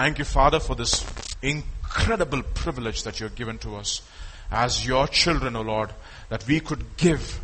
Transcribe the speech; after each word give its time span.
Thank 0.00 0.18
you, 0.18 0.24
Father, 0.24 0.60
for 0.60 0.74
this 0.74 1.04
incredible 1.42 2.42
privilege 2.42 3.02
that 3.02 3.20
you've 3.20 3.34
given 3.34 3.58
to 3.58 3.76
us 3.76 4.00
as 4.50 4.86
your 4.86 5.06
children, 5.06 5.54
O 5.56 5.60
Lord, 5.60 5.90
that 6.30 6.46
we 6.46 6.58
could 6.60 6.96
give 6.96 7.38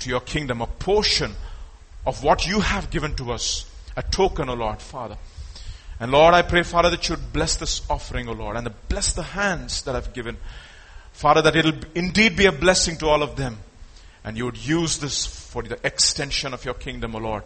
to 0.00 0.08
your 0.08 0.18
kingdom 0.18 0.60
a 0.60 0.66
portion 0.66 1.36
of 2.04 2.24
what 2.24 2.48
you 2.48 2.58
have 2.58 2.90
given 2.90 3.14
to 3.14 3.30
us, 3.30 3.70
a 3.96 4.02
token, 4.02 4.48
O 4.48 4.54
Lord, 4.54 4.82
Father. 4.82 5.16
And 6.00 6.10
Lord, 6.10 6.34
I 6.34 6.42
pray, 6.42 6.64
Father, 6.64 6.90
that 6.90 7.08
you'd 7.08 7.32
bless 7.32 7.58
this 7.58 7.88
offering, 7.88 8.28
O 8.28 8.32
Lord, 8.32 8.56
and 8.56 8.68
bless 8.88 9.12
the 9.12 9.22
hands 9.22 9.82
that 9.82 9.94
I've 9.94 10.12
given. 10.12 10.36
Father, 11.12 11.42
that 11.42 11.54
it'll 11.54 11.78
indeed 11.94 12.34
be 12.34 12.46
a 12.46 12.52
blessing 12.52 12.96
to 12.96 13.06
all 13.06 13.22
of 13.22 13.36
them. 13.36 13.58
And 14.24 14.36
you 14.36 14.46
would 14.46 14.58
use 14.58 14.98
this 14.98 15.24
for 15.26 15.62
the 15.62 15.78
extension 15.86 16.54
of 16.54 16.64
your 16.64 16.74
kingdom, 16.74 17.14
O 17.14 17.18
Lord. 17.18 17.44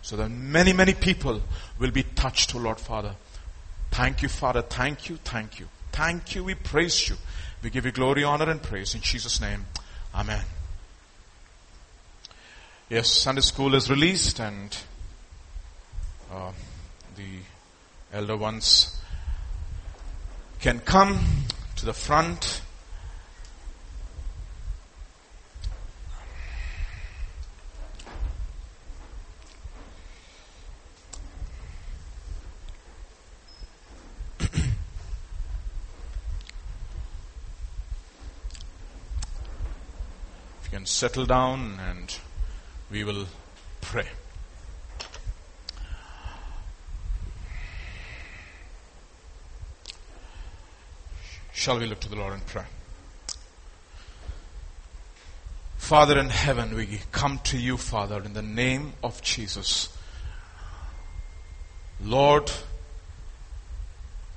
So 0.00 0.16
that 0.16 0.30
many, 0.30 0.72
many 0.72 0.94
people 0.94 1.42
will 1.78 1.90
be 1.90 2.04
touched, 2.04 2.54
O 2.54 2.58
Lord 2.58 2.80
Father. 2.80 3.16
Thank 3.92 4.22
you, 4.22 4.28
Father. 4.30 4.62
Thank 4.62 5.10
you. 5.10 5.16
Thank 5.16 5.60
you. 5.60 5.68
Thank 5.92 6.34
you. 6.34 6.44
We 6.44 6.54
praise 6.54 7.10
you. 7.10 7.16
We 7.62 7.68
give 7.68 7.84
you 7.84 7.92
glory, 7.92 8.24
honor, 8.24 8.50
and 8.50 8.62
praise 8.62 8.94
in 8.94 9.02
Jesus' 9.02 9.38
name. 9.38 9.66
Amen. 10.14 10.44
Yes, 12.88 13.10
Sunday 13.10 13.42
school 13.42 13.74
is 13.74 13.90
released 13.90 14.40
and 14.40 14.76
uh, 16.32 16.52
the 17.16 17.40
elder 18.14 18.36
ones 18.36 18.98
can 20.60 20.80
come 20.80 21.20
to 21.76 21.84
the 21.84 21.92
front. 21.92 22.62
Can 40.72 40.86
settle 40.86 41.26
down 41.26 41.78
and 41.86 42.16
we 42.90 43.04
will 43.04 43.26
pray. 43.82 44.06
Shall 51.52 51.78
we 51.78 51.84
look 51.84 52.00
to 52.00 52.08
the 52.08 52.16
Lord 52.16 52.32
and 52.32 52.46
pray? 52.46 52.64
Father 55.76 56.18
in 56.18 56.30
heaven, 56.30 56.74
we 56.74 57.02
come 57.12 57.38
to 57.44 57.58
you, 57.58 57.76
Father, 57.76 58.22
in 58.22 58.32
the 58.32 58.40
name 58.40 58.94
of 59.04 59.20
Jesus. 59.20 59.94
Lord, 62.00 62.50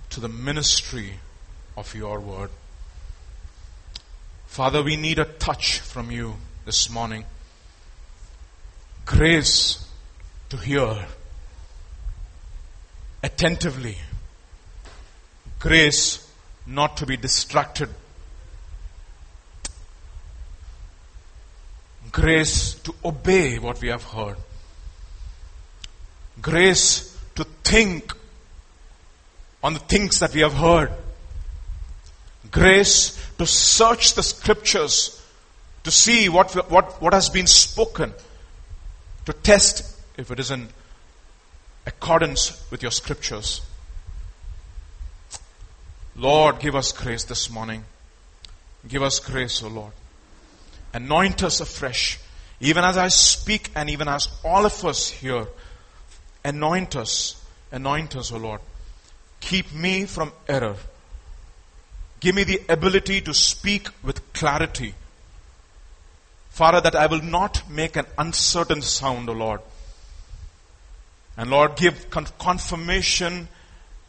to 0.09 0.19
the 0.19 0.27
ministry 0.27 1.13
of 1.77 1.95
your 1.95 2.19
word. 2.19 2.49
Father, 4.55 4.81
we 4.81 4.95
need 4.95 5.19
a 5.19 5.25
touch 5.25 5.79
from 5.79 6.09
you 6.11 6.33
this 6.63 6.89
morning. 6.89 7.25
Grace 9.05 9.85
to 10.47 10.55
hear 10.55 10.95
attentively. 13.21 13.97
Grace 15.59 16.25
not 16.65 16.95
to 16.95 17.05
be 17.05 17.17
distracted. 17.17 17.89
Grace 22.13 22.75
to 22.75 22.95
obey 23.03 23.59
what 23.59 23.81
we 23.81 23.89
have 23.89 24.03
heard. 24.03 24.37
Grace 26.41 27.13
to 27.35 27.43
think 27.65 28.13
on 29.61 29.73
the 29.73 29.81
things 29.81 30.19
that 30.19 30.33
we 30.33 30.39
have 30.39 30.53
heard. 30.53 30.93
Grace 32.55 33.21
to 33.37 33.45
search 33.45 34.13
the 34.13 34.23
scriptures 34.23 35.21
to 35.83 35.91
see 35.91 36.29
what, 36.29 36.53
what, 36.71 37.01
what 37.01 37.13
has 37.13 37.29
been 37.29 37.47
spoken, 37.47 38.13
to 39.25 39.33
test 39.33 39.99
if 40.17 40.31
it 40.31 40.39
is 40.39 40.51
in 40.51 40.69
accordance 41.85 42.65
with 42.71 42.81
your 42.81 42.91
scriptures. 42.91 43.59
Lord, 46.15 46.59
give 46.59 46.75
us 46.75 46.93
grace 46.93 47.25
this 47.25 47.49
morning. 47.49 47.83
Give 48.87 49.03
us 49.03 49.19
grace, 49.19 49.61
O 49.61 49.65
oh 49.65 49.69
Lord. 49.69 49.91
Anoint 50.93 51.43
us 51.43 51.59
afresh, 51.59 52.19
even 52.61 52.85
as 52.85 52.97
I 52.97 53.09
speak 53.09 53.69
and 53.75 53.89
even 53.89 54.07
as 54.07 54.29
all 54.45 54.65
of 54.65 54.85
us 54.85 55.09
here. 55.09 55.45
Anoint 56.45 56.95
us, 56.95 57.35
anoint 57.69 58.15
us, 58.15 58.31
O 58.31 58.37
oh 58.37 58.39
Lord. 58.39 58.61
Keep 59.41 59.73
me 59.73 60.05
from 60.05 60.31
error. 60.47 60.77
Give 62.25 62.33
me 62.33 62.43
the 62.43 62.61
ability 62.69 63.21
to 63.21 63.35
speak 63.35 63.87
with 64.01 64.33
clarity. 64.33 64.95
Father, 66.49 66.81
that 66.81 66.95
I 66.95 67.05
will 67.05 67.21
not 67.21 67.69
make 67.69 67.95
an 67.95 68.07
uncertain 68.17 68.81
sound, 68.81 69.29
O 69.29 69.33
Lord. 69.33 69.61
And 71.37 71.51
Lord, 71.51 71.75
give 71.75 72.09
confirmation 72.09 73.47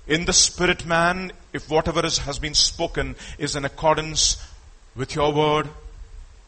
in 0.06 0.24
the 0.24 0.32
spirit 0.32 0.86
man 0.86 1.30
if 1.52 1.68
whatever 1.68 2.06
is, 2.06 2.16
has 2.20 2.38
been 2.38 2.54
spoken 2.54 3.16
is 3.36 3.54
in 3.54 3.66
accordance 3.66 4.42
with 4.94 5.14
your 5.14 5.30
word 5.34 5.68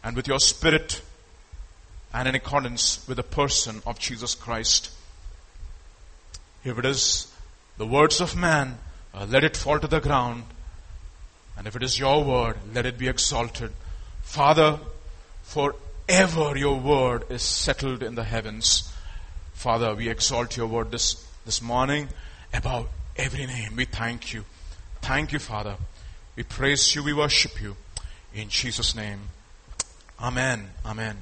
and 0.03 0.17
with 0.17 0.27
your 0.27 0.39
spirit 0.39 1.03
and 2.15 2.27
in 2.27 2.34
accordance 2.34 3.07
with 3.07 3.19
the 3.19 3.23
person 3.23 3.83
of 3.84 3.99
Jesus 3.99 4.34
Christ. 4.34 4.91
If 6.65 6.78
it 6.78 6.87
is 6.87 7.31
the 7.77 7.87
words 7.87 8.23
of 8.23 8.34
man, 8.34 8.78
uh, 9.12 9.27
let 9.28 9.45
it 9.45 9.55
fall 9.55 9.78
to 9.78 9.87
the 9.87 10.01
ground 10.01 10.45
and 11.59 11.67
if 11.67 11.75
it 11.75 11.83
is 11.83 11.99
your 11.99 12.23
word, 12.23 12.57
let 12.73 12.87
it 12.87 12.97
be 12.97 13.09
exalted. 13.09 13.73
Father, 14.23 14.79
forever 15.43 16.57
your 16.57 16.79
word 16.79 17.25
is 17.31 17.43
settled 17.43 18.01
in 18.01 18.15
the 18.15 18.23
heavens. 18.23 18.95
Father, 19.55 19.93
we 19.93 20.09
exalt 20.09 20.57
your 20.57 20.69
word 20.69 20.93
this, 20.93 21.27
this 21.45 21.61
morning 21.61 22.09
above 22.55 22.89
every 23.17 23.45
name. 23.45 23.75
We 23.75 23.87
thank 23.87 24.33
you. 24.33 24.45
Thank 25.03 25.33
you, 25.33 25.41
Father. 25.41 25.77
We 26.37 26.45
praise 26.45 26.95
you. 26.95 27.03
We 27.03 27.13
worship 27.13 27.61
you. 27.61 27.77
In 28.33 28.49
Jesus' 28.51 28.95
name. 28.95 29.19
Amen. 30.21 30.71
Amen. 30.87 31.17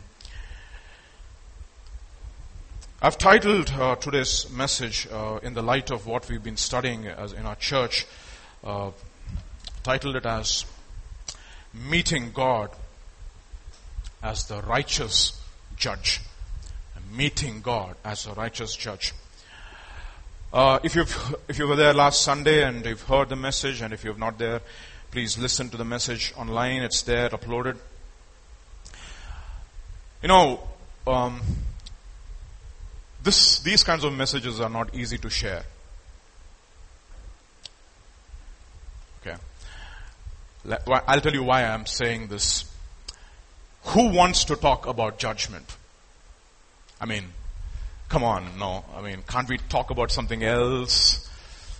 I've 3.00 3.16
titled 3.16 3.70
uh, 3.70 3.96
today's 3.96 4.50
message 4.50 5.08
uh, 5.10 5.38
in 5.42 5.54
the 5.54 5.62
light 5.62 5.90
of 5.90 6.06
what 6.06 6.28
we've 6.28 6.42
been 6.42 6.58
studying 6.58 7.06
as 7.06 7.32
in 7.32 7.46
our 7.46 7.56
church. 7.56 8.04
Uh, 8.62 8.90
titled 9.86 10.16
it 10.16 10.26
as 10.26 10.64
Meeting 11.72 12.32
God 12.34 12.70
as 14.20 14.48
the 14.48 14.60
Righteous 14.62 15.40
Judge. 15.76 16.20
Meeting 17.12 17.60
God 17.60 17.94
as 18.04 18.26
a 18.26 18.32
righteous 18.32 18.74
judge. 18.74 19.14
Uh, 20.52 20.80
if 20.82 20.96
you've 20.96 21.36
if 21.48 21.56
you 21.56 21.68
were 21.68 21.76
there 21.76 21.94
last 21.94 22.22
Sunday 22.22 22.64
and 22.64 22.84
you've 22.84 23.02
heard 23.02 23.28
the 23.28 23.36
message, 23.36 23.80
and 23.80 23.94
if 23.94 24.02
you're 24.02 24.18
not 24.18 24.38
there, 24.38 24.60
please 25.12 25.38
listen 25.38 25.70
to 25.70 25.76
the 25.76 25.84
message 25.84 26.34
online. 26.36 26.82
It's 26.82 27.02
there, 27.02 27.28
uploaded. 27.30 27.76
You 30.20 30.28
know, 30.28 30.60
um, 31.06 31.40
this 33.22 33.60
these 33.60 33.84
kinds 33.84 34.02
of 34.02 34.12
messages 34.12 34.60
are 34.60 34.68
not 34.68 34.92
easy 34.96 35.18
to 35.18 35.30
share. 35.30 35.62
I'll 40.68 41.20
tell 41.20 41.32
you 41.32 41.44
why 41.44 41.64
I'm 41.64 41.86
saying 41.86 42.28
this. 42.28 42.64
Who 43.86 44.08
wants 44.08 44.44
to 44.46 44.56
talk 44.56 44.86
about 44.86 45.18
judgment? 45.18 45.76
I 47.00 47.06
mean, 47.06 47.24
come 48.08 48.24
on, 48.24 48.58
no. 48.58 48.84
I 48.96 49.00
mean, 49.00 49.22
can't 49.28 49.48
we 49.48 49.58
talk 49.58 49.90
about 49.90 50.10
something 50.10 50.42
else? 50.42 51.28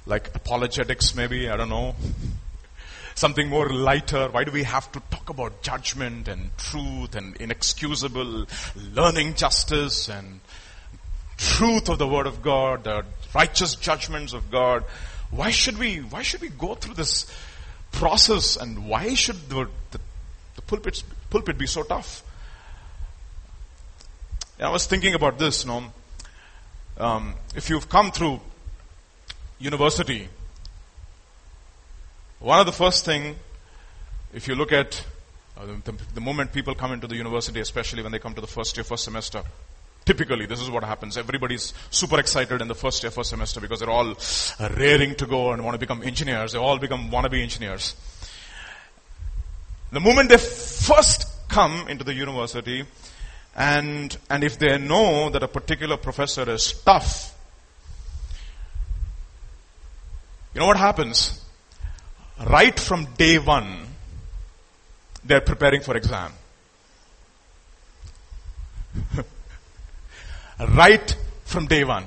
Like 0.06 0.34
apologetics 0.34 1.16
maybe, 1.16 1.48
I 1.48 1.56
don't 1.56 1.68
know. 1.68 1.96
Something 3.16 3.48
more 3.48 3.70
lighter. 3.70 4.28
Why 4.28 4.44
do 4.44 4.52
we 4.52 4.64
have 4.64 4.92
to 4.92 5.00
talk 5.10 5.30
about 5.30 5.62
judgment 5.62 6.28
and 6.28 6.50
truth 6.58 7.16
and 7.16 7.34
inexcusable 7.38 8.46
learning 8.92 9.36
justice 9.36 10.10
and 10.10 10.40
truth 11.38 11.88
of 11.88 11.98
the 11.98 12.06
word 12.06 12.26
of 12.26 12.42
God, 12.42 12.84
the 12.84 13.06
righteous 13.34 13.74
judgments 13.74 14.34
of 14.34 14.50
God? 14.50 14.84
Why 15.30 15.50
should 15.50 15.78
we, 15.78 16.00
why 16.00 16.20
should 16.20 16.42
we 16.42 16.50
go 16.50 16.74
through 16.74 16.92
this 16.92 17.24
process 17.96 18.56
and 18.56 18.86
why 18.86 19.14
should 19.14 19.48
the, 19.48 19.68
the, 19.90 19.98
the 20.54 20.62
pulpit, 20.62 21.02
pulpit 21.30 21.58
be 21.58 21.66
so 21.66 21.82
tough? 21.82 22.22
I 24.60 24.70
was 24.70 24.86
thinking 24.86 25.14
about 25.14 25.38
this, 25.38 25.64
you 25.64 25.70
know, 25.70 25.84
um, 26.98 27.34
if 27.54 27.68
you've 27.68 27.88
come 27.88 28.10
through 28.10 28.40
university, 29.58 30.28
one 32.38 32.60
of 32.60 32.66
the 32.66 32.72
first 32.72 33.04
thing, 33.04 33.36
if 34.32 34.48
you 34.48 34.54
look 34.54 34.72
at 34.72 35.04
uh, 35.58 35.66
the, 35.84 35.92
the, 36.14 36.20
moment 36.20 36.52
people 36.52 36.74
come 36.74 36.92
into 36.92 37.06
the 37.06 37.16
university, 37.16 37.60
especially 37.60 38.02
when 38.02 38.12
they 38.12 38.18
come 38.18 38.34
to 38.34 38.40
the 38.40 38.46
first 38.46 38.76
year, 38.76 38.84
first 38.84 39.04
semester, 39.04 39.42
Typically, 40.06 40.46
this 40.46 40.60
is 40.60 40.70
what 40.70 40.84
happens. 40.84 41.16
Everybody's 41.16 41.74
super 41.90 42.20
excited 42.20 42.62
in 42.62 42.68
the 42.68 42.76
first 42.76 43.02
year, 43.02 43.10
first 43.10 43.30
semester 43.30 43.60
because 43.60 43.80
they're 43.80 43.90
all 43.90 44.14
raring 44.76 45.16
to 45.16 45.26
go 45.26 45.50
and 45.50 45.64
want 45.64 45.74
to 45.74 45.80
become 45.80 46.00
engineers. 46.04 46.52
They 46.52 46.58
all 46.58 46.78
become 46.78 47.10
wannabe 47.10 47.42
engineers. 47.42 47.96
The 49.90 49.98
moment 49.98 50.28
they 50.28 50.38
first 50.38 51.26
come 51.48 51.88
into 51.88 52.04
the 52.04 52.14
university 52.14 52.84
and, 53.56 54.16
and 54.30 54.44
if 54.44 54.60
they 54.60 54.78
know 54.78 55.28
that 55.30 55.42
a 55.42 55.48
particular 55.48 55.96
professor 55.96 56.48
is 56.48 56.72
tough, 56.84 57.36
you 60.54 60.60
know 60.60 60.68
what 60.68 60.76
happens? 60.76 61.44
Right 62.48 62.78
from 62.78 63.06
day 63.16 63.38
one, 63.38 63.88
they're 65.24 65.40
preparing 65.40 65.80
for 65.80 65.96
exam. 65.96 66.32
right 70.60 71.16
from 71.44 71.66
day 71.66 71.84
one. 71.84 72.04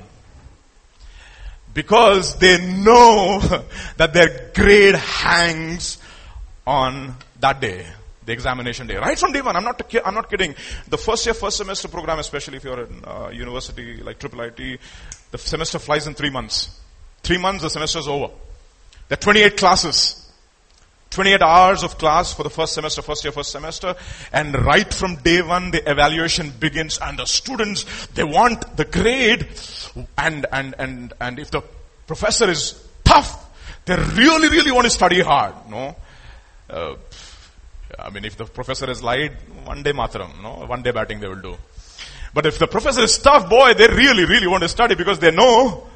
Because 1.74 2.38
they 2.38 2.58
know 2.66 3.40
that 3.98 4.14
their 4.14 4.52
grade 4.54 4.96
hangs 4.96 5.98
on 6.66 7.16
that 7.40 7.62
day, 7.62 7.86
the 8.26 8.34
examination 8.34 8.88
day. 8.88 8.98
Right 8.98 9.18
from 9.18 9.32
day 9.32 9.42
one, 9.42 9.56
I'm 9.56 9.64
not, 9.64 9.82
I'm 10.06 10.14
not 10.14 10.30
kidding. 10.30 10.56
The 10.88 10.98
first 10.98 11.26
year, 11.26 11.34
first 11.34 11.58
semester 11.58 11.88
program, 11.88 12.20
especially 12.20 12.58
if 12.58 12.64
you're 12.64 12.86
in 12.86 13.04
uh, 13.06 13.30
university 13.30 13.98
like 13.98 14.20
Triple 14.20 14.42
IT, 14.42 14.80
the 15.32 15.38
semester 15.38 15.80
flies 15.80 16.08
in 16.08 16.16
three 16.16 16.30
months. 16.30 16.80
Three 17.24 17.38
months, 17.38 17.64
the 17.64 17.70
semester 17.70 18.00
is 18.00 18.08
over. 18.08 18.34
There 19.08 19.18
are 19.18 19.22
28 19.22 19.58
classes. 19.58 20.29
28 21.12 21.42
hours 21.42 21.84
of 21.84 21.98
class 21.98 22.34
for 22.34 22.44
the 22.44 22.50
first 22.50 22.74
semester, 22.74 23.02
first 23.02 23.24
year, 23.24 23.32
first 23.32 23.52
semester. 23.52 23.96
And 24.32 24.54
right 24.66 24.94
from 24.94 25.16
day 25.18 25.42
one, 25.42 25.72
the 25.72 25.90
evaluation 25.90 26.52
begins 26.52 27.00
and 27.02 27.18
the 27.18 27.26
students, 27.26 28.08
they 28.08 28.24
want 28.24 28.78
the 28.78 28.86
grade. 28.86 29.48
And, 30.18 30.46
and, 30.52 30.76
and, 30.78 31.14
and 31.20 31.40
if 31.40 31.52
the 31.52 31.62
professor 32.06 32.50
is 32.50 32.82
tough, 33.04 33.48
they 33.86 33.96
really, 33.96 34.50
really 34.50 34.72
want 34.72 34.86
to 34.86 34.92
study 34.92 35.22
hard, 35.22 35.56
no? 35.70 35.96
Uh, 36.70 36.96
I 37.98 38.12
mean, 38.12 38.24
if 38.24 38.38
the 38.38 38.46
professor 38.46 38.86
has 38.86 39.02
lied, 39.02 39.36
one 39.66 39.82
day 39.82 39.94
matram, 39.94 40.42
no? 40.44 40.66
One 40.68 40.84
day 40.84 40.92
batting 40.92 41.20
they 41.20 41.28
will 41.28 41.42
do. 41.42 41.58
But 42.34 42.46
if 42.46 42.60
the 42.60 42.68
professor 42.68 43.02
is 43.02 43.18
tough, 43.18 43.50
boy, 43.50 43.74
they 43.74 43.88
really, 43.88 44.26
really 44.26 44.46
want 44.46 44.62
to 44.62 44.70
study 44.70 44.94
because 44.94 45.18
they 45.18 45.32
know 45.32 45.88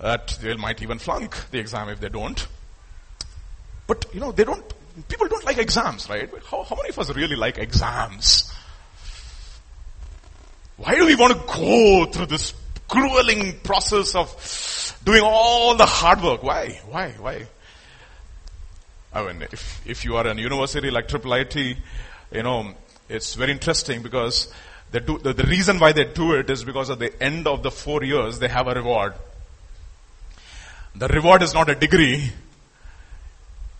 that 0.00 0.36
they 0.42 0.54
might 0.56 0.82
even 0.82 0.98
flunk 0.98 1.50
the 1.50 1.58
exam 1.58 1.88
if 1.88 2.00
they 2.00 2.08
don't. 2.08 2.48
But, 3.86 4.06
you 4.12 4.20
know, 4.20 4.32
they 4.32 4.44
don't, 4.44 4.64
people 5.08 5.28
don't 5.28 5.44
like 5.44 5.58
exams, 5.58 6.08
right? 6.08 6.30
How, 6.50 6.62
how 6.62 6.76
many 6.76 6.88
of 6.88 6.98
us 6.98 7.14
really 7.14 7.36
like 7.36 7.58
exams? 7.58 8.52
Why 10.76 10.94
do 10.94 11.06
we 11.06 11.14
want 11.14 11.32
to 11.32 11.46
go 11.46 12.06
through 12.06 12.26
this 12.26 12.52
grueling 12.88 13.60
process 13.60 14.14
of 14.14 14.98
doing 15.04 15.22
all 15.22 15.74
the 15.76 15.86
hard 15.86 16.22
work? 16.22 16.42
Why? 16.42 16.80
Why? 16.88 17.10
Why? 17.18 17.46
I 19.12 19.32
mean, 19.32 19.42
if, 19.50 19.86
if 19.86 20.04
you 20.04 20.16
are 20.16 20.26
in 20.26 20.38
university 20.38 20.90
like 20.90 21.10
IT, 21.10 21.56
you 21.56 22.42
know, 22.42 22.74
it's 23.08 23.34
very 23.34 23.52
interesting 23.52 24.02
because 24.02 24.52
they 24.90 25.00
do, 25.00 25.18
the, 25.18 25.32
the 25.32 25.44
reason 25.44 25.78
why 25.78 25.92
they 25.92 26.04
do 26.04 26.34
it 26.34 26.50
is 26.50 26.64
because 26.64 26.90
at 26.90 26.98
the 26.98 27.22
end 27.22 27.46
of 27.46 27.62
the 27.62 27.70
four 27.70 28.04
years, 28.04 28.38
they 28.38 28.48
have 28.48 28.66
a 28.66 28.74
reward. 28.74 29.14
The 30.94 31.08
reward 31.08 31.42
is 31.42 31.54
not 31.54 31.70
a 31.70 31.74
degree, 31.74 32.32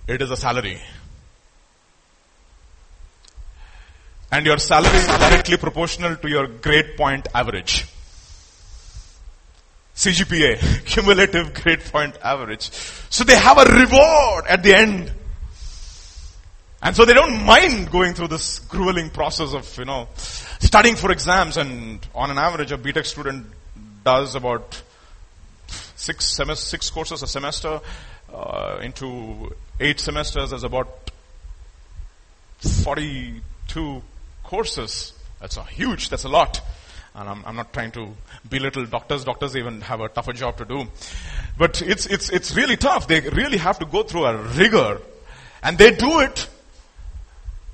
it 0.08 0.22
is 0.22 0.30
a 0.30 0.36
salary. 0.36 0.80
And 4.30 4.44
your 4.44 4.58
salary 4.58 4.96
is 4.96 5.06
directly 5.06 5.56
proportional 5.56 6.16
to 6.16 6.28
your 6.28 6.46
grade 6.46 6.96
point 6.96 7.28
average. 7.34 7.86
CGPA, 9.94 10.84
cumulative 10.86 11.54
grade 11.54 11.80
point 11.80 12.16
average. 12.22 12.70
So 13.10 13.24
they 13.24 13.36
have 13.36 13.58
a 13.58 13.64
reward 13.64 14.44
at 14.48 14.62
the 14.62 14.74
end. 14.74 15.12
And 16.82 16.94
so 16.94 17.04
they 17.04 17.14
don't 17.14 17.44
mind 17.44 17.90
going 17.90 18.14
through 18.14 18.28
this 18.28 18.58
grueling 18.58 19.10
process 19.10 19.54
of, 19.54 19.78
you 19.78 19.86
know, 19.86 20.08
studying 20.16 20.96
for 20.96 21.10
exams 21.10 21.56
and 21.56 22.06
on 22.14 22.30
an 22.30 22.38
average 22.38 22.72
a 22.72 22.78
BTech 22.78 23.06
student 23.06 23.46
does 24.04 24.34
about 24.34 24.82
six 25.96 26.38
six 26.54 26.90
courses 26.90 27.22
a 27.22 27.26
semester 27.26 27.80
uh, 28.32 28.78
into 28.82 29.50
eight 29.80 30.00
semesters, 30.00 30.52
is 30.52 30.64
about 30.64 31.10
42 32.58 34.02
courses. 34.42 35.12
That's 35.40 35.56
a 35.56 35.64
huge, 35.64 36.08
that's 36.08 36.24
a 36.24 36.28
lot. 36.28 36.60
And 37.14 37.28
I'm, 37.28 37.44
I'm, 37.46 37.56
not 37.56 37.72
trying 37.72 37.92
to 37.92 38.14
belittle 38.48 38.84
doctors. 38.86 39.24
Doctors 39.24 39.56
even 39.56 39.80
have 39.80 40.00
a 40.00 40.08
tougher 40.08 40.34
job 40.34 40.58
to 40.58 40.64
do. 40.64 40.86
But 41.56 41.80
it's, 41.80 42.06
it's, 42.06 42.28
it's 42.28 42.54
really 42.54 42.76
tough. 42.76 43.08
They 43.08 43.20
really 43.20 43.56
have 43.58 43.78
to 43.78 43.86
go 43.86 44.02
through 44.02 44.26
a 44.26 44.36
rigor. 44.36 45.00
And 45.62 45.78
they 45.78 45.92
do 45.92 46.20
it 46.20 46.48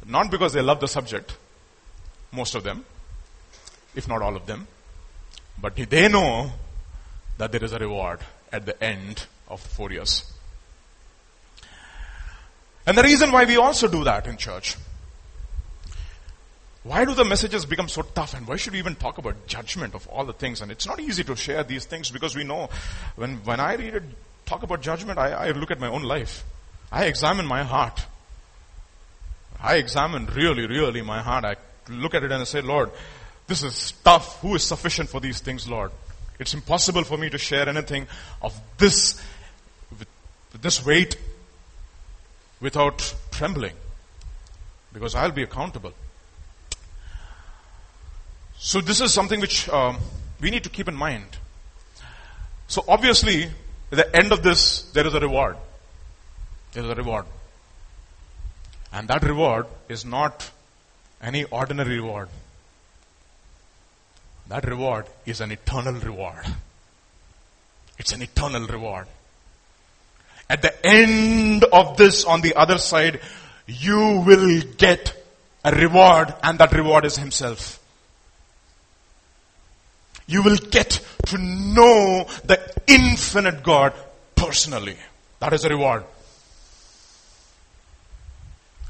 not 0.07 0.31
because 0.31 0.53
they 0.53 0.63
love 0.63 0.81
the 0.81 0.89
subject. 0.89 1.37
Most 2.33 2.55
of 2.55 2.65
them. 2.65 2.85
If 3.95 4.09
not 4.09 4.23
all 4.23 4.37
of 4.37 4.47
them. 4.47 4.67
But 5.61 5.77
they 5.77 6.09
know 6.09 6.53
that 7.39 7.53
there 7.53 7.65
is 7.65 7.73
a 7.73 7.79
reward 7.79 8.21
at 8.53 8.67
the 8.67 8.83
end 8.83 9.27
of 9.49 9.61
four 9.61 9.91
years. 9.91 10.31
And 12.87 12.99
the 12.99 13.03
reason 13.03 13.31
why 13.31 13.45
we 13.45 13.57
also 13.57 13.89
do 13.89 14.05
that 14.05 14.27
in 14.27 14.37
church. 14.37 14.77
Why 16.85 17.05
do 17.05 17.15
the 17.15 17.25
messages 17.25 17.65
become 17.65 17.89
so 17.89 18.03
tough 18.03 18.35
and 18.35 18.47
why 18.47 18.57
should 18.57 18.73
we 18.73 18.81
even 18.81 18.97
talk 18.97 19.19
about 19.19 19.47
judgment 19.47 19.95
of 19.95 20.07
all 20.09 20.25
the 20.25 20.33
things? 20.33 20.61
And 20.63 20.73
it's 20.73 20.87
not 20.87 20.99
easy 20.99 21.23
to 21.25 21.37
share 21.37 21.63
these 21.63 21.85
things 21.85 22.11
because 22.11 22.35
we 22.35 22.43
know 22.43 22.71
when, 23.15 23.37
when 23.45 23.61
I 23.61 23.75
read 23.75 23.95
it, 23.95 24.03
talk 24.47 24.65
about 24.65 24.83
judgment, 24.83 25.17
I, 25.17 25.31
I 25.31 25.51
look 25.53 25.71
at 25.71 25.79
my 25.79 25.87
own 25.87 26.03
life. 26.03 26.45
I 26.91 27.05
examine 27.05 27.47
my 27.47 27.63
heart. 27.63 28.05
I 29.61 29.77
examine 29.77 30.27
really, 30.27 30.67
really 30.67 31.03
my 31.03 31.23
heart. 31.23 31.45
I 31.45 31.57
look 31.89 32.15
at 32.15 32.25
it 32.25 32.33
and 32.33 32.41
I 32.41 32.45
say, 32.45 32.63
Lord, 32.63 32.91
this 33.47 33.63
is 33.63 33.93
tough. 34.03 34.41
Who 34.41 34.57
is 34.57 34.65
sufficient 34.65 35.09
for 35.09 35.21
these 35.21 35.39
things, 35.39 35.69
Lord? 35.69 35.93
It's 36.41 36.53
impossible 36.53 37.05
for 37.05 37.17
me 37.17 37.31
to 37.31 37.39
share 37.39 37.69
anything 37.69 38.09
of 38.43 38.61
this, 38.79 39.23
with 39.97 40.09
this 40.61 40.85
weight 40.85 41.17
without 42.63 43.15
trembling 43.31 43.75
because 44.93 45.15
I'll 45.15 45.33
be 45.33 45.43
accountable. 45.43 45.93
So 48.59 48.81
this 48.81 49.01
is 49.01 49.13
something 49.13 49.41
which 49.41 49.69
um, 49.69 49.99
we 50.41 50.51
need 50.51 50.63
to 50.65 50.71
keep 50.71 50.89
in 50.89 50.95
mind. 50.95 51.27
So 52.69 52.85
obviously, 52.87 53.45
at 53.91 53.99
the 53.99 54.17
end 54.17 54.33
of 54.33 54.43
this, 54.43 54.83
there 54.93 55.07
is 55.07 55.13
a 55.13 55.21
reward. 55.21 55.57
There 56.73 56.85
is 56.85 56.89
a 56.89 56.95
reward. 56.95 57.27
And 58.93 59.09
that 59.09 59.25
reward 59.25 59.67
is 59.89 60.05
not 60.05 60.51
any 61.21 61.45
ordinary 61.45 62.01
reward. 62.01 62.29
That 64.49 64.67
reward 64.69 65.07
is 65.27 65.41
an 65.41 65.51
eternal 65.51 65.95
reward. 65.95 66.45
It's 67.99 68.13
an 68.13 68.23
eternal 68.23 68.67
reward. 68.67 69.07
At 70.53 70.61
the 70.61 70.87
end 70.87 71.65
of 71.65 71.97
this, 71.97 72.27
on 72.27 72.43
the 72.43 72.55
other 72.57 72.77
side, 72.77 73.21
you 73.67 74.23
will 74.27 74.61
get 74.77 75.15
a 75.65 75.75
reward 75.75 76.35
and 76.43 76.59
that 76.59 76.75
reward 76.75 77.07
is 77.07 77.17
himself. 77.17 77.83
You 80.27 80.43
will 80.43 80.59
get 80.59 81.01
to 81.29 81.39
know 81.39 82.27
the 82.45 82.61
infinite 82.87 83.63
God 83.63 83.95
personally. 84.35 84.99
That 85.41 85.55
is 85.55 85.65
a 85.65 85.71
reward. 85.71 86.05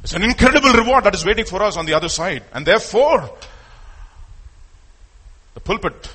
It's 0.03 0.15
an 0.15 0.25
incredible 0.25 0.73
reward 0.73 1.05
that 1.05 1.15
is 1.15 1.25
waiting 1.25 1.45
for 1.45 1.63
us 1.63 1.77
on 1.77 1.87
the 1.87 1.95
other 1.95 2.09
side. 2.09 2.43
And 2.53 2.67
therefore, 2.67 3.31
the 5.55 5.61
pulpit 5.61 6.13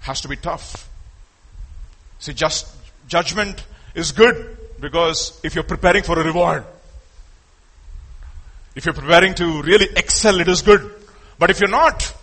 has 0.00 0.22
to 0.22 0.28
be 0.28 0.34
tough. 0.34 0.90
See, 2.18 2.32
just 2.32 2.66
judgment 3.06 3.64
is 3.94 4.10
good. 4.10 4.56
Because 4.80 5.40
if 5.42 5.54
you're 5.54 5.64
preparing 5.64 6.02
for 6.02 6.18
a 6.18 6.24
reward, 6.24 6.64
if 8.74 8.84
you're 8.84 8.94
preparing 8.94 9.34
to 9.34 9.62
really 9.62 9.88
excel, 9.96 10.40
it 10.40 10.48
is 10.48 10.62
good. 10.62 10.94
But 11.38 11.50
if 11.50 11.60
you're 11.60 11.70
not, 11.70 12.14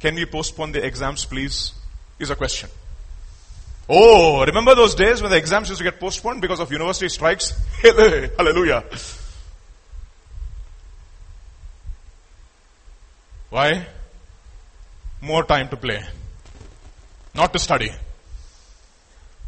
can 0.00 0.14
we 0.14 0.24
postpone 0.26 0.72
the 0.72 0.84
exams, 0.84 1.24
please? 1.24 1.72
Is 2.18 2.30
a 2.30 2.36
question. 2.36 2.70
Oh, 3.88 4.44
remember 4.44 4.74
those 4.74 4.94
days 4.94 5.20
when 5.20 5.30
the 5.30 5.36
exams 5.36 5.68
used 5.68 5.78
to 5.78 5.84
get 5.84 5.98
postponed 5.98 6.40
because 6.40 6.60
of 6.60 6.70
university 6.70 7.08
strikes? 7.08 7.52
Hallelujah. 7.82 8.84
Why? 13.50 13.86
More 15.20 15.44
time 15.44 15.68
to 15.68 15.76
play. 15.76 16.02
Not 17.34 17.52
to 17.52 17.58
study. 17.58 17.90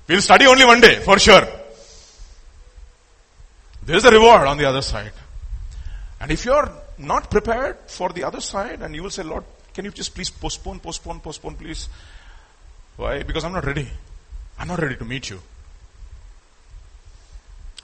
We'll 0.06 0.20
study 0.20 0.46
only 0.46 0.64
one 0.64 0.80
day, 0.80 1.00
for 1.00 1.18
sure. 1.18 1.46
There 3.84 3.96
is 3.96 4.04
a 4.04 4.10
reward 4.10 4.46
on 4.46 4.58
the 4.58 4.66
other 4.66 4.82
side. 4.82 5.12
And 6.20 6.30
if 6.30 6.44
you're 6.44 6.70
not 6.98 7.30
prepared 7.30 7.78
for 7.86 8.10
the 8.10 8.24
other 8.24 8.40
side 8.40 8.82
and 8.82 8.94
you 8.94 9.02
will 9.02 9.10
say, 9.10 9.22
Lord, 9.22 9.44
can 9.72 9.84
you 9.84 9.90
just 9.90 10.14
please 10.14 10.30
postpone, 10.30 10.80
postpone, 10.80 11.20
postpone, 11.20 11.56
please? 11.56 11.88
Why? 12.96 13.22
Because 13.22 13.44
I'm 13.44 13.52
not 13.52 13.66
ready. 13.66 13.88
I'm 14.58 14.68
not 14.68 14.80
ready 14.80 14.96
to 14.96 15.04
meet 15.04 15.28
you. 15.30 15.40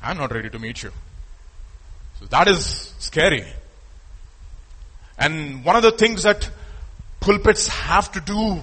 I'm 0.03 0.17
not 0.17 0.33
ready 0.33 0.49
to 0.49 0.59
meet 0.59 0.83
you. 0.83 0.93
So 2.19 2.27
that 2.27 2.49
is 2.49 2.95
scary. 2.99 3.45
And 5.19 5.65
one 5.65 5.77
of 5.77 5.83
the 5.83 5.93
things 5.93 6.23
that 6.23 6.49
pulpits 7.19 7.69
have 7.69 8.11
to 8.13 8.21
do, 8.21 8.63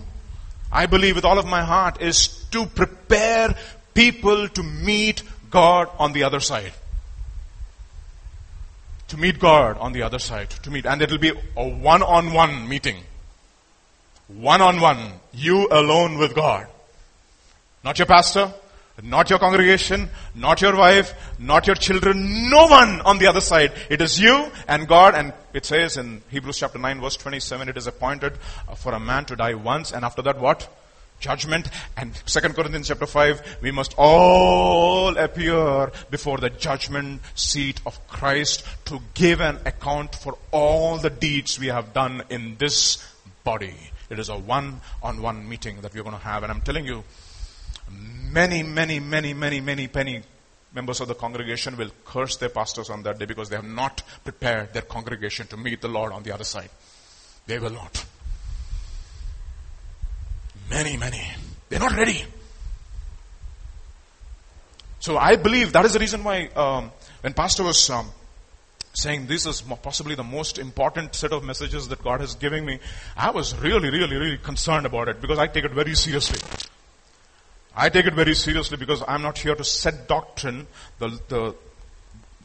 I 0.71 0.85
believe 0.85 1.15
with 1.15 1.25
all 1.25 1.39
of 1.39 1.45
my 1.45 1.63
heart, 1.63 2.01
is 2.01 2.27
to 2.51 2.65
prepare 2.65 3.55
people 3.93 4.47
to 4.49 4.63
meet 4.63 5.23
God 5.49 5.89
on 5.97 6.13
the 6.13 6.23
other 6.23 6.39
side. 6.39 6.73
To 9.09 9.17
meet 9.17 9.39
God 9.39 9.77
on 9.77 9.93
the 9.93 10.01
other 10.01 10.19
side. 10.19 10.49
To 10.49 10.69
meet, 10.69 10.85
and 10.85 11.01
it 11.01 11.09
will 11.09 11.17
be 11.17 11.31
a 11.55 11.67
one-on-one 11.67 12.67
meeting. 12.67 12.97
One-on-one. 14.27 15.13
You 15.33 15.67
alone 15.71 16.17
with 16.17 16.35
God. 16.35 16.67
Not 17.83 17.97
your 17.99 18.05
pastor, 18.05 18.51
not 19.03 19.29
your 19.29 19.39
congregation, 19.39 20.09
not 20.33 20.61
your 20.61 20.75
wife, 20.75 21.13
not 21.37 21.67
your 21.67 21.75
children, 21.75 22.49
no 22.49 22.65
one 22.67 23.01
on 23.01 23.19
the 23.19 23.27
other 23.27 23.41
side. 23.41 23.71
It 23.89 24.01
is 24.01 24.19
you 24.19 24.51
and 24.67 24.87
God 24.87 25.13
and 25.13 25.33
it 25.53 25.65
says 25.65 25.97
in 25.97 26.23
Hebrews 26.29 26.57
chapter 26.57 26.79
9 26.79 27.01
verse 27.01 27.15
27, 27.17 27.69
it 27.69 27.77
is 27.77 27.87
appointed 27.87 28.33
uh, 28.67 28.75
for 28.75 28.93
a 28.93 28.99
man 28.99 29.25
to 29.25 29.35
die 29.35 29.53
once 29.53 29.91
and 29.91 30.03
after 30.03 30.21
that 30.23 30.39
what? 30.39 30.67
Judgment. 31.19 31.69
And 31.95 32.13
2 32.13 32.39
Corinthians 32.39 32.87
chapter 32.87 33.05
5, 33.05 33.57
we 33.61 33.71
must 33.71 33.93
all 33.97 35.17
appear 35.17 35.91
before 36.09 36.37
the 36.37 36.49
judgment 36.49 37.21
seat 37.35 37.81
of 37.85 38.07
Christ 38.07 38.63
to 38.85 38.99
give 39.13 39.41
an 39.41 39.59
account 39.65 40.15
for 40.15 40.37
all 40.51 40.97
the 40.97 41.09
deeds 41.09 41.59
we 41.59 41.67
have 41.67 41.93
done 41.93 42.23
in 42.29 42.57
this 42.57 43.03
body. 43.43 43.75
It 44.09 44.19
is 44.19 44.29
a 44.29 44.37
one-on-one 44.37 45.47
meeting 45.47 45.81
that 45.81 45.93
we're 45.93 46.03
going 46.03 46.15
to 46.15 46.21
have 46.21 46.43
and 46.43 46.51
I'm 46.51 46.61
telling 46.61 46.85
you, 46.85 47.03
many, 47.91 48.63
many, 48.63 48.99
many, 48.99 49.33
many, 49.33 49.61
many, 49.61 49.89
many 49.93 50.21
members 50.73 51.01
of 51.01 51.07
the 51.07 51.15
congregation 51.15 51.77
will 51.77 51.89
curse 52.05 52.37
their 52.37 52.49
pastors 52.49 52.89
on 52.89 53.03
that 53.03 53.17
day 53.17 53.25
because 53.25 53.49
they 53.49 53.55
have 53.55 53.65
not 53.65 54.03
prepared 54.23 54.73
their 54.73 54.81
congregation 54.83 55.47
to 55.47 55.57
meet 55.57 55.81
the 55.81 55.87
Lord 55.87 56.11
on 56.11 56.23
the 56.23 56.33
other 56.33 56.43
side. 56.43 56.69
They 57.45 57.59
will 57.59 57.71
not. 57.71 58.05
Many, 60.69 60.97
many. 60.97 61.21
They're 61.69 61.79
not 61.79 61.95
ready. 61.95 62.25
So 64.99 65.17
I 65.17 65.35
believe 65.35 65.73
that 65.73 65.85
is 65.85 65.93
the 65.93 65.99
reason 65.99 66.23
why 66.23 66.47
um, 66.47 66.91
when 67.21 67.33
pastor 67.33 67.63
was 67.63 67.89
um, 67.89 68.09
saying 68.93 69.27
this 69.27 69.45
is 69.45 69.61
possibly 69.61 70.15
the 70.15 70.23
most 70.23 70.59
important 70.59 71.15
set 71.15 71.31
of 71.31 71.43
messages 71.43 71.87
that 71.87 72.03
God 72.03 72.19
has 72.19 72.35
given 72.35 72.65
me, 72.65 72.79
I 73.15 73.31
was 73.31 73.55
really, 73.57 73.89
really, 73.89 74.17
really 74.17 74.37
concerned 74.37 74.85
about 74.85 75.07
it 75.07 75.21
because 75.21 75.39
I 75.39 75.47
take 75.47 75.65
it 75.65 75.71
very 75.71 75.95
seriously. 75.95 76.39
I 77.79 77.89
take 77.89 78.07
it 78.07 78.15
very 78.15 78.33
seriously 78.33 78.75
because 78.75 79.03
I'm 79.07 79.21
not 79.21 79.37
here 79.37 79.53
to 79.53 79.63
set 79.63 80.07
doctrine. 80.07 80.65
The, 80.97 81.09
the, 81.27 81.55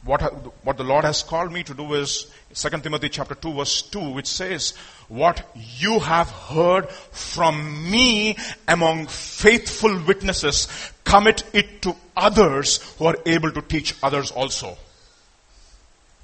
what, 0.05 0.21
what 0.63 0.77
the 0.77 0.83
Lord 0.83 1.05
has 1.05 1.23
called 1.23 1.51
me 1.51 1.63
to 1.63 1.73
do 1.73 1.95
is 1.95 2.31
2 2.53 2.69
Timothy 2.81 3.09
chapter 3.09 3.33
2 3.33 3.53
verse 3.53 3.81
2 3.81 4.11
which 4.11 4.27
says, 4.27 4.75
what 5.07 5.43
you 5.55 5.99
have 5.99 6.29
heard 6.29 6.87
from 6.89 7.89
me 7.89 8.37
among 8.67 9.07
faithful 9.07 9.99
witnesses, 10.05 10.67
commit 11.03 11.43
it 11.51 11.81
to 11.81 11.95
others 12.15 12.95
who 12.99 13.05
are 13.05 13.17
able 13.25 13.51
to 13.51 13.61
teach 13.63 13.95
others 14.03 14.29
also. 14.29 14.77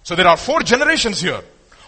So 0.03 0.15
there 0.15 0.27
are 0.27 0.37
four 0.37 0.61
generations 0.61 1.19
here. 1.19 1.41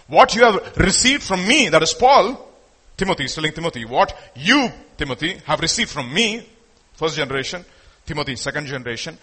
What 0.08 0.34
you 0.34 0.42
have 0.42 0.76
received 0.76 1.22
from 1.22 1.46
me, 1.46 1.68
that 1.68 1.84
is 1.84 1.94
Paul, 1.94 2.48
Timothy 2.96 3.26
is 3.26 3.34
telling 3.34 3.52
Timothy, 3.52 3.84
what 3.84 4.12
you, 4.34 4.70
Timothy, 4.98 5.40
have 5.46 5.60
received 5.60 5.90
from 5.90 6.12
me, 6.12 6.48
first 6.94 7.16
generation, 7.16 7.64
Timothy, 8.06 8.36
second 8.36 8.66
generation. 8.66 9.18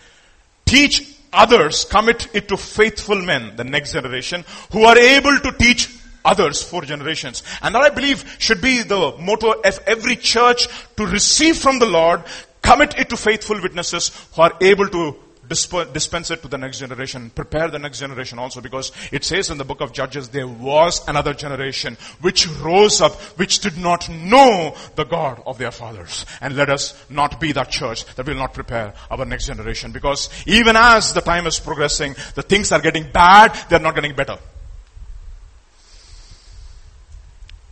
Teach 0.65 1.15
others, 1.33 1.85
commit 1.85 2.27
it 2.33 2.47
to 2.49 2.57
faithful 2.57 3.21
men, 3.21 3.55
the 3.55 3.63
next 3.63 3.93
generation, 3.93 4.45
who 4.71 4.83
are 4.83 4.97
able 4.97 5.37
to 5.39 5.51
teach 5.53 5.89
others, 6.23 6.61
four 6.61 6.83
generations. 6.83 7.43
And 7.61 7.75
that 7.75 7.81
I 7.81 7.89
believe 7.89 8.35
should 8.39 8.61
be 8.61 8.83
the 8.83 9.15
motto 9.19 9.61
of 9.61 9.79
every 9.85 10.15
church 10.15 10.67
to 10.97 11.05
receive 11.05 11.57
from 11.57 11.79
the 11.79 11.85
Lord, 11.85 12.23
commit 12.61 12.97
it 12.97 13.09
to 13.09 13.17
faithful 13.17 13.61
witnesses 13.61 14.11
who 14.35 14.41
are 14.41 14.53
able 14.61 14.87
to 14.89 15.15
dispense 15.49 16.31
it 16.31 16.41
to 16.41 16.47
the 16.47 16.57
next 16.57 16.79
generation, 16.79 17.31
prepare 17.31 17.67
the 17.69 17.79
next 17.79 17.99
generation 17.99 18.39
also 18.39 18.61
because 18.61 18.91
it 19.11 19.23
says 19.23 19.49
in 19.49 19.57
the 19.57 19.65
book 19.65 19.81
of 19.81 19.91
Judges 19.91 20.29
there 20.29 20.47
was 20.47 21.05
another 21.07 21.33
generation 21.33 21.97
which 22.21 22.47
rose 22.59 23.01
up, 23.01 23.13
which 23.37 23.59
did 23.59 23.77
not 23.77 24.07
know 24.09 24.75
the 24.95 25.03
God 25.03 25.41
of 25.45 25.57
their 25.57 25.71
fathers. 25.71 26.25
And 26.39 26.55
let 26.55 26.69
us 26.69 26.93
not 27.09 27.39
be 27.39 27.51
that 27.53 27.69
church 27.69 28.05
that 28.15 28.25
will 28.25 28.35
not 28.35 28.53
prepare 28.53 28.93
our 29.09 29.25
next 29.25 29.47
generation 29.47 29.91
because 29.91 30.29
even 30.45 30.75
as 30.75 31.13
the 31.13 31.21
time 31.21 31.47
is 31.47 31.59
progressing, 31.59 32.15
the 32.35 32.43
things 32.43 32.71
are 32.71 32.81
getting 32.81 33.11
bad, 33.11 33.57
they're 33.69 33.79
not 33.79 33.95
getting 33.95 34.15
better. 34.15 34.37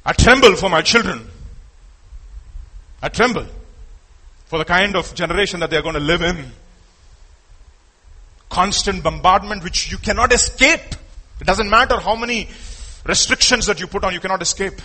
I 0.05 0.13
tremble 0.13 0.55
for 0.55 0.69
my 0.69 0.81
children. 0.81 1.29
I 3.01 3.09
tremble 3.09 3.45
for 4.45 4.57
the 4.57 4.65
kind 4.65 4.95
of 4.95 5.13
generation 5.13 5.59
that 5.59 5.69
they're 5.69 5.81
going 5.81 5.95
to 5.95 5.99
live 5.99 6.21
in 6.21 6.51
constant 8.49 9.03
bombardment 9.03 9.63
which 9.63 9.91
you 9.91 9.97
cannot 9.97 10.31
escape. 10.33 10.81
It 11.39 11.45
doesn't 11.45 11.69
matter 11.69 11.99
how 11.99 12.15
many 12.15 12.49
restrictions 13.05 13.65
that 13.67 13.79
you 13.79 13.87
put 13.87 14.03
on, 14.03 14.13
you 14.13 14.19
cannot 14.19 14.41
escape. 14.41 14.81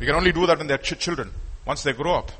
You 0.00 0.06
can 0.06 0.14
only 0.16 0.32
do 0.32 0.46
that 0.46 0.58
when 0.58 0.66
they're 0.66 0.78
ch- 0.78 0.98
children, 0.98 1.30
once 1.64 1.82
they 1.82 1.92
grow 1.92 2.16
up. 2.16 2.32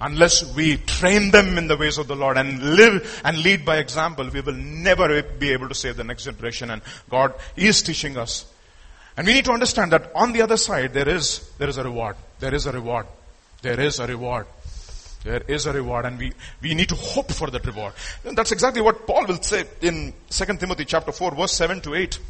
Unless 0.00 0.54
we 0.54 0.76
train 0.76 1.30
them 1.30 1.56
in 1.56 1.68
the 1.68 1.76
ways 1.76 1.96
of 1.96 2.06
the 2.06 2.16
Lord 2.16 2.36
and 2.36 2.76
live 2.76 3.22
and 3.24 3.38
lead 3.38 3.64
by 3.64 3.78
example, 3.78 4.28
we 4.28 4.42
will 4.42 4.54
never 4.54 5.22
be 5.22 5.52
able 5.52 5.68
to 5.68 5.74
save 5.74 5.96
the 5.96 6.04
next 6.04 6.24
generation. 6.24 6.70
And 6.70 6.82
God 7.08 7.32
is 7.56 7.82
teaching 7.82 8.18
us. 8.18 8.44
And 9.16 9.26
we 9.26 9.32
need 9.32 9.46
to 9.46 9.52
understand 9.52 9.92
that 9.92 10.10
on 10.14 10.32
the 10.32 10.42
other 10.42 10.58
side, 10.58 10.92
there 10.92 11.08
is, 11.08 11.50
there 11.56 11.68
is 11.68 11.78
a 11.78 11.84
reward. 11.84 12.16
There 12.40 12.54
is 12.54 12.66
a 12.66 12.72
reward. 12.72 13.06
There 13.62 13.80
is 13.80 13.98
a 13.98 14.06
reward. 14.06 14.46
There 15.26 15.42
is 15.48 15.66
a 15.66 15.72
reward 15.72 16.04
and 16.04 16.20
we, 16.20 16.32
we 16.62 16.72
need 16.74 16.88
to 16.90 16.94
hope 16.94 17.32
for 17.32 17.50
that 17.50 17.66
reward. 17.66 17.94
And 18.24 18.38
that's 18.38 18.52
exactly 18.52 18.80
what 18.80 19.08
Paul 19.08 19.26
will 19.26 19.42
say 19.42 19.64
in 19.80 20.14
2 20.30 20.44
Timothy 20.56 20.84
chapter 20.84 21.10
4 21.10 21.34
verse 21.34 21.50
7 21.50 21.80
to 21.80 21.96
8. 21.96 22.20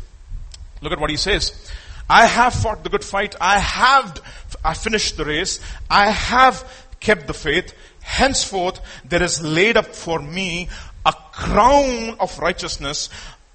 Look 0.81 0.93
at 0.93 0.99
what 0.99 1.11
he 1.11 1.19
says. 1.19 1.71
I 2.09 2.25
have 2.25 2.55
fought 2.55 2.85
the 2.85 2.89
good 2.89 3.05
fight. 3.05 3.35
I 3.39 3.59
have, 3.59 4.19
I 4.65 4.73
finished 4.73 5.19
the 5.19 5.27
race. 5.27 5.61
I 5.91 6.07
have 6.07 6.87
kept 6.99 7.27
the 7.27 7.35
faith. 7.35 7.75
Henceforth 8.01 8.81
there 9.05 9.23
is 9.23 9.43
laid 9.43 9.77
up 9.77 9.95
for 9.95 10.19
me 10.19 10.71
a 11.05 11.13
crown 11.33 12.17
of 12.19 12.39
righteousness 12.39 13.11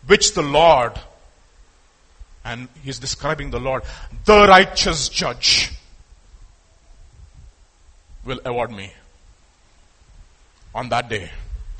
which 0.05 0.35
the 0.35 0.43
Lord, 0.43 0.93
and 2.45 2.67
he's 2.83 2.99
describing 2.99 3.49
the 3.49 3.59
Lord, 3.59 3.81
the 4.25 4.45
righteous 4.47 5.09
judge 5.09 5.73
will 8.23 8.39
award 8.45 8.71
me 8.71 8.93
on 10.73 10.89
that 10.89 11.09
day. 11.09 11.29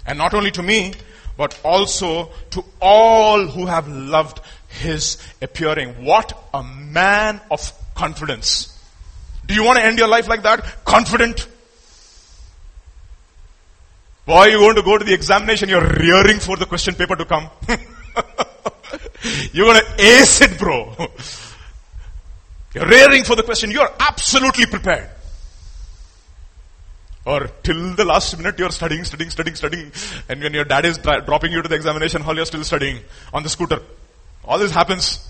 And 0.05 0.17
not 0.17 0.33
only 0.33 0.51
to 0.51 0.63
me, 0.63 0.93
but 1.37 1.59
also 1.63 2.29
to 2.51 2.63
all 2.81 3.45
who 3.47 3.65
have 3.65 3.87
loved 3.87 4.39
his 4.67 5.17
appearing. 5.41 6.03
What 6.03 6.37
a 6.53 6.63
man 6.63 7.41
of 7.49 7.71
confidence. 7.95 8.77
Do 9.45 9.53
you 9.53 9.63
want 9.63 9.79
to 9.79 9.85
end 9.85 9.97
your 9.97 10.07
life 10.07 10.27
like 10.27 10.43
that? 10.43 10.85
Confident? 10.85 11.47
Boy, 14.25 14.45
you're 14.45 14.59
going 14.59 14.75
to 14.75 14.83
go 14.83 14.97
to 14.97 15.03
the 15.03 15.13
examination, 15.13 15.67
you're 15.67 15.87
rearing 15.87 16.39
for 16.39 16.55
the 16.55 16.65
question 16.65 16.93
paper 16.95 17.15
to 17.15 17.25
come. 17.25 17.49
you're 19.51 19.65
going 19.65 19.81
to 19.81 19.95
ace 19.99 20.41
it, 20.41 20.57
bro. 20.57 20.95
You're 22.73 22.87
rearing 22.87 23.23
for 23.23 23.35
the 23.35 23.43
question. 23.43 23.71
You're 23.71 23.91
absolutely 23.99 24.67
prepared. 24.67 25.09
Or 27.25 27.47
till 27.61 27.95
the 27.95 28.05
last 28.05 28.35
minute 28.37 28.57
you're 28.57 28.71
studying, 28.71 29.03
studying, 29.03 29.29
studying, 29.29 29.55
studying. 29.55 29.91
And 30.27 30.41
when 30.41 30.53
your 30.53 30.65
dad 30.65 30.85
is 30.85 30.97
dra- 30.97 31.21
dropping 31.21 31.51
you 31.51 31.61
to 31.61 31.69
the 31.69 31.75
examination 31.75 32.21
hall, 32.21 32.35
you're 32.35 32.45
still 32.45 32.63
studying 32.63 32.99
on 33.33 33.43
the 33.43 33.49
scooter. 33.49 33.79
All 34.43 34.57
this 34.57 34.71
happens. 34.71 35.27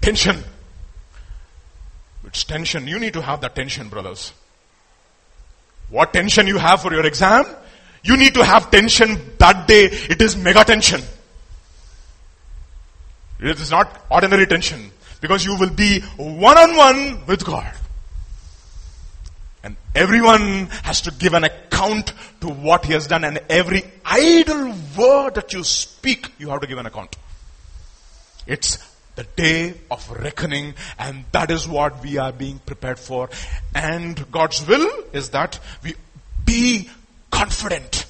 Tension. 0.00 0.42
It's 2.24 2.44
tension. 2.44 2.86
You 2.86 2.98
need 2.98 3.12
to 3.12 3.22
have 3.22 3.42
that 3.42 3.54
tension, 3.54 3.88
brothers. 3.88 4.32
What 5.90 6.12
tension 6.12 6.46
you 6.46 6.58
have 6.58 6.80
for 6.82 6.92
your 6.92 7.04
exam? 7.04 7.44
You 8.02 8.16
need 8.16 8.34
to 8.34 8.44
have 8.44 8.70
tension 8.70 9.34
that 9.38 9.66
day. 9.66 9.84
It 9.86 10.22
is 10.22 10.36
mega 10.36 10.64
tension. 10.64 11.02
It 13.40 13.60
is 13.60 13.70
not 13.70 14.06
ordinary 14.10 14.46
tension. 14.46 14.90
Because 15.20 15.44
you 15.44 15.56
will 15.58 15.70
be 15.70 16.00
one 16.16 16.56
on 16.56 16.76
one 16.76 17.26
with 17.26 17.44
God. 17.44 17.74
And 19.62 19.76
everyone 19.94 20.66
has 20.84 21.02
to 21.02 21.10
give 21.10 21.34
an 21.34 21.44
account 21.44 22.12
to 22.40 22.48
what 22.48 22.84
he 22.84 22.92
has 22.92 23.06
done 23.06 23.24
and 23.24 23.40
every 23.48 23.82
idle 24.04 24.74
word 24.96 25.34
that 25.34 25.52
you 25.52 25.64
speak, 25.64 26.32
you 26.38 26.48
have 26.50 26.60
to 26.60 26.66
give 26.66 26.78
an 26.78 26.86
account. 26.86 27.16
It's 28.46 28.78
the 29.16 29.24
day 29.24 29.74
of 29.90 30.08
reckoning 30.10 30.74
and 30.98 31.24
that 31.32 31.50
is 31.50 31.66
what 31.66 32.02
we 32.02 32.18
are 32.18 32.32
being 32.32 32.60
prepared 32.60 32.98
for. 32.98 33.28
And 33.74 34.30
God's 34.30 34.66
will 34.66 34.88
is 35.12 35.30
that 35.30 35.58
we 35.82 35.94
be 36.44 36.88
confident. 37.30 38.06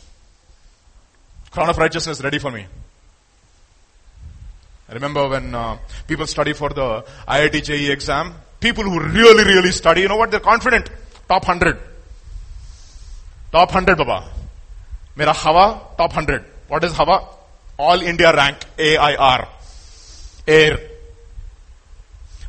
Crown 1.50 1.70
of 1.70 1.78
righteousness 1.78 2.22
ready 2.22 2.38
for 2.38 2.50
me. 2.50 2.66
I 4.88 4.94
remember 4.94 5.28
when 5.28 5.54
uh, 5.54 5.76
people 6.06 6.26
study 6.26 6.54
for 6.54 6.70
the 6.70 7.04
IIT 7.28 7.64
JEE 7.64 7.92
exam, 7.92 8.34
people 8.58 8.84
who 8.84 9.00
really, 9.00 9.44
really 9.44 9.70
study, 9.70 10.00
you 10.02 10.08
know 10.08 10.16
what? 10.16 10.30
They're 10.30 10.40
confident. 10.40 10.88
Top 11.28 11.46
100. 11.46 11.78
Top 13.52 13.68
100, 13.68 13.98
Baba. 13.98 14.30
Mera 15.14 15.32
Hawa, 15.32 15.80
top 15.98 16.10
100. 16.10 16.44
What 16.68 16.84
is 16.84 16.92
Hawa? 16.92 17.28
All 17.78 18.00
India 18.00 18.34
rank, 18.34 18.58
AIR. 18.78 19.48
Air. 20.46 20.78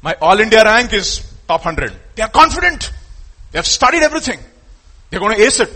My 0.01 0.15
All 0.21 0.39
India 0.39 0.63
rank 0.63 0.93
is 0.93 1.19
top 1.45 1.65
100. 1.65 1.93
They 2.15 2.23
are 2.23 2.29
confident. 2.29 2.91
They 3.51 3.57
have 3.57 3.67
studied 3.67 4.01
everything. 4.01 4.39
They're 5.09 5.19
going 5.19 5.35
to 5.35 5.43
ace 5.43 5.59
it. 5.59 5.69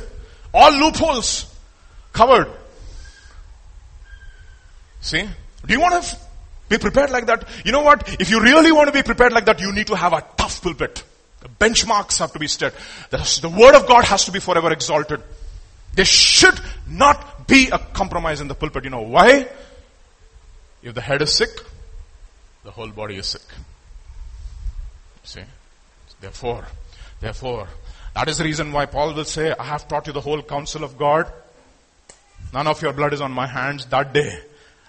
All 0.54 0.72
loopholes 0.72 1.54
covered. 2.14 2.48
See? 5.02 5.28
Do 5.66 5.74
you 5.74 5.82
want 5.82 6.02
to 6.04 6.18
be 6.78 6.82
prepared 6.82 7.12
like 7.12 7.26
that? 7.28 7.48
You 7.66 7.72
know 7.72 7.82
what? 7.82 8.20
If 8.20 8.30
you 8.30 8.42
really 8.42 8.72
want 8.72 8.88
to 8.88 8.94
be 8.94 9.04
prepared 9.04 9.34
like 9.34 9.46
that, 9.46 9.62
you 9.62 9.72
need 9.72 9.88
to 9.88 9.96
have 9.96 10.14
a 10.14 10.24
tough 10.38 10.62
pulpit. 10.62 11.04
The 11.42 11.50
benchmarks 11.50 12.20
have 12.20 12.32
to 12.34 12.40
be 12.40 12.48
set. 12.48 12.74
The 13.10 13.54
word 13.56 13.76
of 13.76 13.88
God 13.88 14.06
has 14.06 14.26
to 14.26 14.32
be 14.32 14.40
forever 14.40 14.72
exalted. 14.72 15.22
There 15.94 16.06
should 16.06 16.60
not 16.88 17.48
be 17.48 17.70
a 17.70 17.78
compromise 17.78 18.42
in 18.42 18.48
the 18.48 18.56
pulpit. 18.56 18.86
You 18.86 18.90
know 18.90 19.02
why? 19.02 19.48
If 20.82 20.94
the 20.96 21.02
head 21.02 21.22
is 21.22 21.34
sick, 21.34 21.50
the 22.64 22.72
whole 22.72 22.90
body 22.90 23.18
is 23.18 23.28
sick. 23.28 23.42
See? 25.24 25.44
Therefore, 26.20 26.66
therefore, 27.20 27.68
that 28.16 28.30
is 28.30 28.38
the 28.38 28.44
reason 28.44 28.72
why 28.72 28.86
Paul 28.86 29.14
will 29.14 29.26
say, 29.26 29.54
I 29.58 29.64
have 29.66 29.88
taught 29.88 30.08
you 30.08 30.14
the 30.14 30.22
whole 30.22 30.42
counsel 30.42 30.84
of 30.84 30.98
God. 30.98 31.32
None 32.54 32.68
of 32.68 32.82
your 32.82 32.94
blood 32.94 33.14
is 33.14 33.22
on 33.22 33.32
my 33.32 33.48
hands 33.48 33.86
that 33.88 34.14
day. 34.14 34.40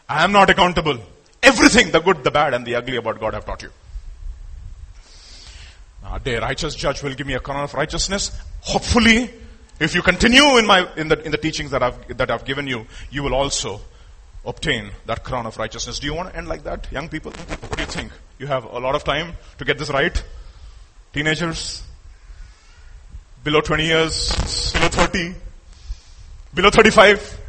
I 0.09 0.23
am 0.25 0.33
not 0.33 0.51
accountable. 0.51 0.99
Everything, 1.45 1.91
the 1.91 2.01
good, 2.01 2.25
the 2.25 2.31
bad, 2.31 2.55
and 2.55 2.67
the 2.67 2.75
ugly 2.75 2.97
about 2.97 3.21
God 3.21 3.35
have 3.35 3.45
taught 3.45 3.63
you. 3.63 3.71
A 6.11 6.19
day, 6.19 6.39
righteous 6.39 6.75
judge 6.75 7.03
will 7.03 7.15
give 7.15 7.27
me 7.27 7.35
a 7.35 7.41
crown 7.41 7.65
of 7.65 7.75
righteousness. 7.75 8.39
Hopefully, 8.61 9.31
if 9.79 9.95
you 9.95 10.03
continue 10.03 10.59
in 10.59 10.67
my, 10.67 10.89
in 10.97 11.09
the, 11.09 11.23
in 11.23 11.31
the 11.33 11.39
teachings 11.39 11.71
that 11.71 11.83
I've, 11.83 12.17
that 12.17 12.31
I've 12.31 12.45
given 12.45 12.67
you, 12.67 12.87
you 13.11 13.23
will 13.23 13.35
also 13.35 13.81
obtain 14.45 14.91
that 15.07 15.25
crown 15.25 15.47
of 15.47 15.57
righteousness. 15.59 15.99
Do 15.99 16.07
you 16.07 16.15
want 16.15 16.31
to 16.31 16.37
end 16.37 16.49
like 16.49 16.65
that, 16.65 16.91
young 16.93 17.09
people? 17.09 17.33
What 17.33 17.77
do 17.77 17.83
you 17.83 17.91
think? 17.91 18.13
You 18.39 18.47
have 18.47 18.65
a 18.65 18.79
lot 18.79 18.95
of 18.95 19.05
time 19.05 19.35
to 19.59 19.65
get 19.65 19.79
this 19.79 19.91
right? 19.91 20.23
Teenagers? 21.13 21.83
Below 23.43 23.61
20 23.61 23.85
years? 23.85 24.73
Below 24.73 24.89
30? 24.89 25.35
Below 26.55 26.71
35? 26.71 27.41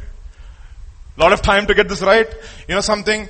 A 1.16 1.20
lot 1.20 1.32
of 1.32 1.40
time 1.40 1.66
to 1.66 1.74
get 1.74 1.88
this 1.88 2.02
right. 2.02 2.28
You 2.68 2.74
know 2.74 2.80
something? 2.80 3.28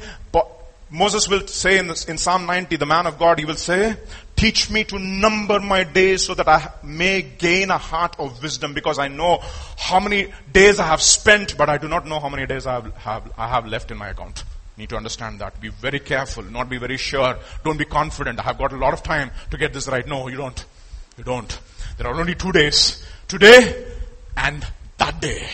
Moses 0.91 1.29
will 1.29 1.47
say 1.49 1.79
in, 1.79 1.89
this, 1.89 2.05
in 2.05 2.17
Psalm 2.17 2.47
90, 2.47 2.77
the 2.77 2.87
man 2.87 3.07
of 3.07 3.19
God, 3.19 3.41
he 3.41 3.45
will 3.45 3.57
say, 3.57 3.97
teach 4.37 4.71
me 4.71 4.85
to 4.85 4.99
number 4.99 5.59
my 5.59 5.83
days 5.83 6.25
so 6.25 6.35
that 6.35 6.47
I 6.47 6.71
may 6.85 7.23
gain 7.23 7.71
a 7.71 7.79
heart 7.79 8.15
of 8.19 8.41
wisdom 8.41 8.73
because 8.73 8.99
I 8.99 9.09
know 9.09 9.43
how 9.77 9.99
many 9.99 10.33
days 10.53 10.79
I 10.79 10.87
have 10.87 11.03
spent, 11.03 11.57
but 11.57 11.69
I 11.69 11.79
do 11.79 11.89
not 11.89 12.07
know 12.07 12.21
how 12.21 12.29
many 12.29 12.47
days 12.47 12.67
I 12.67 12.75
have, 12.75 12.95
have, 12.99 13.33
I 13.37 13.49
have 13.49 13.67
left 13.67 13.91
in 13.91 13.97
my 13.97 14.11
account. 14.11 14.45
Need 14.77 14.91
to 14.91 14.97
understand 14.97 15.41
that. 15.41 15.61
Be 15.61 15.71
very 15.71 15.99
careful, 15.99 16.45
not 16.45 16.69
be 16.69 16.79
very 16.79 16.99
sure. 16.99 17.37
Don't 17.65 17.79
be 17.79 17.87
confident. 17.87 18.39
I 18.39 18.43
have 18.43 18.59
got 18.59 18.73
a 18.73 18.77
lot 18.77 18.93
of 18.93 19.03
time 19.03 19.31
to 19.51 19.57
get 19.57 19.73
this 19.73 19.89
right. 19.89 20.07
No, 20.07 20.29
you 20.29 20.37
don't. 20.37 20.65
You 21.17 21.25
don't. 21.25 21.59
There 21.97 22.07
are 22.07 22.15
only 22.15 22.35
two 22.35 22.53
days. 22.53 23.05
Today 23.27 23.87
and 24.37 24.65
that 24.99 25.21
day. 25.21 25.49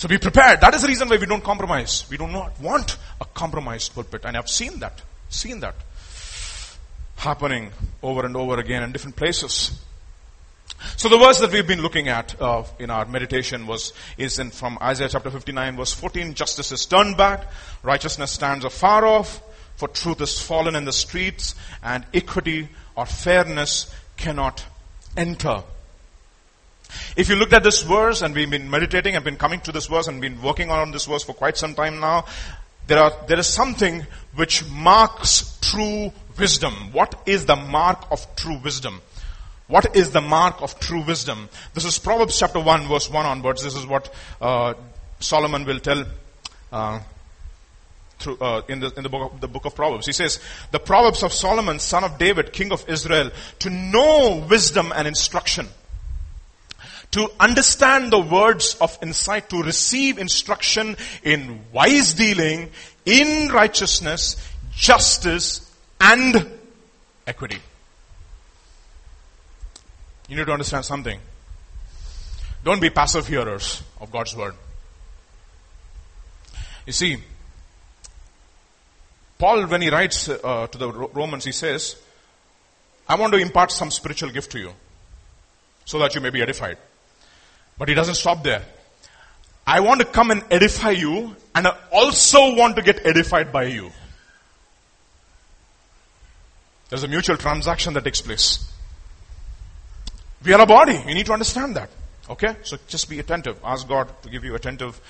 So 0.00 0.08
be 0.08 0.16
prepared. 0.16 0.62
That 0.62 0.74
is 0.74 0.80
the 0.80 0.88
reason 0.88 1.10
why 1.10 1.18
we 1.18 1.26
don't 1.26 1.44
compromise. 1.44 2.06
We 2.08 2.16
do 2.16 2.26
not 2.26 2.58
want 2.58 2.96
a 3.20 3.26
compromised 3.26 3.94
pulpit. 3.94 4.24
And 4.24 4.34
I've 4.34 4.48
seen 4.48 4.78
that. 4.78 5.02
Seen 5.28 5.60
that 5.60 5.74
happening 7.16 7.70
over 8.02 8.24
and 8.24 8.34
over 8.34 8.58
again 8.58 8.82
in 8.82 8.92
different 8.92 9.14
places. 9.16 9.78
So 10.96 11.10
the 11.10 11.18
verse 11.18 11.40
that 11.40 11.52
we've 11.52 11.66
been 11.66 11.82
looking 11.82 12.08
at 12.08 12.34
uh, 12.40 12.64
in 12.78 12.88
our 12.88 13.04
meditation 13.04 13.66
was 13.66 13.92
is 14.16 14.38
in 14.38 14.52
from 14.52 14.78
Isaiah 14.80 15.10
chapter 15.10 15.30
59 15.30 15.76
verse 15.76 15.92
14. 15.92 16.32
Justice 16.32 16.72
is 16.72 16.86
turned 16.86 17.18
back, 17.18 17.44
righteousness 17.82 18.30
stands 18.30 18.64
afar 18.64 19.04
off, 19.04 19.42
for 19.76 19.86
truth 19.86 20.22
is 20.22 20.40
fallen 20.40 20.76
in 20.76 20.86
the 20.86 20.94
streets, 20.94 21.54
and 21.82 22.06
equity 22.14 22.70
or 22.96 23.04
fairness 23.04 23.94
cannot 24.16 24.64
enter. 25.14 25.62
If 27.16 27.28
you 27.28 27.36
looked 27.36 27.52
at 27.52 27.62
this 27.62 27.82
verse 27.82 28.22
and 28.22 28.34
we've 28.34 28.50
been 28.50 28.70
meditating 28.70 29.16
and 29.16 29.24
been 29.24 29.36
coming 29.36 29.60
to 29.60 29.72
this 29.72 29.86
verse 29.86 30.06
and 30.06 30.20
been 30.20 30.40
working 30.42 30.70
on 30.70 30.90
this 30.90 31.06
verse 31.06 31.24
for 31.24 31.34
quite 31.34 31.56
some 31.56 31.74
time 31.74 32.00
now, 32.00 32.26
there 32.86 32.98
are, 32.98 33.12
there 33.28 33.38
is 33.38 33.46
something 33.46 34.06
which 34.34 34.68
marks 34.68 35.58
true 35.60 36.12
wisdom. 36.38 36.74
What 36.92 37.14
is 37.26 37.46
the 37.46 37.56
mark 37.56 38.06
of 38.10 38.34
true 38.36 38.58
wisdom? 38.58 39.00
What 39.68 39.94
is 39.94 40.10
the 40.10 40.20
mark 40.20 40.60
of 40.62 40.78
true 40.80 41.02
wisdom? 41.02 41.48
This 41.74 41.84
is 41.84 41.98
Proverbs 41.98 42.38
chapter 42.38 42.58
1 42.58 42.88
verse 42.88 43.08
1 43.08 43.26
onwards. 43.26 43.62
This 43.62 43.76
is 43.76 43.86
what 43.86 44.12
uh, 44.40 44.74
Solomon 45.20 45.64
will 45.64 45.78
tell 45.78 46.04
uh, 46.72 47.00
through, 48.18 48.38
uh, 48.40 48.62
in, 48.68 48.80
the, 48.80 48.92
in 48.96 49.02
the, 49.02 49.08
book 49.08 49.32
of, 49.32 49.40
the 49.40 49.48
book 49.48 49.64
of 49.64 49.74
Proverbs. 49.74 50.06
He 50.06 50.12
says, 50.12 50.40
the 50.72 50.80
Proverbs 50.80 51.22
of 51.22 51.32
Solomon, 51.32 51.78
son 51.78 52.04
of 52.04 52.18
David, 52.18 52.52
king 52.52 52.72
of 52.72 52.88
Israel, 52.88 53.30
to 53.60 53.70
know 53.70 54.44
wisdom 54.48 54.92
and 54.94 55.06
instruction 55.06 55.68
to 57.12 57.28
understand 57.40 58.12
the 58.12 58.20
words 58.20 58.76
of 58.80 58.96
insight, 59.02 59.50
to 59.50 59.62
receive 59.62 60.18
instruction 60.18 60.96
in 61.22 61.60
wise 61.72 62.14
dealing, 62.14 62.70
in 63.04 63.48
righteousness, 63.48 64.36
justice, 64.72 65.74
and 66.00 66.58
equity. 67.26 67.58
You 70.28 70.36
need 70.36 70.46
to 70.46 70.52
understand 70.52 70.84
something. 70.84 71.18
Don't 72.62 72.80
be 72.80 72.90
passive 72.90 73.26
hearers 73.26 73.82
of 74.00 74.12
God's 74.12 74.36
word. 74.36 74.54
You 76.86 76.92
see, 76.92 77.18
Paul, 79.38 79.66
when 79.66 79.82
he 79.82 79.90
writes 79.90 80.28
uh, 80.28 80.66
to 80.66 80.78
the 80.78 80.92
Romans, 80.92 81.44
he 81.44 81.52
says, 81.52 81.96
I 83.08 83.16
want 83.16 83.32
to 83.32 83.38
impart 83.40 83.72
some 83.72 83.90
spiritual 83.90 84.30
gift 84.30 84.52
to 84.52 84.58
you 84.58 84.72
so 85.84 85.98
that 85.98 86.14
you 86.14 86.20
may 86.20 86.30
be 86.30 86.42
edified. 86.42 86.76
But 87.80 87.88
he 87.88 87.94
doesn't 87.94 88.16
stop 88.16 88.44
there. 88.44 88.62
I 89.66 89.80
want 89.80 90.00
to 90.02 90.06
come 90.06 90.30
and 90.30 90.44
edify 90.50 90.90
you 90.90 91.34
and 91.54 91.66
I 91.66 91.74
also 91.90 92.54
want 92.54 92.76
to 92.76 92.82
get 92.82 93.06
edified 93.06 93.52
by 93.52 93.64
you. 93.64 93.90
There's 96.90 97.04
a 97.04 97.08
mutual 97.08 97.38
transaction 97.38 97.94
that 97.94 98.04
takes 98.04 98.20
place. 98.20 98.70
We 100.44 100.52
are 100.52 100.60
a 100.60 100.66
body. 100.66 101.02
You 101.06 101.14
need 101.14 101.24
to 101.24 101.32
understand 101.32 101.76
that. 101.76 101.88
Okay? 102.28 102.54
So 102.64 102.76
just 102.86 103.08
be 103.08 103.18
attentive. 103.18 103.58
Ask 103.64 103.88
God 103.88 104.10
to 104.24 104.28
give 104.28 104.44
you 104.44 104.54
attentive 104.54 105.00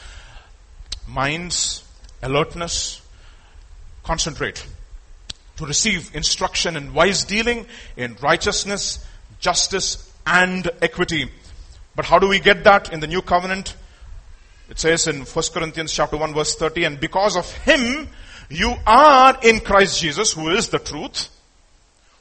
minds, 1.09 1.83
alertness, 2.23 3.03
concentrate. 4.05 4.65
To 5.57 5.67
receive 5.67 6.15
instruction 6.15 6.77
in 6.77 6.95
wise 6.95 7.25
dealing, 7.25 7.67
in 7.97 8.17
righteousness, 8.23 9.05
justice, 9.41 10.09
and 10.25 10.71
equity. 10.81 11.31
But 11.95 12.05
how 12.05 12.19
do 12.19 12.29
we 12.29 12.41
get 12.41 12.65
that 12.65 12.93
in 12.93 13.01
the 13.01 13.07
new 13.07 13.23
covenant? 13.23 13.77
It 14.69 14.79
says 14.79 15.09
in 15.09 15.23
1 15.23 15.45
Corinthians 15.53 15.93
chapter 15.93 16.17
1 16.17 16.35
verse 16.35 16.55
30, 16.55 16.85
and 16.85 17.01
because 17.01 17.37
of 17.37 17.51
him, 17.53 18.09
you 18.49 18.75
are 18.87 19.39
in 19.43 19.61
Christ 19.61 20.01
Jesus, 20.01 20.33
who 20.33 20.51
is 20.51 20.69
the 20.69 20.79
truth, 20.79 21.29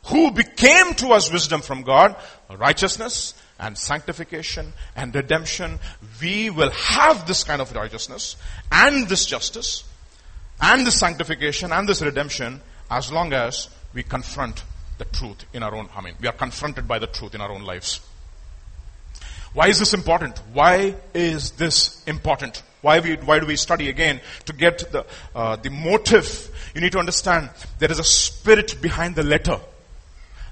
who 0.05 0.31
became 0.31 0.93
to 0.95 1.09
us 1.09 1.31
wisdom 1.31 1.61
from 1.61 1.83
God, 1.83 2.15
righteousness 2.49 3.33
and 3.59 3.77
sanctification 3.77 4.73
and 4.95 5.13
redemption. 5.13 5.79
We 6.21 6.49
will 6.49 6.71
have 6.71 7.27
this 7.27 7.43
kind 7.43 7.61
of 7.61 7.73
righteousness 7.75 8.35
and 8.71 9.07
this 9.07 9.25
justice 9.25 9.83
and 10.61 10.85
this 10.85 10.99
sanctification 10.99 11.71
and 11.71 11.87
this 11.87 12.01
redemption 12.01 12.61
as 12.89 13.11
long 13.11 13.33
as 13.33 13.69
we 13.93 14.03
confront 14.03 14.63
the 14.97 15.05
truth 15.05 15.45
in 15.53 15.63
our 15.63 15.75
own, 15.75 15.89
I 15.95 16.01
mean, 16.01 16.15
we 16.19 16.27
are 16.27 16.33
confronted 16.33 16.87
by 16.87 16.99
the 16.99 17.07
truth 17.07 17.35
in 17.35 17.41
our 17.41 17.51
own 17.51 17.63
lives. 17.63 18.01
Why 19.53 19.67
is 19.67 19.79
this 19.79 19.93
important? 19.93 20.37
Why 20.53 20.95
is 21.13 21.51
this 21.51 22.03
important? 22.05 22.61
Why, 22.81 22.99
we, 22.99 23.15
why 23.15 23.39
do 23.39 23.45
we 23.45 23.55
study 23.55 23.89
again? 23.89 24.21
To 24.45 24.53
get 24.53 24.91
the, 24.91 25.05
uh, 25.35 25.55
the 25.57 25.69
motive. 25.69 26.49
You 26.73 26.81
need 26.81 26.91
to 26.93 26.99
understand 26.99 27.49
there 27.79 27.91
is 27.91 27.99
a 27.99 28.03
spirit 28.03 28.81
behind 28.81 29.15
the 29.15 29.23
letter. 29.23 29.59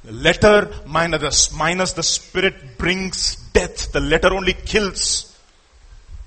The 0.04 0.14
Letter 0.14 0.74
minus, 0.86 1.52
minus 1.52 1.94
the 1.94 2.04
spirit 2.04 2.78
brings 2.78 3.36
death. 3.52 3.92
The 3.92 4.00
letter 4.00 4.34
only 4.34 4.54
kills. 4.54 5.38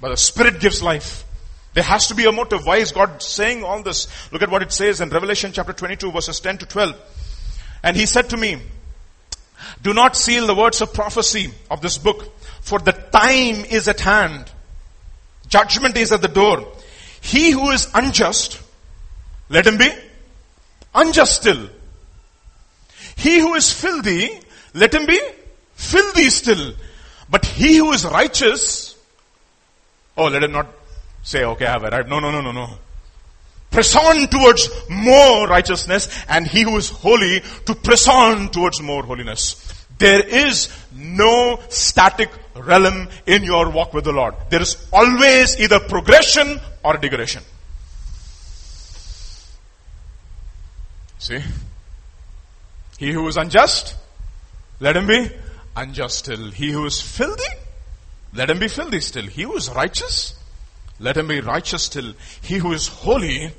But 0.01 0.11
the 0.11 0.17
spirit 0.17 0.61
gives 0.61 0.83
life. 0.83 1.25
There 1.73 1.85
has 1.85 2.09
to 2.09 2.15
be 2.15 2.27
a 2.27 2.33
motive. 2.33 2.67
Why 2.67 2.77
is 2.77 2.93
God 2.93 3.23
saying 3.23 3.65
all 3.65 3.83
this? 3.83 4.09
Look 4.33 4.43
at 4.43 4.51
what 4.51 4.63
it 4.63 4.73
says 4.73 5.01
in 5.01 5.09
Revelation 5.09 5.53
chapter 5.53 5.73
22 5.73 6.13
verses 6.13 6.41
10 6.41 6.59
to 6.59 6.67
12. 6.67 6.97
And 7.83 7.97
he 7.97 8.07
said 8.07 8.29
to 8.31 8.37
me, 8.37 8.59
do 9.83 9.95
not 9.95 10.17
seal 10.17 10.47
the 10.47 10.55
words 10.55 10.81
of 10.81 10.93
prophecy 10.93 11.53
of 11.71 11.81
this 11.81 11.99
book, 11.99 12.40
for 12.71 12.79
the 12.79 12.93
time 12.93 13.65
is 13.77 13.89
at 13.89 13.99
hand. 13.99 14.45
Judgment 15.49 15.97
is 15.97 16.13
at 16.13 16.23
the 16.23 16.29
door. 16.29 16.59
He 17.21 17.51
who 17.51 17.71
is 17.71 17.89
unjust, 17.93 18.63
let 19.49 19.67
him 19.67 19.77
be 19.77 19.91
unjust 20.95 21.41
still. 21.41 21.69
He 23.17 23.41
who 23.41 23.55
is 23.55 23.73
filthy, 23.73 24.31
let 24.73 24.95
him 24.95 25.05
be 25.05 25.21
filthy 25.75 26.31
still. 26.31 26.75
But 27.29 27.45
he 27.45 27.79
who 27.79 27.91
is 27.91 28.05
righteous, 28.05 28.97
oh, 30.17 30.29
let 30.29 30.45
him 30.45 30.53
not 30.53 30.69
say, 31.25 31.43
okay, 31.45 31.67
I 31.67 31.73
have 31.73 31.83
arrived. 31.83 32.09
No, 32.09 32.21
no, 32.21 32.31
no, 32.31 32.41
no, 32.41 32.53
no. 32.53 32.69
Press 33.73 33.97
on 33.97 34.29
towards 34.29 34.71
more 34.89 35.49
righteousness 35.49 36.09
and 36.29 36.47
he 36.47 36.63
who 36.63 36.77
is 36.77 36.89
holy 36.89 37.43
to 37.67 37.75
press 37.75 38.07
on 38.07 38.49
towards 38.51 38.81
more 38.81 39.03
holiness. 39.03 39.45
There 39.99 40.27
is 40.27 40.69
no 40.93 41.61
static 41.69 42.31
realm 42.55 43.09
in 43.27 43.43
your 43.43 43.71
walk 43.71 43.95
with 43.95 44.05
the 44.05 44.13
Lord. 44.13 44.35
There 44.49 44.63
is 44.63 44.77
always 44.93 45.59
either 45.61 45.81
progression 45.81 46.61
or 46.85 46.97
degradation. 46.97 47.43
See? 51.19 51.41
He 52.99 53.13
who 53.13 53.27
is 53.29 53.37
unjust, 53.37 53.97
let 54.81 54.97
him 54.97 55.07
be 55.07 55.31
unjust 55.77 56.19
still. 56.19 56.51
He 56.51 56.71
who 56.71 56.87
is 56.87 57.01
filthy, 57.01 57.55
let 58.35 58.51
him 58.51 58.59
be 58.59 58.69
filthy 58.69 59.01
still. 59.01 59.25
He 59.25 59.43
who 59.43 59.57
is 59.57 59.71
righteous, 59.71 60.35
let 60.99 61.17
him 61.17 61.29
be 61.29 61.41
righteous 61.41 61.85
still. 61.85 62.15
He 62.43 62.57
who 62.57 62.73
is 62.73 62.89
holy, 62.89 63.53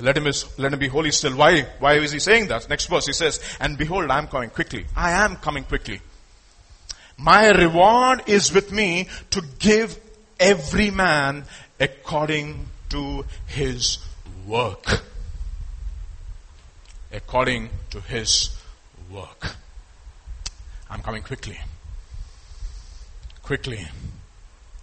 let 0.00 0.16
him, 0.16 0.26
is, 0.26 0.46
let 0.58 0.72
him 0.72 0.78
be 0.78 0.88
holy 0.88 1.10
still. 1.10 1.36
Why? 1.36 1.62
Why 1.78 1.94
is 1.94 2.12
he 2.12 2.18
saying 2.18 2.48
that? 2.48 2.68
Next 2.68 2.86
verse 2.86 3.06
he 3.06 3.12
says, 3.12 3.40
and 3.60 3.78
behold, 3.78 4.10
I 4.10 4.18
am 4.18 4.26
coming 4.26 4.50
quickly. 4.50 4.86
I 4.96 5.12
am 5.12 5.36
coming 5.36 5.64
quickly. 5.64 6.00
My 7.22 7.50
reward 7.50 8.24
is 8.26 8.52
with 8.52 8.72
me 8.72 9.06
to 9.30 9.42
give 9.60 9.96
every 10.40 10.90
man 10.90 11.44
according 11.78 12.66
to 12.88 13.24
his 13.46 13.98
work. 14.44 15.02
According 17.12 17.70
to 17.90 18.00
his 18.00 18.56
work. 19.08 19.54
I'm 20.90 21.00
coming 21.00 21.22
quickly. 21.22 21.60
Quickly. 23.44 23.86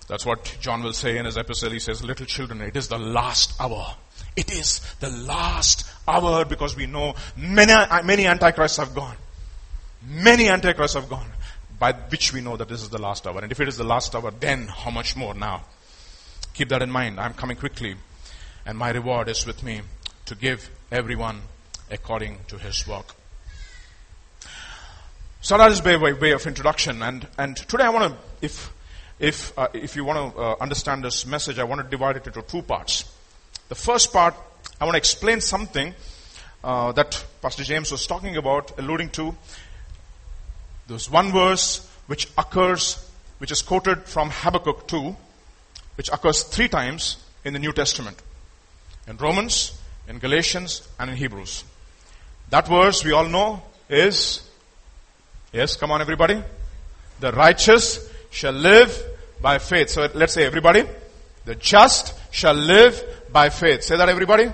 That's 0.08 0.25
what 0.25 0.58
John 0.62 0.82
will 0.82 0.93
say 0.93 1.17
in 1.17 1.25
his 1.25 1.36
epistle. 1.36 1.71
He 1.71 1.80
says, 1.80 2.02
little 2.06 2.25
children, 2.25 2.62
it 2.62 2.78
is 2.78 2.88
the 2.88 2.97
last 2.97 3.60
hour. 3.60 3.95
It 4.38 4.49
is 4.54 4.80
the 5.02 5.10
last 5.10 5.86
hour 6.08 6.45
because 6.45 6.73
we 6.78 6.86
know 6.86 7.15
many, 7.36 7.73
many 8.06 8.28
antichrists 8.28 8.78
have 8.78 8.95
gone. 8.95 9.17
Many 10.08 10.47
antichrists 10.47 10.95
have 10.95 11.10
gone 11.10 11.30
by 11.80 11.94
which 11.94 12.34
we 12.34 12.42
know 12.42 12.58
that 12.58 12.68
this 12.68 12.82
is 12.82 12.89
the 12.89 13.02
last 13.02 13.26
hour. 13.26 13.39
And 13.42 13.52
if 13.52 13.60
it 13.60 13.68
is 13.68 13.78
the 13.78 13.84
last 13.84 14.13
hour, 14.13 14.32
then 14.32 14.68
how 14.68 14.92
much 14.92 15.15
more 15.15 15.34
now? 15.34 15.63
Keep 16.54 16.70
that 16.70 16.82
in 16.82 16.92
mind. 16.92 17.20
I'm 17.20 17.34
coming 17.34 17.58
quickly 17.58 17.96
and 18.65 18.78
my 18.78 18.92
reward 18.92 19.30
is 19.30 19.46
with 19.48 19.63
me 19.63 19.82
to 20.26 20.36
give 20.36 20.70
everyone 20.92 21.42
according 21.89 22.38
to 22.48 22.58
his 22.58 22.88
work. 22.88 23.15
So 25.42 25.58
that 25.58 25.72
is 25.72 25.82
by 25.82 25.96
way, 25.96 26.32
of 26.34 26.46
introduction, 26.46 27.02
and 27.02 27.26
and 27.38 27.56
today 27.56 27.86
I 27.86 27.89
want 27.89 28.13
to, 28.13 28.46
if 28.46 28.72
if 29.20 29.58
uh, 29.58 29.70
if 29.74 29.96
you 29.96 30.04
want 30.04 30.36
to 30.36 30.39
uh, 30.39 30.56
understand 30.62 31.04
this 31.04 31.26
message, 31.26 31.58
I 31.58 31.63
want 31.63 31.82
to 31.82 31.88
divide 31.88 32.18
it 32.18 32.28
into 32.28 32.42
two 32.42 32.62
parts. 32.62 33.06
The 33.70 33.76
first 33.76 34.12
part, 34.12 34.36
I 34.80 34.86
want 34.86 34.96
to 34.96 35.00
explain 35.00 35.42
something 35.42 35.96
uh, 36.63 36.92
that 36.92 37.26
Pastor 37.42 37.63
James 37.63 37.92
was 37.92 38.06
talking 38.06 38.36
about, 38.36 38.78
alluding 38.78 39.10
to. 39.12 39.36
There's 40.89 41.10
one 41.10 41.32
verse 41.32 41.88
which 42.08 42.28
occurs, 42.38 42.97
which 43.38 43.52
is 43.52 43.62
quoted 43.62 44.04
from 44.04 44.32
Habakkuk 44.32 44.88
2, 44.88 45.15
which 45.95 46.10
occurs 46.10 46.43
three 46.43 46.67
times 46.67 47.17
in 47.45 47.54
the 47.54 47.60
New 47.60 47.71
Testament. 47.71 48.21
In 49.08 49.15
Romans, 49.17 49.80
in 50.08 50.19
Galatians, 50.19 50.88
and 50.99 51.12
in 51.12 51.15
Hebrews. 51.15 51.63
That 52.49 52.67
verse 52.67 53.06
we 53.06 53.12
all 53.12 53.28
know 53.28 53.62
is 53.88 54.41
Yes, 55.52 55.75
come 55.75 55.91
on 55.91 55.99
everybody. 55.99 56.41
The 57.19 57.32
righteous 57.32 58.08
shall 58.30 58.54
live 58.54 58.95
by 59.41 59.58
faith. 59.58 59.89
So 59.89 60.08
let's 60.13 60.34
say 60.34 60.45
everybody. 60.45 60.84
The 61.45 61.56
just 61.56 62.13
shall 62.32 62.54
live 62.54 63.04
by 63.32 63.49
faith. 63.49 63.84
Say 63.84 63.97
that 63.97 64.10
everybody. 64.10 64.52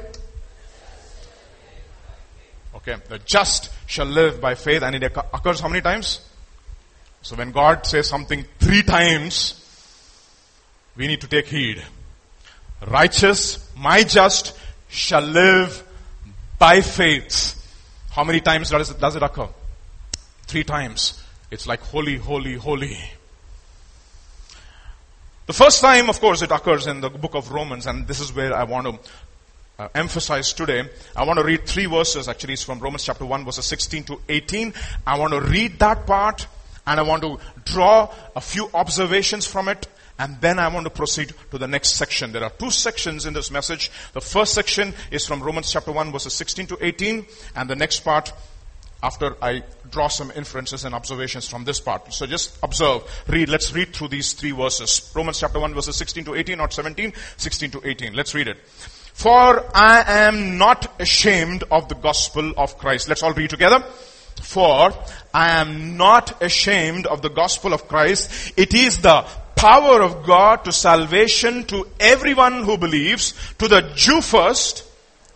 Okay. 2.88 3.02
The 3.10 3.20
just 3.20 3.72
shall 3.88 4.06
live 4.06 4.40
by 4.40 4.54
faith 4.54 4.84
and 4.84 4.96
it 4.96 5.04
occurs 5.04 5.60
how 5.60 5.68
many 5.68 5.82
times? 5.82 6.22
So 7.24 7.36
when 7.36 7.52
God 7.52 7.88
says 7.88 8.08
something 8.08 8.46
three 8.60 8.84
times, 8.84 9.60
we 10.96 11.08
need 11.08 11.22
to 11.22 11.28
take 11.28 11.48
heed. 11.48 11.84
Righteous, 12.86 13.72
my 13.76 14.04
just 14.04 14.56
shall 14.88 15.24
live 15.24 15.84
by 16.60 16.82
faith. 16.82 17.54
How 18.12 18.24
many 18.24 18.42
times 18.42 18.70
does 18.70 18.92
it, 18.92 19.00
does 19.00 19.16
it 19.16 19.24
occur? 19.24 19.50
Three 20.46 20.64
times. 20.64 21.24
It's 21.50 21.66
like 21.66 21.80
holy, 21.82 22.18
holy, 22.18 22.54
holy. 22.54 23.00
The 25.48 25.54
first 25.54 25.82
time, 25.82 26.10
of 26.10 26.20
course, 26.20 26.44
it 26.44 26.52
occurs 26.52 26.86
in 26.86 27.02
the 27.02 27.10
book 27.10 27.34
of 27.34 27.52
Romans, 27.52 27.88
and 27.88 28.08
this 28.08 28.20
is 28.20 28.34
where 28.34 28.56
I 28.56 28.64
want 28.64 28.88
to 28.88 29.12
uh, 29.78 29.90
emphasize 29.96 30.54
today. 30.54 30.90
I 31.16 31.26
want 31.26 31.40
to 31.40 31.46
read 31.46 31.66
three 31.66 31.86
verses, 31.86 32.28
actually, 32.28 32.54
it's 32.54 32.64
from 32.64 32.80
Romans 32.80 33.04
chapter 33.04 33.26
1, 33.26 33.46
verses 33.46 33.66
16 33.66 34.04
to 34.06 34.22
18. 34.30 34.74
I 35.06 35.20
want 35.20 35.34
to 35.34 35.42
read 35.42 35.80
that 35.80 36.06
part, 36.06 36.48
and 36.88 37.00
I 37.00 37.04
want 37.04 37.24
to 37.24 37.40
draw 37.66 38.14
a 38.36 38.42
few 38.42 38.70
observations 38.74 39.46
from 39.46 39.68
it, 39.68 39.88
and 40.18 40.40
then 40.40 40.60
I 40.60 40.70
want 40.70 40.86
to 40.86 40.90
proceed 40.90 41.34
to 41.52 41.58
the 41.58 41.68
next 41.68 41.96
section. 41.96 42.32
There 42.32 42.44
are 42.44 42.52
two 42.52 42.72
sections 42.72 43.26
in 43.26 43.34
this 43.34 43.52
message. 43.52 43.92
The 44.14 44.22
first 44.22 44.54
section 44.54 44.94
is 45.12 45.26
from 45.26 45.44
Romans 45.44 45.72
chapter 45.72 45.92
1, 45.92 46.12
verses 46.12 46.34
16 46.34 46.68
to 46.68 46.78
18, 46.80 47.26
and 47.56 47.70
the 47.70 47.76
next 47.76 48.00
part 48.02 48.32
after 49.04 49.36
I 49.44 49.62
draw 49.92 50.08
some 50.08 50.32
inferences 50.32 50.84
and 50.84 50.96
observations 50.96 51.48
from 51.48 51.64
this 51.64 51.80
part. 51.80 52.12
So 52.12 52.26
just 52.26 52.58
observe, 52.64 53.04
read, 53.28 53.50
let's 53.50 53.72
read 53.72 53.94
through 53.94 54.08
these 54.08 54.34
three 54.34 54.52
verses. 54.52 55.12
Romans 55.14 55.40
chapter 55.40 55.60
1 55.60 55.76
verses 55.76 55.96
16 55.96 56.26
to 56.26 56.36
18, 56.36 56.58
not 56.58 56.74
17, 56.74 57.14
16 57.38 57.72
to 57.72 57.88
18. 57.88 58.14
Let's 58.14 58.34
read 58.34 58.48
it. 58.48 58.58
For 59.16 59.66
I 59.74 60.04
am 60.28 60.58
not 60.58 60.92
ashamed 61.00 61.64
of 61.72 61.88
the 61.88 61.96
gospel 61.96 62.52
of 62.58 62.78
Christ. 62.78 63.08
Let's 63.08 63.24
all 63.24 63.32
read 63.32 63.50
together. 63.50 63.80
For 64.42 64.94
I 65.34 65.52
am 65.62 65.96
not 65.96 66.44
ashamed 66.44 67.08
of 67.08 67.22
the 67.22 67.30
gospel 67.30 67.74
of 67.74 67.88
Christ. 67.88 68.52
It 68.58 68.74
is 68.74 69.02
the 69.02 69.26
power 69.56 70.04
of 70.04 70.26
God 70.26 70.66
to 70.66 70.74
salvation 70.74 71.64
to 71.68 71.88
everyone 71.98 72.64
who 72.64 72.78
believes, 72.78 73.34
to 73.58 73.70
the 73.70 73.90
Jew 73.96 74.20
first, 74.20 74.84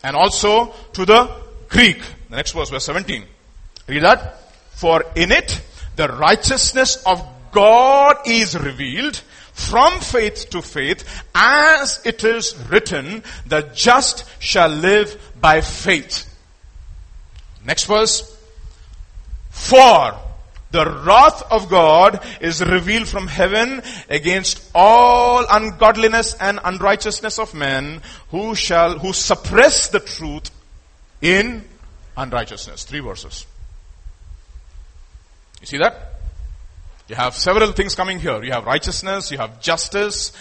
and 0.04 0.14
also 0.14 0.74
to 0.94 1.06
the 1.06 1.32
Greek. 1.70 2.02
The 2.30 2.36
next 2.36 2.52
verse, 2.52 2.70
verse 2.70 2.84
17. 2.84 3.24
Read 3.88 4.04
that. 4.04 4.42
For 4.72 5.06
in 5.16 5.32
it, 5.32 5.62
the 5.96 6.10
righteousness 6.10 7.02
of 7.06 7.26
God 7.52 8.18
is 8.28 8.60
revealed 8.60 9.22
from 9.60 10.00
faith 10.00 10.50
to 10.52 10.62
faith 10.62 11.04
as 11.36 12.02
it 12.06 12.24
is 12.24 12.56
written, 12.70 13.24
the 13.46 13.62
just 13.74 14.26
shall 14.40 14.70
live 14.70 15.20
by 15.40 15.62
faith. 15.62 16.26
Next 17.66 17.86
verse. 17.86 18.36
For 19.50 20.18
the 20.72 20.90
wrath 21.04 21.44
of 21.52 21.70
God 21.70 22.24
is 22.40 22.64
revealed 22.64 23.08
from 23.08 23.28
heaven 23.28 23.82
against 24.10 24.70
all 24.74 25.46
ungodliness 25.50 26.36
and 26.40 26.60
unrighteousness 26.64 27.38
of 27.38 27.54
men 27.54 28.02
who 28.30 28.56
shall, 28.56 28.98
who 29.00 29.14
suppress 29.14 29.90
the 29.90 30.00
truth 30.00 30.52
in 31.22 31.66
unrighteousness. 32.16 32.86
Three 32.86 33.02
verses. 33.02 33.46
You 35.62 35.68
see 35.68 35.78
that? 35.80 36.09
You 37.10 37.16
have 37.16 37.36
several 37.36 37.72
things 37.72 37.96
coming 37.96 38.20
here. 38.20 38.44
You 38.44 38.52
have 38.52 38.66
righteousness, 38.66 39.32
you 39.32 39.40
have 39.40 39.60
justice, 39.60 40.32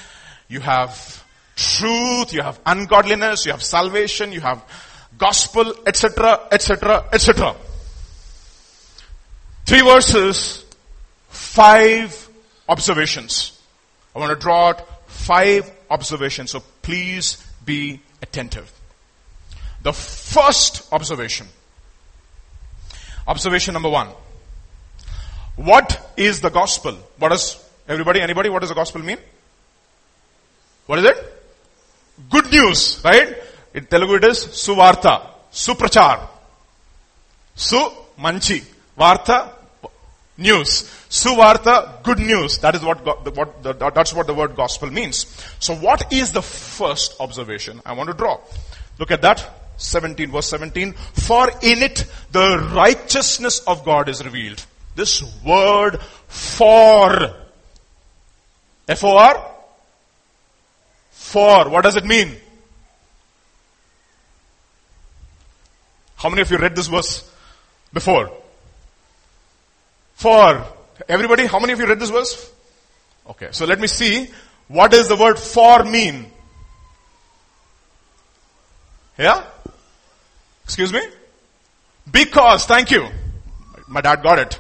you 0.49 0.61
have 0.61 1.25
truth, 1.57 2.35
you 2.35 2.43
have 2.43 2.61
ungodliness, 2.67 3.47
you 3.47 3.53
have 3.53 3.63
salvation, 3.63 4.33
you 4.33 4.43
have 4.43 4.63
gospel, 5.17 5.73
etc., 5.87 6.47
etc., 6.53 7.07
etc. 7.11 7.57
Three 9.65 9.81
verses, 9.81 10.67
five 11.31 12.29
observations. 12.69 13.59
I 14.15 14.19
want 14.19 14.31
to 14.31 14.37
draw 14.37 14.69
out 14.69 15.11
five 15.11 15.71
observations, 15.91 16.51
so 16.51 16.63
please 16.83 17.43
be 17.65 18.01
attentive. 18.21 18.71
The 19.83 19.95
first 19.95 20.93
observation. 20.93 21.47
Observation 23.27 23.73
number 23.73 23.89
one. 23.89 24.09
What 25.59 26.13
is 26.17 26.41
the 26.41 26.51
gospel? 26.51 26.97
What 27.19 27.31
does 27.31 27.63
everybody, 27.89 28.21
anybody, 28.21 28.49
what 28.49 28.61
does 28.61 28.69
the 28.69 28.77
gospel 28.77 29.03
mean? 29.03 29.19
What 30.87 31.01
is 31.01 31.05
it? 31.05 31.43
Good 32.31 32.51
news, 32.53 33.01
right? 33.05 33.37
In 33.75 33.87
Telugu 33.87 34.15
it 34.15 34.25
is 34.25 34.39
Suvartha, 34.47 35.21
Suprachar. 35.53 36.29
Su, 37.57 37.91
Manchi. 38.21 38.65
Vartha, 38.97 39.51
news. 40.37 40.85
Suvartha, 41.11 42.05
good 42.05 42.21
news. 42.21 42.59
That 42.59 42.77
is 42.77 42.83
what, 42.83 43.05
what 43.05 43.63
the, 43.65 43.73
that's 43.73 44.15
what 44.15 44.29
the 44.29 44.35
word 44.35 44.55
gospel 44.55 44.91
means. 44.91 45.27
So 45.59 45.75
what 45.75 46.13
is 46.13 46.31
the 46.31 46.43
first 46.43 47.17
observation 47.19 47.83
I 47.85 47.95
want 47.95 48.11
to 48.11 48.15
draw? 48.15 48.39
Look 49.01 49.11
at 49.11 49.23
that. 49.23 49.45
17 49.77 50.31
verse 50.31 50.49
17. 50.51 50.93
For 50.93 51.49
in 51.63 51.83
it 51.83 52.05
the 52.31 52.71
righteousness 52.73 53.59
of 53.67 53.85
God 53.85 54.09
is 54.09 54.25
revealed. 54.25 54.65
This 54.99 55.23
word 55.45 56.01
for. 56.27 57.33
F-O-R? 58.89 59.55
For. 61.13 61.69
What 61.69 61.85
does 61.85 61.95
it 61.95 62.05
mean? 62.05 62.35
How 66.17 66.29
many 66.29 66.43
of 66.43 66.51
you 66.51 66.59
read 66.59 66.75
this 66.75 66.89
verse 66.89 67.31
before? 67.93 68.29
For. 70.15 70.67
Everybody, 71.09 71.47
how 71.47 71.61
many 71.61 71.75
of 71.75 71.79
you 71.79 71.87
read 71.87 72.01
this 72.01 72.11
verse? 72.11 72.53
Okay, 73.31 73.51
so 73.53 73.67
let 73.67 73.79
me 73.79 73.87
see. 73.87 74.29
What 74.67 74.91
does 74.91 75.07
the 75.07 75.15
word 75.15 75.39
for 75.39 75.85
mean? 75.85 76.27
Yeah? 79.17 79.45
Excuse 80.65 80.93
me? 80.93 81.03
Because, 82.11 82.67
thank 82.67 82.91
you. 82.91 83.07
My 83.87 84.01
dad 84.01 84.25
got 84.25 84.41
it. 84.41 84.59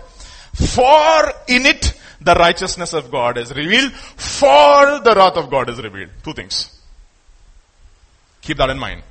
For 0.59 1.33
in 1.47 1.67
it 1.67 1.95
the 2.21 2.35
righteousness 2.35 2.93
of 2.93 3.11
God 3.11 3.39
is 3.39 3.55
revealed, 3.55 3.93
for 3.93 5.01
the 5.01 5.15
wrath 5.15 5.37
of 5.37 5.51
God 5.51 5.71
is 5.71 5.81
revealed. 5.81 6.11
Two 6.25 6.33
things. 6.33 6.77
Keep 8.43 8.57
that 8.57 8.71
in 8.71 8.79
mind. 8.79 9.03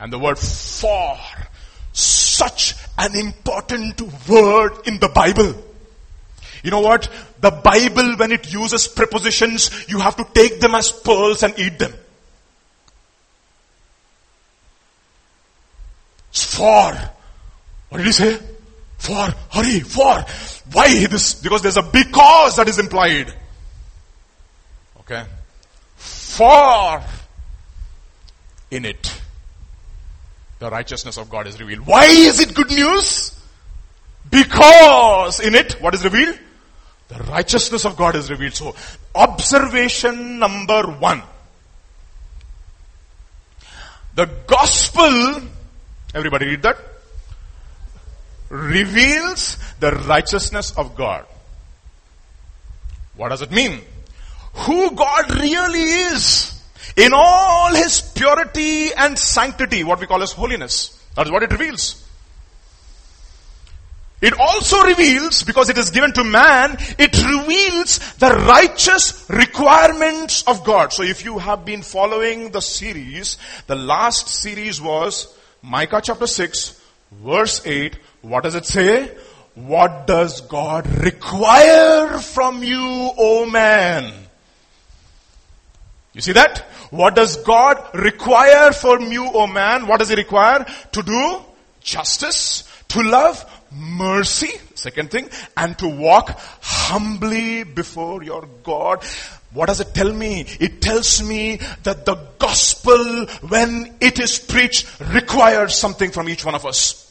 And 0.00 0.12
the 0.12 0.18
word 0.18 0.38
for, 0.38 1.18
such 1.92 2.74
an 2.96 3.16
important 3.16 4.00
word 4.28 4.86
in 4.86 4.98
the 4.98 5.08
Bible. 5.08 5.54
You 6.62 6.70
know 6.70 6.80
what? 6.80 7.08
The 7.40 7.50
Bible, 7.50 8.16
when 8.16 8.32
it 8.32 8.52
uses 8.52 8.88
prepositions, 8.88 9.86
you 9.88 10.00
have 10.00 10.16
to 10.16 10.26
take 10.32 10.60
them 10.60 10.74
as 10.74 10.90
pearls 10.90 11.42
and 11.42 11.56
eat 11.58 11.78
them. 11.78 11.92
For. 16.32 16.92
What 17.88 17.98
did 17.98 18.06
he 18.06 18.12
say? 18.12 18.40
For. 18.98 19.28
Hurry. 19.50 19.80
For. 19.80 20.24
Why 20.72 21.06
this? 21.06 21.34
Because 21.34 21.62
there's 21.62 21.76
a 21.76 21.82
because 21.82 22.56
that 22.56 22.68
is 22.68 22.78
implied. 22.78 23.32
Okay. 25.00 25.24
For. 25.96 27.02
In 28.70 28.84
it. 28.84 29.20
The 30.58 30.70
righteousness 30.70 31.16
of 31.16 31.30
God 31.30 31.46
is 31.46 31.58
revealed. 31.58 31.86
Why 31.86 32.04
is 32.06 32.40
it 32.40 32.54
good 32.54 32.70
news? 32.70 33.34
Because 34.28 35.40
in 35.40 35.54
it, 35.54 35.80
what 35.80 35.94
is 35.94 36.04
revealed? 36.04 36.38
The 37.08 37.22
righteousness 37.24 37.86
of 37.86 37.96
God 37.96 38.16
is 38.16 38.28
revealed. 38.30 38.54
So, 38.54 38.74
observation 39.14 40.38
number 40.38 40.82
one. 40.82 41.22
The 44.14 44.28
gospel, 44.46 45.42
everybody 46.14 46.46
read 46.46 46.62
that? 46.62 46.76
Reveals 48.48 49.56
the 49.80 49.92
righteousness 49.92 50.72
of 50.76 50.96
God. 50.96 51.26
What 53.16 53.28
does 53.30 53.42
it 53.42 53.50
mean? 53.50 53.80
Who 54.54 54.94
God 54.94 55.34
really 55.40 55.82
is 55.82 56.62
in 56.96 57.12
all 57.14 57.74
his 57.74 58.00
purity 58.00 58.92
and 58.92 59.18
sanctity, 59.18 59.84
what 59.84 60.00
we 60.00 60.06
call 60.06 60.22
as 60.22 60.32
holiness. 60.32 61.04
That 61.14 61.26
is 61.26 61.32
what 61.32 61.42
it 61.42 61.50
reveals. 61.50 62.04
It 64.20 64.32
also 64.32 64.82
reveals, 64.82 65.44
because 65.44 65.68
it 65.68 65.78
is 65.78 65.90
given 65.90 66.12
to 66.14 66.24
man, 66.24 66.76
it 66.98 67.16
reveals 67.24 67.98
the 68.14 68.30
righteous 68.30 69.24
requirements 69.30 70.42
of 70.42 70.64
God. 70.64 70.92
So 70.92 71.04
if 71.04 71.24
you 71.24 71.38
have 71.38 71.64
been 71.64 71.82
following 71.82 72.50
the 72.50 72.60
series, 72.60 73.38
the 73.68 73.76
last 73.76 74.28
series 74.28 74.80
was 74.80 75.32
Micah 75.62 76.00
chapter 76.02 76.26
6, 76.26 76.82
verse 77.12 77.64
8. 77.64 77.96
What 78.22 78.44
does 78.44 78.54
it 78.54 78.66
say? 78.66 79.16
What 79.54 80.06
does 80.06 80.40
God 80.42 80.86
require 81.02 82.18
from 82.18 82.62
you, 82.62 82.80
O 83.18 83.46
man? 83.46 84.12
You 86.12 86.20
see 86.20 86.32
that? 86.32 86.60
What 86.90 87.14
does 87.14 87.36
God 87.38 87.94
require 87.94 88.72
from 88.72 89.12
you, 89.12 89.26
O 89.32 89.46
man? 89.46 89.86
What 89.86 89.98
does 89.98 90.08
he 90.08 90.14
require? 90.14 90.64
To 90.92 91.02
do 91.02 91.42
justice, 91.80 92.64
to 92.88 93.02
love 93.02 93.44
mercy, 93.70 94.50
second 94.74 95.10
thing, 95.10 95.28
and 95.56 95.78
to 95.78 95.88
walk 95.88 96.38
humbly 96.60 97.64
before 97.64 98.22
your 98.22 98.48
God. 98.62 99.04
What 99.52 99.66
does 99.66 99.80
it 99.80 99.94
tell 99.94 100.12
me? 100.12 100.46
It 100.60 100.82
tells 100.82 101.22
me 101.22 101.60
that 101.82 102.04
the 102.04 102.16
gospel, 102.38 103.26
when 103.48 103.96
it 104.00 104.18
is 104.18 104.38
preached, 104.38 104.86
requires 105.00 105.74
something 105.74 106.10
from 106.10 106.28
each 106.28 106.44
one 106.44 106.54
of 106.54 106.66
us. 106.66 107.07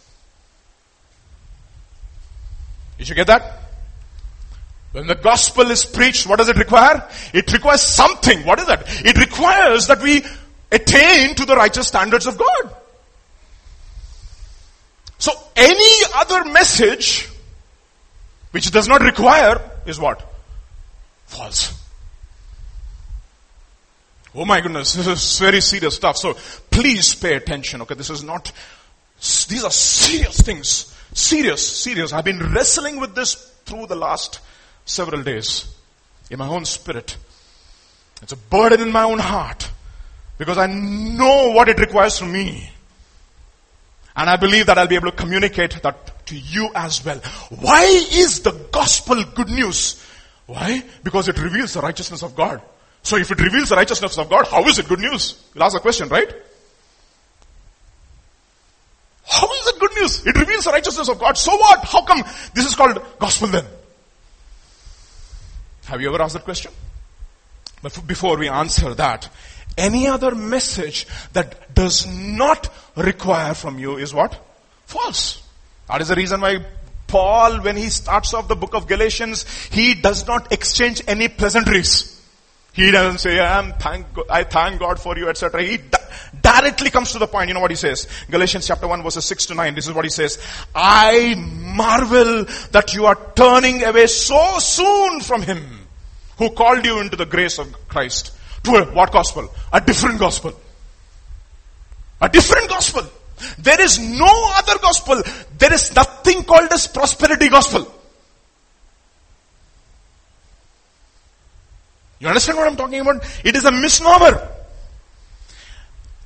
Did 2.97 3.09
you 3.09 3.15
get 3.15 3.27
that? 3.27 3.59
When 4.91 5.07
the 5.07 5.15
gospel 5.15 5.69
is 5.69 5.85
preached, 5.85 6.27
what 6.27 6.37
does 6.37 6.49
it 6.49 6.57
require? 6.57 7.07
It 7.33 7.51
requires 7.53 7.81
something. 7.81 8.45
What 8.45 8.59
is 8.59 8.67
that? 8.67 8.83
It 9.05 9.17
requires 9.17 9.87
that 9.87 10.01
we 10.01 10.23
attain 10.71 11.35
to 11.35 11.45
the 11.45 11.55
righteous 11.55 11.87
standards 11.87 12.25
of 12.25 12.37
God. 12.37 12.75
So 15.19 15.31
any 15.55 16.01
other 16.15 16.45
message 16.45 17.29
which 18.51 18.71
does 18.71 18.87
not 18.87 19.01
require 19.01 19.61
is 19.85 19.99
what? 19.99 20.23
False. 21.25 21.73
Oh 24.33 24.45
my 24.45 24.61
goodness, 24.61 24.93
this 24.95 25.07
is 25.07 25.39
very 25.39 25.61
serious 25.61 25.95
stuff. 25.95 26.17
So 26.17 26.35
please 26.69 27.15
pay 27.15 27.35
attention. 27.35 27.81
Okay, 27.81 27.95
this 27.95 28.09
is 28.09 28.23
not, 28.23 28.51
these 29.19 29.63
are 29.63 29.71
serious 29.71 30.41
things. 30.41 30.96
Serious, 31.17 31.81
serious. 31.81 32.13
I've 32.13 32.25
been 32.25 32.53
wrestling 32.53 32.99
with 32.99 33.15
this 33.15 33.33
through 33.65 33.87
the 33.87 33.95
last 33.95 34.39
several 34.85 35.23
days 35.23 35.65
in 36.29 36.37
my 36.37 36.47
own 36.47 36.63
spirit. 36.63 37.17
It's 38.21 38.33
a 38.33 38.37
burden 38.37 38.81
in 38.81 38.91
my 38.91 39.01
own 39.01 39.17
heart 39.17 39.67
because 40.37 40.59
I 40.59 40.67
know 40.67 41.53
what 41.53 41.69
it 41.69 41.79
requires 41.79 42.19
from 42.19 42.31
me. 42.31 42.69
And 44.15 44.29
I 44.29 44.35
believe 44.35 44.67
that 44.67 44.77
I'll 44.77 44.85
be 44.85 44.93
able 44.93 45.09
to 45.09 45.17
communicate 45.17 45.81
that 45.81 46.27
to 46.27 46.37
you 46.37 46.69
as 46.75 47.03
well. 47.03 47.17
Why 47.49 47.83
is 48.11 48.41
the 48.41 48.51
gospel 48.71 49.23
good 49.23 49.49
news? 49.49 49.99
Why? 50.45 50.83
Because 51.03 51.29
it 51.29 51.41
reveals 51.41 51.73
the 51.73 51.81
righteousness 51.81 52.21
of 52.21 52.35
God. 52.35 52.61
So 53.01 53.17
if 53.17 53.31
it 53.31 53.41
reveals 53.41 53.69
the 53.69 53.75
righteousness 53.75 54.19
of 54.19 54.29
God, 54.29 54.45
how 54.45 54.63
is 54.67 54.77
it 54.77 54.87
good 54.87 54.99
news? 54.99 55.43
You'll 55.55 55.63
ask 55.63 55.73
the 55.73 55.79
question, 55.79 56.09
right? 56.09 56.31
How 59.29 59.51
is 59.51 59.67
it 59.67 59.79
good 59.79 59.91
news? 59.95 60.25
It 60.25 60.37
reveals 60.37 60.65
the 60.65 60.71
righteousness 60.71 61.09
of 61.09 61.19
God. 61.19 61.37
So 61.37 61.55
what? 61.55 61.83
How 61.83 62.01
come 62.03 62.23
this 62.53 62.65
is 62.65 62.75
called 62.75 63.01
gospel 63.19 63.49
then? 63.49 63.65
Have 65.85 66.01
you 66.01 66.09
ever 66.09 66.21
asked 66.21 66.33
that 66.33 66.43
question? 66.43 66.71
But 67.81 67.99
before 68.07 68.37
we 68.37 68.47
answer 68.47 68.93
that, 68.95 69.29
any 69.77 70.07
other 70.07 70.33
message 70.33 71.07
that 71.33 71.73
does 71.73 72.07
not 72.07 72.69
require 72.95 73.53
from 73.53 73.79
you 73.79 73.97
is 73.97 74.13
what? 74.13 74.39
False. 74.85 75.43
That 75.87 76.01
is 76.01 76.07
the 76.07 76.15
reason 76.15 76.41
why 76.41 76.65
Paul, 77.07 77.61
when 77.61 77.77
he 77.77 77.89
starts 77.89 78.33
off 78.33 78.47
the 78.47 78.55
book 78.55 78.73
of 78.73 78.87
Galatians, 78.87 79.45
he 79.69 79.93
does 79.93 80.25
not 80.27 80.51
exchange 80.51 81.01
any 81.07 81.27
pleasantries. 81.27 82.16
He 82.77 82.91
doesn't 82.91 83.17
say, 83.17 83.39
I'm 83.39 83.73
thank, 83.73 84.05
I 84.29 84.43
thank 84.43 84.79
God 84.79 84.99
for 84.99 85.17
you, 85.17 85.29
etc. 85.29 85.63
He 85.63 85.79
directly 86.43 86.91
comes 86.91 87.11
to 87.13 87.17
the 87.17 87.25
point. 87.25 87.47
You 87.47 87.55
know 87.55 87.59
what 87.59 87.71
he 87.71 87.75
says? 87.75 88.07
Galatians 88.29 88.67
chapter 88.67 88.87
1 88.87 89.01
verses 89.01 89.25
6 89.25 89.47
to 89.47 89.55
9. 89.55 89.73
This 89.73 89.87
is 89.87 89.93
what 89.93 90.05
he 90.05 90.11
says. 90.11 90.37
I 90.75 91.33
marvel 91.35 92.45
that 92.73 92.93
you 92.93 93.07
are 93.07 93.17
turning 93.35 93.83
away 93.83 94.05
so 94.05 94.59
soon 94.59 95.21
from 95.21 95.41
him 95.41 95.87
who 96.37 96.51
called 96.51 96.85
you 96.85 96.99
into 96.99 97.15
the 97.15 97.25
grace 97.25 97.57
of 97.57 97.87
Christ 97.87 98.31
to 98.65 98.75
a, 98.75 98.85
what 98.85 99.11
gospel? 99.11 99.51
A 99.73 99.81
different 99.81 100.19
gospel. 100.19 100.53
A 102.21 102.29
different 102.29 102.69
gospel. 102.69 103.01
There 103.57 103.81
is 103.81 103.97
no 103.97 104.51
other 104.55 104.77
gospel. 104.83 105.23
There 105.57 105.73
is 105.73 105.95
nothing 105.95 106.43
called 106.43 106.71
as 106.71 106.85
prosperity 106.85 107.49
gospel. 107.49 107.91
You 112.19 112.27
understand 112.27 112.57
what 112.57 112.67
I'm 112.67 112.75
talking 112.75 112.99
about? 112.99 113.23
It 113.43 113.55
is 113.55 113.65
a 113.65 113.71
misnomer. 113.71 114.49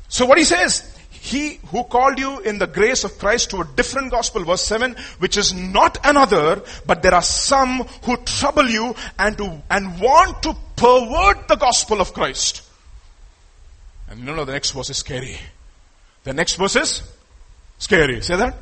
So 0.08 0.26
what 0.26 0.38
he 0.38 0.44
says, 0.44 0.98
he 1.10 1.60
who 1.68 1.84
called 1.84 2.18
you 2.18 2.40
in 2.40 2.58
the 2.58 2.68
grace 2.68 3.04
of 3.04 3.18
Christ 3.20 3.52
to 3.52 3.62
a 3.62 3.66
different 3.76 4.12
gospel, 4.12 4.44
verse 4.44 4.64
7, 4.64 4.96
which 5.20 5.38
is 5.38 5.54
not 5.54 5.98
another, 6.04 6.64
but 6.86 7.04
there 7.04 7.14
are 7.14 7.22
some 7.22 7.86
who 8.04 8.18
trouble 8.18 8.68
you 8.68 8.96
and 9.20 9.38
to, 9.38 9.62
and 9.70 10.02
want 10.02 10.42
to 10.44 10.56
pervert 10.76 11.48
the 11.48 11.56
gospel 11.56 12.02
of 12.02 12.14
Christ. 12.14 12.64
And 14.10 14.20
you 14.20 14.36
know 14.36 14.46
the 14.46 14.52
next 14.52 14.72
verse 14.72 14.90
is 14.90 14.98
scary. 14.98 15.38
The 16.24 16.34
next 16.34 16.56
verse 16.56 16.76
is 16.76 17.04
scary. 17.78 18.22
Say 18.22 18.36
that? 18.36 18.56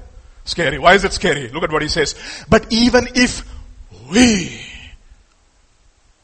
Scary. 0.45 0.79
Why 0.79 0.95
is 0.95 1.03
it 1.05 1.13
scary? 1.13 1.47
Look 1.49 1.63
at 1.63 1.71
what 1.71 1.81
he 1.81 1.87
says. 1.87 2.15
But 2.47 2.71
even 2.71 3.07
if 3.15 3.47
we, 4.11 4.61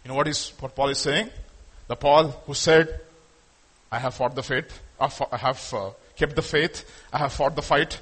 you 0.06 0.10
know 0.10 0.16
what 0.16 0.28
is, 0.28 0.54
what 0.60 0.76
Paul 0.76 0.90
is 0.90 1.00
saying? 1.00 1.32
The 1.88 1.96
Paul 1.96 2.28
who 2.46 2.54
said, 2.54 3.02
I 3.92 3.98
have 3.98 4.14
fought 4.14 4.36
the 4.36 4.44
faith, 4.44 4.80
I 5.00 5.38
have 5.38 5.74
uh, 5.74 5.90
kept 6.16 6.36
the 6.36 6.44
faith, 6.44 6.88
I 7.12 7.18
have 7.18 7.34
fought 7.34 7.56
the 7.56 7.64
fight, 7.64 8.00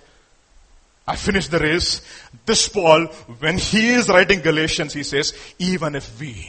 I 1.07 1.15
finished 1.15 1.49
the 1.49 1.59
race. 1.59 2.01
This 2.45 2.67
Paul, 2.67 3.05
when 3.39 3.57
he 3.57 3.93
is 3.93 4.09
writing 4.09 4.41
Galatians, 4.41 4.93
he 4.93 5.03
says, 5.03 5.33
even 5.59 5.95
if 5.95 6.19
we. 6.19 6.45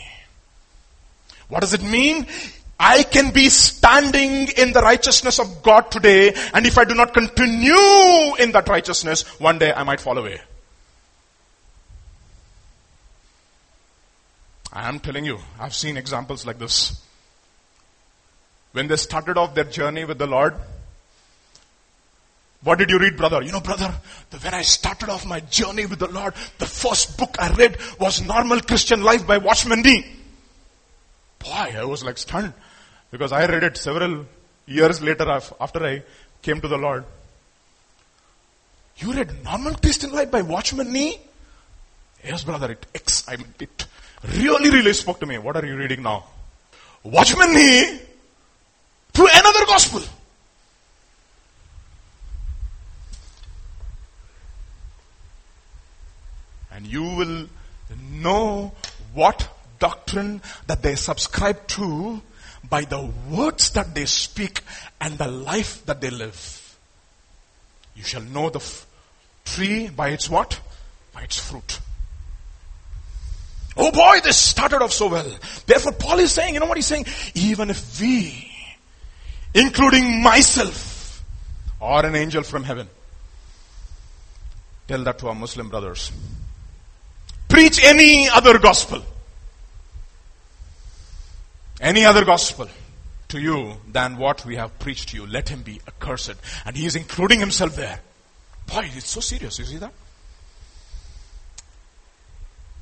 What 1.49 1.61
does 1.61 1.73
it 1.73 1.83
mean? 1.83 2.27
I 2.79 3.05
can 3.05 3.31
be 3.31 3.49
standing 3.49 4.49
in 4.57 4.73
the 4.73 4.81
righteousness 4.81 5.38
of 5.38 5.62
God 5.62 5.88
today, 5.88 6.35
and 6.53 6.67
if 6.67 6.79
I 6.79 6.85
do 6.85 6.95
not 6.95 7.14
continue 7.14 8.35
in 8.40 8.51
that 8.53 8.69
righteousness, 8.69 9.23
one 9.38 9.61
day 9.61 9.73
I 9.73 9.85
might 9.85 10.01
fall 10.01 10.19
away. 10.19 10.40
I 14.75 14.89
am 14.89 14.99
telling 14.99 15.25
you, 15.25 15.39
I've 15.59 15.75
seen 15.75 15.97
examples 15.97 16.45
like 16.45 16.59
this. 16.59 17.01
When 18.73 18.89
they 18.89 18.97
started 18.97 19.39
off 19.39 19.55
their 19.55 19.65
journey 19.65 20.05
with 20.05 20.19
the 20.19 20.27
Lord, 20.27 20.57
what 22.65 22.79
did 22.79 22.91
you 22.91 22.99
read, 22.99 23.17
brother? 23.17 23.41
You 23.41 23.53
know, 23.53 23.61
brother, 23.61 23.95
when 24.41 24.53
I 24.53 24.63
started 24.63 25.11
off 25.11 25.25
my 25.27 25.39
journey 25.41 25.87
with 25.87 26.01
the 26.01 26.11
Lord, 26.11 26.35
the 26.59 26.67
first 26.67 27.17
book 27.17 27.37
I 27.39 27.53
read 27.55 27.77
was 28.01 28.27
Normal 28.27 28.61
Christian 28.63 29.05
Life 29.05 29.25
by 29.27 29.39
Watchman 29.39 29.83
Nee. 29.83 30.05
Boy, 31.39 31.77
I 31.79 31.85
was 31.85 32.03
like 32.03 32.19
stunned 32.19 32.53
because 33.13 33.31
I 33.31 33.47
read 33.47 33.63
it 33.63 33.77
several 33.77 34.27
years 34.67 35.01
later 35.01 35.31
after 35.31 35.87
I 35.87 36.03
came 36.43 36.61
to 36.61 36.69
the 36.69 36.79
Lord. 36.79 37.05
You 38.97 39.13
read 39.13 39.45
Normal 39.45 39.75
Christian 39.75 40.11
Life 40.11 40.33
by 40.33 40.43
Watchman 40.43 40.93
Nee? 40.93 41.21
Yes, 42.25 42.43
brother, 42.43 42.73
it, 42.73 42.87
X, 42.95 43.29
I 43.29 43.37
meant 43.37 43.61
it 43.61 43.87
really, 44.33 44.71
really 44.71 44.93
spoke 44.93 45.21
to 45.21 45.27
me. 45.27 45.39
What 45.39 45.57
are 45.57 45.67
you 45.67 45.77
reading 45.77 46.03
now? 46.03 46.25
Watchman 47.03 47.53
Nee 47.53 48.01
through 49.13 49.29
another 49.33 49.67
gospel. 49.67 50.03
And 56.73 56.87
you 56.87 57.03
will 57.03 57.47
know 58.11 58.73
what 59.13 59.49
doctrine 59.79 60.43
that 60.67 60.83
they 60.83 60.97
subscribe 60.97 61.67
to 61.69 62.21
by 62.69 62.83
the 62.83 63.11
words 63.31 63.71
that 63.71 63.95
they 63.95 64.07
speak 64.07 64.63
and 65.01 65.19
the 65.19 65.29
life 65.29 65.85
that 65.87 66.01
they 66.01 66.11
live. 66.11 66.77
You 67.95 68.03
shall 68.03 68.23
know 68.23 68.51
the 68.51 68.59
f- 68.59 68.87
tree 69.45 69.89
by 69.89 70.09
its 70.09 70.29
what? 70.29 70.61
By 71.13 71.23
its 71.23 71.39
fruit. 71.39 71.79
Oh 73.77 73.91
boy, 73.91 74.21
this 74.23 74.37
started 74.37 74.83
off 74.83 74.93
so 74.93 75.09
well. 75.09 75.31
Therefore, 75.67 75.93
Paul 75.93 76.21
is 76.21 76.33
saying, 76.33 76.55
you 76.55 76.61
know 76.61 76.67
what 76.67 76.77
he's 76.77 76.87
saying? 76.87 77.07
Even 77.35 77.71
if 77.71 78.01
we, 78.01 78.51
including 79.53 80.23
myself, 80.23 81.25
or 81.81 82.05
an 82.07 82.15
angel 82.15 82.43
from 82.43 82.65
heaven, 82.65 82.89
tell 84.87 85.03
that 85.03 85.19
to 85.19 85.29
our 85.29 85.35
Muslim 85.35 85.69
brothers 85.69 86.13
preach 87.55 87.85
any 87.85 88.29
other 88.29 88.59
gospel, 88.59 89.01
any 91.81 92.05
other 92.05 92.25
gospel 92.25 92.69
to 93.29 93.41
you 93.41 93.75
than 93.93 94.17
what 94.17 94.45
we 94.45 94.57
have 94.57 94.77
preached 94.81 95.11
to 95.11 95.17
you, 95.17 95.27
let 95.27 95.49
him 95.49 95.63
be 95.63 95.81
accursed. 95.87 96.35
And 96.65 96.77
he 96.77 96.85
is 96.85 96.97
including 96.97 97.39
himself 97.39 97.77
there. 97.77 98.01
Boy, 98.67 98.91
it's 98.95 99.11
so 99.11 99.21
serious. 99.21 99.59
You 99.61 99.65
see 99.67 99.77
that? 99.77 99.93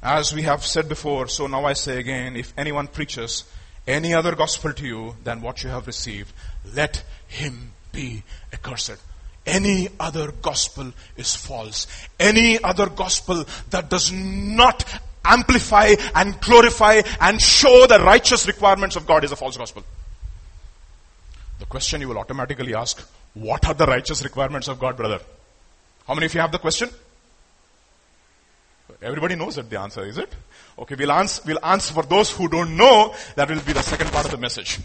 As 0.03 0.33
we 0.33 0.43
have 0.43 0.65
said 0.65 0.89
before, 0.89 1.29
so 1.29 1.47
now 1.47 1.65
I 1.65 1.75
say 1.75 2.01
again, 2.01 2.35
if 2.35 2.53
anyone 2.57 2.89
preaches 2.89 3.45
any 3.87 4.13
other 4.15 4.35
gospel 4.35 4.73
to 4.73 4.85
you 4.85 5.17
than 5.23 5.43
what 5.43 5.63
you 5.63 5.71
have 5.71 5.87
received, 5.87 6.33
let 6.75 7.05
him 7.29 7.73
be 7.93 8.25
accursed. 8.53 8.97
Any 9.47 9.89
other 10.01 10.33
gospel 10.33 10.93
is 11.17 11.37
false. 11.37 11.87
Any 12.19 12.63
other 12.63 12.89
gospel 12.89 13.45
that 13.71 13.91
does 13.91 14.11
not 14.11 14.85
amplify 15.25 15.95
and 16.15 16.41
glorify 16.41 17.03
and 17.21 17.41
show 17.41 17.87
the 17.87 17.99
righteous 18.01 18.47
requirements 18.47 18.97
of 18.97 19.07
God 19.07 19.25
is 19.25 19.33
a 19.33 19.37
false 19.37 19.57
gospel. 19.57 19.85
The 21.61 21.67
question 21.67 22.01
you 22.01 22.09
will 22.09 22.19
automatically 22.19 22.75
ask, 22.75 23.01
what 23.35 23.67
are 23.69 23.75
the 23.75 23.87
righteous 23.87 24.25
requirements 24.25 24.67
of 24.67 24.81
God, 24.81 24.97
brother? 24.97 25.21
How 26.07 26.15
many 26.15 26.27
of 26.27 26.35
you 26.35 26.41
have 26.41 26.53
the 26.53 26.59
question? 26.59 26.91
Everybody 29.03 29.35
knows 29.35 29.57
that 29.57 29.69
the 29.69 29.81
answer, 29.81 30.05
is 30.05 30.19
it? 30.19 30.33
Okay, 30.79 30.95
we'll 30.95 31.13
answer, 31.13 31.43
we'll 31.45 31.65
answer 31.65 31.93
for 31.93 32.05
those 32.05 32.31
who 32.31 32.49
don't 32.49 32.77
know, 32.77 33.15
that 33.35 33.49
will 33.49 33.61
be 33.61 33.73
the 33.73 33.83
second 33.83 34.11
part 34.11 34.25
of 34.25 34.31
the 34.31 34.39
message. 34.39 34.79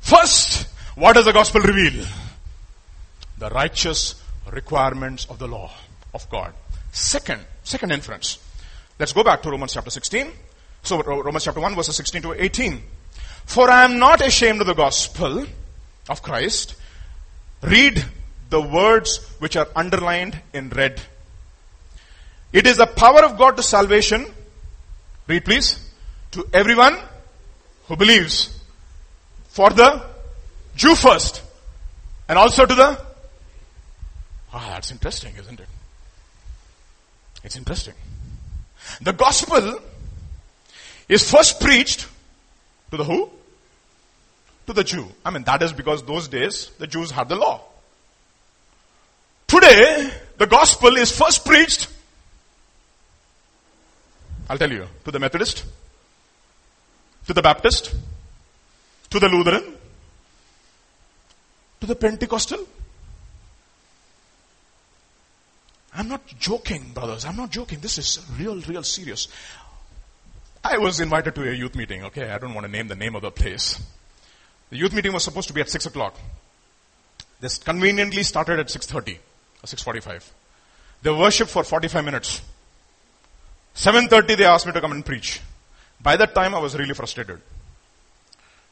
First, 0.00 0.68
what 0.94 1.14
does 1.14 1.24
the 1.24 1.32
gospel 1.32 1.60
reveal? 1.60 2.04
the 3.42 3.50
righteous 3.50 4.14
requirements 4.52 5.26
of 5.28 5.38
the 5.40 5.48
law 5.48 5.68
of 6.14 6.28
God. 6.30 6.54
Second, 6.92 7.40
second 7.64 7.90
inference. 7.90 8.38
Let's 9.00 9.12
go 9.12 9.24
back 9.24 9.42
to 9.42 9.50
Romans 9.50 9.74
chapter 9.74 9.90
16. 9.90 10.30
So 10.84 11.02
Romans 11.02 11.44
chapter 11.44 11.58
1 11.58 11.74
verses 11.74 11.96
16 11.96 12.22
to 12.22 12.40
18. 12.40 12.80
For 13.46 13.68
I 13.68 13.82
am 13.82 13.98
not 13.98 14.24
ashamed 14.24 14.60
of 14.60 14.68
the 14.68 14.74
gospel 14.74 15.44
of 16.08 16.22
Christ. 16.22 16.76
Read 17.62 18.04
the 18.48 18.60
words 18.60 19.18
which 19.40 19.56
are 19.56 19.66
underlined 19.74 20.40
in 20.52 20.68
red. 20.68 21.00
It 22.52 22.66
is 22.66 22.76
the 22.76 22.86
power 22.86 23.24
of 23.24 23.38
God 23.38 23.56
to 23.56 23.62
salvation. 23.62 24.26
Read 25.26 25.44
please. 25.44 25.78
To 26.32 26.46
everyone 26.52 26.98
who 27.86 27.96
believes. 27.96 28.58
For 29.48 29.70
the 29.70 30.02
Jew 30.76 30.94
first. 30.94 31.42
And 32.28 32.38
also 32.38 32.66
to 32.66 32.74
the 32.74 33.12
Ah, 34.52 34.66
that's 34.74 34.90
interesting, 34.90 35.34
isn't 35.38 35.60
it? 35.60 35.68
It's 37.42 37.56
interesting. 37.56 37.94
The 39.00 39.12
gospel 39.12 39.80
is 41.08 41.30
first 41.30 41.60
preached 41.60 42.06
to 42.90 42.96
the 42.96 43.04
who? 43.04 43.30
To 44.66 44.72
the 44.72 44.84
Jew. 44.84 45.08
I 45.24 45.30
mean, 45.30 45.44
that 45.44 45.62
is 45.62 45.72
because 45.72 46.02
those 46.02 46.28
days 46.28 46.70
the 46.78 46.86
Jews 46.86 47.10
had 47.10 47.28
the 47.28 47.36
law. 47.36 47.62
Today, 49.46 50.10
the 50.38 50.46
gospel 50.46 50.96
is 50.96 51.16
first 51.16 51.44
preached, 51.44 51.88
I'll 54.52 54.58
tell 54.58 54.70
you, 54.70 54.86
to 55.06 55.10
the 55.10 55.18
Methodist, 55.18 55.64
to 57.26 57.32
the 57.32 57.40
Baptist, 57.40 57.94
to 59.08 59.18
the 59.18 59.26
Lutheran, 59.26 59.64
to 61.80 61.86
the 61.86 61.96
Pentecostal, 61.96 62.58
I'm 65.94 66.06
not 66.06 66.26
joking, 66.38 66.90
brothers. 66.92 67.24
I'm 67.24 67.36
not 67.36 67.50
joking. 67.50 67.80
This 67.80 67.96
is 67.96 68.20
real, 68.38 68.60
real 68.60 68.82
serious. 68.82 69.28
I 70.62 70.76
was 70.76 71.00
invited 71.00 71.34
to 71.36 71.48
a 71.48 71.54
youth 71.54 71.74
meeting, 71.74 72.04
okay? 72.04 72.28
I 72.28 72.36
don't 72.36 72.52
want 72.52 72.66
to 72.66 72.70
name 72.70 72.88
the 72.88 72.94
name 72.94 73.16
of 73.16 73.22
the 73.22 73.30
place. 73.30 73.80
The 74.68 74.76
youth 74.76 74.92
meeting 74.92 75.14
was 75.14 75.24
supposed 75.24 75.48
to 75.48 75.54
be 75.54 75.62
at 75.62 75.70
6 75.70 75.86
o'clock. 75.86 76.14
This 77.40 77.56
conveniently 77.56 78.22
started 78.22 78.58
at 78.60 78.66
6.30 78.66 79.16
or 79.16 79.66
6.45. 79.66 80.28
They 81.00 81.10
worshiped 81.10 81.50
for 81.50 81.64
45 81.64 82.04
minutes. 82.04 82.42
7.30 83.74 84.36
they 84.36 84.44
asked 84.44 84.66
me 84.66 84.72
to 84.72 84.80
come 84.80 84.92
and 84.92 85.04
preach. 85.04 85.40
By 86.00 86.16
that 86.16 86.34
time 86.34 86.54
I 86.54 86.58
was 86.58 86.76
really 86.76 86.94
frustrated. 86.94 87.40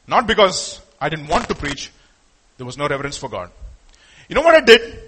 Not 0.07 0.27
because 0.27 0.81
I 0.99 1.09
didn't 1.09 1.27
want 1.27 1.47
to 1.47 1.55
preach, 1.55 1.91
there 2.57 2.65
was 2.65 2.77
no 2.77 2.87
reverence 2.87 3.17
for 3.17 3.29
God. 3.29 3.49
You 4.27 4.35
know 4.35 4.41
what 4.41 4.55
I 4.55 4.61
did? 4.61 4.99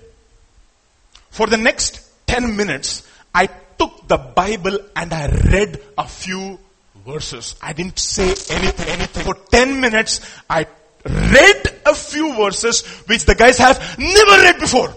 For 1.29 1.47
the 1.47 1.57
next 1.57 2.01
10 2.27 2.55
minutes, 2.55 3.07
I 3.33 3.47
took 3.77 4.07
the 4.07 4.17
Bible 4.17 4.77
and 4.95 5.13
I 5.13 5.27
read 5.27 5.81
a 5.97 6.07
few 6.07 6.59
verses. 7.05 7.55
I 7.61 7.73
didn't 7.73 7.99
say 7.99 8.29
anything, 8.49 8.87
anything. 8.87 9.23
For 9.23 9.35
10 9.51 9.81
minutes, 9.81 10.21
I 10.49 10.67
read 11.05 11.81
a 11.85 11.93
few 11.93 12.35
verses 12.35 12.81
which 13.07 13.25
the 13.25 13.35
guys 13.35 13.57
have 13.57 13.97
never 13.97 14.43
read 14.43 14.59
before. 14.59 14.93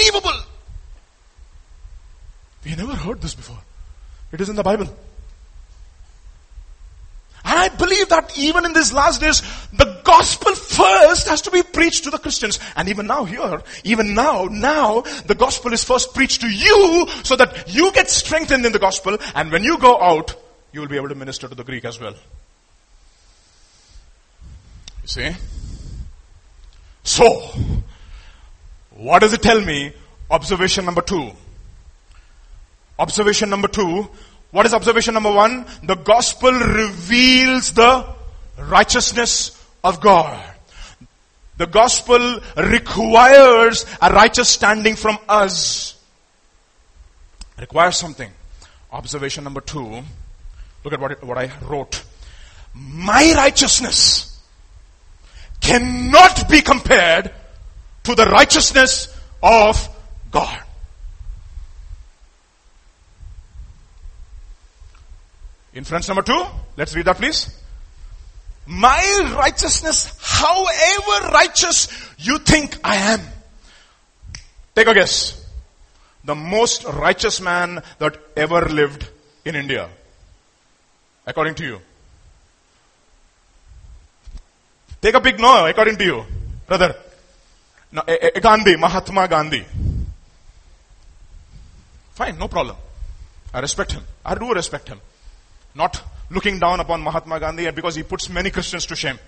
Unbelievable. 0.00 0.40
We 2.64 2.74
never 2.74 2.94
heard 2.94 3.20
this 3.20 3.34
before. 3.34 3.58
It 4.32 4.40
is 4.40 4.48
in 4.48 4.56
the 4.56 4.62
Bible. 4.62 4.86
And 7.44 7.58
I 7.58 7.68
believe 7.68 8.08
that 8.10 8.38
even 8.38 8.64
in 8.64 8.72
these 8.72 8.92
last 8.92 9.20
days, 9.20 9.42
the 9.72 10.00
gospel 10.04 10.54
first 10.54 11.28
has 11.28 11.42
to 11.42 11.50
be 11.50 11.62
preached 11.62 12.04
to 12.04 12.10
the 12.10 12.18
Christians. 12.18 12.58
And 12.76 12.88
even 12.88 13.06
now 13.06 13.24
here, 13.24 13.62
even 13.84 14.14
now, 14.14 14.44
now, 14.44 15.02
the 15.26 15.34
gospel 15.34 15.72
is 15.72 15.84
first 15.84 16.14
preached 16.14 16.42
to 16.42 16.48
you 16.48 17.06
so 17.22 17.36
that 17.36 17.74
you 17.74 17.92
get 17.92 18.08
strengthened 18.10 18.64
in 18.64 18.72
the 18.72 18.78
gospel. 18.78 19.18
And 19.34 19.50
when 19.50 19.64
you 19.64 19.78
go 19.78 20.00
out, 20.00 20.34
you 20.72 20.80
will 20.80 20.88
be 20.88 20.96
able 20.96 21.08
to 21.08 21.14
minister 21.14 21.48
to 21.48 21.54
the 21.54 21.64
Greek 21.64 21.84
as 21.84 21.98
well. 21.98 22.14
You 25.02 25.08
see? 25.08 25.30
So, 27.02 27.52
what 29.00 29.20
does 29.20 29.32
it 29.32 29.40
tell 29.40 29.60
me? 29.60 29.92
Observation 30.30 30.84
number 30.84 31.00
two. 31.00 31.32
Observation 32.98 33.48
number 33.48 33.66
two. 33.66 34.08
What 34.50 34.66
is 34.66 34.74
observation 34.74 35.14
number 35.14 35.32
one? 35.32 35.64
The 35.82 35.94
gospel 35.94 36.52
reveals 36.52 37.72
the 37.72 38.06
righteousness 38.58 39.58
of 39.82 40.02
God. 40.02 40.44
The 41.56 41.66
gospel 41.66 42.40
requires 42.56 43.86
a 44.02 44.12
righteous 44.12 44.50
standing 44.50 44.96
from 44.96 45.18
us. 45.28 45.98
Requires 47.58 47.96
something. 47.96 48.30
Observation 48.92 49.44
number 49.44 49.62
two. 49.62 50.02
Look 50.84 50.92
at 50.92 51.00
what, 51.00 51.12
it, 51.12 51.24
what 51.24 51.38
I 51.38 51.50
wrote. 51.62 52.02
My 52.74 53.32
righteousness 53.34 54.38
cannot 55.60 56.50
be 56.50 56.60
compared 56.60 57.32
to 58.10 58.24
the 58.24 58.30
righteousness 58.30 59.16
of 59.42 59.88
God. 60.30 60.62
In 65.72 65.78
Inference 65.78 66.08
number 66.08 66.22
two, 66.22 66.44
let's 66.76 66.94
read 66.94 67.04
that 67.06 67.16
please. 67.16 67.56
My 68.66 69.34
righteousness, 69.36 70.16
however 70.20 71.32
righteous 71.32 71.88
you 72.18 72.38
think 72.38 72.76
I 72.84 72.96
am. 72.96 73.20
Take 74.74 74.88
a 74.88 74.94
guess. 74.94 75.36
The 76.24 76.34
most 76.34 76.84
righteous 76.84 77.40
man 77.40 77.82
that 77.98 78.16
ever 78.36 78.68
lived 78.68 79.08
in 79.44 79.56
India. 79.56 79.88
According 81.26 81.54
to 81.56 81.64
you. 81.64 81.80
Take 85.00 85.14
a 85.14 85.20
big 85.20 85.40
no, 85.40 85.66
according 85.66 85.96
to 85.96 86.04
you. 86.04 86.24
Brother. 86.66 86.94
No, 87.92 88.02
a, 88.06 88.36
a 88.36 88.40
Gandhi, 88.40 88.76
Mahatma 88.76 89.26
Gandhi. 89.28 89.64
Fine, 92.14 92.38
no 92.38 92.48
problem. 92.48 92.76
I 93.52 93.60
respect 93.60 93.92
him. 93.92 94.04
I 94.24 94.34
do 94.34 94.52
respect 94.52 94.88
him. 94.88 95.00
Not 95.74 96.02
looking 96.30 96.58
down 96.58 96.80
upon 96.80 97.02
Mahatma 97.02 97.40
Gandhi 97.40 97.70
because 97.70 97.96
he 97.96 98.02
puts 98.02 98.28
many 98.28 98.50
Christians 98.50 98.86
to 98.86 98.96
shame. 98.96 99.18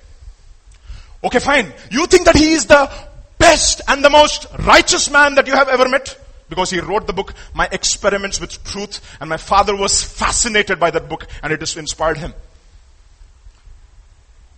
Okay, 1.24 1.38
fine. 1.38 1.72
You 1.90 2.06
think 2.06 2.24
that 2.26 2.36
he 2.36 2.52
is 2.52 2.66
the 2.66 2.90
best 3.38 3.80
and 3.88 4.04
the 4.04 4.10
most 4.10 4.46
righteous 4.60 5.10
man 5.10 5.34
that 5.36 5.46
you 5.46 5.54
have 5.54 5.68
ever 5.68 5.88
met? 5.88 6.18
Because 6.48 6.70
he 6.70 6.80
wrote 6.80 7.06
the 7.06 7.12
book, 7.12 7.32
My 7.54 7.68
Experiments 7.72 8.40
with 8.40 8.62
Truth, 8.64 9.00
and 9.20 9.30
my 9.30 9.36
father 9.36 9.74
was 9.74 10.02
fascinated 10.02 10.78
by 10.78 10.90
that 10.90 11.08
book 11.08 11.26
and 11.42 11.52
it 11.52 11.76
inspired 11.76 12.18
him. 12.18 12.34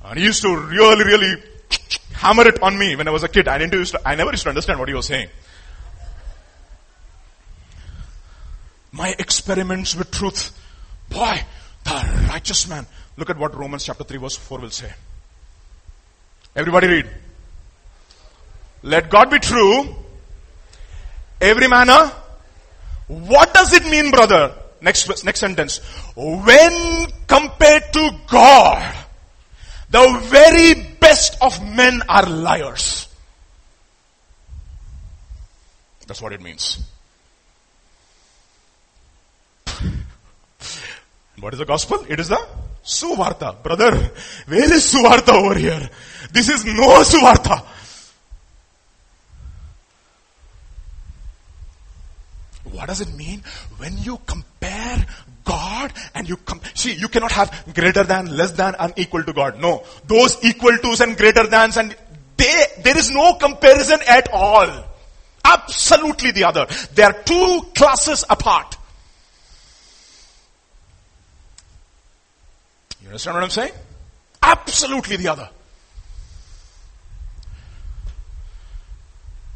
And 0.05 0.19
he 0.19 0.25
used 0.25 0.43
to 0.43 0.55
really, 0.57 1.05
really 1.05 1.43
hammer 2.13 2.47
it 2.47 2.63
on 2.63 2.79
me 2.79 2.97
when 2.97 3.09
I 3.09 3.11
was 3.11 3.23
a 3.23 3.29
kid. 3.29 3.49
I 3.49 3.59
didn't 3.59 3.75
used 3.75 3.93
to, 3.93 4.09
I 4.09 4.15
never 4.15 4.31
used 4.31 4.45
to 4.45 4.49
understand 4.49 4.79
what 4.79 4.89
he 4.89 4.95
was 4.95 5.07
saying. 5.07 5.29
My 8.93 9.15
experiments 9.19 9.97
with 9.97 10.11
truth. 10.11 10.57
Boy, 11.11 11.43
the 11.85 12.27
righteous 12.29 12.69
man. 12.69 12.87
Look 13.17 13.31
at 13.31 13.39
what 13.39 13.57
Romans 13.57 13.85
chapter 13.85 14.05
3 14.05 14.19
verse 14.19 14.37
4 14.37 14.59
will 14.61 14.71
say. 14.71 14.93
Everybody 16.55 16.87
read. 16.87 17.11
Let 18.83 19.11
God 19.11 19.31
be 19.31 19.39
true. 19.39 19.97
Every 21.41 21.69
manner. 21.69 22.13
What 23.09 23.53
does 23.53 23.73
it 23.73 23.85
mean, 23.85 24.11
brother? 24.11 24.55
Next, 24.81 25.25
next 25.25 25.41
sentence. 25.41 25.79
When 26.15 27.07
compared 27.27 27.93
to 27.93 28.11
God, 28.29 28.95
the 29.91 30.19
very 30.25 30.94
best 31.05 31.37
of 31.43 31.61
men 31.77 32.03
are 32.09 32.27
liars. 32.27 33.09
That's 36.07 36.23
what 36.23 36.33
it 36.33 36.41
means. 36.41 36.81
What 41.41 41.53
is 41.53 41.59
the 41.59 41.67
gospel? 41.67 42.07
It 42.09 42.21
is 42.21 42.29
the 42.29 42.41
Suvartha. 42.85 43.63
Brother, 43.63 43.91
where 44.47 44.73
is 44.73 44.95
Suvartha 44.95 45.33
over 45.35 45.59
here? 45.59 45.91
This 46.31 46.49
is 46.49 46.65
no 46.65 47.03
Suvartha. 47.03 47.65
What 52.71 52.87
does 52.89 53.01
it 53.01 53.13
mean 53.15 53.43
when 53.79 53.99
you 53.99 54.21
compare 54.25 55.05
God 55.45 55.93
and 56.15 56.29
you 56.29 56.37
come, 56.37 56.61
see, 56.75 56.95
you 56.95 57.09
cannot 57.09 57.33
have 57.33 57.75
greater 57.75 58.03
than, 58.03 58.37
less 58.37 58.53
than, 58.53 58.75
and 58.79 58.93
equal 58.97 59.23
to 59.23 59.33
God. 59.33 59.61
No. 59.61 59.85
Those 60.07 60.43
equal 60.45 60.77
tos 60.79 61.01
and 61.01 61.17
greater 61.17 61.45
thans 61.45 61.77
and 61.77 61.95
they, 62.37 62.67
there 62.83 62.97
is 62.97 63.11
no 63.11 63.35
comparison 63.35 64.01
at 64.09 64.29
all. 64.33 64.85
Absolutely 65.45 66.31
the 66.31 66.45
other. 66.45 66.67
They 66.95 67.03
are 67.03 67.13
two 67.13 67.61
classes 67.75 68.25
apart. 68.29 68.77
You 73.03 73.09
understand 73.09 73.35
what 73.35 73.45
I'm 73.45 73.51
saying? 73.51 73.73
Absolutely 74.43 75.17
the 75.17 75.29
other. 75.29 75.49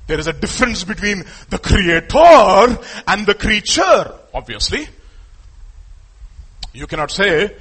There 0.06 0.18
is 0.18 0.26
a 0.26 0.32
difference 0.32 0.84
between 0.84 1.24
the 1.50 1.58
creator 1.58 2.78
and 3.06 3.26
the 3.26 3.34
creature, 3.34 4.14
obviously. 4.32 4.88
You 6.72 6.86
cannot 6.86 7.10
say 7.10 7.54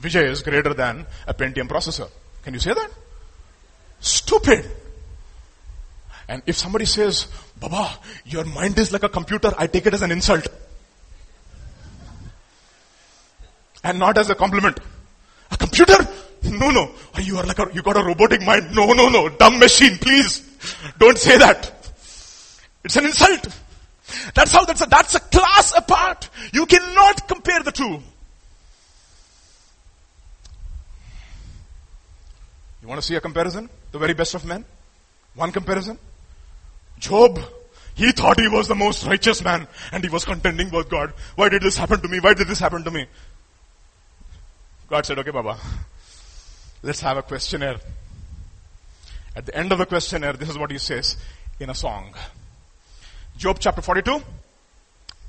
Vijay 0.00 0.30
is 0.30 0.42
greater 0.42 0.74
than 0.74 1.06
a 1.26 1.34
Pentium 1.34 1.68
processor. 1.68 2.08
Can 2.42 2.54
you 2.54 2.60
say 2.60 2.72
that? 2.72 2.90
Stupid. 4.00 4.64
And 6.28 6.42
if 6.46 6.56
somebody 6.56 6.84
says, 6.84 7.26
Baba, 7.58 7.98
your 8.24 8.44
mind 8.44 8.78
is 8.78 8.92
like 8.92 9.02
a 9.02 9.08
computer, 9.08 9.52
I 9.56 9.66
take 9.66 9.86
it 9.86 9.94
as 9.94 10.02
an 10.02 10.12
insult. 10.12 10.46
And 13.82 13.98
not 13.98 14.18
as 14.18 14.28
a 14.30 14.34
compliment. 14.34 14.78
A 15.50 15.56
computer? 15.56 15.96
No, 16.44 16.70
no. 16.70 16.90
You 17.18 17.38
are 17.38 17.44
like 17.44 17.58
a, 17.58 17.68
you 17.72 17.82
got 17.82 17.96
a 17.96 18.04
robotic 18.04 18.42
mind. 18.42 18.74
No, 18.74 18.92
no, 18.92 19.08
no. 19.08 19.28
Dumb 19.30 19.58
machine, 19.58 19.96
please. 19.98 20.42
Don't 20.98 21.18
say 21.18 21.38
that. 21.38 21.72
It's 22.84 22.96
an 22.96 23.06
insult. 23.06 23.48
That's 24.34 24.52
how 24.52 24.64
that's 24.64 24.80
a, 24.80 24.86
that's 24.86 25.14
a 25.14 25.20
class 25.20 25.76
apart. 25.76 26.28
You 26.52 26.66
cannot 26.66 27.28
compare 27.28 27.62
the 27.62 27.72
two. 27.72 28.00
You 32.80 32.88
want 32.88 33.00
to 33.00 33.06
see 33.06 33.16
a 33.16 33.20
comparison? 33.20 33.68
The 33.92 33.98
very 33.98 34.14
best 34.14 34.34
of 34.34 34.44
men? 34.44 34.64
One 35.34 35.52
comparison? 35.52 35.98
Job. 36.98 37.38
He 37.94 38.12
thought 38.12 38.38
he 38.38 38.48
was 38.48 38.68
the 38.68 38.76
most 38.76 39.04
righteous 39.06 39.42
man 39.42 39.66
and 39.92 40.04
he 40.04 40.08
was 40.08 40.24
contending 40.24 40.70
with 40.70 40.88
God. 40.88 41.12
Why 41.34 41.48
did 41.48 41.62
this 41.62 41.76
happen 41.76 42.00
to 42.00 42.08
me? 42.08 42.20
Why 42.20 42.32
did 42.32 42.46
this 42.46 42.60
happen 42.60 42.84
to 42.84 42.90
me? 42.90 43.06
God 44.88 45.04
said, 45.04 45.18
okay, 45.18 45.32
Baba, 45.32 45.58
let's 46.82 47.00
have 47.00 47.16
a 47.16 47.22
questionnaire. 47.22 47.76
At 49.36 49.46
the 49.46 49.54
end 49.54 49.72
of 49.72 49.78
the 49.78 49.86
questionnaire, 49.86 50.32
this 50.32 50.48
is 50.48 50.56
what 50.56 50.70
he 50.70 50.78
says 50.78 51.16
in 51.60 51.70
a 51.70 51.74
song. 51.74 52.14
Job 53.38 53.58
chapter 53.60 53.80
42, 53.80 54.20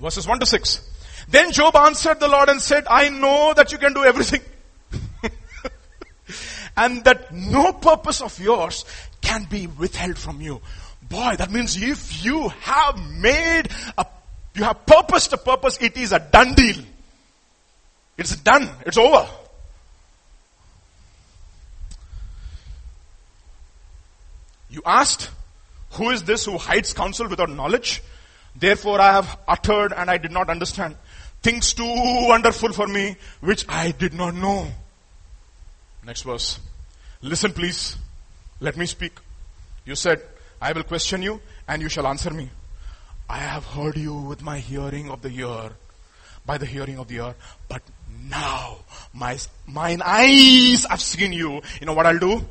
verses 0.01 0.27
1 0.27 0.39
to 0.39 0.45
6. 0.45 0.89
Then 1.29 1.51
Job 1.51 1.75
answered 1.75 2.19
the 2.19 2.27
Lord 2.27 2.49
and 2.49 2.59
said, 2.59 2.85
I 2.89 3.09
know 3.09 3.53
that 3.55 3.71
you 3.71 3.77
can 3.77 3.93
do 3.93 4.03
everything. 4.03 4.41
and 6.75 7.03
that 7.03 7.31
no 7.31 7.71
purpose 7.71 8.21
of 8.21 8.37
yours 8.39 8.83
can 9.21 9.43
be 9.43 9.67
withheld 9.67 10.17
from 10.17 10.41
you. 10.41 10.59
Boy, 11.03 11.35
that 11.37 11.51
means 11.51 11.79
if 11.81 12.25
you 12.25 12.49
have 12.49 12.99
made 13.11 13.67
a, 13.95 14.05
you 14.55 14.63
have 14.63 14.87
purposed 14.87 15.31
a 15.33 15.37
purpose, 15.37 15.77
it 15.79 15.95
is 15.95 16.11
a 16.11 16.19
done 16.19 16.55
deal. 16.55 16.83
It's 18.17 18.35
done. 18.37 18.69
It's 18.87 18.97
over. 18.97 19.29
You 24.71 24.81
asked, 24.85 25.29
who 25.91 26.09
is 26.11 26.23
this 26.23 26.45
who 26.45 26.57
hides 26.57 26.93
counsel 26.93 27.27
without 27.27 27.49
knowledge? 27.49 28.01
Therefore 28.55 28.99
I 29.01 29.13
have 29.13 29.39
uttered 29.47 29.93
and 29.93 30.09
I 30.09 30.17
did 30.17 30.31
not 30.31 30.49
understand 30.49 30.95
things 31.41 31.73
too 31.73 32.27
wonderful 32.27 32.73
for 32.73 32.87
me 32.87 33.15
which 33.39 33.65
I 33.69 33.91
did 33.91 34.13
not 34.13 34.33
know. 34.35 34.67
Next 36.05 36.23
verse. 36.23 36.59
Listen 37.21 37.53
please. 37.53 37.97
Let 38.59 38.75
me 38.75 38.85
speak. 38.85 39.13
You 39.85 39.95
said, 39.95 40.21
I 40.61 40.73
will 40.73 40.83
question 40.83 41.21
you 41.21 41.39
and 41.67 41.81
you 41.81 41.89
shall 41.89 42.07
answer 42.07 42.31
me. 42.31 42.49
I 43.29 43.37
have 43.37 43.65
heard 43.65 43.95
you 43.95 44.15
with 44.15 44.41
my 44.41 44.59
hearing 44.59 45.09
of 45.09 45.21
the 45.21 45.29
ear. 45.29 45.71
by 46.45 46.57
the 46.57 46.65
hearing 46.65 46.97
of 46.97 47.07
the 47.07 47.17
ear, 47.17 47.35
but 47.67 47.83
now 48.27 48.77
my, 49.13 49.37
mine 49.67 50.01
eyes 50.03 50.85
have 50.89 50.99
seen 50.99 51.31
you. 51.31 51.61
You 51.79 51.85
know 51.85 51.93
what 51.93 52.07
I'll 52.07 52.17
do? 52.17 52.43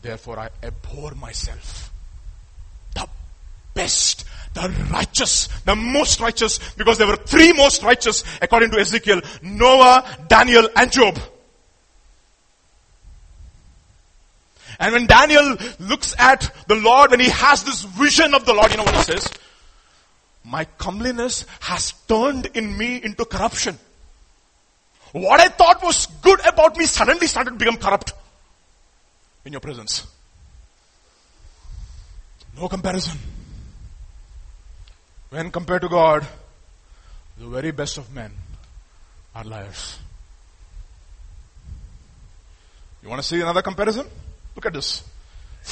Therefore 0.00 0.38
I 0.38 0.50
abhor 0.62 1.14
myself. 1.14 1.92
The 2.94 3.08
best, 3.74 4.24
the 4.54 4.68
righteous, 4.90 5.48
the 5.64 5.74
most 5.74 6.20
righteous, 6.20 6.58
because 6.74 6.98
there 6.98 7.06
were 7.06 7.16
three 7.16 7.52
most 7.52 7.82
righteous 7.82 8.24
according 8.40 8.70
to 8.70 8.78
Ezekiel, 8.78 9.20
Noah, 9.42 10.04
Daniel, 10.28 10.68
and 10.76 10.90
Job. 10.90 11.18
And 14.80 14.92
when 14.92 15.06
Daniel 15.06 15.56
looks 15.80 16.14
at 16.18 16.54
the 16.68 16.76
Lord, 16.76 17.10
when 17.10 17.20
he 17.20 17.30
has 17.30 17.64
this 17.64 17.82
vision 17.82 18.32
of 18.34 18.44
the 18.46 18.54
Lord, 18.54 18.70
you 18.70 18.76
know 18.76 18.84
what 18.84 18.94
he 18.94 19.02
says? 19.02 19.28
My 20.44 20.64
comeliness 20.64 21.44
has 21.60 21.92
turned 22.06 22.46
in 22.54 22.78
me 22.78 23.02
into 23.02 23.24
corruption. 23.24 23.76
What 25.12 25.40
I 25.40 25.48
thought 25.48 25.82
was 25.82 26.06
good 26.22 26.38
about 26.46 26.76
me 26.76 26.84
suddenly 26.86 27.26
started 27.26 27.50
to 27.50 27.56
become 27.56 27.76
corrupt 27.76 28.12
in 29.48 29.52
your 29.52 29.60
presence. 29.60 30.06
No 32.54 32.68
comparison. 32.68 33.18
When 35.30 35.50
compared 35.50 35.80
to 35.82 35.88
God, 35.88 36.26
the 37.38 37.46
very 37.48 37.70
best 37.70 37.96
of 37.96 38.12
men 38.14 38.30
are 39.34 39.44
liars. 39.44 39.98
You 43.02 43.08
want 43.08 43.22
to 43.22 43.26
see 43.26 43.40
another 43.40 43.62
comparison? 43.62 44.06
Look 44.54 44.66
at 44.66 44.74
this. 44.74 45.02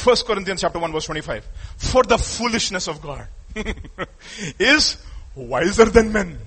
1 0.04 0.16
Corinthians 0.26 0.62
chapter 0.62 0.78
1 0.78 0.92
verse 0.92 1.04
25. 1.04 1.44
For 1.76 2.02
the 2.02 2.16
foolishness 2.16 2.88
of 2.88 3.02
God 3.02 3.28
is 4.58 4.96
wiser 5.34 5.84
than 5.86 6.12
men. 6.12 6.38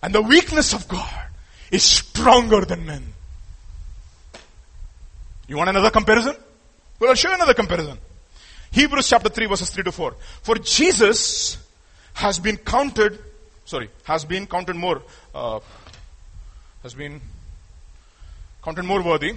And 0.00 0.14
the 0.14 0.22
weakness 0.22 0.72
of 0.72 0.86
God 0.86 1.26
is 1.72 1.82
stronger 1.82 2.64
than 2.64 2.86
men. 2.86 3.12
You 5.52 5.58
want 5.58 5.68
another 5.68 5.90
comparison? 5.90 6.34
Well, 6.98 7.10
I'll 7.10 7.14
show 7.14 7.28
you 7.28 7.34
another 7.34 7.52
comparison. 7.52 7.98
Hebrews 8.70 9.06
chapter 9.06 9.28
3 9.28 9.44
verses 9.44 9.68
3 9.68 9.84
to 9.84 9.92
4. 9.92 10.14
For 10.40 10.54
Jesus 10.54 11.58
has 12.14 12.38
been 12.38 12.56
counted, 12.56 13.18
sorry, 13.66 13.90
has 14.04 14.24
been 14.24 14.46
counted 14.46 14.76
more, 14.76 15.02
uh, 15.34 15.60
has 16.82 16.94
been 16.94 17.20
counted 18.64 18.84
more 18.84 19.02
worthy 19.02 19.34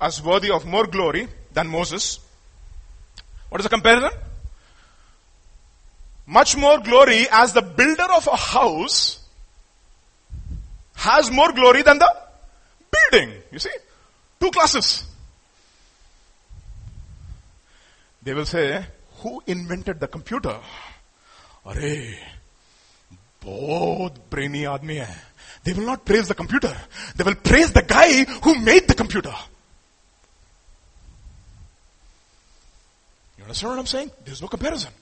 as 0.00 0.22
worthy 0.22 0.52
of 0.52 0.64
more 0.64 0.86
glory 0.86 1.26
than 1.52 1.66
Moses. 1.66 2.20
What 3.48 3.60
is 3.60 3.64
the 3.64 3.70
comparison? 3.70 4.16
Much 6.24 6.56
more 6.56 6.78
glory 6.78 7.26
as 7.32 7.52
the 7.52 7.62
builder 7.62 8.06
of 8.16 8.28
a 8.28 8.36
house 8.36 9.26
has 10.94 11.32
more 11.32 11.50
glory 11.50 11.82
than 11.82 11.98
the 11.98 12.16
building. 12.92 13.42
You 13.50 13.58
see? 13.58 13.76
Two 14.38 14.52
classes. 14.52 15.08
They 18.28 18.34
will 18.34 18.44
say, 18.44 18.84
who 19.22 19.42
invented 19.46 20.00
the 20.00 20.06
computer? 20.06 20.60
Array, 21.64 22.18
both 23.40 24.28
brainy 24.28 24.64
aadmi 24.64 25.02
hai. 25.02 25.14
They 25.64 25.72
will 25.72 25.86
not 25.86 26.04
praise 26.04 26.28
the 26.28 26.34
computer. 26.34 26.76
They 27.16 27.24
will 27.24 27.36
praise 27.36 27.72
the 27.72 27.80
guy 27.80 28.24
who 28.24 28.56
made 28.56 28.86
the 28.86 28.94
computer. 28.94 29.32
You 33.38 33.44
understand 33.44 33.70
what 33.70 33.78
I'm 33.78 33.86
saying? 33.86 34.10
There's 34.26 34.42
no 34.42 34.48
comparison. 34.48 34.92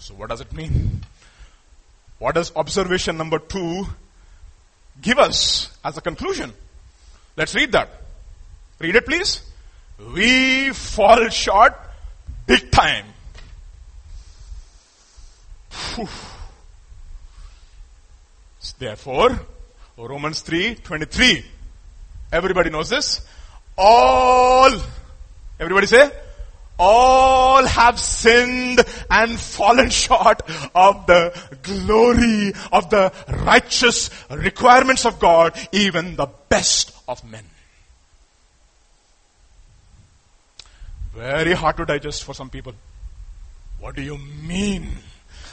So 0.00 0.14
what 0.14 0.30
does 0.30 0.40
it 0.40 0.52
mean? 0.52 1.02
What 2.18 2.34
does 2.34 2.50
observation 2.56 3.16
number 3.16 3.38
two 3.38 3.86
give 5.00 5.20
us 5.20 5.70
as 5.84 5.96
a 5.96 6.00
conclusion? 6.00 6.52
Let's 7.36 7.54
read 7.54 7.70
that. 7.70 7.88
Read 8.80 8.96
it 8.96 9.06
please. 9.06 9.42
We 10.14 10.70
fall 10.70 11.28
short 11.28 11.74
big 12.46 12.70
time. 12.70 13.06
Therefore, 18.78 19.38
Romans 19.96 20.40
3, 20.40 20.76
23. 20.76 21.44
Everybody 22.32 22.70
knows 22.70 22.88
this. 22.88 23.20
All 23.76 24.70
Everybody 25.60 25.86
say, 25.88 26.10
all 26.78 27.66
have 27.66 28.00
sinned 28.00 28.80
and 29.10 29.38
fallen 29.38 29.90
short 29.90 30.40
of 30.74 31.04
the 31.04 31.38
glory 31.62 32.54
of 32.72 32.88
the 32.88 33.12
righteous 33.44 34.08
requirements 34.30 35.04
of 35.04 35.20
God, 35.20 35.54
even 35.70 36.16
the 36.16 36.28
best 36.48 36.96
of 37.06 37.22
men. 37.30 37.44
Very 41.14 41.52
hard 41.52 41.76
to 41.78 41.84
digest 41.84 42.24
for 42.24 42.34
some 42.34 42.50
people. 42.50 42.72
What 43.78 43.96
do 43.96 44.02
you 44.02 44.18
mean? 44.18 44.88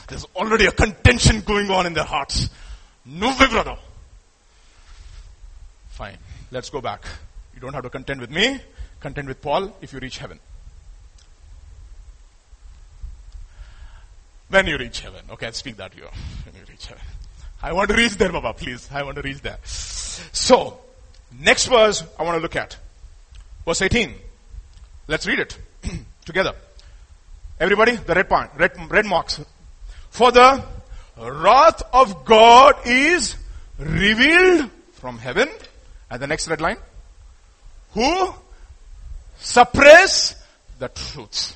There's 0.07 0.25
already 0.35 0.65
a 0.65 0.71
contention 0.71 1.41
going 1.41 1.69
on 1.71 1.85
in 1.85 1.93
their 1.93 2.03
hearts. 2.03 2.49
No 3.05 3.29
way. 3.29 3.77
Fine. 5.89 6.17
Let's 6.51 6.69
go 6.69 6.81
back. 6.81 7.05
You 7.53 7.59
don't 7.59 7.73
have 7.73 7.83
to 7.83 7.89
contend 7.89 8.21
with 8.21 8.29
me 8.29 8.59
contend 8.99 9.27
with 9.27 9.41
Paul 9.41 9.75
if 9.81 9.93
you 9.93 9.99
reach 9.99 10.17
heaven. 10.17 10.39
When 14.49 14.67
you 14.67 14.77
reach 14.77 15.01
heaven. 15.01 15.25
Okay, 15.31 15.47
I'll 15.47 15.53
speak 15.53 15.77
that 15.77 15.91
to 15.91 15.97
you. 15.97 16.07
When 16.45 16.55
you 16.55 16.61
reach 16.69 16.87
heaven. 16.87 17.03
I 17.61 17.73
want 17.73 17.89
to 17.89 17.95
reach 17.95 18.15
there, 18.15 18.31
Baba, 18.31 18.53
please. 18.53 18.87
I 18.91 19.03
want 19.03 19.15
to 19.15 19.21
reach 19.21 19.41
there. 19.41 19.57
So, 19.63 20.79
next 21.39 21.65
verse 21.65 22.03
I 22.17 22.23
want 22.23 22.37
to 22.37 22.41
look 22.41 22.55
at. 22.55 22.77
Verse 23.65 23.81
18. 23.81 24.13
Let's 25.07 25.25
read 25.25 25.39
it 25.39 25.57
together. 26.25 26.53
Everybody, 27.59 27.95
the 27.95 28.13
red 28.13 28.29
point, 28.29 28.51
red, 28.57 28.71
red 28.91 29.05
marks. 29.05 29.39
For 30.09 30.31
the 30.31 30.63
wrath 31.17 31.81
of 31.93 32.25
God 32.25 32.75
is 32.85 33.35
revealed 33.79 34.69
from 34.93 35.17
heaven. 35.17 35.49
And 36.09 36.21
the 36.21 36.27
next 36.27 36.47
red 36.47 36.61
line. 36.61 36.77
Who 37.93 38.33
suppress 39.39 40.35
the 40.79 40.89
truth. 40.89 41.55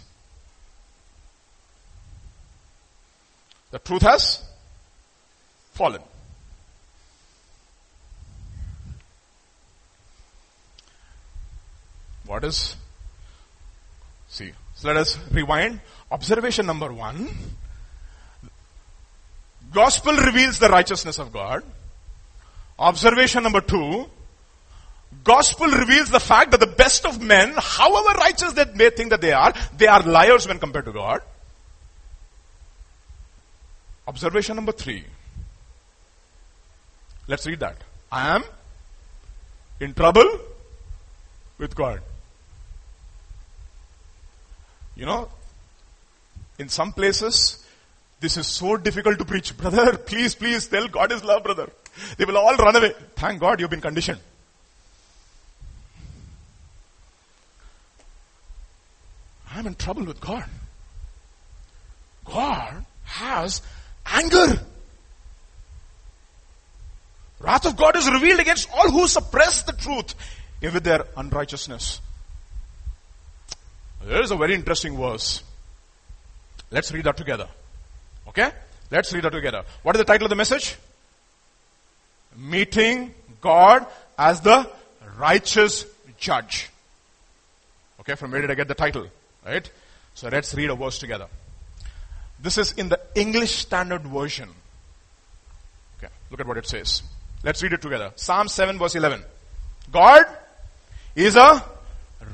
The 3.71 3.79
truth 3.79 4.01
has 4.01 4.43
fallen. 5.73 6.01
What 12.25 12.43
is? 12.43 12.75
See, 14.31 14.51
so 14.75 14.87
let 14.87 14.97
us 14.97 15.19
rewind. 15.29 15.81
Observation 16.09 16.65
number 16.65 16.91
one. 16.91 17.29
Gospel 19.73 20.13
reveals 20.13 20.57
the 20.57 20.69
righteousness 20.69 21.19
of 21.19 21.31
God. 21.31 21.63
Observation 22.79 23.43
number 23.43 23.61
two 23.61 24.09
gospel 25.25 25.67
reveals 25.67 26.09
the 26.09 26.19
fact 26.19 26.51
that 26.51 26.59
the 26.61 26.67
best 26.67 27.05
of 27.05 27.21
men, 27.21 27.53
however 27.57 28.17
righteous 28.17 28.53
they 28.53 28.65
may 28.75 28.89
think 28.89 29.09
that 29.09 29.19
they 29.21 29.33
are, 29.33 29.53
they 29.77 29.87
are 29.87 30.01
liars 30.01 30.47
when 30.47 30.57
compared 30.59 30.85
to 30.85 30.93
God. 30.93 31.21
Observation 34.07 34.55
number 34.55 34.71
three. 34.71 35.03
Let's 37.27 37.45
read 37.45 37.59
that. 37.59 37.77
I 38.11 38.35
am 38.35 38.43
in 39.79 39.93
trouble 39.93 40.39
with 41.57 41.75
God. 41.75 42.01
You 45.01 45.07
know, 45.07 45.29
in 46.59 46.69
some 46.69 46.93
places, 46.93 47.65
this 48.19 48.37
is 48.37 48.45
so 48.45 48.77
difficult 48.77 49.17
to 49.17 49.25
preach. 49.25 49.57
Brother, 49.57 49.97
please, 50.09 50.35
please 50.35 50.67
tell 50.67 50.87
God 50.87 51.11
is 51.11 51.23
love, 51.23 51.41
brother. 51.41 51.71
They 52.17 52.25
will 52.25 52.37
all 52.37 52.55
run 52.55 52.75
away. 52.75 52.93
Thank 53.15 53.39
God 53.39 53.59
you've 53.59 53.71
been 53.71 53.81
conditioned. 53.81 54.19
I'm 59.49 59.65
in 59.65 59.73
trouble 59.73 60.03
with 60.03 60.21
God. 60.21 60.45
God 62.23 62.85
has 63.05 63.63
anger. 64.05 64.61
Wrath 67.39 67.65
of 67.65 67.75
God 67.75 67.95
is 67.95 68.07
revealed 68.07 68.39
against 68.39 68.69
all 68.71 68.91
who 68.91 69.07
suppress 69.07 69.63
the 69.63 69.73
truth 69.73 70.13
with 70.61 70.83
their 70.83 71.07
unrighteousness. 71.17 72.01
There 74.05 74.21
is 74.21 74.31
a 74.31 74.35
very 74.35 74.55
interesting 74.55 74.97
verse. 74.97 75.43
Let's 76.71 76.91
read 76.91 77.05
that 77.05 77.17
together. 77.17 77.47
Okay? 78.27 78.51
Let's 78.89 79.13
read 79.13 79.23
that 79.23 79.31
together. 79.31 79.63
What 79.83 79.95
is 79.95 79.99
the 79.99 80.05
title 80.05 80.25
of 80.25 80.29
the 80.29 80.35
message? 80.35 80.77
Meeting 82.37 83.13
God 83.41 83.85
as 84.17 84.41
the 84.41 84.69
righteous 85.17 85.85
judge. 86.17 86.69
Okay, 87.99 88.15
from 88.15 88.31
where 88.31 88.41
did 88.41 88.51
I 88.51 88.55
get 88.55 88.67
the 88.67 88.75
title? 88.75 89.07
Right? 89.45 89.69
So 90.15 90.29
let's 90.29 90.53
read 90.55 90.69
a 90.69 90.75
verse 90.75 90.97
together. 90.97 91.27
This 92.39 92.57
is 92.57 92.71
in 92.73 92.89
the 92.89 92.99
English 93.15 93.55
Standard 93.55 94.01
Version. 94.01 94.49
Okay, 95.97 96.11
look 96.31 96.39
at 96.39 96.47
what 96.47 96.57
it 96.57 96.67
says. 96.67 97.03
Let's 97.43 97.61
read 97.61 97.73
it 97.73 97.81
together. 97.81 98.11
Psalm 98.15 98.47
7 98.47 98.79
verse 98.79 98.95
11. 98.95 99.23
God 99.91 100.25
is 101.15 101.35
a 101.35 101.63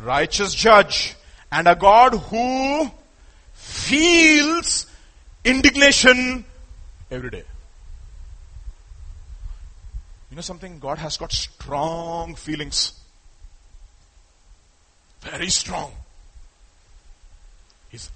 righteous 0.03 0.53
judge 0.53 1.16
and 1.51 1.67
a 1.67 1.75
God 1.75 2.13
who 2.13 2.91
feels 3.53 4.87
indignation 5.43 6.45
every 7.09 7.29
day. 7.29 7.43
You 10.29 10.35
know 10.35 10.41
something? 10.41 10.79
God 10.79 10.97
has 10.97 11.17
got 11.17 11.31
strong 11.31 12.35
feelings. 12.35 12.93
Very 15.21 15.49
strong. 15.49 15.91
He's, 17.89 18.11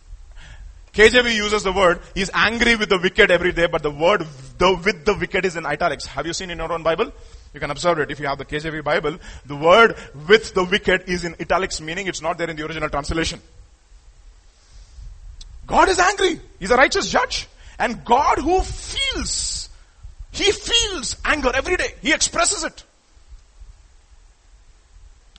KJV 0.93 1.33
uses 1.33 1.63
the 1.63 1.71
word, 1.71 2.01
he's 2.13 2.29
angry 2.33 2.75
with 2.75 2.89
the 2.89 2.97
wicked 2.97 3.31
every 3.31 3.53
day, 3.53 3.67
but 3.67 3.81
the 3.81 3.91
word 3.91 4.25
the, 4.57 4.79
with 4.85 5.05
the 5.05 5.13
wicked 5.13 5.45
is 5.45 5.55
in 5.55 5.65
italics. 5.65 6.05
Have 6.05 6.27
you 6.27 6.33
seen 6.33 6.49
in 6.49 6.57
your 6.57 6.71
own 6.71 6.83
Bible? 6.83 7.11
You 7.53 7.59
can 7.59 7.69
observe 7.71 7.99
it 7.99 8.11
if 8.11 8.19
you 8.19 8.27
have 8.27 8.37
the 8.37 8.45
KJV 8.45 8.83
Bible. 8.83 9.17
The 9.45 9.55
word 9.55 9.95
with 10.27 10.53
the 10.53 10.63
wicked 10.63 11.03
is 11.07 11.25
in 11.25 11.35
italics, 11.39 11.81
meaning 11.81 12.07
it's 12.07 12.21
not 12.21 12.37
there 12.37 12.49
in 12.49 12.55
the 12.55 12.65
original 12.65 12.89
translation. 12.89 13.41
God 15.67 15.89
is 15.89 15.99
angry. 15.99 16.39
He's 16.59 16.71
a 16.71 16.77
righteous 16.77 17.09
judge. 17.09 17.47
And 17.77 18.05
God 18.05 18.37
who 18.37 18.61
feels, 18.61 19.69
He 20.31 20.51
feels 20.51 21.17
anger 21.25 21.51
every 21.53 21.75
day. 21.75 21.95
He 22.01 22.13
expresses 22.13 22.63
it. 22.63 22.83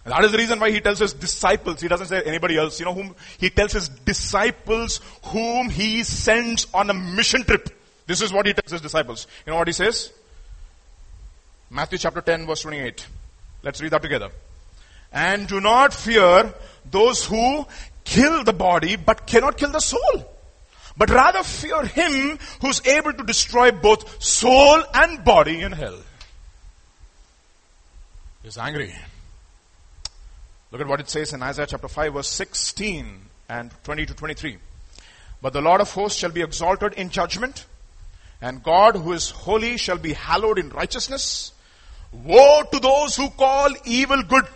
That 0.05 0.25
is 0.25 0.33
the 0.33 0.39
reason 0.39 0.59
why 0.59 0.73
he 0.73 0.81
tells 0.81 0.99
his 0.99 1.13
disciples, 1.13 1.81
he 1.81 1.87
doesn't 1.87 2.09
say 2.09 2.23
anybody 2.23 2.57
else, 2.57 2.81
you 2.81 2.87
know 2.87 2.95
whom, 2.95 3.15
he 3.39 3.51
tells 3.51 3.73
his 3.73 3.89
disciples 3.89 5.01
whom 5.27 5.71
he 5.71 6.03
sends 6.03 6.67
on 6.75 6.91
a 6.91 6.95
mission 6.95 7.45
trip. 7.45 7.69
This 8.07 8.21
is 8.21 8.33
what 8.33 8.47
he 8.47 8.53
tells 8.53 8.73
his 8.73 8.81
disciples. 8.81 9.29
You 9.47 9.53
know 9.53 9.59
what 9.59 9.69
he 9.69 9.73
says? 9.73 10.13
Matthew 11.73 11.97
chapter 11.97 12.21
10 12.21 12.47
verse 12.47 12.61
28. 12.63 13.07
Let's 13.63 13.81
read 13.81 13.93
that 13.93 14.03
together. 14.03 14.29
And 15.11 15.49
do 15.49 15.59
not 15.59 15.95
fear 15.95 16.53
those 16.91 17.25
who 17.25 17.67
kill 18.05 18.45
the 18.45 18.53
body 18.53 18.97
but 18.97 19.27
cannot 19.27 19.57
kill 19.57 19.71
the 19.71 19.81
soul. 19.81 20.29
But 20.99 21.09
rather 21.09 21.43
fear 21.43 21.87
him 21.87 22.39
who's 22.61 22.87
able 22.87 23.15
to 23.15 23.25
destroy 23.25 23.71
both 23.71 24.23
soul 24.23 24.83
and 24.93 25.25
body 25.25 25.63
in 25.63 25.73
hell. 25.73 25.97
He's 28.43 28.59
angry. 28.59 28.95
Look 30.71 30.83
at 30.83 30.87
what 30.87 31.01
it 31.01 31.09
says 31.09 31.33
in 31.33 31.43
Isaiah 31.43 31.67
chapter 31.67 31.89
5 31.89 32.13
verse 32.13 32.29
16 32.29 33.21
and 33.49 33.71
20 33.85 34.07
to 34.07 34.15
23. 34.15 34.59
But 35.41 35.55
the 35.55 35.63
Lord 35.63 35.81
of 35.81 35.91
hosts 35.91 36.19
shall 36.19 36.31
be 36.31 36.43
exalted 36.43 36.93
in 36.95 37.09
judgment, 37.09 37.65
and 38.43 38.63
God 38.63 38.97
who 38.97 39.13
is 39.13 39.31
holy 39.31 39.79
shall 39.79 39.99
be 39.99 40.13
hallowed 40.13 40.59
in 40.59 40.69
righteousness. 40.69 41.53
Woe 42.13 42.63
to 42.71 42.79
those 42.79 43.17
who 43.17 43.31
call 43.31 43.71
evil 43.85 44.23
good. 44.23 44.47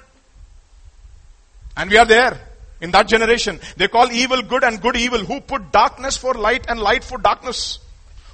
And 1.76 1.90
we 1.90 1.96
are 1.96 2.04
there 2.04 2.38
in 2.80 2.90
that 2.90 3.08
generation. 3.08 3.60
They 3.76 3.88
call 3.88 4.10
evil 4.12 4.42
good 4.42 4.62
and 4.64 4.80
good 4.80 4.96
evil. 4.96 5.20
Who 5.20 5.40
put 5.40 5.72
darkness 5.72 6.16
for 6.16 6.34
light 6.34 6.66
and 6.68 6.80
light 6.80 7.02
for 7.02 7.18
darkness. 7.18 7.78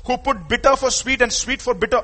Who 0.06 0.16
put 0.16 0.48
bitter 0.48 0.74
for 0.76 0.90
sweet 0.90 1.22
and 1.22 1.32
sweet 1.32 1.62
for 1.62 1.74
bitter. 1.74 2.02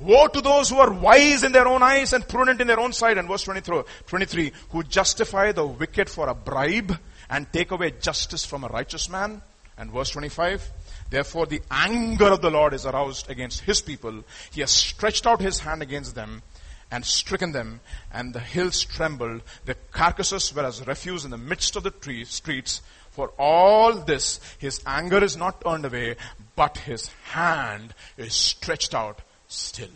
Woe 0.00 0.28
to 0.28 0.40
those 0.40 0.70
who 0.70 0.78
are 0.78 0.92
wise 0.92 1.44
in 1.44 1.52
their 1.52 1.66
own 1.66 1.82
eyes 1.82 2.12
and 2.12 2.26
prudent 2.26 2.60
in 2.60 2.66
their 2.66 2.80
own 2.80 2.92
sight. 2.92 3.18
And 3.18 3.28
verse 3.28 3.44
23, 3.44 4.52
who 4.70 4.82
justify 4.84 5.52
the 5.52 5.66
wicked 5.66 6.08
for 6.08 6.28
a 6.28 6.34
bribe 6.34 6.96
and 7.30 7.52
take 7.52 7.70
away 7.70 7.92
justice 8.00 8.44
from 8.44 8.64
a 8.64 8.68
righteous 8.68 9.08
man. 9.08 9.42
And 9.76 9.90
verse 9.90 10.10
25, 10.10 10.70
therefore 11.14 11.46
the 11.46 11.62
anger 11.70 12.26
of 12.26 12.40
the 12.40 12.50
Lord 12.50 12.74
is 12.74 12.86
aroused 12.86 13.30
against 13.30 13.60
his 13.60 13.80
people. 13.80 14.24
He 14.52 14.60
has 14.60 14.70
stretched 14.70 15.26
out 15.26 15.40
his 15.40 15.60
hand 15.60 15.82
against 15.82 16.14
them 16.14 16.42
and 16.90 17.04
stricken 17.04 17.52
them, 17.52 17.80
and 18.12 18.34
the 18.34 18.40
hills 18.40 18.84
trembled. 18.84 19.42
The 19.64 19.74
carcasses 19.90 20.54
were 20.54 20.64
as 20.64 20.86
refuse 20.86 21.24
in 21.24 21.30
the 21.30 21.38
midst 21.38 21.76
of 21.76 21.82
the 21.82 21.90
trees, 21.90 22.28
streets. 22.28 22.82
For 23.10 23.28
all 23.38 23.94
this, 23.94 24.40
his 24.58 24.80
anger 24.86 25.22
is 25.22 25.36
not 25.36 25.60
turned 25.60 25.84
away, 25.84 26.16
but 26.56 26.78
his 26.78 27.08
hand 27.24 27.94
is 28.16 28.34
stretched 28.34 28.94
out 28.94 29.20
still. 29.48 29.88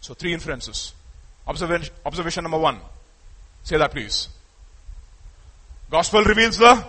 So 0.00 0.14
three 0.14 0.32
inferences. 0.32 0.94
Observation, 1.46 1.94
observation 2.06 2.44
number 2.44 2.58
one. 2.58 2.78
Say 3.64 3.76
that 3.76 3.90
please. 3.90 4.28
Gospel 5.90 6.22
reveals 6.24 6.58
the 6.58 6.84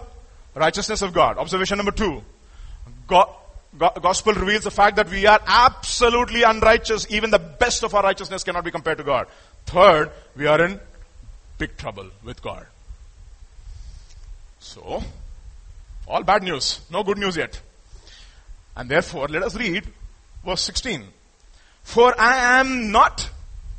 righteousness 0.55 1.01
of 1.01 1.13
God. 1.13 1.37
Observation 1.37 1.77
number 1.77 1.91
two. 1.91 2.23
God, 3.07 3.29
gospel 3.77 4.33
reveals 4.33 4.63
the 4.63 4.71
fact 4.71 4.97
that 4.97 5.09
we 5.09 5.25
are 5.25 5.39
absolutely 5.45 6.43
unrighteous. 6.43 7.07
Even 7.09 7.29
the 7.29 7.39
best 7.39 7.83
of 7.83 7.93
our 7.95 8.03
righteousness 8.03 8.43
cannot 8.43 8.63
be 8.63 8.71
compared 8.71 8.97
to 8.97 9.03
God. 9.03 9.27
Third, 9.65 10.11
we 10.35 10.47
are 10.47 10.63
in 10.63 10.79
big 11.57 11.77
trouble 11.77 12.07
with 12.23 12.41
God. 12.41 12.65
So, 14.59 15.03
all 16.07 16.23
bad 16.23 16.43
news. 16.43 16.81
No 16.91 17.03
good 17.03 17.17
news 17.17 17.37
yet. 17.37 17.59
And 18.75 18.89
therefore, 18.89 19.27
let 19.27 19.43
us 19.43 19.55
read 19.55 19.85
verse 20.45 20.61
16. 20.61 21.05
For 21.83 22.19
I 22.19 22.59
am 22.59 22.91
not 22.91 23.29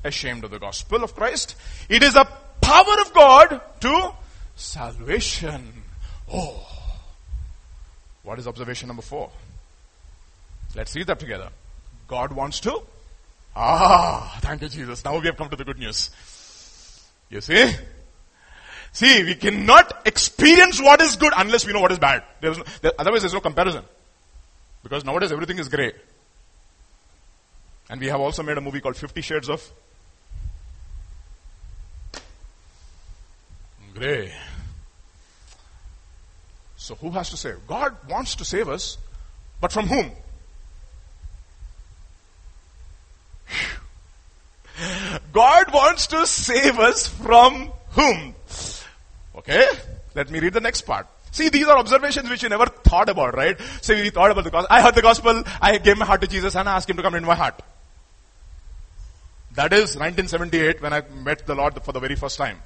ashamed 0.05 0.45
of 0.45 0.51
the 0.51 0.59
gospel 0.59 1.05
of 1.05 1.15
Christ. 1.15 1.55
It 1.89 2.03
is 2.03 2.15
the 2.15 2.27
power 2.61 3.01
of 3.01 3.13
God 3.13 3.61
to 3.81 4.15
salvation. 4.57 5.82
Oh. 6.33 6.69
What 8.23 8.39
is 8.39 8.47
observation 8.47 8.89
number 8.89 9.03
four? 9.03 9.31
Let's 10.75 10.95
read 10.95 11.07
that 11.09 11.19
together. 11.19 11.51
God 12.09 12.33
wants 12.33 12.61
to. 12.61 12.83
Ah, 13.55 14.39
thank 14.41 14.63
you, 14.63 14.69
Jesus. 14.69 15.05
Now 15.05 15.19
we 15.19 15.27
have 15.27 15.37
come 15.37 15.51
to 15.51 15.57
the 15.57 15.65
good 15.65 15.79
news. 15.79 16.11
You 17.29 17.41
see? 17.41 17.75
See, 18.93 19.25
we 19.25 19.35
cannot 19.35 20.07
experience 20.07 20.81
what 20.81 21.01
is 21.01 21.17
good 21.17 21.33
unless 21.37 21.67
we 21.67 21.73
know 21.73 21.81
what 21.81 21.93
is 21.93 21.99
bad. 21.99 22.23
There's 22.41 22.59
no, 22.59 22.65
there, 22.81 22.93
otherwise, 22.99 23.23
there's 23.23 23.35
no 23.35 23.41
comparison. 23.41 23.85
Because 24.83 25.05
nowadays 25.05 25.33
everything 25.33 25.59
is 25.59 25.69
grey. 25.69 25.93
And 27.89 28.01
we 28.01 28.09
have 28.09 28.21
also 28.21 28.43
made 28.43 28.57
a 28.57 28.61
movie 28.61 28.81
called 28.81 28.97
Fifty 28.97 29.21
Shades 29.21 29.49
of 29.49 29.67
Grey. 33.95 34.33
So 36.83 36.97
who 36.97 37.11
has 37.13 37.31
to 37.31 37.37
save? 37.37 37.65
God 37.69 37.97
wants 38.09 38.35
to 38.35 38.45
save 38.45 38.69
us, 38.69 38.99
but 39.61 39.71
from 39.71 39.87
whom? 39.87 40.11
God 45.33 45.73
wants 45.73 46.09
to 46.09 46.27
save 46.27 46.81
us 46.81 47.07
from 47.07 47.71
whom? 47.91 48.35
Okay, 49.37 49.65
let 50.17 50.29
me 50.29 50.41
read 50.41 50.55
the 50.55 50.61
next 50.61 50.81
part. 50.83 51.07
See, 51.31 51.49
these 51.51 51.69
are 51.69 51.79
observations 51.79 52.29
which 52.29 52.43
you 52.43 52.49
never 52.49 52.67
thought 52.67 53.09
about, 53.09 53.37
right? 53.37 53.57
So 53.81 53.95
we 53.95 54.11
thought 54.11 54.33
about 54.33 54.43
the 54.43 54.51
gospel. 54.51 54.67
I 54.69 54.83
heard 54.83 54.97
the 54.97 55.03
gospel, 55.03 55.45
I 55.61 55.79
gave 55.79 55.97
my 55.97 56.05
heart 56.05 56.21
to 56.23 56.27
Jesus 56.27 56.57
and 56.57 56.69
I 56.69 56.75
asked 56.75 56.91
him 56.91 56.97
to 56.97 57.03
come 57.05 57.15
into 57.15 57.29
my 57.29 57.37
heart. 57.37 57.63
That 59.55 59.73
is 59.73 59.95
1978 59.95 60.83
when 60.83 60.93
I 60.93 61.03
met 61.03 61.47
the 61.47 61.55
Lord 61.55 61.81
for 61.85 61.93
the 61.93 62.01
very 62.01 62.17
first 62.17 62.39
time. 62.39 62.59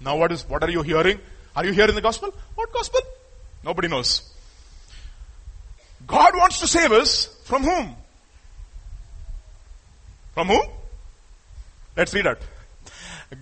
Now 0.00 0.16
what 0.16 0.30
is, 0.30 0.48
what 0.48 0.62
are 0.62 0.70
you 0.70 0.82
hearing? 0.82 1.18
Are 1.56 1.64
you 1.64 1.72
here 1.72 1.88
in 1.88 1.94
the 1.94 2.02
gospel? 2.02 2.32
What 2.54 2.70
gospel? 2.72 3.00
Nobody 3.64 3.88
knows. 3.88 4.30
God 6.06 6.36
wants 6.36 6.60
to 6.60 6.68
save 6.68 6.92
us 6.92 7.26
from 7.44 7.64
whom? 7.64 7.96
From 10.34 10.48
whom? 10.48 10.66
Let's 11.96 12.12
read 12.12 12.26
that. 12.26 12.42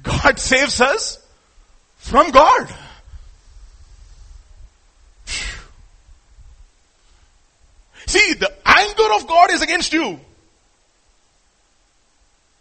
God 0.03 0.39
saves 0.39 0.81
us 0.81 1.19
from 1.97 2.31
God. 2.31 2.73
See, 8.07 8.35
the 8.35 8.53
anger 8.65 9.15
of 9.17 9.27
God 9.27 9.51
is 9.51 9.61
against 9.61 9.93
you. 9.93 10.21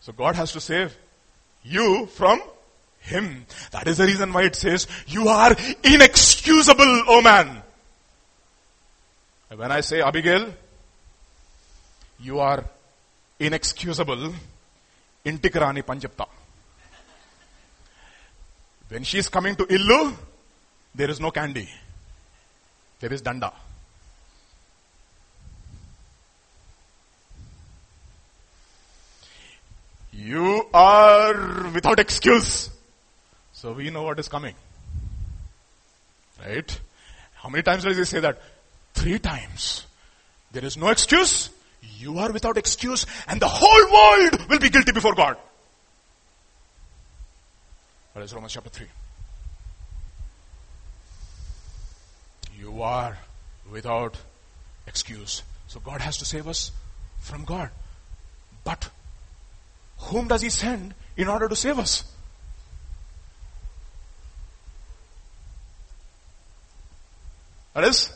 So 0.01 0.11
God 0.11 0.35
has 0.35 0.51
to 0.53 0.59
save 0.59 0.97
you 1.63 2.07
from 2.07 2.41
Him. 3.03 3.45
That 3.71 3.87
is 3.87 3.97
the 3.97 4.05
reason 4.05 4.31
why 4.31 4.43
it 4.43 4.55
says, 4.55 4.87
you 5.07 5.27
are 5.27 5.55
inexcusable, 5.83 7.03
O 7.07 7.21
man. 7.21 7.61
when 9.55 9.71
I 9.71 9.81
say 9.81 10.01
Abigail, 10.01 10.53
you 12.19 12.39
are 12.39 12.63
inexcusable, 13.39 14.33
intikrani 15.25 15.83
panjapta. 15.83 16.27
When 18.87 19.03
she 19.03 19.17
is 19.17 19.27
coming 19.27 19.55
to 19.55 19.65
Illu, 19.65 20.15
there 20.95 21.09
is 21.09 21.19
no 21.19 21.31
candy. 21.31 21.67
There 22.99 23.11
is 23.11 23.21
danda. 23.21 23.51
You 30.13 30.67
are 30.73 31.69
without 31.73 31.99
excuse. 31.99 32.69
So 33.63 33.71
we 33.71 33.89
know 33.91 34.03
what 34.03 34.19
is 34.19 34.27
coming. 34.27 34.55
Right? 36.45 36.79
How 37.35 37.47
many 37.47 37.63
times 37.63 37.85
does 37.85 37.95
he 37.95 38.03
say 38.03 38.19
that? 38.19 38.41
Three 38.93 39.19
times. 39.19 39.85
There 40.51 40.65
is 40.65 40.75
no 40.75 40.89
excuse. 40.89 41.49
You 41.97 42.19
are 42.19 42.29
without 42.33 42.57
excuse 42.57 43.05
and 43.25 43.39
the 43.39 43.47
whole 43.47 43.85
world 43.93 44.49
will 44.49 44.59
be 44.59 44.69
guilty 44.69 44.91
before 44.91 45.15
God. 45.15 45.37
That 48.13 48.23
is 48.23 48.33
Romans 48.33 48.51
chapter 48.51 48.69
3. 48.69 48.85
You 52.59 52.81
are 52.81 53.17
without 53.71 54.17
excuse. 54.87 55.41
So 55.67 55.79
God 55.79 56.01
has 56.01 56.17
to 56.17 56.25
save 56.25 56.49
us 56.49 56.73
from 57.21 57.45
God. 57.45 57.69
But 58.65 58.89
whom 59.99 60.27
does 60.27 60.41
He 60.41 60.49
send 60.49 60.95
in 61.15 61.29
order 61.29 61.47
to 61.47 61.55
save 61.55 61.79
us? 61.79 62.03
That 67.73 67.85
is? 67.85 68.11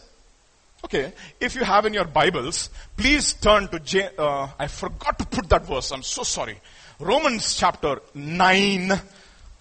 Okay, 0.85 1.11
if 1.39 1.55
you 1.55 1.63
have 1.63 1.85
in 1.85 1.93
your 1.93 2.05
Bibles, 2.05 2.69
please 2.95 3.33
turn 3.33 3.67
to 3.69 3.79
J, 3.79 4.09
uh, 4.17 4.47
I 4.57 4.67
forgot 4.67 5.17
to 5.19 5.25
put 5.25 5.49
that 5.49 5.65
verse, 5.65 5.91
I'm 5.91 6.03
so 6.03 6.23
sorry. 6.23 6.59
Romans 6.99 7.55
chapter 7.55 7.99
9, 8.13 8.91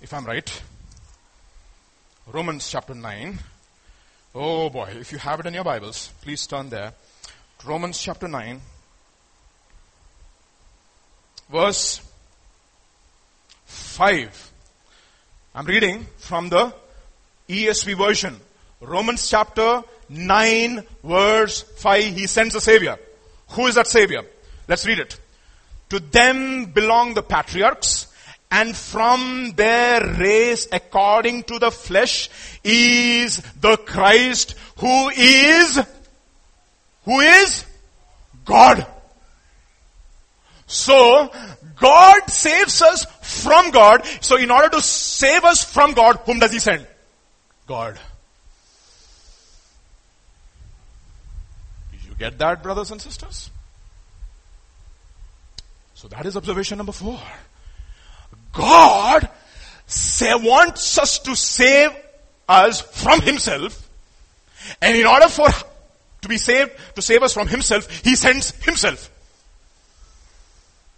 if 0.02 0.12
I'm 0.12 0.24
right. 0.24 0.62
Romans 2.26 2.68
chapter 2.70 2.94
9. 2.94 3.38
Oh 4.34 4.68
boy, 4.68 4.90
if 5.00 5.10
you 5.12 5.18
have 5.18 5.40
it 5.40 5.46
in 5.46 5.54
your 5.54 5.64
Bibles, 5.64 6.12
please 6.20 6.46
turn 6.46 6.68
there. 6.68 6.92
Romans 7.64 7.98
chapter 7.98 8.28
9, 8.28 8.60
verse 11.50 12.02
5. 13.64 14.52
I'm 15.54 15.66
reading 15.66 16.06
from 16.18 16.50
the 16.50 16.74
ESV 17.48 17.96
version. 17.96 18.40
Romans 18.86 19.28
chapter 19.28 19.82
9 20.08 20.84
verse 21.02 21.62
5, 21.62 22.04
he 22.04 22.26
sends 22.26 22.54
a 22.54 22.60
savior. 22.60 22.98
Who 23.50 23.66
is 23.66 23.74
that 23.74 23.86
savior? 23.86 24.22
Let's 24.68 24.86
read 24.86 24.98
it. 24.98 25.18
To 25.90 26.00
them 26.00 26.66
belong 26.66 27.14
the 27.14 27.22
patriarchs 27.22 28.06
and 28.50 28.76
from 28.76 29.52
their 29.56 30.06
race 30.16 30.68
according 30.70 31.44
to 31.44 31.58
the 31.58 31.70
flesh 31.70 32.30
is 32.62 33.38
the 33.60 33.76
Christ 33.76 34.54
who 34.78 35.08
is, 35.10 35.80
who 37.04 37.20
is 37.20 37.64
God. 38.44 38.86
So, 40.66 41.30
God 41.76 42.28
saves 42.28 42.82
us 42.82 43.04
from 43.22 43.70
God. 43.70 44.04
So 44.20 44.36
in 44.36 44.50
order 44.50 44.68
to 44.70 44.80
save 44.80 45.44
us 45.44 45.64
from 45.64 45.92
God, 45.92 46.20
whom 46.24 46.38
does 46.38 46.52
He 46.52 46.58
send? 46.58 46.86
God. 47.66 47.98
Did 51.92 52.00
you 52.18 52.30
get 52.30 52.38
that, 52.38 52.62
brothers 52.62 52.90
and 52.90 53.00
sisters? 53.00 53.50
So 55.94 56.08
that 56.08 56.26
is 56.26 56.36
observation 56.36 56.78
number 56.78 56.92
four. 56.92 57.20
God 58.52 59.28
say, 59.86 60.34
wants 60.34 60.98
us 60.98 61.18
to 61.20 61.36
save 61.36 61.90
us 62.48 62.80
from 62.80 63.20
Himself. 63.20 63.88
And 64.80 64.96
in 64.96 65.06
order 65.06 65.28
for 65.28 65.48
to 66.22 66.28
be 66.28 66.38
saved, 66.38 66.72
to 66.94 67.02
save 67.02 67.22
us 67.22 67.32
from 67.32 67.48
Himself, 67.48 67.88
He 68.04 68.16
sends 68.16 68.50
Himself. 68.64 69.10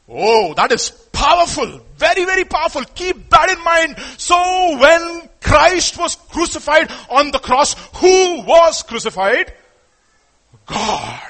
Oh, 0.08 0.54
that 0.54 0.72
is 0.72 0.90
powerful. 1.12 1.80
Very, 1.96 2.24
very 2.24 2.44
powerful. 2.44 2.82
Keep 2.94 3.28
that 3.30 3.50
in 3.50 3.62
mind. 3.62 3.98
So 4.16 4.78
when 4.78 5.28
Christ 5.40 5.98
was 5.98 6.16
crucified 6.16 6.90
on 7.10 7.30
the 7.30 7.38
cross, 7.38 7.74
who 7.96 8.42
was 8.42 8.82
crucified? 8.82 9.52
God 10.68 11.20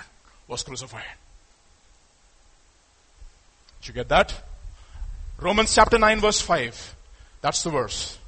was 0.47 0.62
crucified. 0.62 1.03
Did 3.80 3.89
you 3.89 3.95
get 3.95 4.09
that? 4.09 4.34
Romans 5.41 5.74
chapter 5.74 5.99
9 5.99 6.20
verse 6.20 6.41
5. 6.41 6.97
That's 7.41 7.62
the 7.62 7.70
verse. 7.70 8.18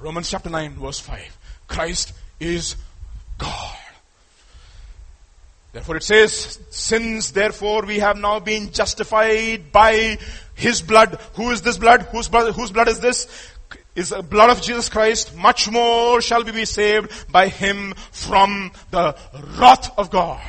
Romans 0.00 0.28
chapter 0.28 0.50
9 0.50 0.74
verse 0.74 1.00
5. 1.00 1.38
Christ 1.68 2.12
is 2.40 2.76
God. 3.38 3.76
Therefore 5.72 5.96
it 5.96 6.02
says, 6.02 6.58
since 6.70 7.30
therefore 7.30 7.84
we 7.84 7.98
have 7.98 8.16
now 8.16 8.40
been 8.40 8.72
justified 8.72 9.70
by 9.70 10.18
His 10.54 10.82
blood. 10.82 11.20
Who 11.34 11.50
is 11.50 11.62
this 11.62 11.78
blood? 11.78 12.02
Whose 12.02 12.28
blood, 12.28 12.54
whose 12.54 12.72
blood 12.72 12.88
is 12.88 12.98
this? 12.98 13.26
Is 13.96 14.10
the 14.10 14.22
blood 14.22 14.50
of 14.50 14.62
Jesus 14.62 14.88
Christ. 14.88 15.34
Much 15.34 15.70
more 15.70 16.20
shall 16.20 16.44
we 16.44 16.52
be 16.52 16.66
saved 16.66 17.32
by 17.32 17.48
Him 17.48 17.94
from 18.12 18.70
the 18.90 19.16
wrath 19.58 19.98
of 19.98 20.10
God. 20.10 20.40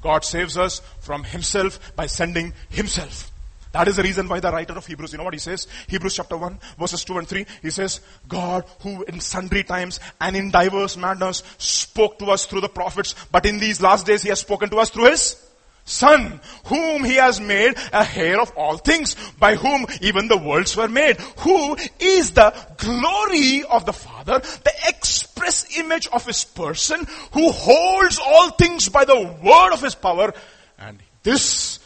God 0.00 0.24
saves 0.24 0.56
us 0.56 0.80
from 1.00 1.24
Himself 1.24 1.94
by 1.96 2.06
sending 2.06 2.54
Himself. 2.70 3.30
That 3.72 3.86
is 3.86 3.96
the 3.96 4.02
reason 4.02 4.28
why 4.28 4.40
the 4.40 4.50
writer 4.50 4.72
of 4.72 4.86
Hebrews, 4.86 5.12
you 5.12 5.18
know 5.18 5.24
what 5.24 5.34
he 5.34 5.38
says? 5.38 5.68
Hebrews 5.86 6.16
chapter 6.16 6.36
1 6.36 6.58
verses 6.78 7.04
2 7.04 7.18
and 7.18 7.28
3, 7.28 7.46
he 7.62 7.70
says, 7.70 8.00
God 8.26 8.64
who 8.80 9.04
in 9.04 9.20
sundry 9.20 9.62
times 9.62 10.00
and 10.20 10.34
in 10.34 10.50
diverse 10.50 10.96
manners 10.96 11.44
spoke 11.58 12.18
to 12.18 12.26
us 12.26 12.46
through 12.46 12.62
the 12.62 12.68
prophets, 12.68 13.14
but 13.30 13.46
in 13.46 13.60
these 13.60 13.80
last 13.80 14.06
days 14.06 14.22
he 14.22 14.28
has 14.30 14.40
spoken 14.40 14.70
to 14.70 14.78
us 14.78 14.90
through 14.90 15.10
his 15.10 15.49
Son, 15.90 16.40
whom 16.66 17.04
he 17.04 17.16
has 17.16 17.40
made 17.40 17.74
a 17.92 18.06
heir 18.16 18.40
of 18.40 18.52
all 18.56 18.76
things, 18.76 19.16
by 19.38 19.56
whom 19.56 19.86
even 20.00 20.28
the 20.28 20.38
worlds 20.38 20.76
were 20.76 20.88
made, 20.88 21.18
who 21.38 21.76
is 21.98 22.30
the 22.32 22.54
glory 22.76 23.64
of 23.64 23.84
the 23.86 23.92
Father, 23.92 24.38
the 24.38 24.72
express 24.86 25.76
image 25.76 26.06
of 26.08 26.24
his 26.24 26.44
person, 26.44 27.06
who 27.32 27.50
holds 27.50 28.20
all 28.24 28.50
things 28.50 28.88
by 28.88 29.04
the 29.04 29.20
word 29.42 29.72
of 29.72 29.82
his 29.82 29.94
power, 29.94 30.32
and 30.78 30.98
this 31.22 31.80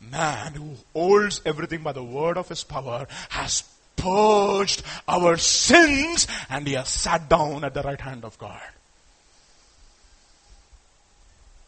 man 0.00 0.52
who 0.54 0.70
holds 0.92 1.40
everything 1.46 1.82
by 1.82 1.92
the 1.92 2.02
word 2.02 2.36
of 2.36 2.48
his 2.48 2.64
power 2.64 3.06
has 3.28 3.62
purged 3.96 4.82
our 5.08 5.36
sins 5.36 6.26
and 6.50 6.66
he 6.66 6.74
has 6.74 6.88
sat 6.88 7.28
down 7.28 7.64
at 7.64 7.72
the 7.72 7.82
right 7.82 8.00
hand 8.00 8.24
of 8.24 8.36
God. 8.38 8.60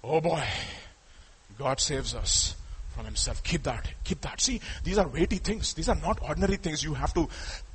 Oh 0.05 0.21
boy, 0.21 0.45
God 1.59 1.81
saves 1.81 2.15
us 2.15 2.55
from 2.95 3.05
himself. 3.05 3.43
Keep 3.43 3.65
that. 3.65 3.89
Keep 4.05 4.21
that. 4.23 4.41
See, 4.41 4.61
these 4.85 4.99
are 4.99 5.09
weighty 5.09 5.37
things. 5.37 5.75
These 5.75 5.89
are 5.89 5.97
not 5.97 6.19
ordinary 6.23 6.57
things. 6.57 6.83
You 6.83 6.95
have 6.95 7.13
to 7.15 7.29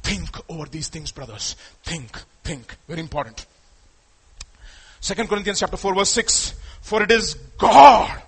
think 0.03 0.29
over 0.49 0.65
these 0.65 0.89
things, 0.89 1.11
brothers. 1.11 1.55
Think, 1.83 2.19
think. 2.43 2.75
Very 2.87 2.99
important. 2.99 3.45
Second 4.99 5.27
Corinthians 5.29 5.59
chapter 5.59 5.77
4 5.77 5.95
verse 5.95 6.09
6. 6.11 6.53
For 6.81 7.03
it 7.03 7.11
is 7.11 7.35
God. 7.57 8.21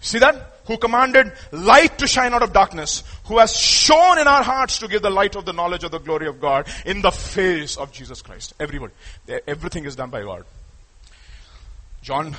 See 0.00 0.18
that? 0.18 0.60
who 0.70 0.78
commanded 0.78 1.32
light 1.50 1.98
to 1.98 2.06
shine 2.06 2.32
out 2.32 2.44
of 2.44 2.52
darkness, 2.52 3.02
who 3.24 3.38
has 3.38 3.56
shone 3.56 4.18
in 4.18 4.28
our 4.28 4.44
hearts 4.44 4.78
to 4.78 4.86
give 4.86 5.02
the 5.02 5.10
light 5.10 5.34
of 5.34 5.44
the 5.44 5.52
knowledge 5.52 5.82
of 5.82 5.90
the 5.90 5.98
glory 5.98 6.28
of 6.28 6.40
God 6.40 6.68
in 6.86 7.02
the 7.02 7.10
face 7.10 7.76
of 7.76 7.90
Jesus 7.90 8.22
Christ. 8.22 8.54
Everybody. 8.60 8.92
Everything 9.48 9.84
is 9.84 9.96
done 9.96 10.10
by 10.10 10.22
God. 10.22 10.44
John, 12.02 12.36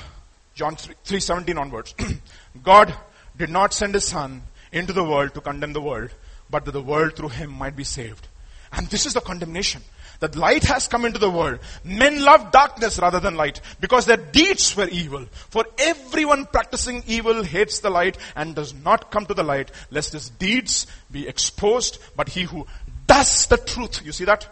John 0.53 0.75
3, 0.75 0.95
317 1.03 1.57
onwards. 1.57 1.95
God 2.63 2.93
did 3.37 3.49
not 3.49 3.73
send 3.73 3.93
his 3.93 4.05
son 4.05 4.43
into 4.71 4.93
the 4.93 5.03
world 5.03 5.33
to 5.33 5.41
condemn 5.41 5.73
the 5.73 5.81
world, 5.81 6.09
but 6.49 6.65
that 6.65 6.71
the 6.71 6.81
world 6.81 7.15
through 7.15 7.29
him 7.29 7.51
might 7.51 7.75
be 7.75 7.83
saved. 7.83 8.27
And 8.73 8.87
this 8.87 9.05
is 9.05 9.13
the 9.13 9.21
condemnation 9.21 9.81
that 10.21 10.35
light 10.35 10.63
has 10.63 10.87
come 10.87 11.03
into 11.03 11.19
the 11.19 11.29
world. 11.29 11.59
Men 11.83 12.23
love 12.23 12.51
darkness 12.51 12.99
rather 12.99 13.19
than 13.19 13.35
light 13.35 13.59
because 13.79 14.05
their 14.05 14.17
deeds 14.17 14.75
were 14.77 14.87
evil. 14.87 15.25
For 15.49 15.65
everyone 15.77 16.45
practicing 16.45 17.03
evil 17.07 17.43
hates 17.43 17.79
the 17.79 17.89
light 17.89 18.17
and 18.35 18.55
does 18.55 18.73
not 18.73 19.11
come 19.11 19.25
to 19.25 19.33
the 19.33 19.43
light 19.43 19.71
lest 19.89 20.13
his 20.13 20.29
deeds 20.29 20.87
be 21.11 21.27
exposed. 21.27 21.99
But 22.15 22.29
he 22.29 22.43
who 22.43 22.65
does 23.07 23.47
the 23.47 23.57
truth, 23.57 24.05
you 24.05 24.11
see 24.11 24.25
that? 24.25 24.47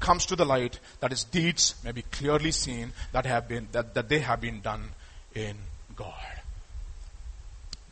Comes 0.00 0.26
to 0.26 0.36
the 0.36 0.46
light 0.46 0.80
that 1.00 1.10
his 1.10 1.24
deeds 1.24 1.74
may 1.84 1.92
be 1.92 2.02
clearly 2.02 2.50
seen 2.50 2.92
that 3.12 3.26
have 3.26 3.46
been, 3.46 3.68
that, 3.72 3.94
that 3.94 4.08
they 4.08 4.20
have 4.20 4.40
been 4.40 4.60
done 4.62 4.88
in 5.34 5.56
God. 5.96 6.14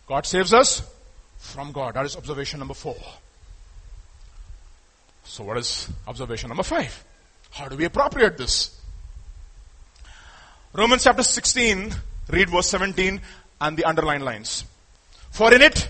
God 0.06 0.26
saves 0.26 0.52
us 0.52 0.82
from 1.38 1.72
God. 1.72 1.94
That 1.94 2.06
is 2.06 2.16
observation 2.16 2.58
number 2.58 2.74
four. 2.74 2.96
So 5.24 5.44
what 5.44 5.58
is 5.58 5.88
observation 6.06 6.48
number 6.48 6.62
five? 6.62 7.04
How 7.50 7.68
do 7.68 7.76
we 7.76 7.84
appropriate 7.84 8.38
this? 8.38 8.80
Romans 10.72 11.04
chapter 11.04 11.22
16, 11.22 11.94
read 12.30 12.50
verse 12.50 12.68
17 12.68 13.20
and 13.60 13.76
the 13.76 13.84
underlined 13.84 14.24
lines. 14.24 14.64
For 15.30 15.52
in 15.52 15.62
it, 15.62 15.88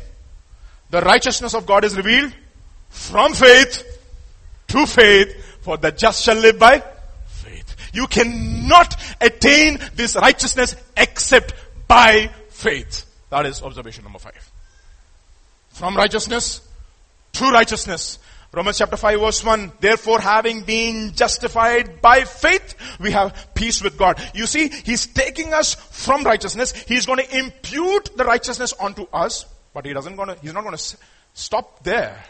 the 0.91 1.01
righteousness 1.01 1.55
of 1.55 1.67
God 1.67 1.85
is 1.85 1.97
revealed 1.97 2.33
from 2.89 3.33
faith 3.33 3.85
to 4.69 4.87
faith, 4.87 5.59
for 5.63 5.77
the 5.77 5.93
just 5.93 6.23
shall 6.23 6.37
live 6.37 6.59
by. 6.59 6.83
You 7.93 8.07
cannot 8.07 8.97
attain 9.21 9.79
this 9.95 10.17
righteousness 10.17 10.77
except 10.97 11.55
by 11.87 12.31
faith. 12.51 13.05
That 13.31 13.47
is 13.47 13.63
observation 13.63 14.05
number 14.05 14.19
five. 14.19 14.51
From 15.71 15.97
righteousness 15.97 16.61
to 17.33 17.51
righteousness 17.51 18.19
Romans 18.51 18.79
chapter 18.79 18.97
5 18.97 19.21
verse 19.21 19.45
1, 19.45 19.73
therefore 19.81 20.21
having 20.21 20.63
been 20.63 21.13
justified 21.15 22.01
by 22.01 22.25
faith, 22.25 22.75
we 22.99 23.11
have 23.11 23.51
peace 23.55 23.83
with 23.83 23.99
God. 23.99 24.19
You 24.35 24.47
see, 24.47 24.69
He's 24.69 25.07
taking 25.07 25.53
us 25.53 25.75
from 25.75 26.25
righteousness. 26.25 26.73
He's 26.73 27.05
going 27.05 27.19
to 27.19 27.39
impute 27.39 28.17
the 28.17 28.25
righteousness 28.25 28.73
onto 28.73 29.07
us, 29.13 29.45
but 29.75 29.85
He 29.85 29.93
doesn't 29.93 30.17
going 30.17 30.29
to, 30.29 30.35
He's 30.41 30.55
not 30.55 30.65
going 30.65 30.77
to 30.77 30.97
stop 31.35 31.85
there. 31.85 32.25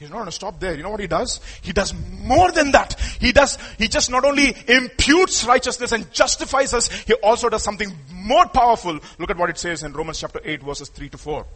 He's 0.00 0.08
not 0.08 0.16
going 0.16 0.26
to 0.26 0.32
stop 0.32 0.58
there. 0.58 0.74
You 0.74 0.82
know 0.82 0.88
what 0.88 1.00
he 1.00 1.06
does? 1.06 1.40
He 1.60 1.74
does 1.74 1.92
more 2.22 2.50
than 2.50 2.72
that. 2.72 2.98
He 3.20 3.32
does, 3.32 3.58
he 3.78 3.86
just 3.86 4.10
not 4.10 4.24
only 4.24 4.56
imputes 4.66 5.44
righteousness 5.44 5.92
and 5.92 6.10
justifies 6.10 6.72
us, 6.72 6.88
he 6.88 7.12
also 7.14 7.50
does 7.50 7.62
something 7.62 7.92
more 8.10 8.46
powerful. 8.46 8.98
Look 9.18 9.30
at 9.30 9.36
what 9.36 9.50
it 9.50 9.58
says 9.58 9.82
in 9.82 9.92
Romans 9.92 10.18
chapter 10.18 10.40
8 10.42 10.62
verses 10.62 10.88
3 10.88 11.10
to 11.10 11.18
4. 11.18 11.46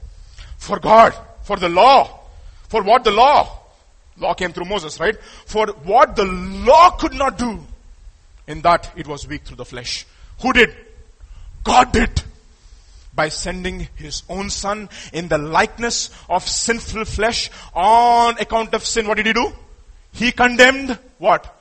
For 0.59 0.78
God, 0.78 1.14
for 1.42 1.57
the 1.57 1.70
law, 1.70 2.20
for 2.68 2.82
what 2.82 3.03
the 3.03 3.12
law, 3.12 3.61
law 4.18 4.34
came 4.34 4.53
through 4.53 4.66
Moses, 4.66 5.01
right? 5.01 5.18
For 5.47 5.68
what 5.68 6.14
the 6.14 6.26
law 6.26 6.90
could 6.90 7.14
not 7.14 7.38
do, 7.38 7.61
in 8.47 8.61
that 8.61 8.92
it 8.95 9.07
was 9.07 9.26
weak 9.26 9.45
through 9.45 9.57
the 9.57 9.64
flesh. 9.64 10.07
Who 10.42 10.53
did? 10.53 10.76
God 11.62 11.92
did 11.92 12.22
by 13.15 13.29
sending 13.29 13.89
his 13.95 14.23
own 14.29 14.51
son 14.51 14.89
in 15.12 15.29
the 15.29 15.39
likeness 15.39 16.11
of 16.29 16.47
sinful 16.47 17.05
flesh 17.05 17.51
on 17.75 18.39
account 18.39 18.75
of 18.75 18.85
sin. 18.85 19.07
What 19.07 19.17
did 19.17 19.27
he 19.27 19.33
do? 19.33 19.53
He 20.12 20.33
condemned 20.33 20.99
what? 21.19 21.61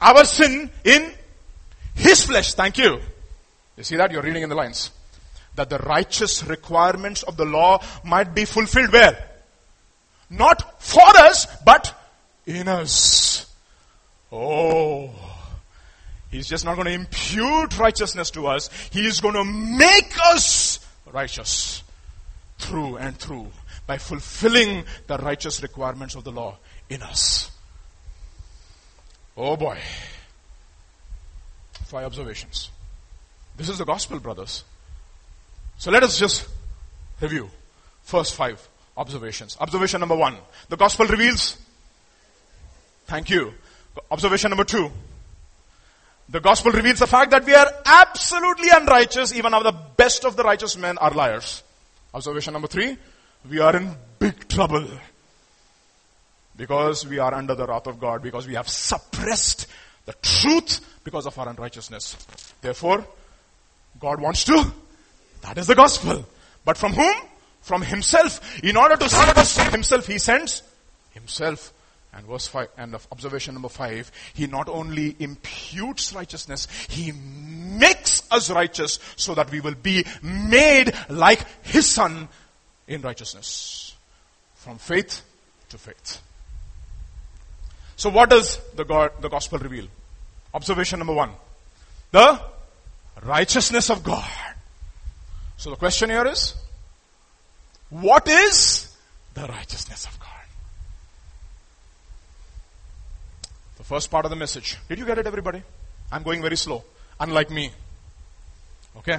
Our 0.00 0.24
sin 0.24 0.70
in 0.84 1.12
his 1.94 2.24
flesh. 2.24 2.54
Thank 2.54 2.78
you. 2.78 3.00
You 3.76 3.84
see 3.84 3.96
that? 3.96 4.10
You're 4.10 4.22
reading 4.22 4.42
in 4.42 4.48
the 4.48 4.54
lines. 4.54 4.90
That 5.54 5.70
the 5.70 5.78
righteous 5.78 6.44
requirements 6.44 7.22
of 7.22 7.36
the 7.36 7.44
law 7.44 7.82
might 8.04 8.34
be 8.34 8.44
fulfilled 8.44 8.92
where? 8.92 9.28
Not 10.30 10.82
for 10.82 11.02
us, 11.02 11.46
but 11.64 11.94
in 12.46 12.68
us. 12.68 13.46
Oh. 14.30 15.10
He's 16.30 16.48
just 16.48 16.64
not 16.64 16.76
going 16.76 16.86
to 16.86 16.92
impute 16.92 17.78
righteousness 17.78 18.30
to 18.30 18.46
us. 18.46 18.70
He 18.90 19.06
is 19.06 19.20
going 19.20 19.34
to 19.34 19.44
make 19.44 20.16
us 20.32 20.71
righteous 21.12 21.82
through 22.58 22.96
and 22.96 23.16
through 23.16 23.48
by 23.86 23.98
fulfilling 23.98 24.84
the 25.06 25.18
righteous 25.18 25.62
requirements 25.62 26.14
of 26.14 26.24
the 26.24 26.32
law 26.32 26.56
in 26.88 27.02
us. 27.02 27.50
Oh 29.36 29.56
boy. 29.56 29.78
Five 31.86 32.04
observations. 32.04 32.70
This 33.56 33.68
is 33.68 33.78
the 33.78 33.84
gospel, 33.84 34.18
brothers. 34.18 34.64
So 35.78 35.90
let 35.90 36.02
us 36.02 36.18
just 36.18 36.48
review. 37.20 37.50
First 38.02 38.34
five 38.34 38.66
observations. 38.96 39.56
Observation 39.60 40.00
number 40.00 40.16
one. 40.16 40.36
The 40.68 40.76
gospel 40.76 41.06
reveals. 41.06 41.58
Thank 43.06 43.30
you. 43.30 43.52
Observation 44.10 44.50
number 44.50 44.64
two. 44.64 44.90
The 46.32 46.40
gospel 46.40 46.72
reveals 46.72 46.98
the 46.98 47.06
fact 47.06 47.30
that 47.32 47.44
we 47.44 47.54
are 47.54 47.70
absolutely 47.84 48.70
unrighteous, 48.72 49.34
even 49.34 49.50
now 49.50 49.62
the 49.62 49.76
best 49.98 50.24
of 50.24 50.34
the 50.34 50.42
righteous 50.42 50.78
men 50.78 50.96
are 50.96 51.10
liars. 51.10 51.62
Observation 52.14 52.54
number 52.54 52.68
three, 52.68 52.96
we 53.50 53.60
are 53.60 53.76
in 53.76 53.94
big 54.18 54.48
trouble. 54.48 54.86
Because 56.56 57.06
we 57.06 57.18
are 57.18 57.34
under 57.34 57.54
the 57.54 57.66
wrath 57.66 57.86
of 57.86 58.00
God, 58.00 58.22
because 58.22 58.48
we 58.48 58.54
have 58.54 58.66
suppressed 58.66 59.66
the 60.06 60.14
truth 60.22 60.80
because 61.04 61.26
of 61.26 61.38
our 61.38 61.50
unrighteousness. 61.50 62.16
Therefore, 62.62 63.06
God 64.00 64.18
wants 64.18 64.44
to, 64.46 64.72
that 65.42 65.58
is 65.58 65.66
the 65.66 65.74
gospel. 65.74 66.24
But 66.64 66.78
from 66.78 66.94
whom? 66.94 67.14
From 67.60 67.82
himself. 67.82 68.64
In 68.64 68.78
order 68.78 68.96
to 68.96 69.06
save 69.06 69.70
himself, 69.70 70.06
he 70.06 70.16
sends 70.16 70.62
himself. 71.10 71.74
And 72.14 72.26
verse 72.26 72.46
5, 72.46 72.68
and 72.76 72.94
observation 73.10 73.54
number 73.54 73.70
5, 73.70 74.12
he 74.34 74.46
not 74.46 74.68
only 74.68 75.16
imputes 75.18 76.12
righteousness, 76.12 76.68
he 76.88 77.12
makes 77.12 78.22
us 78.30 78.50
righteous 78.50 78.98
so 79.16 79.34
that 79.34 79.50
we 79.50 79.60
will 79.60 79.74
be 79.74 80.04
made 80.22 80.92
like 81.08 81.44
his 81.64 81.88
son 81.88 82.28
in 82.86 83.00
righteousness. 83.00 83.94
From 84.56 84.76
faith 84.78 85.22
to 85.70 85.78
faith. 85.78 86.20
So 87.96 88.10
what 88.10 88.30
does 88.30 88.60
the 88.76 88.84
God, 88.84 89.12
the 89.20 89.28
gospel 89.28 89.58
reveal? 89.58 89.86
Observation 90.52 90.98
number 90.98 91.14
1. 91.14 91.30
The 92.10 92.40
righteousness 93.24 93.90
of 93.90 94.02
God. 94.02 94.28
So 95.56 95.70
the 95.70 95.76
question 95.76 96.10
here 96.10 96.26
is, 96.26 96.54
what 97.88 98.28
is 98.28 98.94
the 99.34 99.42
righteousness 99.42 100.06
of 100.06 100.18
God? 100.18 100.28
The 103.78 103.81
first 103.92 104.10
part 104.10 104.24
of 104.24 104.30
the 104.30 104.36
message. 104.36 104.78
Did 104.88 104.98
you 104.98 105.04
get 105.04 105.18
it, 105.18 105.26
everybody? 105.26 105.62
I'm 106.10 106.22
going 106.22 106.40
very 106.40 106.56
slow, 106.56 106.82
unlike 107.20 107.50
me. 107.50 107.70
Okay? 108.96 109.18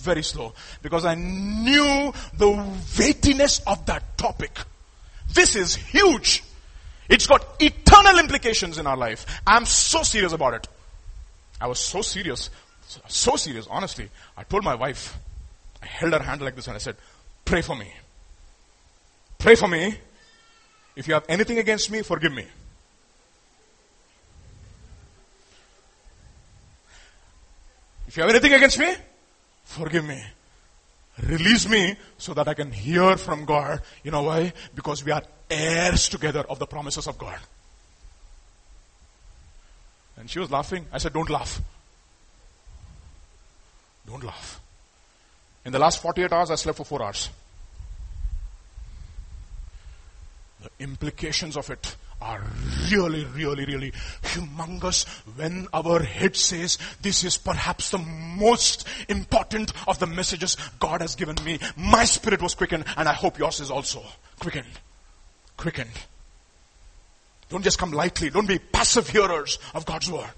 Very 0.00 0.22
slow. 0.22 0.54
Because 0.80 1.04
I 1.04 1.14
knew 1.14 2.10
the 2.38 2.50
weightiness 2.98 3.60
of 3.66 3.84
that 3.84 4.16
topic. 4.16 4.58
This 5.34 5.54
is 5.54 5.76
huge. 5.76 6.42
It's 7.10 7.26
got 7.26 7.44
eternal 7.60 8.18
implications 8.18 8.78
in 8.78 8.86
our 8.86 8.96
life. 8.96 9.26
I'm 9.46 9.66
so 9.66 10.02
serious 10.02 10.32
about 10.32 10.54
it. 10.54 10.66
I 11.60 11.66
was 11.66 11.78
so 11.78 12.00
serious. 12.00 12.48
So 13.06 13.36
serious, 13.36 13.66
honestly. 13.68 14.08
I 14.34 14.44
told 14.44 14.64
my 14.64 14.76
wife, 14.76 15.14
I 15.82 15.86
held 15.86 16.14
her 16.14 16.22
hand 16.22 16.40
like 16.40 16.56
this 16.56 16.68
and 16.68 16.74
I 16.74 16.78
said, 16.78 16.96
pray 17.44 17.60
for 17.60 17.76
me. 17.76 17.92
Pray 19.36 19.56
for 19.56 19.68
me. 19.68 19.98
If 20.96 21.06
you 21.06 21.12
have 21.12 21.26
anything 21.28 21.58
against 21.58 21.90
me, 21.90 22.00
forgive 22.00 22.32
me. 22.32 22.46
If 28.14 28.18
you 28.18 28.22
have 28.22 28.30
anything 28.30 28.52
against 28.52 28.78
me, 28.78 28.94
forgive 29.64 30.04
me. 30.04 30.22
Release 31.26 31.68
me 31.68 31.96
so 32.16 32.32
that 32.34 32.46
I 32.46 32.54
can 32.54 32.70
hear 32.70 33.16
from 33.16 33.44
God. 33.44 33.82
You 34.04 34.12
know 34.12 34.22
why? 34.22 34.52
Because 34.72 35.04
we 35.04 35.10
are 35.10 35.24
heirs 35.50 36.08
together 36.08 36.44
of 36.48 36.60
the 36.60 36.66
promises 36.66 37.08
of 37.08 37.18
God. 37.18 37.40
And 40.16 40.30
she 40.30 40.38
was 40.38 40.48
laughing. 40.48 40.86
I 40.92 40.98
said, 40.98 41.12
Don't 41.12 41.28
laugh. 41.28 41.60
Don't 44.06 44.22
laugh. 44.22 44.60
In 45.64 45.72
the 45.72 45.80
last 45.80 46.00
48 46.00 46.32
hours, 46.32 46.52
I 46.52 46.54
slept 46.54 46.78
for 46.78 46.84
4 46.84 47.02
hours. 47.02 47.30
The 50.62 50.70
implications 50.78 51.56
of 51.56 51.68
it 51.68 51.96
are 52.24 52.42
really, 52.90 53.24
really, 53.26 53.66
really 53.66 53.92
humongous 54.22 55.06
when 55.36 55.68
our 55.74 56.02
head 56.02 56.34
says 56.34 56.78
this 57.02 57.22
is 57.22 57.36
perhaps 57.36 57.90
the 57.90 57.98
most 57.98 58.88
important 59.08 59.72
of 59.86 59.98
the 59.98 60.06
messages 60.06 60.56
God 60.80 61.02
has 61.02 61.14
given 61.14 61.36
me. 61.44 61.58
My 61.76 62.04
spirit 62.04 62.40
was 62.42 62.54
quickened 62.54 62.84
and 62.96 63.08
I 63.08 63.12
hope 63.12 63.38
yours 63.38 63.60
is 63.60 63.70
also 63.70 64.02
quickened. 64.40 64.66
Quickened. 65.56 65.90
Don't 67.50 67.62
just 67.62 67.78
come 67.78 67.92
lightly. 67.92 68.30
Don't 68.30 68.48
be 68.48 68.58
passive 68.58 69.08
hearers 69.08 69.58
of 69.74 69.84
God's 69.84 70.10
word. 70.10 70.30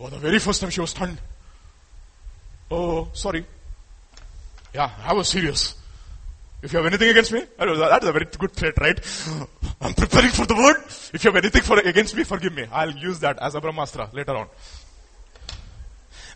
Oh, 0.00 0.08
the 0.08 0.18
very 0.18 0.40
first 0.40 0.60
time 0.60 0.70
she 0.70 0.80
was 0.80 0.90
stunned. 0.90 1.18
Oh, 2.70 3.08
sorry. 3.12 3.46
Yeah, 4.74 4.90
I 5.04 5.12
was 5.12 5.28
serious. 5.28 5.74
If 6.62 6.72
you 6.72 6.76
have 6.78 6.86
anything 6.86 7.08
against 7.08 7.32
me, 7.32 7.44
that 7.58 7.68
is 7.68 8.08
a 8.08 8.12
very 8.12 8.26
good 8.38 8.52
threat, 8.52 8.74
right? 8.80 8.98
I'm 9.80 9.94
preparing 9.94 10.30
for 10.30 10.46
the 10.46 10.54
word. 10.54 10.76
If 11.12 11.24
you 11.24 11.32
have 11.32 11.36
anything 11.42 11.62
for, 11.62 11.76
against 11.78 12.14
me, 12.16 12.22
forgive 12.22 12.54
me. 12.54 12.66
I'll 12.70 12.92
use 12.92 13.18
that 13.18 13.38
as 13.40 13.56
a 13.56 13.60
Brahmastra 13.60 14.12
later 14.12 14.36
on. 14.36 14.46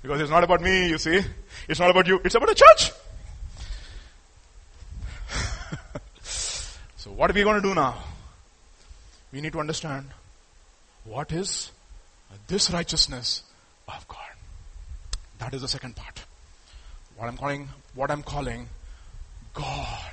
Because 0.02 0.20
it's 0.20 0.30
not 0.30 0.42
about 0.42 0.60
me, 0.60 0.88
you 0.88 0.98
see. 0.98 1.20
It's 1.68 1.78
not 1.78 1.90
about 1.90 2.08
you. 2.08 2.20
It's 2.24 2.34
about 2.34 2.48
the 2.48 2.54
church. 2.56 2.92
so 6.96 7.12
what 7.12 7.30
are 7.30 7.34
we 7.34 7.44
going 7.44 7.62
to 7.62 7.68
do 7.68 7.74
now? 7.74 7.96
We 9.32 9.40
need 9.40 9.52
to 9.52 9.60
understand 9.60 10.08
what 11.04 11.30
is 11.30 11.70
this 12.48 12.72
righteousness 12.72 13.44
of 13.86 14.08
God. 14.08 14.18
That 15.38 15.54
is 15.54 15.62
the 15.62 15.68
second 15.68 15.94
part. 15.94 16.24
What 17.16 17.28
I'm 17.28 17.36
calling, 17.36 17.68
what 17.94 18.10
I'm 18.10 18.24
calling 18.24 18.68
God, 19.56 20.12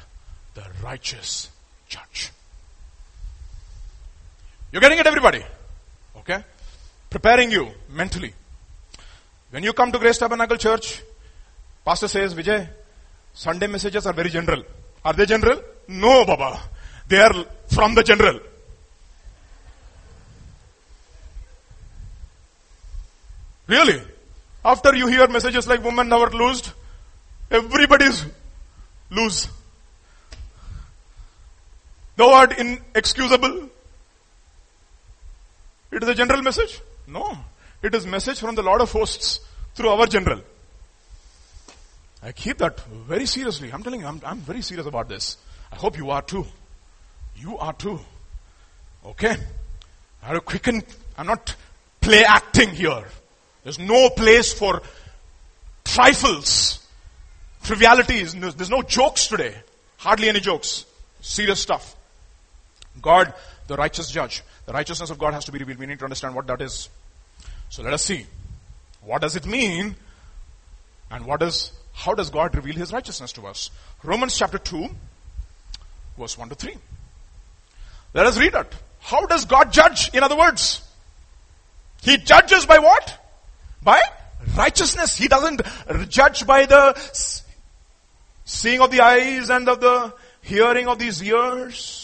the 0.53 0.63
righteous 0.83 1.49
judge. 1.87 2.31
You're 4.71 4.81
getting 4.81 4.99
it, 4.99 5.05
everybody? 5.05 5.43
Okay? 6.17 6.43
Preparing 7.09 7.51
you 7.51 7.69
mentally. 7.89 8.33
When 9.51 9.63
you 9.63 9.73
come 9.73 9.91
to 9.91 9.99
Grace 9.99 10.17
Tabernacle 10.17 10.57
Church, 10.57 11.03
Pastor 11.85 12.07
says, 12.07 12.33
Vijay, 12.33 12.67
Sunday 13.33 13.67
messages 13.67 14.05
are 14.07 14.13
very 14.13 14.29
general. 14.29 14.63
Are 15.05 15.13
they 15.13 15.25
general? 15.25 15.61
No, 15.87 16.25
Baba. 16.25 16.59
They 17.07 17.19
are 17.19 17.45
from 17.67 17.93
the 17.93 18.03
general. 18.03 18.39
Really? 23.67 24.01
After 24.65 24.95
you 24.95 25.07
hear 25.07 25.27
messages 25.27 25.67
like 25.67 25.83
women 25.83 26.09
never 26.09 26.29
loosed, 26.29 26.73
everybody's 27.51 28.25
loose. 29.09 29.47
The 32.15 32.27
word 32.27 32.53
inexcusable. 32.53 33.69
It 35.91 36.03
is 36.03 36.09
a 36.09 36.15
general 36.15 36.41
message? 36.41 36.79
No. 37.07 37.37
It 37.81 37.93
is 37.93 38.05
message 38.05 38.39
from 38.39 38.55
the 38.55 38.63
Lord 38.63 38.81
of 38.81 38.91
hosts 38.91 39.39
through 39.75 39.89
our 39.89 40.07
general. 40.07 40.41
I 42.21 42.31
keep 42.31 42.59
that 42.59 42.79
very 42.79 43.25
seriously. 43.25 43.71
I'm 43.71 43.83
telling 43.83 44.01
you, 44.01 44.07
I'm, 44.07 44.21
I'm 44.25 44.39
very 44.39 44.61
serious 44.61 44.87
about 44.87 45.09
this. 45.09 45.37
I 45.71 45.75
hope 45.75 45.97
you 45.97 46.09
are 46.11 46.21
too. 46.21 46.45
You 47.35 47.57
are 47.57 47.73
too. 47.73 47.99
Okay? 49.05 49.35
I 50.21 50.27
have 50.27 50.45
quicken, 50.45 50.83
I'm 51.17 51.27
not 51.27 51.55
play 51.99 52.23
acting 52.23 52.69
here. 52.69 53.03
There's 53.63 53.79
no 53.79 54.09
place 54.09 54.53
for 54.53 54.81
trifles, 55.83 56.85
trivialities. 57.63 58.33
There's 58.33 58.69
no 58.69 58.81
jokes 58.81 59.27
today. 59.27 59.55
Hardly 59.97 60.29
any 60.29 60.39
jokes. 60.39 60.85
Serious 61.21 61.59
stuff. 61.59 61.95
God, 63.01 63.33
the 63.67 63.75
righteous 63.75 64.09
judge. 64.09 64.43
The 64.65 64.73
righteousness 64.73 65.09
of 65.09 65.17
God 65.17 65.33
has 65.33 65.45
to 65.45 65.51
be 65.51 65.59
revealed. 65.59 65.79
We 65.79 65.85
need 65.85 65.99
to 65.99 66.05
understand 66.05 66.35
what 66.35 66.47
that 66.47 66.61
is. 66.61 66.89
So 67.69 67.83
let 67.83 67.93
us 67.93 68.03
see. 68.03 68.25
What 69.01 69.21
does 69.21 69.35
it 69.35 69.45
mean? 69.45 69.95
And 71.11 71.25
what 71.25 71.41
is, 71.41 71.71
how 71.93 72.13
does 72.13 72.29
God 72.29 72.55
reveal 72.55 72.75
His 72.75 72.93
righteousness 72.93 73.31
to 73.33 73.47
us? 73.47 73.69
Romans 74.03 74.37
chapter 74.37 74.57
2, 74.57 74.89
verse 76.17 76.37
1 76.37 76.49
to 76.49 76.55
3. 76.55 76.75
Let 78.13 78.25
us 78.25 78.37
read 78.37 78.53
it. 78.53 78.75
How 78.99 79.25
does 79.25 79.45
God 79.45 79.73
judge? 79.73 80.13
In 80.13 80.23
other 80.23 80.37
words, 80.37 80.81
He 82.01 82.17
judges 82.17 82.65
by 82.65 82.79
what? 82.79 83.19
By 83.81 84.01
righteousness. 84.55 85.17
He 85.17 85.27
doesn't 85.27 85.61
judge 86.09 86.45
by 86.45 86.65
the 86.65 86.99
seeing 88.45 88.81
of 88.81 88.91
the 88.91 89.01
eyes 89.01 89.49
and 89.49 89.67
of 89.67 89.81
the 89.81 90.13
hearing 90.41 90.87
of 90.87 90.99
these 90.99 91.21
ears. 91.23 92.02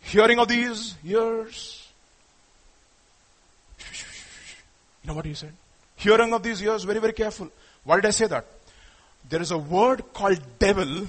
Hearing 0.00 0.38
of 0.38 0.48
these 0.48 0.94
ears. 1.04 1.88
You 5.02 5.08
know 5.08 5.14
what 5.14 5.24
he 5.24 5.34
said? 5.34 5.52
Hearing 5.96 6.32
of 6.32 6.42
these 6.42 6.62
ears, 6.62 6.84
very, 6.84 6.98
very 6.98 7.12
careful. 7.12 7.50
Why 7.84 7.96
did 7.96 8.06
I 8.06 8.10
say 8.10 8.26
that? 8.26 8.46
There 9.28 9.40
is 9.40 9.50
a 9.50 9.58
word 9.58 10.12
called 10.12 10.40
devil 10.58 11.06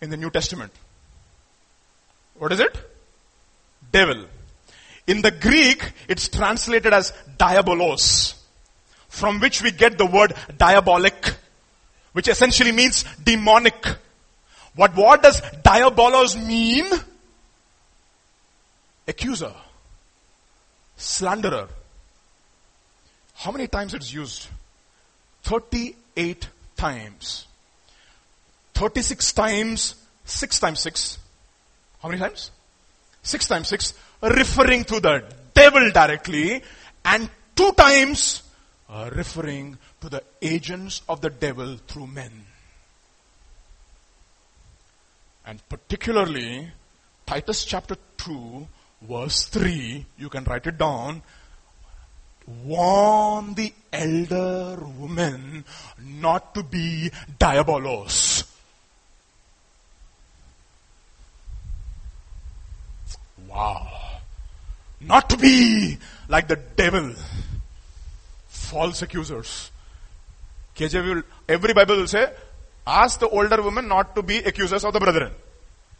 in 0.00 0.10
the 0.10 0.16
New 0.16 0.30
Testament. 0.30 0.72
What 2.38 2.52
is 2.52 2.60
it? 2.60 2.76
Devil. 3.92 4.26
In 5.06 5.22
the 5.22 5.30
Greek, 5.30 5.92
it's 6.08 6.28
translated 6.28 6.92
as 6.92 7.12
diabolos, 7.36 8.34
from 9.08 9.40
which 9.40 9.62
we 9.62 9.72
get 9.72 9.98
the 9.98 10.06
word 10.06 10.34
diabolic, 10.56 11.34
which 12.12 12.28
essentially 12.28 12.72
means 12.72 13.04
demonic. 13.22 13.84
What, 14.74 14.94
what 14.94 15.22
does 15.22 15.40
diabolos 15.40 16.36
mean? 16.46 16.86
Accuser. 19.06 19.54
Slanderer. 20.96 21.68
How 23.34 23.50
many 23.50 23.68
times 23.68 23.94
it's 23.94 24.12
used? 24.12 24.48
38 25.44 26.48
times. 26.76 27.46
36 28.74 29.32
times, 29.32 29.94
6 30.24 30.60
times 30.60 30.80
6. 30.80 31.18
How 32.02 32.08
many 32.08 32.20
times? 32.20 32.50
6 33.22 33.48
times 33.48 33.68
6, 33.68 33.94
referring 34.22 34.84
to 34.84 35.00
the 35.00 35.24
devil 35.52 35.90
directly, 35.90 36.62
and 37.04 37.28
2 37.56 37.72
times 37.72 38.42
uh, 38.88 39.10
referring 39.14 39.78
to 40.00 40.08
the 40.08 40.22
agents 40.42 41.02
of 41.08 41.20
the 41.20 41.30
devil 41.30 41.76
through 41.86 42.06
men. 42.06 42.32
And 45.46 45.60
particularly, 45.68 46.70
Titus 47.26 47.64
chapter 47.64 47.96
2, 48.18 48.66
verse 49.02 49.44
3, 49.44 50.06
you 50.18 50.28
can 50.28 50.44
write 50.44 50.66
it 50.66 50.78
down, 50.78 51.22
warn 52.64 53.54
the 53.54 53.72
elder 53.92 54.78
women 54.98 55.64
not 55.98 56.54
to 56.54 56.62
be 56.62 57.10
diabolos. 57.38 58.46
Wow. 63.48 63.88
Not 65.00 65.30
to 65.30 65.36
be 65.36 65.98
like 66.28 66.46
the 66.46 66.56
devil. 66.56 67.14
False 68.48 69.02
accusers. 69.02 69.70
KJV 70.76 71.24
every 71.48 71.72
Bible 71.74 71.96
will 71.96 72.06
say, 72.06 72.32
ask 72.86 73.18
the 73.18 73.28
older 73.28 73.60
women 73.62 73.88
not 73.88 74.14
to 74.14 74.22
be 74.22 74.38
accusers 74.38 74.84
of 74.84 74.92
the 74.92 75.00
brethren. 75.00 75.32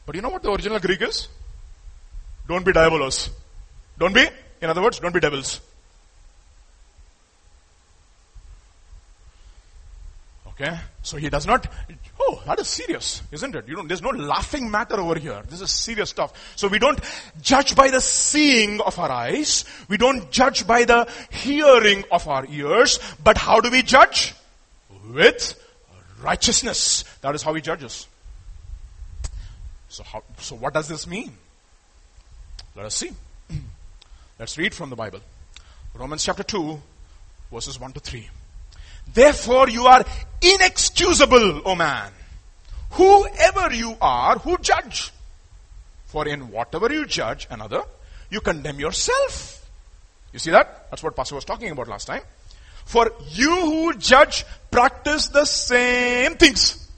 But 0.06 0.14
you 0.14 0.22
know 0.22 0.28
what 0.28 0.42
the 0.42 0.50
original 0.50 0.78
Greek 0.78 1.02
is? 1.02 1.28
Don't 2.50 2.66
be 2.66 2.72
diabolos. 2.72 3.30
Don't 3.96 4.12
be, 4.12 4.26
in 4.60 4.68
other 4.68 4.82
words, 4.82 4.98
don't 4.98 5.14
be 5.14 5.20
devils. 5.20 5.60
Okay? 10.48 10.76
So 11.02 11.16
he 11.16 11.30
does 11.30 11.46
not, 11.46 11.68
oh, 12.18 12.42
that 12.46 12.58
is 12.58 12.66
serious, 12.66 13.22
isn't 13.30 13.54
it? 13.54 13.68
You 13.68 13.76
know, 13.76 13.86
there's 13.86 14.02
no 14.02 14.10
laughing 14.10 14.68
matter 14.68 14.96
over 14.96 15.16
here. 15.16 15.44
This 15.48 15.60
is 15.60 15.70
serious 15.70 16.10
stuff. 16.10 16.32
So 16.56 16.66
we 16.66 16.80
don't 16.80 16.98
judge 17.40 17.76
by 17.76 17.88
the 17.88 18.00
seeing 18.00 18.80
of 18.80 18.98
our 18.98 19.12
eyes. 19.12 19.64
We 19.86 19.96
don't 19.96 20.28
judge 20.32 20.66
by 20.66 20.84
the 20.86 21.06
hearing 21.30 22.02
of 22.10 22.26
our 22.26 22.46
ears. 22.46 22.98
But 23.22 23.38
how 23.38 23.60
do 23.60 23.70
we 23.70 23.84
judge? 23.84 24.34
With 25.08 25.54
righteousness. 26.20 27.04
That 27.20 27.36
is 27.36 27.44
how 27.44 27.54
he 27.54 27.60
judges. 27.60 28.08
So 29.88 30.02
how, 30.02 30.24
so 30.38 30.56
what 30.56 30.74
does 30.74 30.88
this 30.88 31.06
mean? 31.06 31.32
Let 32.76 32.86
us 32.86 32.94
see. 32.94 33.10
Let's 34.38 34.56
read 34.56 34.74
from 34.74 34.90
the 34.90 34.96
Bible. 34.96 35.20
Romans 35.94 36.24
chapter 36.24 36.42
2, 36.42 36.80
verses 37.52 37.78
1 37.78 37.92
to 37.92 38.00
3. 38.00 38.28
Therefore 39.12 39.68
you 39.68 39.86
are 39.86 40.04
inexcusable, 40.40 41.62
O 41.64 41.74
man. 41.74 42.12
Whoever 42.92 43.74
you 43.74 43.96
are 44.00 44.38
who 44.38 44.56
judge. 44.58 45.12
For 46.06 46.26
in 46.26 46.50
whatever 46.50 46.92
you 46.92 47.06
judge 47.06 47.46
another, 47.50 47.82
you 48.30 48.40
condemn 48.40 48.80
yourself. 48.80 49.68
You 50.32 50.38
see 50.38 50.50
that? 50.50 50.90
That's 50.90 51.02
what 51.02 51.16
Pastor 51.16 51.34
was 51.34 51.44
talking 51.44 51.70
about 51.70 51.88
last 51.88 52.06
time. 52.06 52.22
For 52.84 53.12
you 53.30 53.50
who 53.50 53.94
judge 53.94 54.44
practice 54.70 55.28
the 55.28 55.44
same 55.44 56.36
things. 56.36 56.88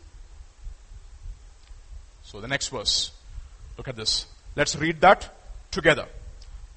So 2.22 2.40
the 2.40 2.48
next 2.48 2.68
verse. 2.68 3.10
Look 3.76 3.88
at 3.88 3.96
this. 3.96 4.26
Let's 4.54 4.76
read 4.76 5.00
that 5.00 5.34
together. 5.72 6.06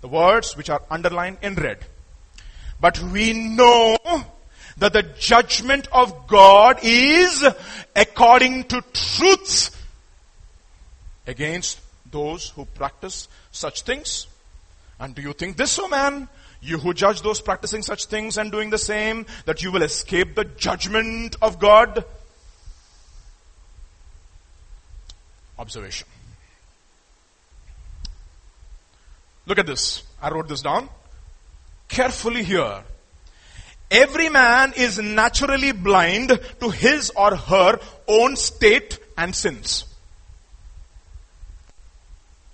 The 0.01 0.07
words 0.07 0.57
which 0.57 0.69
are 0.69 0.81
underlined 0.89 1.37
in 1.43 1.53
red. 1.55 1.79
But 2.79 2.99
we 2.99 3.33
know 3.33 3.97
that 4.77 4.93
the 4.93 5.03
judgment 5.03 5.87
of 5.91 6.27
God 6.27 6.79
is 6.81 7.45
according 7.95 8.65
to 8.65 8.83
truth 8.93 9.71
against 11.27 11.79
those 12.11 12.49
who 12.49 12.65
practice 12.65 13.27
such 13.51 13.83
things. 13.83 14.27
And 14.99 15.15
do 15.15 15.21
you 15.21 15.33
think 15.33 15.57
this, 15.57 15.77
O 15.79 15.85
oh 15.85 15.87
man, 15.87 16.27
you 16.61 16.77
who 16.77 16.93
judge 16.93 17.21
those 17.21 17.41
practicing 17.41 17.81
such 17.81 18.05
things 18.05 18.37
and 18.37 18.51
doing 18.51 18.69
the 18.69 18.77
same, 18.77 19.25
that 19.45 19.61
you 19.61 19.71
will 19.71 19.83
escape 19.83 20.35
the 20.35 20.45
judgment 20.45 21.35
of 21.41 21.59
God? 21.59 22.03
Observation. 25.57 26.07
Look 29.45 29.59
at 29.59 29.65
this. 29.65 30.03
I 30.21 30.29
wrote 30.29 30.47
this 30.47 30.61
down. 30.61 30.89
Carefully 31.87 32.43
here. 32.43 32.83
Every 33.91 34.29
man 34.29 34.73
is 34.75 34.97
naturally 34.99 35.71
blind 35.71 36.39
to 36.59 36.69
his 36.69 37.11
or 37.11 37.35
her 37.35 37.79
own 38.07 38.35
state 38.35 38.99
and 39.17 39.35
sins. 39.35 39.85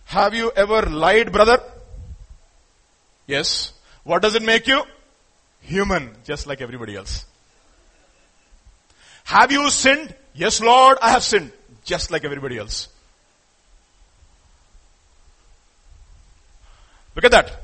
Have 0.05 0.33
you 0.33 0.51
ever 0.53 0.81
lied, 0.83 1.31
brother? 1.31 1.63
Yes. 3.27 3.71
What 4.03 4.21
does 4.21 4.35
it 4.35 4.43
make 4.43 4.67
you? 4.67 4.83
Human, 5.61 6.13
just 6.25 6.47
like 6.47 6.59
everybody 6.59 6.97
else. 6.97 7.25
Have 9.23 9.51
you 9.53 9.69
sinned? 9.69 10.13
Yes, 10.33 10.59
Lord, 10.59 10.97
I 11.01 11.11
have 11.11 11.23
sinned, 11.23 11.53
just 11.85 12.11
like 12.11 12.25
everybody 12.25 12.57
else. 12.57 12.89
Look 17.15 17.25
at 17.25 17.31
that. 17.31 17.61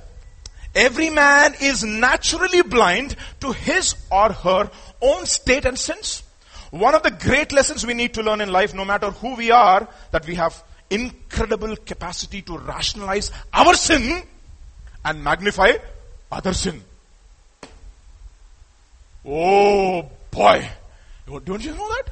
Every 0.75 1.09
man 1.09 1.55
is 1.61 1.83
naturally 1.83 2.61
blind 2.61 3.15
to 3.41 3.51
his 3.51 3.95
or 4.11 4.31
her 4.31 4.69
own 5.01 5.25
state 5.25 5.65
and 5.65 5.77
sins. 5.77 6.23
One 6.69 6.93
of 6.93 7.03
the 7.03 7.11
great 7.11 7.51
lessons 7.51 7.85
we 7.85 7.93
need 7.93 8.13
to 8.15 8.23
learn 8.23 8.41
in 8.41 8.51
life, 8.51 8.73
no 8.73 8.85
matter 8.85 9.09
who 9.11 9.35
we 9.35 9.51
are, 9.51 9.87
that 10.11 10.27
we 10.27 10.35
have 10.35 10.61
incredible 10.89 11.75
capacity 11.77 12.41
to 12.43 12.57
rationalize 12.57 13.31
our 13.53 13.73
sin 13.73 14.21
and 15.03 15.23
magnify 15.23 15.73
other 16.31 16.53
sin. 16.53 16.83
Oh 19.25 20.09
boy. 20.31 20.69
Oh, 21.29 21.39
don't 21.39 21.63
you 21.63 21.71
know 21.71 21.87
that? 21.89 22.03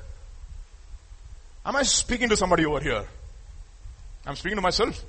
Am 1.65 1.75
I 1.75 1.83
speaking 1.83 2.29
to 2.29 2.37
somebody 2.37 2.65
over 2.65 2.79
here? 2.79 3.05
I'm 4.25 4.35
speaking 4.35 4.57
to 4.57 4.61
myself. 4.61 5.03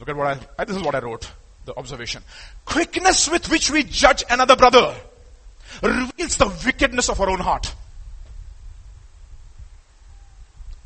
Look 0.00 0.08
at 0.08 0.16
what 0.16 0.48
I, 0.58 0.64
this 0.64 0.76
is 0.76 0.82
what 0.82 0.94
I 0.94 1.00
wrote. 1.00 1.30
The 1.66 1.76
observation. 1.76 2.22
Quickness 2.64 3.30
with 3.30 3.50
which 3.50 3.70
we 3.70 3.84
judge 3.84 4.24
another 4.30 4.56
brother 4.56 4.96
reveals 5.82 6.36
the 6.36 6.50
wickedness 6.64 7.10
of 7.10 7.20
our 7.20 7.28
own 7.28 7.38
heart. 7.38 7.72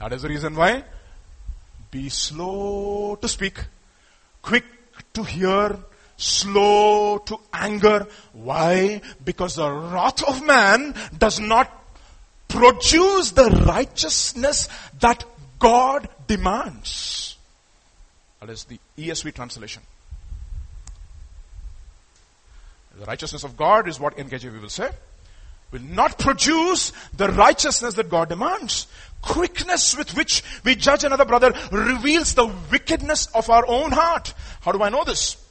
That 0.00 0.12
is 0.12 0.22
the 0.22 0.28
reason 0.28 0.56
why 0.56 0.82
be 1.92 2.08
slow 2.08 3.16
to 3.22 3.28
speak, 3.28 3.60
quick 4.42 4.64
to 5.14 5.22
hear, 5.22 5.78
slow 6.16 7.18
to 7.18 7.38
anger. 7.52 8.08
Why? 8.32 9.00
Because 9.24 9.54
the 9.54 9.70
wrath 9.70 10.24
of 10.24 10.44
man 10.44 10.96
does 11.16 11.38
not 11.38 11.70
produce 12.48 13.30
the 13.30 13.48
righteousness 13.64 14.68
that 14.98 15.24
God 15.60 16.08
demands. 16.26 17.23
That 18.44 18.52
is 18.52 18.64
the 18.64 18.78
ESV 18.98 19.32
translation. 19.32 19.82
The 22.98 23.06
righteousness 23.06 23.42
of 23.42 23.56
God 23.56 23.88
is 23.88 23.98
what 23.98 24.18
NKJV 24.18 24.60
will 24.60 24.68
say. 24.68 24.90
Will 25.70 25.80
not 25.80 26.18
produce 26.18 26.92
the 27.16 27.28
righteousness 27.28 27.94
that 27.94 28.10
God 28.10 28.28
demands. 28.28 28.86
Quickness 29.22 29.96
with 29.96 30.14
which 30.14 30.44
we 30.62 30.74
judge 30.74 31.04
another 31.04 31.24
brother 31.24 31.54
reveals 31.72 32.34
the 32.34 32.52
wickedness 32.70 33.28
of 33.34 33.48
our 33.48 33.66
own 33.66 33.92
heart. 33.92 34.34
How 34.60 34.72
do 34.72 34.82
I 34.82 34.90
know 34.90 35.04
this? 35.04 35.42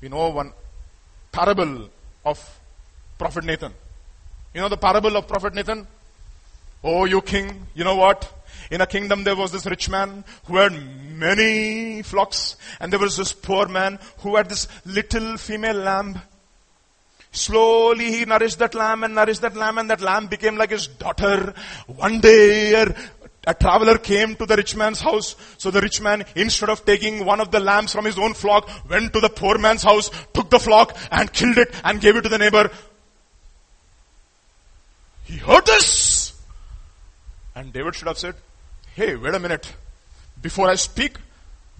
We 0.00 0.08
know 0.08 0.28
one 0.28 0.52
parable 1.32 1.88
of 2.24 2.60
Prophet 3.18 3.42
Nathan. 3.42 3.72
You 4.54 4.60
know 4.60 4.68
the 4.68 4.76
parable 4.76 5.16
of 5.16 5.26
Prophet 5.26 5.52
Nathan? 5.52 5.88
Oh, 6.84 7.06
you 7.06 7.22
king, 7.22 7.66
you 7.74 7.82
know 7.82 7.96
what? 7.96 8.32
In 8.70 8.80
a 8.80 8.86
kingdom 8.86 9.24
there 9.24 9.36
was 9.36 9.52
this 9.52 9.66
rich 9.66 9.88
man 9.88 10.24
who 10.46 10.56
had 10.56 10.72
many 10.72 12.02
flocks 12.02 12.56
and 12.80 12.92
there 12.92 13.00
was 13.00 13.16
this 13.16 13.32
poor 13.32 13.66
man 13.68 13.98
who 14.18 14.36
had 14.36 14.48
this 14.48 14.68
little 14.84 15.36
female 15.36 15.76
lamb. 15.76 16.20
Slowly 17.30 18.12
he 18.12 18.24
nourished 18.24 18.58
that 18.58 18.74
lamb 18.74 19.04
and 19.04 19.14
nourished 19.14 19.40
that 19.40 19.56
lamb 19.56 19.78
and 19.78 19.88
that 19.90 20.00
lamb 20.00 20.26
became 20.26 20.56
like 20.56 20.70
his 20.70 20.86
daughter. 20.86 21.54
One 21.86 22.20
day 22.20 22.74
a 23.46 23.54
traveler 23.54 23.98
came 23.98 24.36
to 24.36 24.46
the 24.46 24.56
rich 24.56 24.76
man's 24.76 25.00
house. 25.00 25.34
So 25.58 25.70
the 25.70 25.80
rich 25.80 26.00
man, 26.00 26.24
instead 26.36 26.68
of 26.68 26.84
taking 26.84 27.24
one 27.24 27.40
of 27.40 27.50
the 27.50 27.60
lambs 27.60 27.92
from 27.92 28.04
his 28.04 28.18
own 28.18 28.34
flock, 28.34 28.68
went 28.88 29.12
to 29.14 29.20
the 29.20 29.28
poor 29.28 29.58
man's 29.58 29.82
house, 29.82 30.10
took 30.32 30.50
the 30.50 30.60
flock 30.60 30.96
and 31.10 31.32
killed 31.32 31.58
it 31.58 31.74
and 31.84 32.00
gave 32.00 32.16
it 32.16 32.22
to 32.22 32.28
the 32.28 32.38
neighbor. 32.38 32.70
He 35.24 35.38
heard 35.38 35.66
this. 35.66 36.40
And 37.54 37.72
David 37.72 37.94
should 37.94 38.08
have 38.08 38.18
said, 38.18 38.34
Hey, 38.94 39.16
wait 39.16 39.34
a 39.34 39.38
minute. 39.38 39.72
Before 40.42 40.68
I 40.68 40.74
speak, 40.74 41.16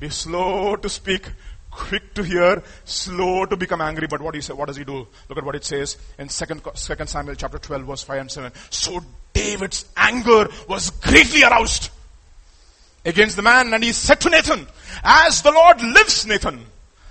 be 0.00 0.08
slow 0.08 0.76
to 0.76 0.88
speak, 0.88 1.28
quick 1.70 2.14
to 2.14 2.22
hear, 2.22 2.62
slow 2.86 3.44
to 3.44 3.54
become 3.54 3.82
angry. 3.82 4.06
But 4.06 4.22
what, 4.22 4.34
he 4.34 4.40
say, 4.40 4.54
what 4.54 4.68
does 4.68 4.78
he 4.78 4.84
do? 4.84 5.06
Look 5.28 5.36
at 5.36 5.44
what 5.44 5.54
it 5.54 5.62
says 5.62 5.98
in 6.18 6.28
2nd, 6.28 6.96
2 6.98 7.06
Samuel 7.06 7.34
chapter 7.34 7.58
12 7.58 7.82
verse 7.82 8.02
5 8.02 8.18
and 8.18 8.30
7. 8.30 8.52
So 8.70 9.00
David's 9.34 9.84
anger 9.94 10.48
was 10.70 10.88
greatly 10.88 11.42
aroused 11.42 11.90
against 13.04 13.36
the 13.36 13.42
man 13.42 13.74
and 13.74 13.84
he 13.84 13.92
said 13.92 14.18
to 14.22 14.30
Nathan, 14.30 14.66
as 15.04 15.42
the 15.42 15.52
Lord 15.52 15.82
lives, 15.82 16.24
Nathan, 16.24 16.64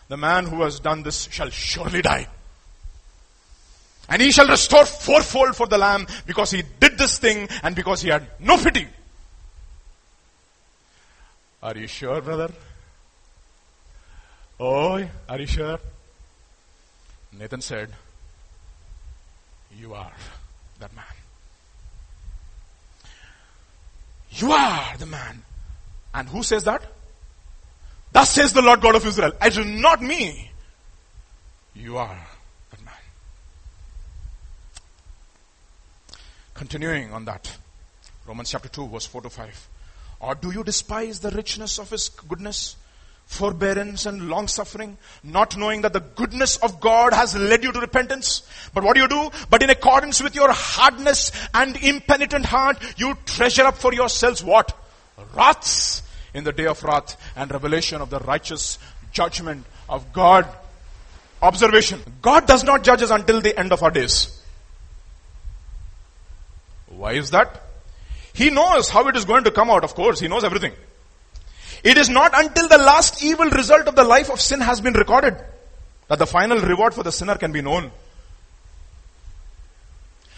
the 0.08 0.18
man 0.18 0.48
who 0.48 0.64
has 0.64 0.80
done 0.80 1.04
this 1.04 1.28
shall 1.30 1.52
surely 1.52 2.02
die. 2.02 2.28
And 4.10 4.20
he 4.20 4.32
shall 4.32 4.48
restore 4.48 4.86
fourfold 4.86 5.56
for 5.56 5.68
the 5.68 5.78
lamb 5.78 6.08
because 6.26 6.50
he 6.50 6.64
did 6.80 6.98
this 6.98 7.20
thing 7.20 7.48
and 7.62 7.76
because 7.76 8.02
he 8.02 8.10
had 8.10 8.26
no 8.40 8.58
pity. 8.58 8.88
Are 11.64 11.78
you 11.78 11.88
sure, 11.88 12.22
brother? 12.22 12.52
Oh, 14.60 15.04
are 15.30 15.40
you 15.40 15.46
sure? 15.46 15.80
Nathan 17.38 17.62
said, 17.62 17.90
You 19.76 19.94
are 19.94 20.12
that 20.80 20.96
man. 20.96 21.06
You 24.32 24.52
are 24.52 24.98
the 24.98 25.06
man. 25.06 25.44
And 26.14 26.28
who 26.30 26.42
says 26.44 26.64
that? 26.64 26.84
Thus 28.12 28.30
says 28.30 28.54
the 28.54 28.62
Lord 28.62 28.82
God 28.82 28.96
of 28.96 29.06
Israel. 29.06 29.32
It 29.42 29.58
is 29.58 29.66
not 29.66 30.02
me. 30.02 30.52
You 31.76 31.98
are 31.98 32.20
that 32.72 32.84
man. 32.84 32.94
Continuing 36.54 37.14
on 37.14 37.26
that. 37.26 37.56
Romans 38.28 38.52
chapter 38.52 38.70
2 38.70 38.88
verse 38.88 39.06
4 39.06 39.22
to 39.22 39.30
5. 39.30 39.68
Or 40.22 40.36
do 40.36 40.52
you 40.52 40.64
despise 40.64 41.20
the 41.20 41.32
richness 41.32 41.80
of 41.80 41.90
his 41.90 42.10
goodness? 42.10 42.78
forbearance 43.32 44.06
and 44.06 44.28
long 44.28 44.46
suffering, 44.46 44.98
not 45.24 45.56
knowing 45.56 45.82
that 45.82 45.94
the 45.94 46.02
goodness 46.02 46.58
of 46.58 46.82
God 46.82 47.14
has 47.14 47.34
led 47.34 47.64
you 47.64 47.72
to 47.72 47.80
repentance. 47.80 48.44
But 48.74 48.84
what 48.84 48.96
do 48.96 49.02
you 49.02 49.08
do? 49.08 49.32
But 49.50 49.64
in 49.64 49.70
accordance 49.70 50.22
with 50.22 50.36
your 50.36 50.52
hardness 50.52 51.32
and 51.54 51.78
impenitent 51.78 52.46
heart, 52.46 52.78
you 52.98 53.18
treasure 53.26 53.64
up 53.64 53.78
for 53.78 53.94
yourselves 53.94 54.44
what? 54.44 54.78
Wraths 55.34 56.04
in 56.34 56.44
the 56.44 56.52
day 56.52 56.66
of 56.66 56.84
wrath 56.84 57.16
and 57.38 57.50
revelation 57.50 58.02
of 58.02 58.10
the 58.10 58.20
righteous 58.20 58.78
judgment 59.14 59.66
of 59.88 60.12
God. 60.12 60.46
Observation. 61.42 62.02
God 62.22 62.46
does 62.46 62.66
not 62.66 62.84
judge 62.84 63.02
us 63.02 63.12
until 63.12 63.40
the 63.40 63.58
end 63.58 63.72
of 63.72 63.82
our 63.82 63.92
days. 63.92 64.42
Why 66.88 67.14
is 67.14 67.32
that? 67.32 67.62
He 68.34 68.50
knows 68.50 68.90
how 68.90 69.08
it 69.08 69.16
is 69.16 69.26
going 69.26 69.44
to 69.44 69.52
come 69.52 69.70
out, 69.70 69.84
of 69.84 69.94
course. 69.94 70.20
He 70.20 70.28
knows 70.28 70.44
everything. 70.44 70.74
It 71.84 71.98
is 71.98 72.10
not 72.10 72.32
until 72.34 72.68
the 72.68 72.78
last 72.78 73.24
evil 73.24 73.50
result 73.50 73.88
of 73.88 73.96
the 73.96 74.04
life 74.04 74.30
of 74.30 74.40
sin 74.40 74.62
has 74.62 74.82
been 74.82 74.94
recorded 74.94 75.36
that 76.08 76.20
the 76.20 76.28
final 76.28 76.60
reward 76.60 76.94
for 76.94 77.04
the 77.04 77.12
sinner 77.12 77.36
can 77.36 77.52
be 77.52 77.62
known. 77.62 77.92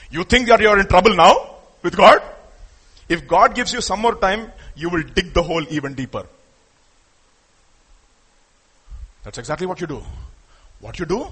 You 0.10 0.24
think 0.24 0.48
that 0.48 0.62
you 0.62 0.70
are 0.70 0.80
in 0.80 0.88
trouble 0.88 1.16
now 1.16 1.56
with 1.82 1.98
God? 1.98 2.22
If 3.10 3.28
God 3.28 3.56
gives 3.56 3.74
you 3.74 3.82
some 3.82 4.00
more 4.00 4.16
time, 4.16 4.52
you 4.76 4.90
will 4.90 5.04
dig 5.04 5.34
the 5.34 5.44
hole 5.44 5.66
even 5.70 5.94
deeper. 5.94 6.26
That's 9.24 9.38
exactly 9.38 9.68
what 9.68 9.82
you 9.82 9.88
do. 9.88 10.02
What 10.80 11.00
you 11.00 11.06
do? 11.06 11.28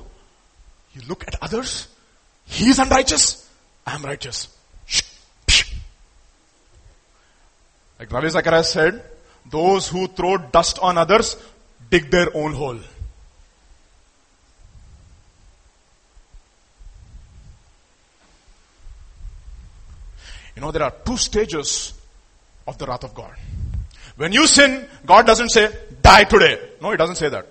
You 0.93 1.01
look 1.07 1.27
at 1.27 1.35
others. 1.41 1.87
He 2.45 2.69
is 2.69 2.79
unrighteous. 2.79 3.47
I 3.85 3.95
am 3.95 4.03
righteous. 4.03 4.47
Like 8.01 8.11
Ravi 8.11 8.29
Zacharias 8.31 8.71
said, 8.71 9.03
those 9.45 9.87
who 9.87 10.07
throw 10.07 10.35
dust 10.35 10.79
on 10.79 10.97
others 10.97 11.35
dig 11.91 12.09
their 12.09 12.35
own 12.35 12.51
hole. 12.53 12.79
You 20.55 20.61
know, 20.63 20.71
there 20.71 20.81
are 20.81 20.93
two 21.05 21.15
stages 21.15 21.93
of 22.65 22.79
the 22.79 22.87
wrath 22.87 23.03
of 23.03 23.13
God. 23.13 23.35
When 24.15 24.31
you 24.31 24.47
sin, 24.47 24.87
God 25.05 25.27
doesn't 25.27 25.49
say, 25.49 25.71
die 26.01 26.23
today. 26.23 26.59
No, 26.81 26.89
He 26.89 26.97
doesn't 26.97 27.17
say 27.17 27.29
that. 27.29 27.45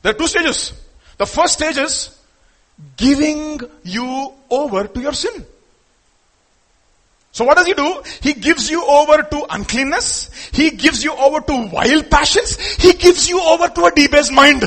There 0.00 0.12
are 0.12 0.16
two 0.16 0.26
stages. 0.26 0.72
The 1.18 1.26
first 1.26 1.52
stage 1.52 1.76
is 1.76 2.18
giving 2.96 3.60
you 3.82 4.32
over 4.48 4.86
to 4.86 5.00
your 5.02 5.12
sin. 5.12 5.44
So 7.32 7.44
what 7.44 7.56
does 7.56 7.66
he 7.66 7.74
do? 7.74 8.02
He 8.20 8.34
gives 8.34 8.70
you 8.70 8.84
over 8.84 9.22
to 9.22 9.46
uncleanness. 9.50 10.30
He 10.52 10.70
gives 10.70 11.04
you 11.04 11.14
over 11.14 11.40
to 11.40 11.70
wild 11.72 12.10
passions. 12.10 12.56
He 12.76 12.92
gives 12.94 13.28
you 13.28 13.40
over 13.40 13.68
to 13.68 13.84
a 13.84 13.90
debased 13.92 14.32
mind. 14.32 14.64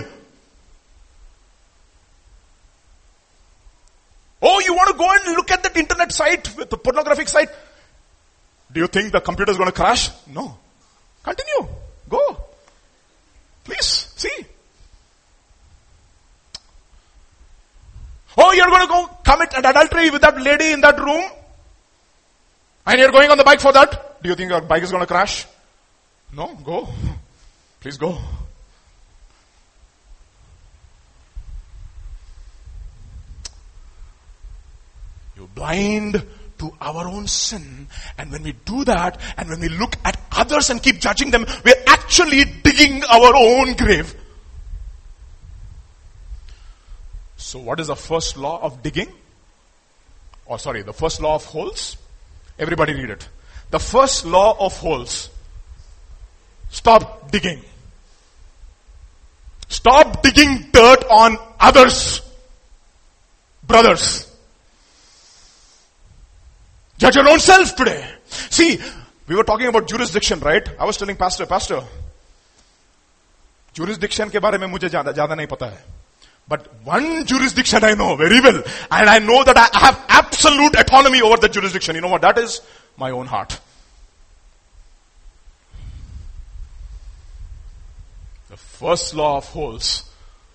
Oh, 4.41 4.59
you 4.59 4.73
want 4.73 4.89
to 4.89 4.97
go 4.97 5.09
and 5.09 5.35
look 5.37 5.51
at 5.51 5.63
that 5.63 5.75
internet 5.77 6.11
site 6.11 6.55
with 6.57 6.69
the 6.69 6.77
pornographic 6.77 7.27
site? 7.29 7.49
Do 8.71 8.79
you 8.79 8.87
think 8.87 9.11
the 9.11 9.21
computer 9.21 9.51
is 9.51 9.57
going 9.57 9.69
to 9.69 9.75
crash? 9.75 10.09
No. 10.27 10.57
Continue. 11.23 11.67
Go. 12.09 12.37
Please, 13.63 14.11
see. 14.15 14.45
Oh, 18.37 18.51
you're 18.51 18.67
going 18.67 18.81
to 18.81 18.87
go 18.87 19.07
commit 19.23 19.53
an 19.53 19.65
adultery 19.65 20.09
with 20.09 20.21
that 20.21 20.41
lady 20.41 20.71
in 20.71 20.81
that 20.81 20.99
room? 20.99 21.23
And 22.85 22.99
you're 22.99 23.11
going 23.11 23.31
on 23.31 23.37
the 23.37 23.43
bike 23.43 23.61
for 23.61 23.71
that? 23.71 24.21
Do 24.21 24.29
you 24.29 24.35
think 24.35 24.49
your 24.49 24.61
bike 24.61 24.83
is 24.83 24.91
going 24.91 25.01
to 25.01 25.07
crash? 25.07 25.45
No, 26.33 26.55
go. 26.63 26.87
Please 27.79 27.97
go. 27.97 28.17
You're 35.35 35.47
blind 35.47 36.23
to 36.59 36.71
our 36.79 37.07
own 37.07 37.27
sin. 37.27 37.87
And 38.17 38.31
when 38.31 38.43
we 38.43 38.53
do 38.53 38.85
that, 38.85 39.19
and 39.37 39.49
when 39.49 39.59
we 39.59 39.69
look 39.69 39.95
at 40.05 40.19
others 40.31 40.69
and 40.69 40.81
keep 40.81 40.99
judging 40.99 41.31
them, 41.31 41.45
we're 41.65 41.83
actually 41.87 42.45
digging 42.45 43.03
our 43.05 43.35
own 43.35 43.73
grave. 43.73 44.15
So 47.37 47.59
what 47.59 47.79
is 47.79 47.87
the 47.87 47.95
first 47.95 48.37
law 48.37 48.61
of 48.61 48.81
digging? 48.81 49.09
Or 50.45 50.55
oh, 50.55 50.57
sorry, 50.57 50.81
the 50.81 50.93
first 50.93 51.21
law 51.21 51.35
of 51.35 51.45
holes? 51.45 51.97
Everybody 52.59 52.93
read 52.93 53.09
it. 53.09 53.27
The 53.71 53.79
first 53.79 54.25
law 54.25 54.55
of 54.59 54.77
holes. 54.77 55.29
Stop 56.69 57.31
digging. 57.31 57.61
Stop 59.67 60.21
digging 60.21 60.69
dirt 60.71 61.03
on 61.09 61.37
others. 61.59 62.21
Brothers. 63.65 64.29
Judge 66.97 67.15
your 67.15 67.29
own 67.29 67.39
self 67.39 67.75
today. 67.75 68.07
See, 68.49 68.79
we 69.27 69.35
were 69.35 69.43
talking 69.43 69.67
about 69.67 69.87
jurisdiction, 69.87 70.39
right? 70.39 70.67
I 70.79 70.85
was 70.85 70.97
telling 70.97 71.15
pastor, 71.15 71.45
pastor, 71.45 71.83
jurisdiction 73.73 74.29
के 74.29 74.39
बारे 74.39 74.57
में 74.57 74.67
मुझे 74.67 74.89
ज़्यादा 74.89 75.11
ज़्यादा 75.11 75.35
नहीं 75.35 75.47
पता 75.47 75.65
है. 75.65 75.83
But 76.47 76.83
one 76.83 77.25
jurisdiction 77.25 77.83
I 77.83 77.93
know 77.93 78.15
very 78.15 78.41
well. 78.41 78.63
And 78.91 79.09
I 79.09 79.19
know 79.19 79.43
that 79.43 79.57
I 79.57 79.69
have 79.79 80.03
absolute 80.09 80.75
autonomy 80.75 81.21
over 81.21 81.37
that 81.37 81.51
jurisdiction. 81.51 81.95
You 81.95 82.01
know 82.01 82.09
what 82.09 82.21
that 82.21 82.37
is? 82.37 82.61
My 82.97 83.11
own 83.11 83.27
heart. 83.27 83.59
The 88.49 88.57
first 88.57 89.15
law 89.15 89.37
of 89.37 89.45
holes. 89.45 90.09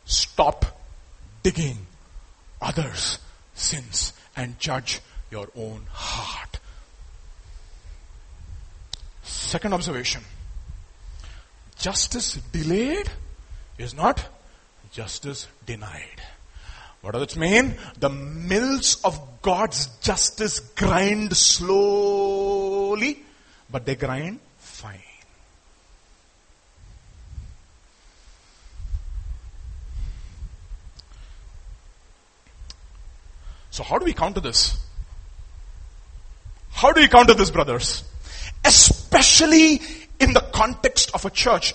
Stop 0.05 0.65
digging 1.43 1.86
others' 2.60 3.19
sins 3.55 4.12
and 4.36 4.59
judge 4.59 5.01
your 5.31 5.48
own 5.56 5.86
heart. 5.90 6.59
Second 9.23 9.74
observation. 9.74 10.23
Justice 11.77 12.35
delayed 12.52 13.10
is 13.78 13.94
not 13.94 14.28
justice 14.93 15.47
denied. 15.66 16.23
What 17.01 17.12
does 17.12 17.23
it 17.23 17.36
mean? 17.36 17.77
The 17.98 18.09
mills 18.09 19.01
of 19.05 19.20
God's 19.40 19.86
justice 19.98 20.60
grind 20.60 21.36
slowly, 21.36 23.23
but 23.70 23.86
they 23.86 23.94
grind 23.94 24.40
fine. 24.59 25.02
So 33.70 33.85
how 33.85 33.98
do 33.98 34.05
we 34.05 34.12
counter 34.12 34.40
this? 34.40 34.77
How 36.73 36.93
do 36.93 37.01
we 37.01 37.06
counter 37.06 37.35
this, 37.35 37.51
brothers? 37.51 38.02
Especially 38.65 39.81
in 40.19 40.32
the 40.32 40.40
context 40.52 41.12
of 41.15 41.24
a 41.24 41.31
church. 41.31 41.74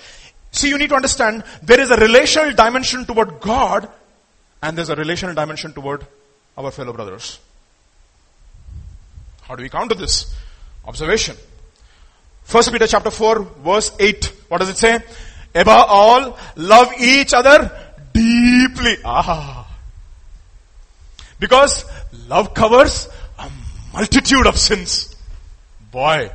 See, 0.54 0.70
you 0.70 0.78
need 0.78 0.90
to 0.90 0.96
understand 0.96 1.44
there 1.64 1.80
is 1.80 1.90
a 1.90 1.98
relational 1.98 2.54
dimension 2.54 3.06
toward 3.06 3.40
God 3.42 3.90
and 4.62 4.78
there's 4.78 4.90
a 4.90 4.96
relational 4.96 5.34
dimension 5.36 5.74
toward 5.74 6.06
our 6.58 6.70
fellow 6.72 6.94
brothers. 6.94 7.40
How 9.42 9.56
do 9.56 9.64
we 9.64 9.70
counter 9.70 9.96
this? 9.96 10.34
Observation. 10.86 11.36
First 12.44 12.72
Peter 12.72 12.86
chapter 12.86 13.10
4 13.10 13.40
verse 13.66 13.92
8. 14.00 14.32
What 14.48 14.60
does 14.60 14.70
it 14.70 14.78
say? 14.78 15.00
Above 15.56 15.86
all, 15.90 16.38
love 16.56 16.94
each 17.00 17.34
other 17.34 17.72
deeply. 18.14 18.98
Ah. 19.04 19.68
Because 21.40 21.84
love 22.28 22.54
covers 22.54 23.10
a 23.40 23.50
multitude 23.92 24.46
of 24.46 24.58
sins. 24.58 25.16
Boy. 25.92 26.32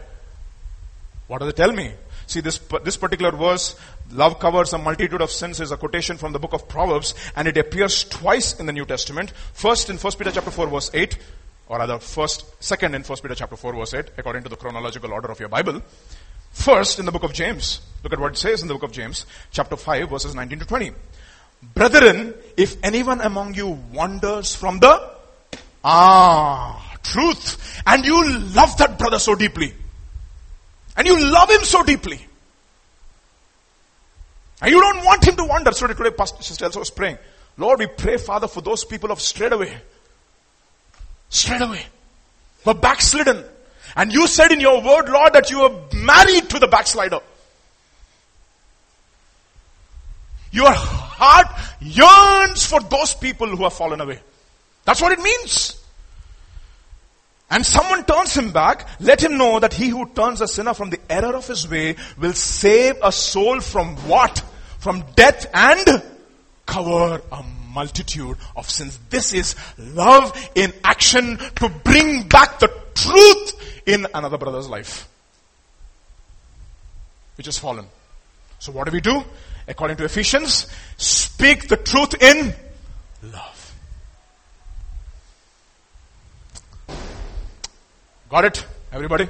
What 1.28 1.38
does 1.38 1.50
it 1.50 1.56
tell 1.56 1.72
me? 1.72 1.92
See 2.26 2.40
this, 2.40 2.58
this 2.84 2.96
particular 2.96 3.32
verse, 3.32 3.74
love 4.12 4.38
covers 4.38 4.72
a 4.72 4.78
multitude 4.78 5.20
of 5.20 5.30
sins 5.30 5.60
is 5.60 5.70
a 5.70 5.76
quotation 5.76 6.16
from 6.16 6.32
the 6.32 6.38
book 6.38 6.52
of 6.52 6.68
Proverbs 6.68 7.14
and 7.36 7.48
it 7.48 7.56
appears 7.56 8.04
twice 8.04 8.58
in 8.58 8.66
the 8.66 8.72
New 8.72 8.84
Testament. 8.84 9.32
First 9.52 9.90
in 9.90 9.96
1 9.96 10.12
Peter 10.18 10.30
chapter 10.30 10.50
4 10.50 10.66
verse 10.68 10.90
8 10.94 11.18
or 11.68 11.78
rather 11.78 11.98
first, 11.98 12.44
second 12.62 12.94
in 12.94 13.02
1 13.02 13.18
Peter 13.22 13.34
chapter 13.34 13.56
4 13.56 13.74
verse 13.74 13.94
8 13.94 14.10
according 14.16 14.42
to 14.42 14.48
the 14.48 14.56
chronological 14.56 15.12
order 15.12 15.30
of 15.30 15.40
your 15.40 15.48
Bible. 15.48 15.82
First 16.52 16.98
in 16.98 17.06
the 17.06 17.12
book 17.12 17.24
of 17.24 17.32
James. 17.32 17.80
Look 18.02 18.12
at 18.12 18.18
what 18.18 18.32
it 18.32 18.38
says 18.38 18.62
in 18.62 18.68
the 18.68 18.74
book 18.74 18.84
of 18.84 18.92
James 18.92 19.26
chapter 19.50 19.76
5 19.76 20.08
verses 20.08 20.34
19 20.34 20.60
to 20.60 20.64
20. 20.64 20.92
Brethren, 21.74 22.34
if 22.56 22.76
anyone 22.82 23.20
among 23.20 23.54
you 23.54 23.78
wanders 23.92 24.54
from 24.54 24.78
the 24.78 25.12
ah 25.84 26.84
truth 27.02 27.80
and 27.86 28.04
you 28.04 28.28
love 28.28 28.76
that 28.78 28.98
brother 28.98 29.18
so 29.18 29.34
deeply 29.34 29.72
and 30.96 31.06
you 31.06 31.18
love 31.30 31.50
him 31.50 31.62
so 31.64 31.82
deeply. 31.82 32.27
And 34.60 34.70
you 34.72 34.80
don't 34.80 35.04
want 35.04 35.24
him 35.26 35.36
to 35.36 35.44
wander. 35.44 35.72
So 35.72 35.86
today 35.86 36.10
Pastor 36.10 36.42
Sister 36.42 36.64
Elsa 36.64 36.78
was 36.78 36.90
praying. 36.90 37.18
Lord, 37.56 37.78
we 37.78 37.86
pray, 37.86 38.16
Father, 38.16 38.48
for 38.48 38.60
those 38.60 38.84
people 38.84 39.10
of 39.10 39.20
strayed 39.20 39.52
away. 39.52 39.76
Strayed 41.28 41.62
away. 41.62 41.84
Who 42.64 42.70
are 42.70 42.74
backslidden. 42.74 43.44
And 43.96 44.12
you 44.12 44.26
said 44.26 44.52
in 44.52 44.60
your 44.60 44.82
word, 44.82 45.08
Lord, 45.08 45.32
that 45.32 45.50
you 45.50 45.60
are 45.62 45.72
married 45.94 46.50
to 46.50 46.58
the 46.58 46.66
backslider. 46.66 47.20
Your 50.50 50.72
heart 50.72 51.48
yearns 51.80 52.66
for 52.66 52.80
those 52.80 53.14
people 53.14 53.48
who 53.48 53.62
have 53.64 53.72
fallen 53.72 54.00
away. 54.00 54.20
That's 54.84 55.00
what 55.02 55.12
it 55.12 55.20
means 55.20 55.77
and 57.50 57.64
someone 57.64 58.04
turns 58.04 58.34
him 58.34 58.50
back, 58.52 58.86
let 59.00 59.22
him 59.22 59.38
know 59.38 59.58
that 59.58 59.72
he 59.72 59.88
who 59.88 60.06
turns 60.10 60.40
a 60.40 60.48
sinner 60.48 60.74
from 60.74 60.90
the 60.90 61.00
error 61.08 61.34
of 61.34 61.46
his 61.46 61.68
way 61.68 61.96
will 62.18 62.34
save 62.34 62.96
a 63.02 63.10
soul 63.10 63.60
from 63.60 63.96
what? 64.08 64.42
From 64.78 65.04
death 65.16 65.46
and 65.54 66.02
cover 66.66 67.22
a 67.32 67.42
multitude 67.72 68.36
of 68.54 68.68
sins. 68.68 68.98
This 69.08 69.32
is 69.32 69.56
love 69.78 70.50
in 70.54 70.72
action 70.84 71.38
to 71.56 71.68
bring 71.68 72.28
back 72.28 72.58
the 72.58 72.68
truth 72.94 73.82
in 73.86 74.06
another 74.14 74.36
brother's 74.36 74.68
life. 74.68 75.08
Which 77.36 77.46
has 77.46 77.56
fallen. 77.56 77.86
So 78.58 78.72
what 78.72 78.84
do 78.84 78.92
we 78.92 79.00
do? 79.00 79.24
According 79.66 79.96
to 79.98 80.04
Ephesians, 80.04 80.66
speak 80.96 81.68
the 81.68 81.76
truth 81.76 82.20
in 82.20 82.54
love. 83.22 83.57
Got 88.28 88.44
it? 88.44 88.66
Everybody? 88.92 89.28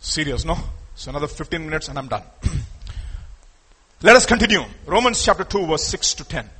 Serious, 0.00 0.44
no? 0.44 0.56
So 0.94 1.10
another 1.10 1.28
15 1.28 1.64
minutes 1.64 1.88
and 1.88 1.98
I'm 1.98 2.08
done. 2.08 2.22
Let 4.02 4.16
us 4.16 4.26
continue. 4.26 4.62
Romans 4.86 5.24
chapter 5.24 5.44
2 5.44 5.66
verse 5.66 5.84
6 5.84 6.14
to 6.14 6.24
10. 6.24 6.50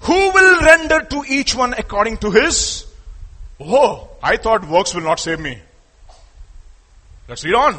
Who 0.00 0.30
will 0.30 0.60
render 0.60 1.00
to 1.00 1.24
each 1.26 1.54
one 1.54 1.74
according 1.74 2.18
to 2.18 2.30
his? 2.30 2.86
Oh, 3.58 4.08
I 4.22 4.36
thought 4.36 4.68
works 4.68 4.94
will 4.94 5.02
not 5.02 5.18
save 5.18 5.40
me. 5.40 5.58
Let's 7.28 7.44
read 7.44 7.54
on. 7.54 7.78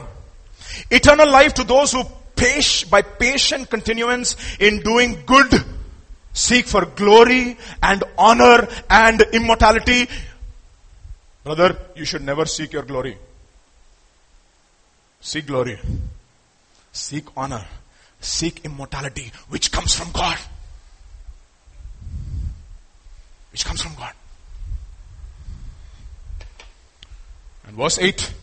Eternal 0.89 1.29
life 1.29 1.53
to 1.55 1.63
those 1.63 1.91
who 1.91 2.03
by 2.89 3.01
patient 3.01 3.69
continuance 3.69 4.35
in 4.59 4.81
doing 4.81 5.23
good 5.25 5.51
seek 6.37 6.67
for 6.67 6.85
glory 6.85 7.57
and 7.81 8.03
honor 8.17 8.67
and 8.89 9.21
immortality. 9.33 10.07
Brother, 11.43 11.75
you 11.95 12.05
should 12.05 12.21
never 12.21 12.45
seek 12.45 12.73
your 12.73 12.83
glory. 12.83 13.17
Seek 15.19 15.47
glory. 15.47 15.79
Seek 16.91 17.25
honor. 17.35 17.65
Seek 18.19 18.63
immortality, 18.65 19.31
which 19.49 19.71
comes 19.71 19.95
from 19.95 20.11
God. 20.11 20.37
Which 23.51 23.65
comes 23.65 23.81
from 23.81 23.95
God. 23.95 24.13
And 27.65 27.75
verse 27.75 27.97
8. 27.97 28.33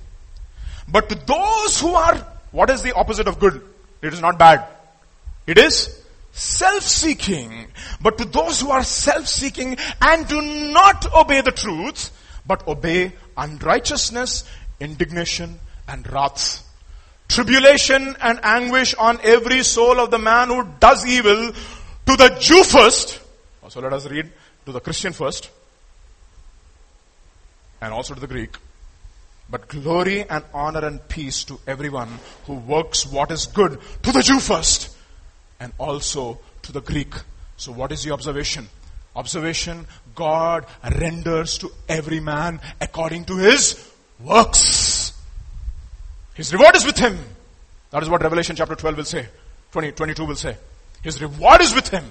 But 0.89 1.09
to 1.11 1.15
those 1.15 1.81
who 1.81 1.95
are, 1.95 2.17
what 2.51 2.71
is 2.71 2.83
the 2.83 2.95
opposite 2.95 3.29
of 3.29 3.39
good? 3.39 3.63
It 4.03 4.13
is 4.13 4.21
not 4.21 4.39
bad. 4.39 4.67
It 5.47 5.59
is 5.59 6.04
self-seeking. 6.35 7.69
But 8.01 8.19
to 8.19 8.25
those 8.27 8.61
who 8.61 8.71
are 8.71 8.85
self-seeking 8.85 9.79
and 10.01 10.29
do 10.29 10.43
not 10.43 11.13
obey 11.15 11.41
the 11.41 11.53
truth, 11.53 12.11
but 12.47 12.67
obey 12.69 13.13
unrighteousness, 13.37 14.45
indignation, 14.81 15.59
and 15.89 16.11
wrath. 16.13 16.63
Tribulation 17.29 18.17
and 18.21 18.39
anguish 18.43 18.95
on 18.95 19.19
every 19.23 19.63
soul 19.63 19.99
of 19.99 20.11
the 20.11 20.19
man 20.19 20.49
who 20.49 20.69
does 20.79 21.07
evil, 21.07 21.53
to 22.07 22.17
the 22.17 22.37
Jew 22.39 22.63
first. 22.65 23.21
So 23.69 23.81
let 23.81 23.95
us 23.95 24.07
read 24.07 24.31
to 24.67 24.73
the 24.73 24.81
Christian 24.81 25.15
first, 25.15 25.51
and 27.81 27.95
also 27.95 28.15
to 28.15 28.21
the 28.21 28.27
Greek. 28.27 28.57
But 29.49 29.69
glory 29.69 30.29
and 30.29 30.45
honor 30.53 30.85
and 30.85 31.07
peace 31.09 31.45
to 31.45 31.59
everyone 31.67 32.19
who 32.47 32.55
works 32.55 33.07
what 33.07 33.31
is 33.31 33.47
good, 33.47 33.79
to 34.03 34.13
the 34.13 34.23
Jew 34.23 34.39
first, 34.39 34.94
and 35.65 35.73
also 35.79 36.39
to 36.63 36.73
the 36.73 36.83
Greek. 36.83 37.15
So 37.57 37.73
what 37.73 37.91
is 37.91 38.05
the 38.05 38.13
observation? 38.13 38.69
Observation, 39.17 39.87
God 40.15 40.67
renders 41.01 41.57
to 41.59 41.71
every 41.89 42.21
man 42.21 42.61
according 42.81 43.25
to 43.27 43.37
his 43.37 43.91
works. 44.21 45.13
His 46.35 46.53
reward 46.53 46.77
is 46.77 46.85
with 46.85 46.99
him. 46.99 47.19
That 47.91 48.03
is 48.03 48.11
what 48.11 48.23
Revelation 48.23 48.57
chapter 48.57 48.75
12 48.75 48.97
will 48.97 49.05
say. 49.05 49.27
20, 49.73 49.93
22 49.93 50.25
will 50.25 50.37
say. 50.37 50.57
His 51.03 51.23
reward 51.23 51.63
is 51.63 51.75
with 51.75 51.89
him. 51.89 52.05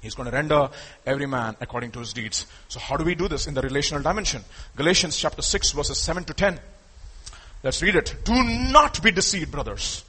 He's 0.00 0.14
going 0.14 0.28
to 0.28 0.34
render 0.34 0.70
every 1.04 1.26
man 1.26 1.56
according 1.60 1.92
to 1.92 2.00
his 2.00 2.12
deeds. 2.12 2.46
So 2.68 2.80
how 2.80 2.96
do 2.96 3.04
we 3.04 3.14
do 3.14 3.28
this 3.28 3.46
in 3.46 3.54
the 3.54 3.62
relational 3.62 4.02
dimension? 4.02 4.42
Galatians 4.74 5.16
chapter 5.16 5.42
6 5.42 5.72
verses 5.72 5.98
7 5.98 6.24
to 6.24 6.34
10. 6.34 6.58
Let's 7.62 7.82
read 7.82 7.94
it. 7.96 8.16
Do 8.24 8.42
not 8.42 9.02
be 9.02 9.10
deceived, 9.12 9.52
brothers. 9.52 10.04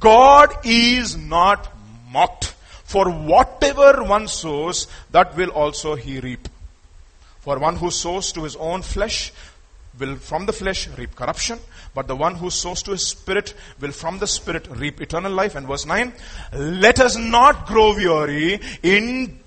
God 0.00 0.54
is 0.64 1.16
not 1.16 1.72
mocked. 2.10 2.54
For 2.84 3.10
whatever 3.10 4.04
one 4.04 4.28
sows, 4.28 4.86
that 5.12 5.34
will 5.36 5.50
also 5.50 5.94
he 5.94 6.20
reap. 6.20 6.48
For 7.40 7.58
one 7.58 7.76
who 7.76 7.90
sows 7.90 8.32
to 8.32 8.44
his 8.44 8.54
own 8.56 8.82
flesh 8.82 9.32
will 9.98 10.16
from 10.16 10.46
the 10.46 10.52
flesh 10.52 10.88
reap 10.96 11.14
corruption, 11.14 11.58
but 11.94 12.06
the 12.06 12.16
one 12.16 12.34
who 12.34 12.50
sows 12.50 12.82
to 12.84 12.92
his 12.92 13.06
spirit 13.06 13.54
will 13.80 13.92
from 13.92 14.18
the 14.18 14.26
spirit 14.26 14.68
reap 14.70 15.00
eternal 15.00 15.32
life. 15.32 15.54
And 15.54 15.66
verse 15.66 15.86
9, 15.86 16.12
let 16.54 17.00
us 17.00 17.16
not 17.16 17.66
grow 17.66 17.94
weary 17.94 18.60
in 18.82 19.38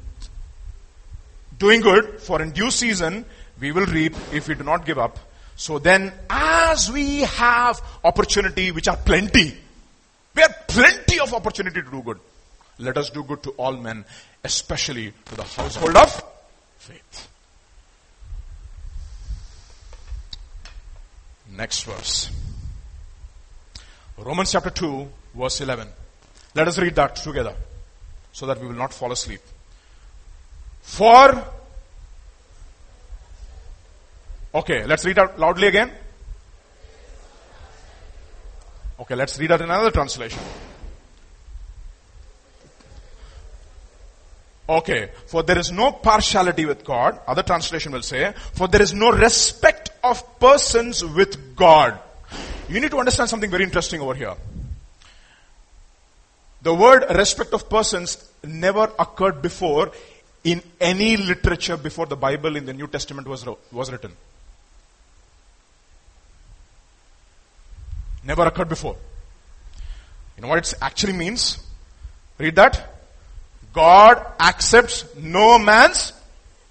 doing 1.57 1.82
good, 1.82 2.20
for 2.20 2.41
in 2.41 2.52
due 2.52 2.72
season 2.72 3.26
we 3.60 3.72
will 3.72 3.86
reap 3.86 4.16
if 4.34 4.48
we 4.48 4.56
do 4.56 4.64
not 4.64 4.86
give 4.86 4.98
up. 4.98 5.18
So 5.56 5.80
then, 5.80 6.12
as 6.30 6.91
we 6.91 7.22
have 7.22 7.82
opportunity, 8.03 8.72
which 8.72 8.88
are 8.88 8.98
plenty, 8.98 9.57
plenty 10.76 11.19
of 11.19 11.34
opportunity 11.34 11.81
to 11.81 11.89
do 11.89 12.02
good. 12.02 12.19
Let 12.77 12.97
us 12.97 13.10
do 13.10 13.23
good 13.23 13.41
to 13.43 13.52
all 13.52 13.73
men, 13.77 14.03
especially 14.43 15.14
to 15.26 15.35
the 15.35 15.43
household 15.43 15.95
of 15.95 16.23
faith. 16.77 17.30
Next 21.56 21.84
verse. 21.84 22.30
Romans 24.18 24.52
chapter 24.52 24.69
2, 24.69 25.07
verse 25.35 25.61
11. 25.61 25.88
Let 26.53 26.68
us 26.68 26.77
read 26.77 26.95
that 26.95 27.15
together 27.15 27.56
so 28.34 28.45
that 28.45 28.60
we 28.60 28.68
will 28.68 28.76
not 28.76 28.93
fall 28.93 29.11
asleep. 29.11 29.41
For, 30.81 31.43
okay, 34.53 34.85
let's 34.85 35.06
read 35.06 35.19
out 35.19 35.39
loudly 35.39 35.68
again. 35.68 35.91
Okay, 38.99 39.15
let's 39.15 39.38
read 39.38 39.51
out 39.51 39.61
another 39.61 39.91
translation. 39.91 40.39
Okay, 44.67 45.11
for 45.27 45.43
there 45.43 45.59
is 45.59 45.72
no 45.72 45.91
partiality 45.91 46.65
with 46.65 46.84
God. 46.84 47.19
Other 47.27 47.43
translation 47.43 47.91
will 47.91 48.01
say, 48.01 48.34
for 48.53 48.67
there 48.67 48.81
is 48.81 48.93
no 48.93 49.11
respect 49.11 49.91
of 50.03 50.39
persons 50.39 51.03
with 51.03 51.55
God. 51.55 51.99
You 52.67 52.80
need 52.80 52.91
to 52.91 52.97
understand 52.97 53.30
something 53.30 53.51
very 53.51 53.63
interesting 53.63 54.01
over 54.01 54.15
here. 54.15 54.34
The 56.63 56.73
word 56.73 57.05
respect 57.15 57.53
of 57.53 57.69
persons 57.69 58.27
never 58.43 58.91
occurred 58.97 59.41
before 59.41 59.91
in 60.43 60.63
any 60.81 61.15
literature 61.17 61.77
before 61.77 62.07
the 62.07 62.15
Bible 62.15 62.55
in 62.55 62.65
the 62.65 62.73
New 62.73 62.88
Testament 62.88 63.27
was, 63.27 63.45
was 63.72 63.91
written. 63.91 64.13
Never 68.24 68.47
occurred 68.47 68.69
before. 68.69 68.97
You 70.36 70.43
know 70.43 70.48
what 70.48 70.59
it 70.59 70.74
actually 70.81 71.12
means? 71.12 71.59
Read 72.39 72.57
that. 72.57 72.94
God 73.73 74.24
accepts 74.39 75.05
no 75.16 75.59
man's 75.59 76.12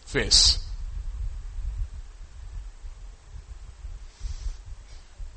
face. 0.06 0.60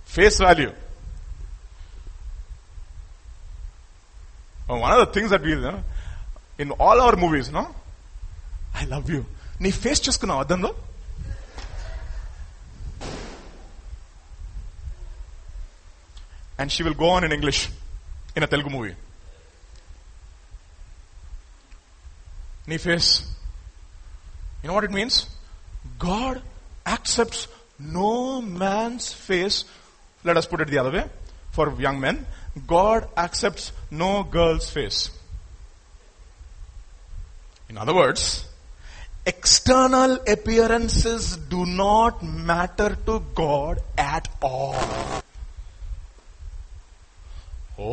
Face 0.04 0.38
value. 0.38 0.72
Oh, 4.68 4.78
one 4.78 4.92
of 4.92 5.06
the 5.06 5.12
things 5.12 5.30
that 5.30 5.42
we, 5.42 5.50
you 5.50 5.60
know, 5.60 5.82
in 6.58 6.70
all 6.72 7.00
our 7.00 7.16
movies, 7.16 7.50
no? 7.50 7.74
I 8.74 8.84
love 8.84 9.08
you. 9.10 9.24
నీ 9.64 9.70
face 9.82 10.00
చూసుకున్నావు 10.06 10.40
అద్దంలో 10.42 10.70
and 16.57 16.71
she 16.71 16.83
will 16.83 16.93
go 16.93 17.09
on 17.09 17.23
in 17.23 17.31
English 17.31 17.69
in 18.35 18.43
a 18.43 18.47
Telugu 18.47 18.69
movie. 18.69 18.95
Knee 22.67 22.77
face. 22.77 23.23
You 24.61 24.67
know 24.67 24.73
what 24.73 24.83
it 24.83 24.91
means? 24.91 25.27
God 25.97 26.41
accepts 26.85 27.47
no 27.79 28.41
man's 28.41 29.13
face. 29.13 29.65
Let 30.23 30.37
us 30.37 30.45
put 30.45 30.61
it 30.61 30.67
the 30.69 30.79
other 30.79 30.91
way. 30.91 31.05
For 31.51 31.73
young 31.79 31.99
men, 31.99 32.25
God 32.65 33.07
accepts 33.15 33.71
no 33.89 34.23
girl's 34.23 34.69
face. 34.69 35.09
In 37.69 37.77
other 37.77 37.93
words, 37.93 38.45
external 39.25 40.19
appearances 40.27 41.37
do 41.37 41.65
not 41.65 42.23
matter 42.23 42.97
to 43.05 43.23
God 43.33 43.79
at 43.97 44.27
all. 44.41 44.75
Oh. 47.77 47.89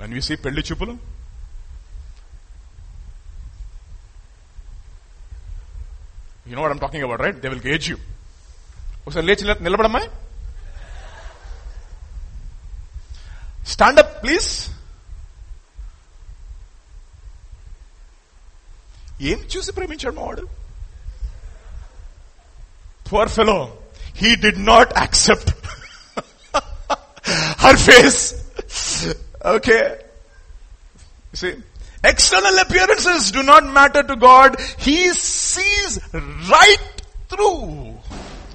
when 0.00 0.14
you 0.14 0.20
see 0.20 0.36
పెళ్ళి 0.36 0.62
చూపులు? 0.62 0.94
You 6.48 6.56
know 6.56 6.70
I'm 6.70 6.80
talking 6.80 7.04
about 7.04 7.20
right 7.20 7.40
they 7.40 7.48
will 7.48 7.66
gauge 7.66 7.90
you 7.90 7.96
ఒకసారి 9.06 9.26
లేచి 9.26 9.44
నిలబడమ్మా. 9.62 10.00
Stand up 13.66 14.22
please 14.22 14.50
ఏం 19.20 19.38
చూసి 19.56 19.72
ప్రేమించాడు 19.72 20.14
మా 20.14 20.22
వాడు? 20.22 20.44
Poor 23.08 23.28
fellow 23.28 23.78
he 24.16 24.34
did 24.36 24.50
not 24.62 24.92
accept 24.98 25.50
her 27.58 27.76
face. 27.76 28.44
Okay. 29.44 29.98
See, 31.32 31.54
external 32.02 32.58
appearances 32.58 33.30
do 33.30 33.42
not 33.42 33.64
matter 33.64 34.02
to 34.02 34.16
God. 34.16 34.60
He 34.78 35.12
sees 35.12 36.00
right 36.12 37.02
through. 37.28 37.98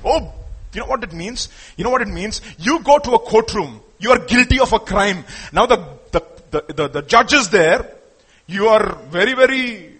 Oh, 0.04 0.34
you 0.74 0.82
know 0.82 0.88
what 0.88 1.04
it 1.04 1.14
means? 1.14 1.50
You 1.78 1.84
know 1.84 1.90
what 1.90 2.02
it 2.02 2.08
means? 2.08 2.41
You 2.58 2.82
go 2.84 3.00
to 3.00 3.14
a 3.14 3.20
courtroom. 3.20 3.82
You 4.00 4.12
are 4.12 4.20
guilty 4.20 4.60
of 4.60 4.74
a 4.74 4.80
crime. 4.80 5.24
Now 5.54 5.66
the, 5.68 5.78
the, 6.12 6.22
the, 6.52 6.74
the, 6.74 6.88
the 6.90 7.02
judge 7.04 7.34
is 7.34 7.50
there. 7.50 7.90
You 8.48 8.68
are 8.68 8.95
very, 9.10 9.34
very 9.34 9.94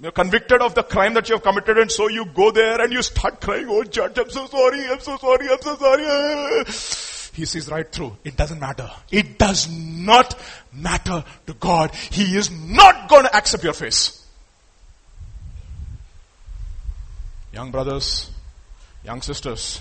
you're 0.00 0.12
convicted 0.12 0.60
of 0.60 0.74
the 0.74 0.82
crime 0.82 1.14
that 1.14 1.28
you 1.28 1.36
have 1.36 1.44
committed 1.44 1.78
and 1.78 1.90
so 1.90 2.08
you 2.08 2.26
go 2.26 2.50
there 2.50 2.80
and 2.80 2.92
you 2.92 3.00
start 3.00 3.40
crying, 3.40 3.66
oh 3.68 3.84
judge, 3.84 4.18
I'm 4.18 4.28
so 4.28 4.46
sorry, 4.46 4.84
I'm 4.86 4.98
so 4.98 5.16
sorry, 5.16 5.48
I'm 5.48 5.62
so 5.62 5.76
sorry. 5.76 7.13
He 7.34 7.44
sees 7.46 7.68
right 7.68 7.90
through. 7.90 8.16
It 8.22 8.36
doesn't 8.36 8.60
matter. 8.60 8.88
It 9.10 9.38
does 9.38 9.68
not 9.68 10.38
matter 10.72 11.24
to 11.46 11.54
God. 11.54 11.92
He 11.92 12.36
is 12.36 12.48
not 12.50 13.08
going 13.08 13.24
to 13.24 13.36
accept 13.36 13.64
your 13.64 13.72
face. 13.72 14.24
Young 17.52 17.72
brothers, 17.72 18.30
young 19.04 19.20
sisters, 19.20 19.80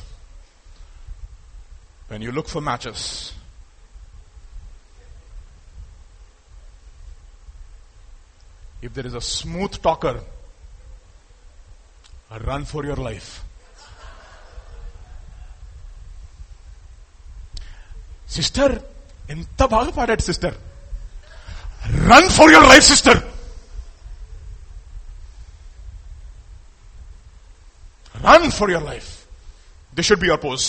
when 2.07 2.23
you 2.23 2.31
look 2.31 2.47
for 2.47 2.59
matches, 2.59 3.33
if 8.81 8.93
there 8.95 9.05
is 9.05 9.13
a 9.13 9.21
smooth 9.21 9.79
talker, 9.79 10.21
run 12.45 12.65
for 12.65 12.83
your 12.83 12.95
life. 12.95 13.43
Sister 18.35 18.71
എന്താ 19.33 19.65
ഭാഗ 19.73 19.87
പാടായിട്ട് 19.97 20.25
sister 20.29 20.53
run 22.11 22.25
for 22.37 22.47
your 22.55 22.65
life 22.73 22.85
sister 22.91 23.17
run 28.15 28.43
for 28.57 28.69
your 28.73 28.85
life 28.91 29.09
this 29.93 30.07
should 30.09 30.23
be 30.23 30.29
your 30.31 30.41
pose 30.47 30.67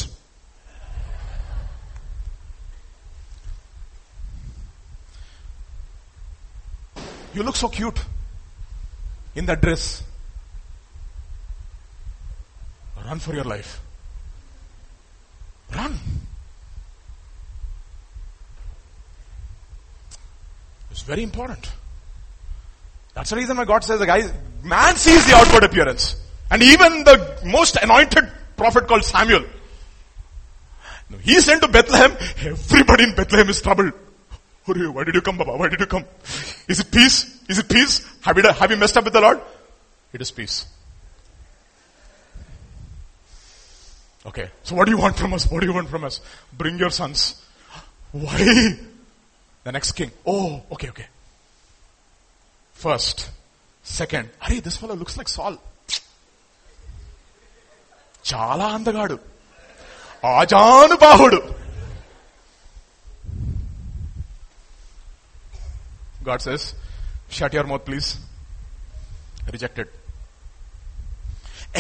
you 7.35 7.43
look 7.43 7.57
so 7.57 7.69
cute 7.69 7.99
in 9.36 9.47
that 9.47 9.61
dress. 9.61 10.03
Run 13.05 13.19
for 13.19 13.35
your 13.35 13.45
life. 13.45 13.81
Run. 15.70 15.99
It's 20.95 21.03
very 21.03 21.25
important. 21.25 21.73
That's 23.15 23.31
the 23.31 23.35
reason 23.37 23.57
why 23.57 23.65
God 23.65 23.83
says 23.83 23.99
the 23.99 24.07
guy, 24.07 24.23
man 24.62 24.95
sees 24.95 25.27
the 25.27 25.35
outward 25.35 25.65
appearance. 25.65 26.15
And 26.53 26.62
even 26.62 27.03
the 27.03 27.41
most 27.45 27.75
anointed 27.83 28.31
prophet 28.57 28.87
called 28.87 29.03
Samuel, 29.03 29.45
he 31.21 31.41
sent 31.41 31.62
to 31.62 31.69
Bethlehem, 31.69 32.12
everybody 32.47 33.03
in 33.03 33.15
Bethlehem 33.16 33.49
is 33.49 33.61
troubled. 33.61 33.93
Why 34.66 35.03
did 35.03 35.16
you 35.16 35.21
come, 35.21 35.37
Baba? 35.37 35.57
Why 35.57 35.69
did 35.69 35.81
you 35.81 35.87
come? 35.87 36.05
Is 36.69 36.79
it 36.79 36.93
peace? 36.93 37.41
Is 37.49 37.59
it 37.59 37.69
peace? 37.69 38.09
Have 38.21 38.37
you, 38.39 38.45
have 38.49 38.71
you 38.71 38.77
messed 38.77 38.97
up 38.97 39.03
with 39.03 39.15
the 39.15 39.21
Lord? 39.21 39.41
It 40.12 40.21
is 40.21 40.31
peace. 40.31 40.65
Okay. 44.25 44.49
So 44.62 44.77
what 44.77 44.85
do 44.85 44.93
you 44.93 44.99
want 44.99 45.16
from 45.16 45.35
us? 45.35 45.51
What 45.51 45.61
do 45.61 45.66
you 45.66 45.73
want 45.73 45.89
from 45.89 46.05
us? 46.05 46.21
Bring 46.53 46.79
your 46.79 46.91
sons. 46.91 47.45
Why? 48.12 48.79
The 49.64 49.72
next 49.72 49.91
king. 49.94 50.12
Oh, 50.26 50.64
okay, 50.72 50.90
okay. 50.90 51.08
First. 52.74 53.30
Second. 53.84 54.30
Hey, 54.41 54.60
this 54.60 54.78
fellow 54.78 54.96
looks 54.96 55.18
like 55.18 55.30
Saul. 55.38 55.58
చాలా 58.32 58.68
అందగాడు 58.78 59.18
ఆజానుబాహుడు 60.36 61.41
God 66.28 66.41
says, 66.46 66.64
shut 67.36 67.54
your 67.58 67.64
mouth 67.70 67.84
please. 67.88 68.08
Rejected. 69.54 69.88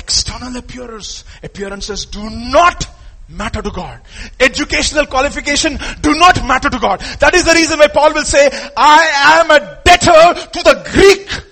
External 0.01 0.53
appearance, 0.61 1.09
appearances 1.47 2.05
do 2.15 2.23
not 2.55 2.79
matter 3.28 3.62
to 3.62 3.70
God. 3.70 4.00
Educational 4.40 5.06
qualification 5.06 5.78
do 6.00 6.14
not 6.14 6.44
matter 6.46 6.70
to 6.70 6.78
God. 6.78 7.00
That 7.20 7.34
is 7.34 7.44
the 7.44 7.52
reason 7.52 7.78
why 7.78 7.88
Paul 7.88 8.12
will 8.12 8.24
say, 8.24 8.48
I 8.76 9.40
am 9.40 9.50
a 9.50 9.80
debtor 9.84 10.48
to 10.50 10.62
the 10.62 10.90
Greek 10.92 11.44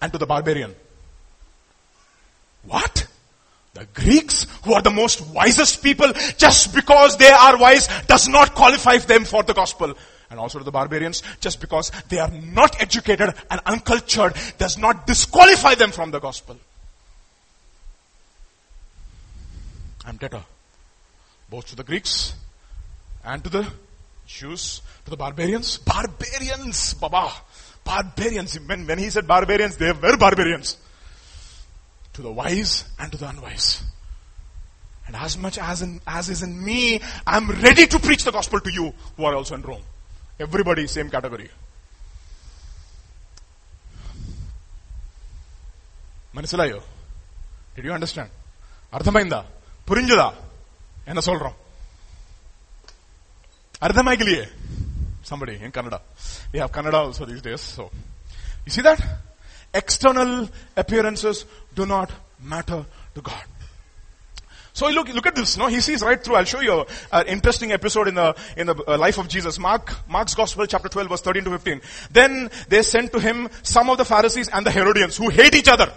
and 0.00 0.12
to 0.12 0.18
the 0.18 0.26
barbarian. 0.26 0.74
What? 2.64 3.06
The 3.74 3.86
Greeks, 3.92 4.46
who 4.64 4.72
are 4.74 4.82
the 4.82 4.90
most 4.90 5.20
wisest 5.34 5.82
people, 5.82 6.12
just 6.38 6.74
because 6.74 7.16
they 7.16 7.30
are 7.30 7.58
wise 7.58 7.88
does 8.06 8.28
not 8.28 8.54
qualify 8.54 8.98
them 8.98 9.24
for 9.24 9.42
the 9.42 9.52
gospel. 9.52 9.94
And 10.30 10.40
also 10.40 10.58
to 10.58 10.64
the 10.64 10.72
barbarians, 10.72 11.22
just 11.40 11.60
because 11.60 11.92
they 12.08 12.18
are 12.18 12.30
not 12.30 12.80
educated 12.80 13.34
and 13.50 13.60
uncultured 13.66 14.34
does 14.58 14.78
not 14.78 15.06
disqualify 15.06 15.74
them 15.74 15.90
from 15.90 16.10
the 16.10 16.20
gospel. 16.20 16.56
I'm 20.04 20.16
debtor 20.16 20.42
both 21.54 21.66
to 21.66 21.76
the 21.76 21.84
Greeks 21.84 22.34
and 23.24 23.44
to 23.44 23.48
the 23.48 23.64
Jews, 24.26 24.82
to 25.04 25.10
the 25.10 25.16
barbarians. 25.16 25.78
Barbarians, 25.78 26.94
Baba. 26.94 27.30
Barbarians. 27.84 28.58
When, 28.68 28.84
when 28.88 28.98
he 28.98 29.08
said 29.08 29.28
barbarians, 29.28 29.76
they 29.76 29.92
were 29.92 30.16
barbarians. 30.16 30.76
To 32.14 32.22
the 32.22 32.32
wise 32.32 32.84
and 32.98 33.12
to 33.12 33.18
the 33.18 33.28
unwise. 33.28 33.84
And 35.06 35.14
as 35.14 35.38
much 35.38 35.58
as, 35.58 35.82
in, 35.82 36.00
as 36.06 36.28
is 36.28 36.42
in 36.42 36.64
me, 36.64 37.00
I'm 37.24 37.48
ready 37.48 37.86
to 37.86 38.00
preach 38.00 38.24
the 38.24 38.32
gospel 38.32 38.58
to 38.58 38.72
you 38.72 38.92
who 39.16 39.24
are 39.24 39.36
also 39.36 39.54
in 39.54 39.62
Rome. 39.62 39.82
Everybody, 40.40 40.86
same 40.88 41.10
category. 41.10 41.50
మనసులాయో 46.36 46.78
did 47.74 47.84
you 47.88 47.92
understand? 47.96 48.30
అర్థమైందా 48.96 49.38
పురింజుదా 49.88 50.26
என்ன 51.05 51.21
சொல்றோம் 51.29 51.57
அர்த்தமாய்க்கலையே 53.81 54.45
somebody 55.29 55.59
in 55.61 55.71
Kannada. 55.71 56.01
We 56.51 56.59
have 56.59 56.71
Kannada 56.71 56.95
also 56.95 57.25
these 57.25 57.41
days. 57.41 57.61
So, 57.61 57.91
you 58.65 58.71
see 58.71 58.81
that? 58.81 58.99
External 59.73 60.49
appearances 60.75 61.45
do 61.75 61.85
not 61.85 62.11
matter 62.41 62.85
to 63.13 63.21
God. 63.21 63.43
So 64.73 64.87
look, 64.87 65.13
look 65.13 65.25
at 65.27 65.35
this. 65.35 65.57
No, 65.57 65.67
he 65.67 65.81
sees 65.81 66.01
right 66.01 66.23
through. 66.23 66.35
I'll 66.35 66.45
show 66.45 66.61
you 66.61 66.85
an 67.11 67.27
interesting 67.27 67.71
episode 67.71 68.07
in 68.07 68.15
the 68.15 68.35
in 68.55 68.67
the 68.67 68.75
uh, 68.75 68.97
life 68.97 69.17
of 69.17 69.27
Jesus. 69.27 69.59
Mark 69.59 69.93
Mark's 70.07 70.35
Gospel, 70.35 70.65
chapter 70.67 70.87
12, 70.87 71.09
verse 71.09 71.21
13 71.21 71.43
to 71.43 71.49
15. 71.51 71.81
Then 72.11 72.49
they 72.69 72.81
sent 72.81 73.11
to 73.11 73.19
him 73.19 73.49
some 73.61 73.89
of 73.89 73.97
the 73.97 74.05
Pharisees 74.05 74.47
and 74.47 74.65
the 74.65 74.71
Herodians 74.71 75.17
who 75.17 75.29
hate 75.29 75.53
each 75.53 75.67
other. 75.67 75.91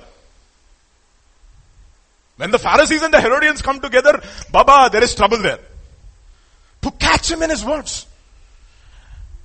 When 2.38 2.52
the 2.52 2.60
Pharisees 2.60 3.02
and 3.02 3.14
the 3.14 3.20
Herodians 3.20 3.62
come 3.62 3.80
together, 3.80 4.22
Baba, 4.52 4.90
there 4.92 5.04
is 5.04 5.14
trouble 5.16 5.40
there. 5.40 5.60
To 6.84 6.92
catch 6.92 7.32
him 7.32 7.42
in 7.42 7.50
his 7.50 7.66
words. 7.66 8.06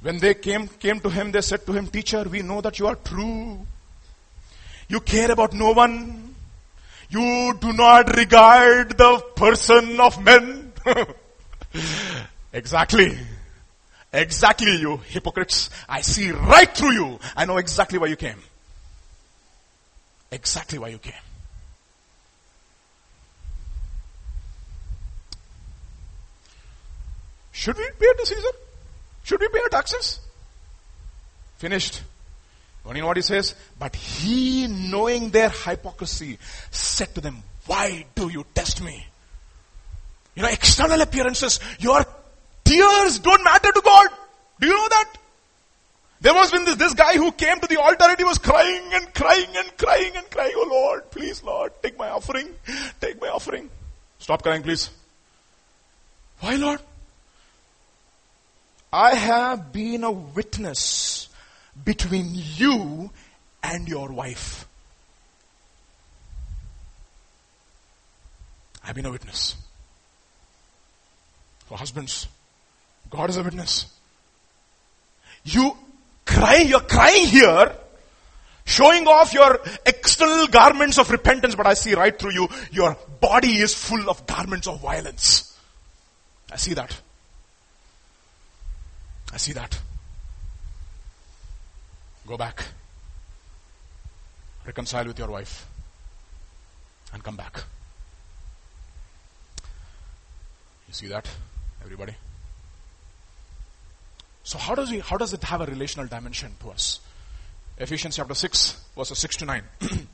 When 0.03 0.19
they 0.19 0.35
came, 0.35 0.69
came 0.69 1.01
to 1.01 1.09
him, 1.09 1.33
they 1.33 1.41
said 1.41 1.65
to 1.67 1.73
him, 1.73 1.87
Teacher, 1.87 2.25
we 2.25 2.43
know 2.43 2.61
that 2.61 2.79
you 2.79 2.87
are 2.87 2.97
true. 2.97 3.67
You 4.89 5.01
care 5.01 5.31
about 5.31 5.55
no 5.55 5.73
one. 5.73 6.35
You 7.09 7.57
do 7.59 7.73
not 7.73 8.15
regard 8.17 8.99
the 8.99 9.23
person 9.37 9.99
of 10.01 10.23
men. 10.23 10.73
exactly. 12.53 13.17
Exactly, 14.13 14.77
you 14.77 14.99
hypocrites. 15.09 15.71
I 15.89 16.03
see 16.03 16.31
right 16.33 16.75
through 16.75 16.93
you. 16.93 17.19
I 17.35 17.47
know 17.47 17.57
exactly 17.57 17.99
why 17.99 18.09
you 18.09 18.17
came. 18.17 18.39
Exactly 20.31 20.79
why 20.79 20.89
you 20.89 20.99
came. 20.99 21.15
Should 27.53 27.77
we 27.77 27.89
pay 27.99 28.13
to 28.19 28.27
Caesar? 28.27 28.49
Should 29.25 29.41
we 29.41 29.49
pay 29.49 29.61
our 29.61 29.69
taxes? 29.69 30.21
Finished. 31.59 32.03
You 32.87 33.01
know 33.01 33.07
what 33.07 33.17
he 33.17 33.23
says? 33.23 33.55
But 33.79 33.95
he, 33.95 34.67
knowing 34.67 35.31
their 35.31 35.51
hypocrisy, 35.51 36.39
said 36.71 37.15
to 37.15 37.21
them, 37.21 37.43
Why 37.67 38.07
do 38.15 38.29
you 38.29 38.45
test 38.55 38.83
me? 38.83 39.07
You 40.35 40.43
know, 40.43 40.49
external 40.49 41.01
appearances, 41.01 41.61
your 41.79 42.05
tears 42.65 43.19
don't 43.21 43.45
matter 43.45 43.71
to 43.71 43.81
God. 43.85 44.09
Do 44.61 44.67
you 44.67 44.75
know 44.75 44.89
that? 44.89 45.15
There 46.23 46.35
was 46.35 46.51
been 46.53 46.65
this, 46.65 46.77
this 46.77 46.95
guy 46.95 47.15
who 47.15 47.33
came 47.33 47.59
to 47.61 47.67
the 47.67 47.81
altar 47.81 48.05
and 48.09 48.17
he 48.17 48.25
was 48.25 48.39
crying 48.39 48.83
and 48.93 49.13
crying 49.13 49.49
and 49.57 49.77
crying 49.77 50.13
and 50.17 50.31
crying, 50.31 50.53
Oh 50.57 50.69
Lord, 50.71 51.11
please 51.11 51.43
Lord, 51.43 51.73
take 51.83 51.99
my 51.99 52.11
offering, 52.11 52.49
take 53.01 53.21
my 53.21 53.29
offering. 53.29 53.69
Stop 54.21 54.43
crying 54.43 54.63
please. 54.63 54.91
Why 56.39 56.55
Lord? 56.57 56.81
I 58.93 59.15
have 59.15 59.73
been 59.73 60.05
a 60.05 60.11
witness 60.11 61.29
between 61.83 62.33
you 62.35 63.11
and 63.63 63.89
your 63.89 64.13
wife. 64.13 64.67
I've 68.85 68.95
been 68.95 69.07
a 69.07 69.11
witness. 69.11 69.55
For 71.67 71.79
husbands, 71.79 72.29
God 73.09 73.31
is 73.31 73.37
a 73.37 73.43
witness. 73.43 73.87
You 75.45 75.77
cry, 76.27 76.57
you're 76.57 76.81
crying 76.81 77.27
here, 77.27 77.75
showing 78.65 79.07
off 79.07 79.33
your 79.33 79.61
external 79.87 80.49
garments 80.49 80.99
of 80.99 81.11
repentance, 81.11 81.55
but 81.55 81.67
I 81.67 81.75
see 81.75 81.95
right 81.95 82.17
through 82.17 82.33
you, 82.33 82.49
your 82.71 82.99
body 83.21 83.59
is 83.59 83.75
full 83.75 84.11
of 84.11 84.27
garments 84.27 84.67
of 84.67 84.81
violence. 84.81 85.57
I 86.53 86.57
see 86.57 86.75
that. 86.75 86.95
I 89.33 89.37
see 89.39 89.53
that. 89.53 89.79
Go 92.27 92.37
back. 92.37 92.65
Reconcile 94.67 95.07
with 95.07 95.19
your 95.19 95.29
wife. 95.29 95.67
And 97.13 97.23
come 97.23 97.37
back. 97.37 97.63
You 100.89 100.95
see 100.95 101.09
that, 101.09 101.29
everybody? 101.83 102.15
So 104.45 104.59
how 104.59 104.75
does 104.75 104.91
he, 104.91 104.99
how 104.99 105.17
does 105.17 105.33
it 105.33 105.43
have 105.45 105.61
a 105.61 105.67
relational 105.67 106.07
dimension 106.07 106.55
to 106.61 106.71
us? 106.71 107.01
Ephesians 107.79 108.17
chapter 108.17 108.35
6, 108.35 108.85
verses 108.97 109.19
6 109.19 109.37
to 109.37 109.45
9. 109.47 109.63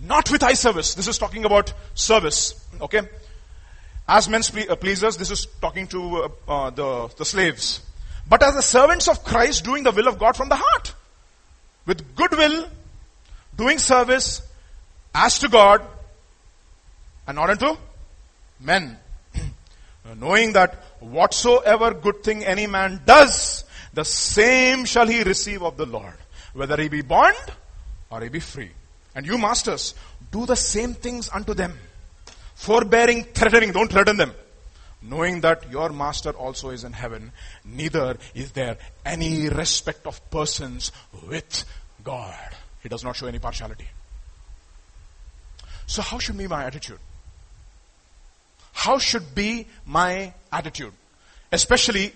Not 0.00 0.30
with 0.30 0.42
eye 0.42 0.54
service. 0.54 0.94
This 0.94 1.08
is 1.08 1.18
talking 1.18 1.44
about 1.44 1.72
service. 1.94 2.66
Okay? 2.80 3.02
As 4.06 4.28
men's 4.28 4.50
ple- 4.50 4.70
uh, 4.70 4.76
pleasers, 4.76 5.16
this 5.16 5.30
is 5.30 5.46
talking 5.60 5.86
to 5.88 6.16
uh, 6.16 6.28
uh, 6.48 6.70
the, 6.70 7.14
the 7.16 7.24
slaves. 7.24 7.80
But 8.28 8.42
as 8.42 8.54
the 8.54 8.62
servants 8.62 9.08
of 9.08 9.24
Christ 9.24 9.64
doing 9.64 9.84
the 9.84 9.92
will 9.92 10.08
of 10.08 10.18
God 10.18 10.36
from 10.36 10.48
the 10.48 10.56
heart. 10.56 10.94
With 11.86 12.14
goodwill, 12.14 12.68
doing 13.56 13.78
service 13.78 14.42
as 15.14 15.38
to 15.38 15.48
God 15.48 15.82
and 17.26 17.36
not 17.36 17.50
unto 17.50 17.76
men. 18.60 18.98
Knowing 20.16 20.52
that 20.52 20.74
whatsoever 21.00 21.94
good 21.94 22.22
thing 22.22 22.44
any 22.44 22.66
man 22.66 23.00
does, 23.06 23.64
the 23.94 24.04
same 24.04 24.84
shall 24.84 25.06
he 25.06 25.22
receive 25.22 25.62
of 25.62 25.76
the 25.76 25.86
Lord. 25.86 26.14
Whether 26.52 26.76
he 26.76 26.88
be 26.88 27.02
bond 27.02 27.36
or 28.10 28.20
he 28.20 28.28
be 28.28 28.40
free. 28.40 28.70
And 29.14 29.26
you 29.26 29.38
masters, 29.38 29.94
do 30.30 30.46
the 30.46 30.56
same 30.56 30.94
things 30.94 31.30
unto 31.32 31.54
them. 31.54 31.78
Forbearing, 32.54 33.24
threatening, 33.24 33.72
don't 33.72 33.90
threaten 33.90 34.16
them 34.16 34.32
Knowing 35.01 35.41
that 35.41 35.69
your 35.69 35.89
master 35.89 36.31
also 36.31 36.69
is 36.69 36.83
in 36.83 36.93
heaven, 36.93 37.31
neither 37.65 38.17
is 38.33 38.53
there 38.53 38.77
any 39.05 39.49
respect 39.49 40.07
of 40.07 40.19
persons 40.31 40.91
with 41.27 41.65
God. 42.03 42.55
He 42.81 42.89
does 42.89 43.03
not 43.03 43.15
show 43.15 43.27
any 43.27 43.39
partiality. 43.39 43.87
So 45.87 46.01
how 46.01 46.19
should 46.19 46.37
be 46.37 46.47
my 46.47 46.63
attitude? 46.63 46.99
How 48.71 48.97
should 48.97 49.35
be 49.35 49.67
my 49.85 50.33
attitude? 50.51 50.93
Especially 51.51 52.13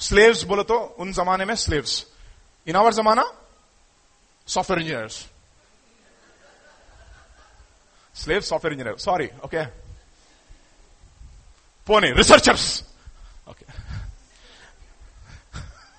slaves 0.00 0.42
बोलो 0.48 0.62
तो 0.64 0.76
उन 0.98 1.12
जमाने 1.12 1.44
में 1.44 1.54
slaves 1.60 1.94
in 2.66 2.76
our 2.76 2.92
जमाना 2.94 3.24
software 4.48 4.80
engineers 4.82 5.16
slave 8.22 8.40
software 8.40 8.72
engineer 8.72 8.96
sorry 9.04 9.28
okay 9.44 9.64
Pune, 11.85 12.15
researchers. 12.15 12.83
Okay. 13.47 13.65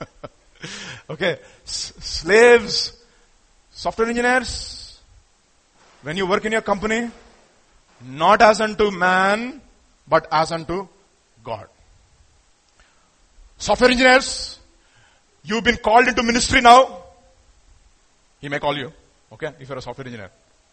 okay. 1.11 1.39
Slaves, 1.65 2.93
software 3.71 4.09
engineers, 4.09 5.01
when 6.03 6.17
you 6.17 6.27
work 6.27 6.45
in 6.45 6.53
your 6.53 6.63
company, 6.63 7.11
not 8.05 8.43
as 8.43 8.61
unto 8.61 8.91
man, 8.91 9.61
but 10.09 10.27
as 10.31 10.53
unto 10.53 10.89
God. 11.43 11.69
Software 13.59 13.91
engineers, 13.91 14.59
you've 15.45 15.65
been 15.65 15.77
called 15.77 16.09
into 16.09 16.23
ministry 16.23 16.61
now. 16.61 17.03
He 18.41 18.49
may 18.49 18.59
call 18.59 18.77
you. 18.77 18.93
Okay. 19.33 19.53
If 19.59 19.69
you're 19.69 19.79
a 19.79 19.83
software 19.83 20.07
engineer, 20.07 20.31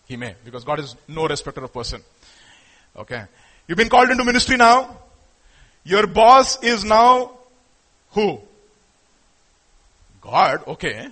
he 0.08 0.18
may, 0.18 0.36
because 0.44 0.64
God 0.64 0.80
is 0.80 0.96
no 1.08 1.28
respecter 1.28 1.64
of 1.64 1.74
person. 1.74 2.02
Okay 2.96 3.24
you've 3.68 3.78
been 3.78 3.90
called 3.90 4.10
into 4.10 4.24
ministry 4.24 4.58
now 4.58 4.98
your 5.84 6.08
boss 6.08 6.62
is 6.64 6.84
now 6.84 7.32
who 8.12 8.42
God, 10.24 10.64
okay. 10.68 11.10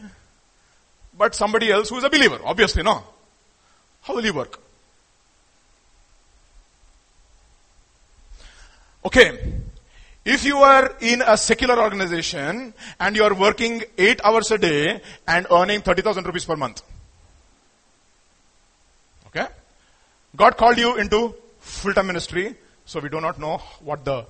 But 1.18 1.36
somebody 1.36 1.70
else 1.70 1.90
who 1.90 1.98
is 1.98 2.04
a 2.04 2.10
believer, 2.10 2.40
obviously, 2.44 2.82
no. 2.82 3.04
How 4.04 4.16
will 4.16 4.26
you 4.26 4.34
work? 4.34 4.60
Okay. 9.06 9.54
If 10.24 10.46
you 10.46 10.58
are 10.60 10.96
in 11.02 11.22
a 11.22 11.36
secular 11.36 11.80
organization 11.80 12.74
and 13.00 13.16
you 13.16 13.24
are 13.24 13.34
working 13.34 13.84
8 13.98 14.22
hours 14.24 14.52
a 14.52 14.58
day 14.58 15.02
and 15.28 15.46
earning 15.52 15.82
30,000 15.82 16.26
rupees 16.26 16.46
per 16.46 16.56
month. 16.56 16.82
Okay? 19.28 19.48
God 20.36 20.56
called 20.58 20.78
you 20.78 20.98
into 20.98 21.36
full-time 21.62 22.08
ministry, 22.08 22.56
so 22.86 23.00
we 23.00 23.10
do 23.10 23.22
not 23.22 23.40
know 23.40 23.58
what 23.80 24.04
the 24.04 24.26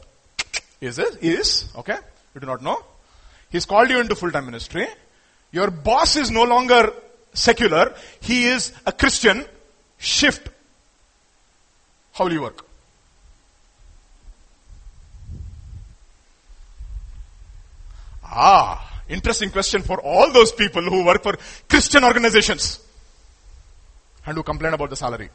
is, 0.79 0.99
is, 0.99 1.69
okay? 1.75 1.97
We 2.33 2.41
do 2.41 2.47
not 2.47 2.61
know. 2.61 2.83
He's 3.49 3.65
called 3.65 3.89
you 3.89 3.99
into 3.99 4.15
full-time 4.15 4.45
ministry. 4.45 4.87
Your 5.51 5.69
boss 5.69 6.15
is 6.15 6.31
no 6.31 6.43
longer 6.43 6.93
secular. 7.33 7.93
He 8.19 8.45
is 8.45 8.71
a 8.85 8.91
Christian. 8.91 9.45
Shift. 9.97 10.49
How 12.13 12.23
will 12.25 12.33
you 12.33 12.41
work? 12.41 12.65
Ah, 18.23 19.01
interesting 19.09 19.51
question 19.51 19.81
for 19.81 19.99
all 20.01 20.31
those 20.31 20.51
people 20.51 20.81
who 20.81 21.05
work 21.05 21.21
for 21.21 21.35
Christian 21.69 22.03
organizations 22.03 22.79
and 24.25 24.37
who 24.37 24.41
complain 24.41 24.73
about 24.73 24.89
the 24.89 24.95
salary. 24.95 25.29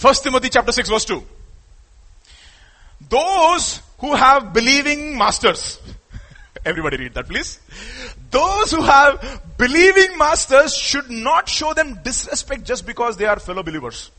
First 0.00 0.24
Timothy 0.24 0.48
chapter 0.48 0.72
6 0.72 0.88
verse 0.88 1.04
2. 1.04 1.22
Those 3.10 3.82
who 3.98 4.14
have 4.14 4.54
believing 4.54 5.18
masters. 5.18 5.78
Everybody 6.64 6.96
read 6.96 7.12
that 7.12 7.28
please. 7.28 7.60
Those 8.30 8.70
who 8.70 8.80
have 8.80 9.42
believing 9.58 10.16
masters 10.16 10.74
should 10.74 11.10
not 11.10 11.50
show 11.50 11.74
them 11.74 11.98
disrespect 12.02 12.64
just 12.64 12.86
because 12.86 13.18
they 13.18 13.26
are 13.26 13.38
fellow 13.38 13.62
believers. 13.62 14.10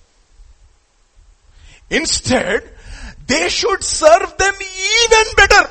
Instead, 1.89 2.69
they 3.25 3.49
should 3.49 3.83
serve 3.83 4.37
them 4.37 4.53
even 4.53 5.25
better. 5.35 5.67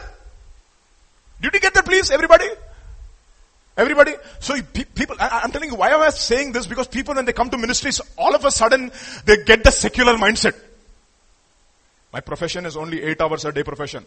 Did 1.41 1.55
you 1.55 1.61
get 1.61 1.73
that 1.75 1.85
please, 1.85 2.11
everybody? 2.11 2.49
Everybody? 3.77 4.15
So 4.41 4.61
pe- 4.61 4.85
people, 4.85 5.17
I, 5.19 5.41
I'm 5.45 5.53
telling 5.53 5.71
you, 5.71 5.77
why 5.77 5.91
am 5.91 6.01
I 6.01 6.11
saying 6.11 6.53
this? 6.53 6.67
Because 6.67 6.89
people 6.89 7.15
when 7.15 7.25
they 7.25 7.33
come 7.33 7.51
to 7.51 7.57
ministries, 7.59 8.01
all 8.19 8.35
of 8.35 8.45
a 8.45 8.51
sudden, 8.51 8.91
they 9.25 9.43
get 9.45 9.65
the 9.65 9.71
secular 9.71 10.15
mindset. 10.15 10.55
My 12.13 12.21
profession 12.21 12.67
is 12.67 12.77
only 12.77 13.03
eight 13.03 13.21
hours 13.21 13.45
a 13.45 13.53
day 13.53 13.63
profession. 13.63 14.05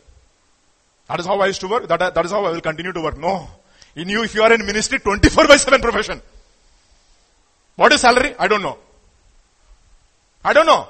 That 1.07 1.19
is 1.19 1.26
how 1.26 1.40
I 1.40 1.48
used 1.48 1.61
to 1.61 1.68
work. 1.68 1.88
That, 1.88 2.14
that 2.14 2.26
is 2.26 2.31
how 2.31 2.44
I 2.45 2.52
will 2.52 2.61
continue 2.61 2.94
to 2.94 3.02
work. 3.02 3.18
No. 3.18 3.48
In 3.95 4.10
you, 4.10 4.23
if 4.23 4.35
you 4.35 4.44
are 4.44 4.52
in 4.53 4.65
ministry, 4.65 4.99
24 4.99 5.48
by 5.48 5.57
7 5.57 5.81
profession. 5.81 6.22
What 7.76 7.91
is 7.94 8.02
salary? 8.02 8.35
I 8.38 8.48
don't 8.48 8.61
know. 8.61 8.77
I 10.44 10.53
don't 10.53 10.65
know. 10.65 10.88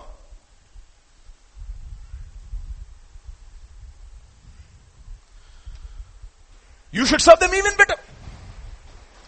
You 6.91 7.05
should 7.05 7.21
serve 7.21 7.39
them 7.39 7.53
even 7.53 7.75
better. 7.75 7.95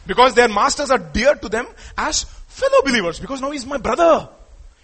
Because 0.05 0.33
their 0.35 0.47
masters 0.47 0.91
are 0.91 0.99
dear 0.99 1.35
to 1.35 1.49
them 1.49 1.67
as 1.97 2.23
fellow 2.47 2.81
believers. 2.83 3.19
Because 3.19 3.41
now 3.41 3.51
he's 3.51 3.65
my 3.65 3.77
brother. 3.77 4.29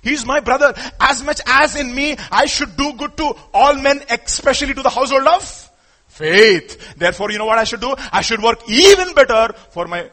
He's 0.02 0.26
my 0.26 0.40
brother. 0.40 0.74
As 1.00 1.24
much 1.24 1.42
as 1.46 1.76
in 1.76 1.94
me, 1.94 2.18
I 2.32 2.46
should 2.46 2.76
do 2.76 2.94
good 2.94 3.16
to 3.18 3.36
all 3.54 3.76
men, 3.76 4.02
especially 4.10 4.74
to 4.74 4.82
the 4.82 4.90
household 4.90 5.28
of 5.28 5.70
faith. 6.08 6.96
Therefore, 6.98 7.32
you 7.32 7.38
know 7.38 7.46
what 7.46 7.58
I 7.58 7.64
should 7.64 7.82
do? 7.82 7.94
I 8.12 8.22
should 8.22 8.42
work 8.42 8.68
even 8.68 9.14
better 9.14 9.54
for 9.70 9.88
my 9.88 10.10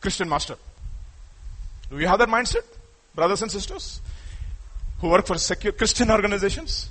Christian 0.00 0.28
master. 0.28 0.56
Do 1.90 1.98
you 1.98 2.06
have 2.06 2.18
that 2.18 2.28
mindset, 2.28 2.64
brothers 3.14 3.42
and 3.42 3.50
sisters? 3.50 4.00
Who 5.00 5.08
work 5.08 5.26
for 5.26 5.38
secular 5.38 5.76
Christian 5.76 6.10
organizations? 6.10 6.90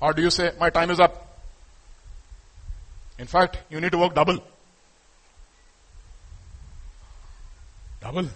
Or 0.00 0.12
do 0.12 0.22
you 0.22 0.30
say, 0.30 0.52
my 0.58 0.70
time 0.70 0.90
is 0.90 1.00
up? 1.00 1.40
In 3.18 3.26
fact, 3.26 3.58
you 3.70 3.80
need 3.80 3.92
to 3.92 3.98
work 3.98 4.14
double. 4.14 4.38
Double. 8.00 8.28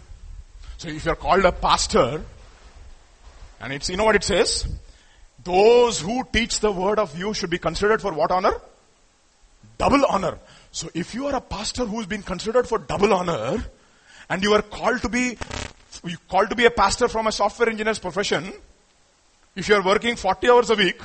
So 0.78 0.88
if 0.88 1.04
you're 1.04 1.16
called 1.16 1.44
a 1.44 1.52
pastor, 1.52 2.22
and 3.60 3.72
it's, 3.72 3.88
you 3.88 3.96
know 3.96 4.04
what 4.04 4.16
it 4.16 4.24
says? 4.24 4.66
Those 5.44 6.00
who 6.00 6.24
teach 6.32 6.60
the 6.60 6.72
word 6.72 6.98
of 6.98 7.16
you 7.16 7.34
should 7.34 7.50
be 7.50 7.58
considered 7.58 8.02
for 8.02 8.12
what 8.12 8.30
honor? 8.30 8.54
Double 9.78 10.04
honor. 10.06 10.38
So 10.72 10.88
if 10.94 11.14
you 11.14 11.26
are 11.26 11.36
a 11.36 11.40
pastor 11.40 11.84
who's 11.84 12.06
been 12.06 12.22
considered 12.22 12.66
for 12.66 12.78
double 12.78 13.12
honor, 13.12 13.64
and 14.28 14.42
you 14.42 14.52
are 14.54 14.62
called 14.62 15.02
to 15.02 15.08
be, 15.08 15.36
you 16.04 16.16
called 16.28 16.50
to 16.50 16.56
be 16.56 16.64
a 16.64 16.70
pastor 16.70 17.08
from 17.08 17.26
a 17.26 17.32
software 17.32 17.68
engineer's 17.68 17.98
profession, 17.98 18.52
if 19.54 19.68
you 19.68 19.74
are 19.74 19.82
working 19.82 20.16
40 20.16 20.48
hours 20.50 20.70
a 20.70 20.74
week, 20.74 21.00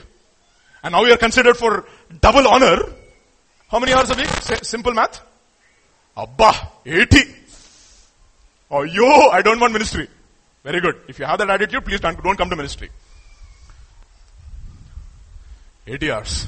and 0.83 0.93
now 0.93 1.03
you 1.03 1.13
are 1.13 1.17
considered 1.17 1.57
for 1.57 1.85
double 2.21 2.47
honor, 2.47 2.77
how 3.67 3.79
many 3.79 3.93
hours 3.93 4.09
a 4.11 4.15
week? 4.15 4.29
Simple 4.63 4.93
math? 4.93 5.19
Abba, 6.15 6.53
80. 6.85 7.17
Oh, 8.69 8.83
yo, 8.83 9.29
I 9.29 9.41
don't 9.41 9.59
want 9.59 9.73
ministry. 9.73 10.09
Very 10.63 10.81
good. 10.81 11.01
If 11.07 11.19
you 11.19 11.25
have 11.25 11.37
that 11.39 11.49
attitude, 11.49 11.85
please 11.85 11.99
don't, 11.99 12.21
don't 12.21 12.35
come 12.35 12.49
to 12.49 12.55
ministry. 12.55 12.89
80 15.85 16.05
years. 16.05 16.47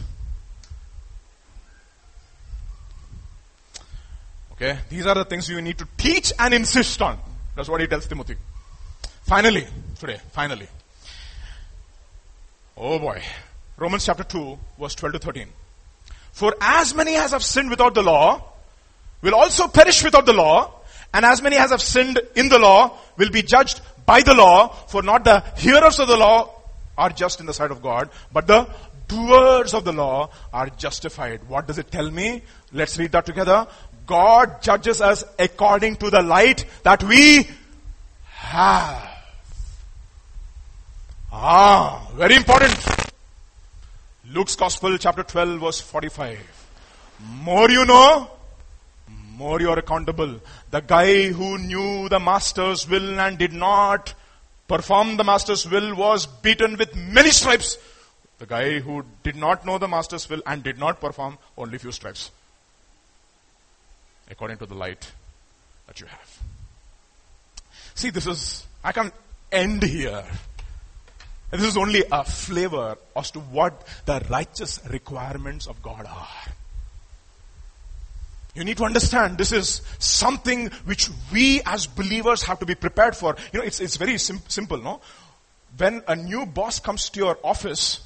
Okay, 4.52 4.78
these 4.90 5.06
are 5.06 5.16
the 5.16 5.24
things 5.24 5.50
you 5.50 5.62
need 5.62 5.78
to 5.78 5.88
teach 5.96 6.34
and 6.38 6.54
insist 6.54 7.02
on. 7.02 7.18
That's 7.56 7.70
what 7.70 7.80
he 7.80 7.88
tells 7.88 8.06
Timothy. 8.08 8.36
Finally, 9.24 9.66
today, 9.98 10.20
finally. 10.32 10.68
Oh 12.76 13.00
boy. 13.00 13.22
Romans 13.78 14.06
chapter 14.06 14.26
2, 14.26 14.60
verse 14.78 14.96
12 14.96 15.14
to 15.14 15.20
13. 15.20 15.48
For 16.34 16.54
as 16.60 16.94
many 16.94 17.16
as 17.16 17.32
have 17.32 17.44
sinned 17.44 17.70
without 17.70 17.94
the 17.94 18.02
law 18.02 18.44
will 19.22 19.36
also 19.36 19.70
perish 19.70 20.04
without 20.04 20.26
the 20.26 20.34
law, 20.34 20.78
and 21.14 21.26
as 21.26 21.41
many 21.41 21.57
as 21.57 21.72
have 21.72 21.81
sinned 21.81 22.19
in 22.36 22.49
the 22.49 22.60
law 22.60 22.98
will 23.18 23.30
be 23.30 23.41
judged 23.41 23.81
by 24.06 24.22
the 24.22 24.34
law, 24.34 24.69
for 24.88 25.02
not 25.02 25.23
the 25.23 25.41
hearers 25.57 25.99
of 25.99 26.07
the 26.07 26.18
law 26.18 26.53
are 26.98 27.10
just 27.10 27.40
in 27.40 27.45
the 27.45 27.53
sight 27.53 27.72
of 27.72 27.81
God, 27.81 28.10
but 28.31 28.48
the 28.48 28.68
doers 29.07 29.73
of 29.73 29.86
the 29.86 29.91
law 29.91 30.30
are 30.53 30.69
justified. 30.69 31.48
What 31.48 31.68
does 31.68 31.77
it 31.77 31.91
tell 31.91 32.10
me? 32.10 32.44
Let's 32.72 32.98
read 32.98 33.11
that 33.14 33.26
together. 33.26 33.68
God 34.06 34.61
judges 34.61 35.02
us 35.02 35.23
according 35.38 35.98
to 35.98 36.10
the 36.10 36.22
light 36.22 36.65
that 36.84 37.03
we 37.03 37.48
have. 38.26 39.07
Ah, 41.31 42.10
very 42.15 42.36
important. 42.36 42.77
Luke's 44.31 44.56
Gospel, 44.56 44.98
chapter 44.98 45.23
12, 45.23 45.60
verse 45.60 45.80
45. 45.80 46.40
More 47.44 47.69
you 47.69 47.86
know, 47.86 48.30
more 49.40 49.61
you 49.61 49.70
are 49.70 49.80
accountable. 49.80 50.40
The 50.70 50.82
guy 50.82 51.28
who 51.30 51.57
knew 51.57 52.10
the 52.10 52.20
master's 52.20 52.88
will 52.88 53.20
and 53.20 53.38
did 53.38 53.53
not 53.53 54.14
perform 54.68 55.16
the 55.16 55.24
master's 55.24 55.68
will 55.68 55.95
was 55.95 56.26
beaten 56.28 56.76
with 56.78 56.94
many 56.95 57.32
stripes. 57.32 57.78
The 58.40 58.45
guy 58.45 58.80
who 58.80 59.06
did 59.24 59.38
not 59.38 59.66
know 59.66 59.78
the 59.78 59.88
master's 59.88 60.30
will 60.30 60.41
and 60.45 60.61
did 60.61 60.78
not 60.78 60.99
perform 60.99 61.38
only 61.57 61.78
few 61.78 61.94
stripes. 61.94 62.32
According 64.30 64.57
to 64.57 64.66
the 64.66 64.76
light 64.76 65.10
that 65.88 66.02
you 66.02 66.07
have. 66.07 66.40
See, 67.95 68.10
this 68.10 68.28
is, 68.28 68.68
I 68.84 68.91
can't 68.91 69.14
end 69.52 69.84
here. 69.84 70.24
This 71.52 71.64
is 71.64 71.78
only 71.78 72.03
a 72.11 72.24
flavor 72.26 72.98
as 73.16 73.32
to 73.32 73.40
what 73.40 73.88
the 74.06 74.22
righteous 74.30 74.80
requirements 74.90 75.66
of 75.66 75.82
God 75.82 76.06
are. 76.06 76.53
You 78.55 78.63
need 78.63 78.77
to 78.77 78.84
understand 78.84 79.38
this 79.38 79.51
is 79.51 79.81
something 79.99 80.67
which 80.85 81.09
we 81.31 81.61
as 81.65 81.85
believers 81.85 82.43
have 82.43 82.59
to 82.59 82.65
be 82.65 82.76
prepared 82.76 83.15
for. 83.15 83.35
You 83.53 83.59
know, 83.59 83.65
it's, 83.65 83.80
it's 83.80 83.95
very 83.95 84.17
sim- 84.17 84.41
simple, 84.47 84.77
no? 84.77 85.01
When 85.77 86.01
a 86.07 86.15
new 86.15 86.45
boss 86.45 86.80
comes 86.80 87.09
to 87.11 87.19
your 87.19 87.38
office, 87.43 88.01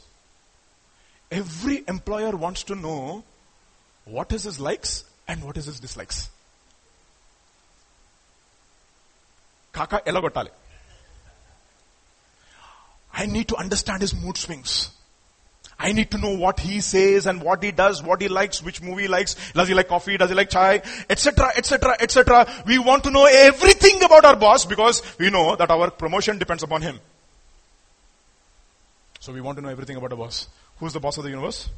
every 1.31 1.83
employer 1.87 2.35
wants 2.35 2.63
to 2.63 2.75
know 2.75 3.23
what 4.05 4.31
is 4.33 4.43
his 4.43 4.59
likes 4.59 5.05
and 5.27 5.43
what 5.43 5.55
is 5.57 5.65
his 5.65 5.79
dislikes. 5.79 6.29
Kaka 9.71 10.01
elagotale. 10.05 10.49
I 13.13 13.25
need 13.25 13.47
to 13.47 13.55
understand 13.55 14.01
his 14.01 14.13
mood 14.13 14.37
swings. 14.37 14.91
I 15.83 15.91
need 15.91 16.11
to 16.11 16.17
know 16.17 16.33
what 16.37 16.61
he 16.61 16.79
says 16.79 17.27
and 17.27 17.43
what 17.43 17.61
he 17.61 17.73
does, 17.73 18.01
what 18.01 18.21
he 18.21 18.29
likes, 18.29 18.63
which 18.63 18.81
movie 18.81 19.01
he 19.03 19.07
likes. 19.09 19.35
Does 19.51 19.67
he 19.67 19.73
like 19.73 19.89
coffee? 19.89 20.15
Does 20.15 20.29
he 20.29 20.35
like 20.35 20.49
chai? 20.49 20.81
Etc., 21.09 21.51
etc., 21.57 21.97
etc. 21.99 22.47
We 22.65 22.79
want 22.79 23.03
to 23.03 23.11
know 23.11 23.25
everything 23.25 24.01
about 24.01 24.23
our 24.23 24.37
boss 24.37 24.63
because 24.65 25.01
we 25.19 25.29
know 25.29 25.57
that 25.57 25.69
our 25.69 25.91
promotion 25.91 26.37
depends 26.37 26.63
upon 26.63 26.83
him. 26.83 27.01
So 29.19 29.33
we 29.33 29.41
want 29.41 29.57
to 29.57 29.61
know 29.61 29.67
everything 29.67 29.97
about 29.97 30.13
our 30.13 30.17
boss. 30.17 30.47
Who's 30.79 30.93
the 30.93 31.01
boss 31.01 31.17
of 31.17 31.25
the 31.25 31.29
universe? 31.29 31.69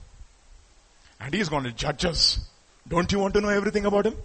And 1.20 1.34
he 1.34 1.40
is 1.40 1.50
going 1.50 1.64
to 1.64 1.72
judge 1.72 2.06
us. 2.06 2.48
Don't 2.88 3.12
you 3.12 3.18
want 3.18 3.34
to 3.34 3.42
know 3.42 3.50
everything 3.50 3.88
about 3.88 4.06
him? 4.06 4.16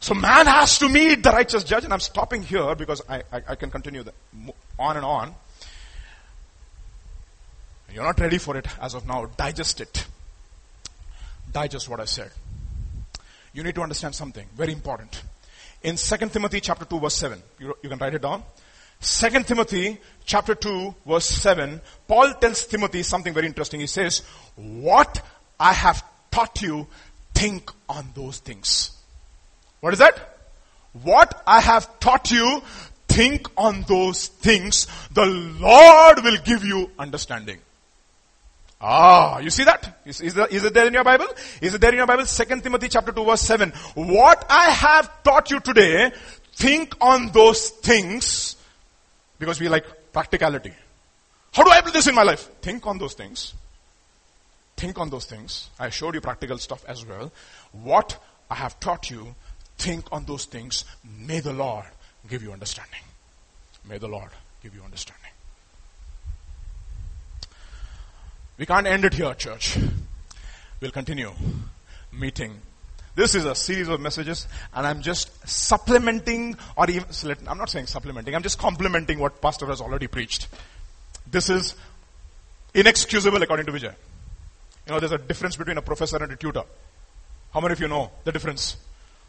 So 0.00 0.14
man 0.14 0.46
has 0.46 0.76
to 0.80 0.88
meet 0.88 1.22
the 1.22 1.30
righteous 1.30 1.62
judge, 1.62 1.84
and 1.84 1.92
I'm 1.92 2.00
stopping 2.00 2.42
here 2.42 2.74
because 2.74 3.00
I, 3.08 3.22
I, 3.32 3.42
I 3.50 3.54
can 3.54 3.70
continue 3.70 4.02
the, 4.02 4.12
on 4.76 4.96
and 4.96 5.06
on. 5.06 5.34
You're 7.94 8.02
not 8.02 8.18
ready 8.18 8.38
for 8.38 8.56
it 8.56 8.66
as 8.80 8.94
of 8.94 9.06
now. 9.06 9.26
Digest 9.36 9.80
it. 9.80 10.04
Digest 11.52 11.88
what 11.88 12.00
I 12.00 12.06
said. 12.06 12.32
You 13.52 13.62
need 13.62 13.76
to 13.76 13.82
understand 13.82 14.16
something 14.16 14.44
very 14.56 14.72
important. 14.72 15.22
In 15.84 15.94
2 15.94 16.16
Timothy 16.28 16.60
chapter 16.60 16.84
2 16.84 16.98
verse 16.98 17.14
7, 17.14 17.40
you, 17.60 17.72
you 17.84 17.88
can 17.88 17.98
write 17.98 18.14
it 18.14 18.22
down. 18.22 18.42
2 19.00 19.44
Timothy 19.44 20.00
chapter 20.24 20.56
2 20.56 20.92
verse 21.06 21.26
7, 21.26 21.80
Paul 22.08 22.34
tells 22.34 22.66
Timothy 22.66 23.04
something 23.04 23.32
very 23.32 23.46
interesting. 23.46 23.78
He 23.78 23.86
says, 23.86 24.22
what 24.56 25.24
I 25.60 25.72
have 25.72 26.02
taught 26.32 26.62
you, 26.62 26.88
think 27.32 27.70
on 27.88 28.08
those 28.16 28.40
things. 28.40 28.90
What 29.78 29.92
is 29.92 30.00
that? 30.00 30.36
What 31.04 31.42
I 31.46 31.60
have 31.60 32.00
taught 32.00 32.32
you, 32.32 32.60
think 33.06 33.48
on 33.56 33.82
those 33.82 34.26
things. 34.26 34.88
The 35.12 35.26
Lord 35.26 36.24
will 36.24 36.38
give 36.44 36.64
you 36.64 36.90
understanding. 36.98 37.58
Ah, 38.86 39.38
you 39.38 39.48
see 39.48 39.64
that? 39.64 40.00
Is, 40.04 40.20
is, 40.20 40.34
the, 40.34 40.46
is, 40.54 40.62
it 40.62 40.74
there 40.74 40.86
in 40.86 40.92
your 40.92 41.04
Bible? 41.04 41.24
Is 41.62 41.72
it 41.72 41.80
there 41.80 41.90
in 41.90 41.96
your 41.96 42.06
Bible? 42.06 42.26
Second 42.26 42.62
Timothy 42.62 42.88
chapter 42.88 43.12
2 43.12 43.24
verse 43.24 43.40
7. 43.40 43.70
What 43.94 44.44
I 44.50 44.68
have 44.68 45.22
taught 45.22 45.50
you 45.50 45.58
today, 45.60 46.12
think 46.52 46.94
on 47.00 47.32
those 47.32 47.70
things 47.70 48.56
because 49.38 49.58
we 49.58 49.70
like 49.70 49.86
practicality. 50.12 50.74
How 51.54 51.62
do 51.62 51.70
I 51.70 51.78
apply 51.78 51.92
this 51.92 52.08
in 52.08 52.14
my 52.14 52.24
life? 52.24 52.46
Think 52.60 52.86
on 52.86 52.98
those 52.98 53.14
things. 53.14 53.54
Think 54.76 54.98
on 54.98 55.08
those 55.08 55.24
things. 55.24 55.70
I 55.78 55.88
showed 55.88 56.14
you 56.14 56.20
practical 56.20 56.58
stuff 56.58 56.84
as 56.86 57.06
well. 57.06 57.32
What 57.72 58.22
I 58.50 58.56
have 58.56 58.78
taught 58.80 59.10
you, 59.10 59.34
think 59.78 60.04
on 60.12 60.26
those 60.26 60.44
things. 60.44 60.84
May 61.18 61.40
the 61.40 61.54
Lord 61.54 61.86
give 62.28 62.42
you 62.42 62.52
understanding. 62.52 63.00
May 63.88 63.96
the 63.96 64.08
Lord 64.08 64.30
give 64.62 64.74
you 64.74 64.82
understanding. 64.82 65.23
We 68.56 68.66
can't 68.66 68.86
end 68.86 69.04
it 69.04 69.14
here, 69.14 69.34
church. 69.34 69.78
We'll 70.80 70.92
continue 70.92 71.32
meeting. 72.12 72.60
This 73.16 73.34
is 73.34 73.44
a 73.44 73.54
series 73.54 73.88
of 73.88 74.00
messages, 74.00 74.48
and 74.74 74.86
I'm 74.86 75.02
just 75.02 75.48
supplementing, 75.48 76.56
or 76.76 76.90
even, 76.90 77.06
I'm 77.46 77.58
not 77.58 77.70
saying 77.70 77.86
supplementing, 77.86 78.34
I'm 78.34 78.42
just 78.42 78.58
complementing 78.58 79.18
what 79.18 79.40
Pastor 79.40 79.66
has 79.66 79.80
already 79.80 80.08
preached. 80.08 80.48
This 81.30 81.48
is 81.48 81.74
inexcusable 82.74 83.40
according 83.42 83.66
to 83.66 83.72
Vijay. 83.72 83.94
You 84.86 84.92
know, 84.92 85.00
there's 85.00 85.12
a 85.12 85.18
difference 85.18 85.56
between 85.56 85.78
a 85.78 85.82
professor 85.82 86.22
and 86.22 86.32
a 86.32 86.36
tutor. 86.36 86.64
How 87.52 87.60
many 87.60 87.72
of 87.72 87.80
you 87.80 87.88
know 87.88 88.10
the 88.24 88.32
difference? 88.32 88.76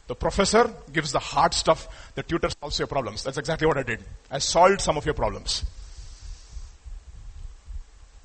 The 0.07 0.15
professor 0.15 0.71
gives 0.91 1.11
the 1.11 1.19
hard 1.19 1.53
stuff, 1.53 2.11
the 2.15 2.23
tutor 2.23 2.49
solves 2.59 2.77
your 2.79 2.87
problems. 2.87 3.23
That's 3.23 3.37
exactly 3.37 3.67
what 3.67 3.77
I 3.77 3.83
did. 3.83 4.03
I 4.29 4.39
solved 4.39 4.81
some 4.81 4.97
of 4.97 5.05
your 5.05 5.15
problems. 5.15 5.63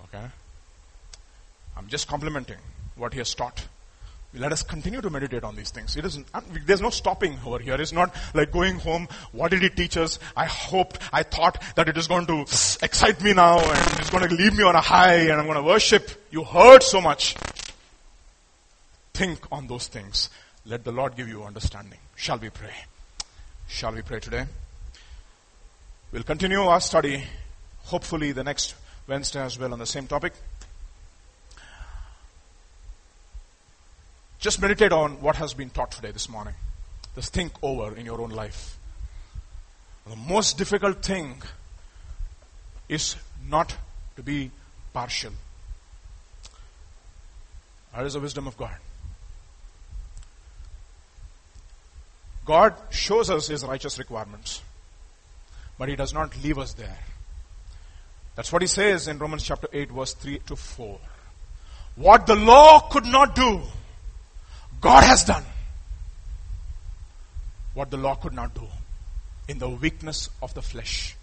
Okay? 0.05 0.27
I'm 1.81 1.89
just 1.89 2.09
complimenting 2.09 2.59
what 2.97 3.15
he 3.15 3.21
has 3.21 3.33
taught. 3.35 3.67
Let 4.35 4.53
us 4.53 4.63
continue 4.63 5.01
to 5.01 5.09
meditate 5.09 5.45
on 5.45 5.57
these 5.57 5.71
things. 5.71 5.97
It 5.97 6.05
is, 6.05 6.19
there's 6.67 6.83
no 6.83 6.91
stopping 6.91 7.39
over 7.47 7.59
here. 7.59 7.75
It's 7.81 7.91
not 7.91 8.15
like 8.35 8.53
going 8.53 8.79
home. 8.79 9.09
What 9.33 9.51
did 9.51 9.63
he 9.63 9.71
teach 9.71 9.97
us? 9.97 10.19
I 10.37 10.45
hoped, 10.45 10.99
I 11.11 11.23
thought 11.23 11.63
that 11.77 11.89
it 11.89 11.97
is 11.97 12.07
going 12.07 12.27
to 12.27 12.43
excite 12.43 13.23
me 13.23 13.33
now 13.33 13.61
and 13.61 13.99
it's 13.99 14.11
going 14.11 14.29
to 14.29 14.35
leave 14.35 14.55
me 14.55 14.63
on 14.63 14.75
a 14.75 14.81
high 14.83 15.15
and 15.15 15.33
I'm 15.33 15.47
going 15.47 15.57
to 15.57 15.63
worship. 15.63 16.11
You 16.31 16.45
heard 16.45 16.83
so 16.83 17.01
much. 17.01 17.35
Think 19.15 19.41
on 19.51 19.67
those 19.67 19.89
things. 19.89 20.29
Let 20.67 20.85
the 20.85 20.93
Lord 20.93 21.17
give 21.17 21.29
you 21.29 21.45
understanding. 21.45 21.99
Shall 22.15 22.37
we 22.37 22.51
pray? 22.51 22.75
Shall 23.69 23.93
we 23.93 24.03
pray 24.03 24.21
today? 24.21 24.45
We'll 26.13 26.25
continue 26.25 26.61
our 26.61 26.83
study, 26.83 27.25
hopefully 27.85 28.33
the 28.33 28.45
next 28.45 28.75
Wednesday 29.07 29.41
as 29.41 29.59
well 29.59 29.73
on 29.73 29.79
the 29.79 29.87
same 29.87 30.07
topic. 30.07 30.35
Just 34.41 34.61
meditate 34.61 34.91
on 34.91 35.21
what 35.21 35.37
has 35.37 35.53
been 35.53 35.69
taught 35.69 35.93
today 35.93 36.13
this 36.13 36.29
morning. 36.29 36.55
Just 37.15 37.35
think 37.35 37.53
over 37.63 37.95
in 37.95 38.07
your 38.07 38.21
own 38.23 38.31
life. 38.31 38.79
The 40.09 40.17
most 40.17 40.57
difficult 40.57 41.05
thing 41.05 41.43
is 42.89 43.17
not 43.47 43.77
to 44.17 44.23
be 44.23 44.51
partial. 44.95 45.33
That 47.95 48.07
is 48.07 48.15
the 48.15 48.21
wisdom 48.21 48.47
of 48.47 48.57
God. 48.57 48.77
God 52.47 52.75
shows 52.91 53.29
us 53.29 53.49
His 53.49 53.63
righteous 53.63 53.99
requirements, 53.99 54.63
but 55.79 55.89
He 55.89 55.97
does 55.97 56.15
not 56.15 56.35
leave 56.43 56.59
us 56.59 56.73
there. 56.73 56.99
That's 58.37 58.53
what 58.53 58.63
He 58.63 58.69
says 58.69 59.07
in 59.07 59.19
Romans 59.19 59.43
chapter 59.43 59.69
8, 59.71 59.91
verse 59.91 60.15
3 60.15 60.39
to 60.47 60.57
4. 60.57 60.99
What 61.97 62.27
the 62.27 62.37
law 62.37 62.89
could 62.89 63.05
not 63.05 63.35
do, 63.35 63.61
God 64.81 65.05
has 65.05 65.25
done. 65.25 65.45
What 67.75 67.91
the 67.91 67.97
law 67.97 68.15
could 68.15 68.33
not 68.33 68.55
do 68.55 68.67
in 69.49 69.59
the 69.59 69.69
weakness 69.69 70.31
of 70.43 70.55
the 70.55 70.63
flesh. 70.63 71.17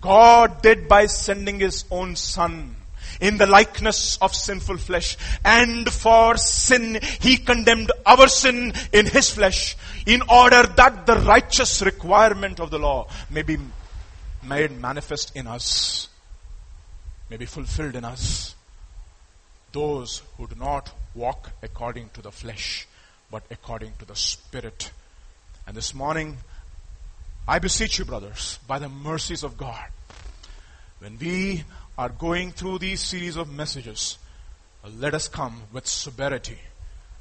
God 0.00 0.62
did 0.62 0.88
by 0.88 1.06
sending 1.06 1.60
His 1.60 1.84
own 1.90 2.16
Son 2.16 2.76
in 3.20 3.38
the 3.38 3.46
likeness 3.46 4.18
of 4.18 4.34
sinful 4.34 4.78
flesh. 4.78 5.16
And 5.44 5.90
for 5.90 6.36
sin, 6.36 6.98
He 7.20 7.36
condemned 7.36 7.92
our 8.04 8.28
sin 8.28 8.72
in 8.92 9.06
His 9.06 9.30
flesh 9.30 9.76
in 10.06 10.22
order 10.28 10.62
that 10.76 11.06
the 11.06 11.16
righteous 11.16 11.82
requirement 11.82 12.60
of 12.60 12.70
the 12.70 12.78
law 12.78 13.08
may 13.30 13.42
be 13.42 13.56
made 14.42 14.78
manifest 14.78 15.34
in 15.36 15.46
us, 15.46 16.08
may 17.30 17.36
be 17.36 17.46
fulfilled 17.46 17.96
in 17.96 18.04
us. 18.04 18.54
Those 19.72 20.22
who 20.36 20.46
do 20.46 20.54
not 20.56 20.92
walk 21.14 21.52
according 21.62 22.10
to 22.14 22.22
the 22.22 22.32
flesh, 22.32 22.86
but 23.30 23.42
according 23.50 23.92
to 23.98 24.04
the 24.04 24.16
Spirit. 24.16 24.90
And 25.66 25.76
this 25.76 25.94
morning, 25.94 26.38
I 27.46 27.58
beseech 27.58 27.98
you, 27.98 28.04
brothers, 28.04 28.58
by 28.66 28.78
the 28.78 28.88
mercies 28.88 29.42
of 29.42 29.56
God, 29.56 29.86
when 30.98 31.18
we 31.18 31.64
are 31.96 32.08
going 32.08 32.52
through 32.52 32.78
these 32.78 33.00
series 33.00 33.36
of 33.36 33.52
messages, 33.52 34.18
let 34.98 35.14
us 35.14 35.28
come 35.28 35.62
with 35.72 35.86
sobriety, 35.86 36.58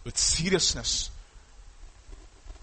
with 0.04 0.18
seriousness, 0.18 1.10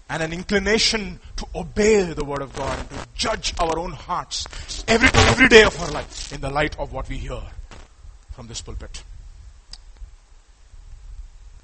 and 0.09 0.21
an 0.21 0.33
inclination 0.33 1.19
to 1.37 1.45
obey 1.55 2.03
the 2.03 2.25
word 2.25 2.41
of 2.41 2.53
God 2.53 2.77
and 2.77 2.89
to 2.89 3.07
judge 3.15 3.53
our 3.59 3.79
own 3.79 3.93
hearts 3.93 4.83
every, 4.87 5.07
every 5.13 5.47
day 5.47 5.63
of 5.63 5.79
our 5.81 5.91
life 5.91 6.33
in 6.33 6.41
the 6.41 6.49
light 6.49 6.77
of 6.77 6.91
what 6.91 7.07
we 7.07 7.17
hear 7.17 7.41
from 8.31 8.47
this 8.47 8.59
pulpit. 8.61 9.03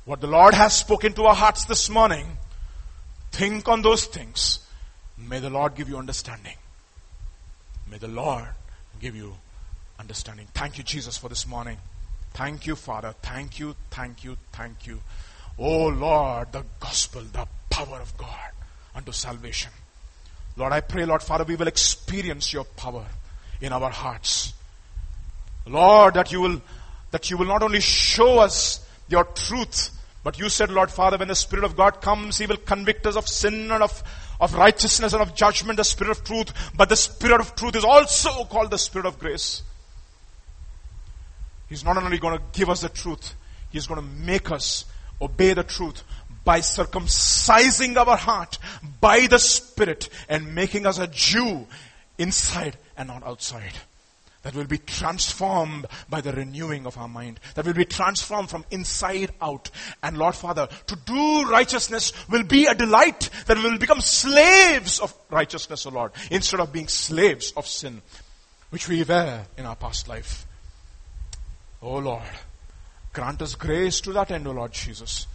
What 0.07 0.21
the 0.21 0.27
Lord 0.27 0.53
has 0.53 0.73
spoken 0.73 1.11
to 1.15 1.25
our 1.25 1.35
hearts 1.35 1.65
this 1.65 1.89
morning, 1.89 2.25
think 3.33 3.67
on 3.67 3.81
those 3.81 4.05
things. 4.05 4.59
May 5.17 5.39
the 5.39 5.49
Lord 5.49 5.75
give 5.75 5.89
you 5.89 5.97
understanding. 5.97 6.55
May 7.91 7.97
the 7.97 8.07
Lord 8.07 8.47
give 9.01 9.17
you 9.17 9.35
understanding. 9.99 10.47
Thank 10.53 10.77
you, 10.77 10.85
Jesus, 10.85 11.17
for 11.17 11.27
this 11.27 11.45
morning. 11.45 11.77
Thank 12.31 12.65
you, 12.65 12.77
Father. 12.77 13.15
Thank 13.21 13.59
you, 13.59 13.75
thank 13.91 14.23
you, 14.23 14.37
thank 14.53 14.87
you. 14.87 15.01
Oh 15.59 15.87
Lord, 15.87 16.53
the 16.53 16.63
gospel, 16.79 17.23
the 17.23 17.45
power 17.69 17.99
of 17.99 18.17
God 18.17 18.51
unto 18.95 19.11
salvation. 19.11 19.73
Lord, 20.55 20.71
I 20.71 20.79
pray, 20.79 21.03
Lord 21.03 21.21
Father, 21.21 21.43
we 21.43 21.57
will 21.57 21.67
experience 21.67 22.53
your 22.53 22.63
power 22.63 23.05
in 23.59 23.73
our 23.73 23.89
hearts. 23.89 24.53
Lord, 25.65 26.13
that 26.13 26.31
you 26.31 26.39
will, 26.39 26.61
that 27.11 27.29
you 27.29 27.35
will 27.35 27.47
not 27.47 27.61
only 27.61 27.81
show 27.81 28.39
us 28.39 28.85
your 29.09 29.25
truth, 29.25 29.95
but 30.27 30.37
you 30.37 30.49
said, 30.49 30.69
Lord 30.69 30.91
Father, 30.91 31.17
when 31.17 31.29
the 31.29 31.35
Spirit 31.35 31.63
of 31.63 31.77
God 31.77 32.01
comes, 32.01 32.37
He 32.37 32.47
will 32.47 32.57
convict 32.57 33.07
us 33.07 33.15
of 33.15 33.29
sin 33.29 33.71
and 33.71 33.81
of, 33.81 34.03
of 34.41 34.55
righteousness 34.55 35.13
and 35.13 35.21
of 35.21 35.33
judgment, 35.33 35.77
the 35.77 35.85
Spirit 35.85 36.11
of 36.11 36.25
truth. 36.25 36.51
But 36.75 36.89
the 36.89 36.97
Spirit 36.97 37.39
of 37.39 37.55
truth 37.55 37.77
is 37.77 37.85
also 37.85 38.43
called 38.43 38.71
the 38.71 38.77
Spirit 38.77 39.05
of 39.05 39.19
grace. 39.19 39.61
He's 41.69 41.85
not 41.85 41.95
only 41.95 42.17
going 42.17 42.37
to 42.37 42.43
give 42.51 42.69
us 42.69 42.81
the 42.81 42.89
truth, 42.89 43.35
He's 43.69 43.87
going 43.87 44.01
to 44.01 44.05
make 44.05 44.51
us 44.51 44.83
obey 45.21 45.53
the 45.53 45.63
truth 45.63 46.03
by 46.43 46.59
circumcising 46.59 47.95
our 47.95 48.17
heart 48.17 48.57
by 48.99 49.27
the 49.27 49.39
Spirit 49.39 50.09
and 50.27 50.53
making 50.53 50.85
us 50.85 50.99
a 50.99 51.07
Jew 51.07 51.65
inside 52.17 52.75
and 52.97 53.07
not 53.07 53.23
outside. 53.23 53.75
That 54.47 54.55
will 54.55 54.63
be 54.63 54.77
transformed 54.77 55.87
by 56.09 56.21
the 56.21 56.31
renewing 56.31 56.85
of 56.85 56.97
our 56.97 57.09
mind. 57.09 57.41
That 57.55 57.65
will 57.65 57.73
be 57.73 57.83
transformed 57.83 58.49
from 58.49 58.63
inside 58.71 59.31
out. 59.41 59.69
And 60.01 60.17
Lord 60.17 60.35
Father, 60.35 60.69
to 60.85 60.95
do 60.95 61.49
righteousness 61.49 62.13
will 62.29 62.43
be 62.43 62.65
a 62.65 62.73
delight. 62.73 63.29
That 63.47 63.57
we 63.57 63.63
will 63.63 63.77
become 63.77 63.99
slaves 63.99 65.01
of 65.01 65.13
righteousness, 65.29 65.85
O 65.85 65.89
Lord, 65.89 66.13
instead 66.31 66.61
of 66.61 66.71
being 66.71 66.87
slaves 66.87 67.51
of 67.57 67.67
sin, 67.67 68.01
which 68.69 68.87
we 68.87 69.03
were 69.03 69.43
in 69.57 69.65
our 69.65 69.75
past 69.75 70.07
life. 70.07 70.47
O 71.81 71.97
Lord, 71.97 72.23
grant 73.11 73.41
us 73.41 73.55
grace 73.55 73.99
to 73.99 74.13
that 74.13 74.31
end, 74.31 74.47
O 74.47 74.51
Lord 74.51 74.71
Jesus. 74.71 75.27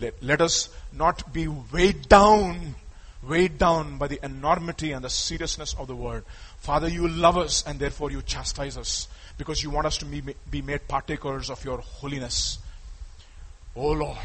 Let, 0.00 0.20
let 0.20 0.40
us 0.40 0.68
not 0.92 1.32
be 1.32 1.46
weighed 1.46 2.08
down, 2.08 2.74
weighed 3.22 3.56
down 3.56 3.98
by 3.98 4.08
the 4.08 4.18
enormity 4.24 4.90
and 4.90 5.04
the 5.04 5.10
seriousness 5.10 5.76
of 5.78 5.86
the 5.86 5.94
word. 5.94 6.24
Father, 6.58 6.88
you 6.88 7.08
love 7.08 7.38
us 7.38 7.64
and 7.66 7.78
therefore 7.78 8.10
you 8.10 8.22
chastise 8.22 8.76
us 8.76 9.08
because 9.38 9.62
you 9.62 9.70
want 9.70 9.86
us 9.86 9.96
to 9.98 10.04
be, 10.04 10.62
made 10.62 10.86
partakers 10.88 11.48
of 11.48 11.64
your 11.64 11.78
holiness. 11.78 12.58
Oh 13.76 13.92
Lord, 13.92 14.18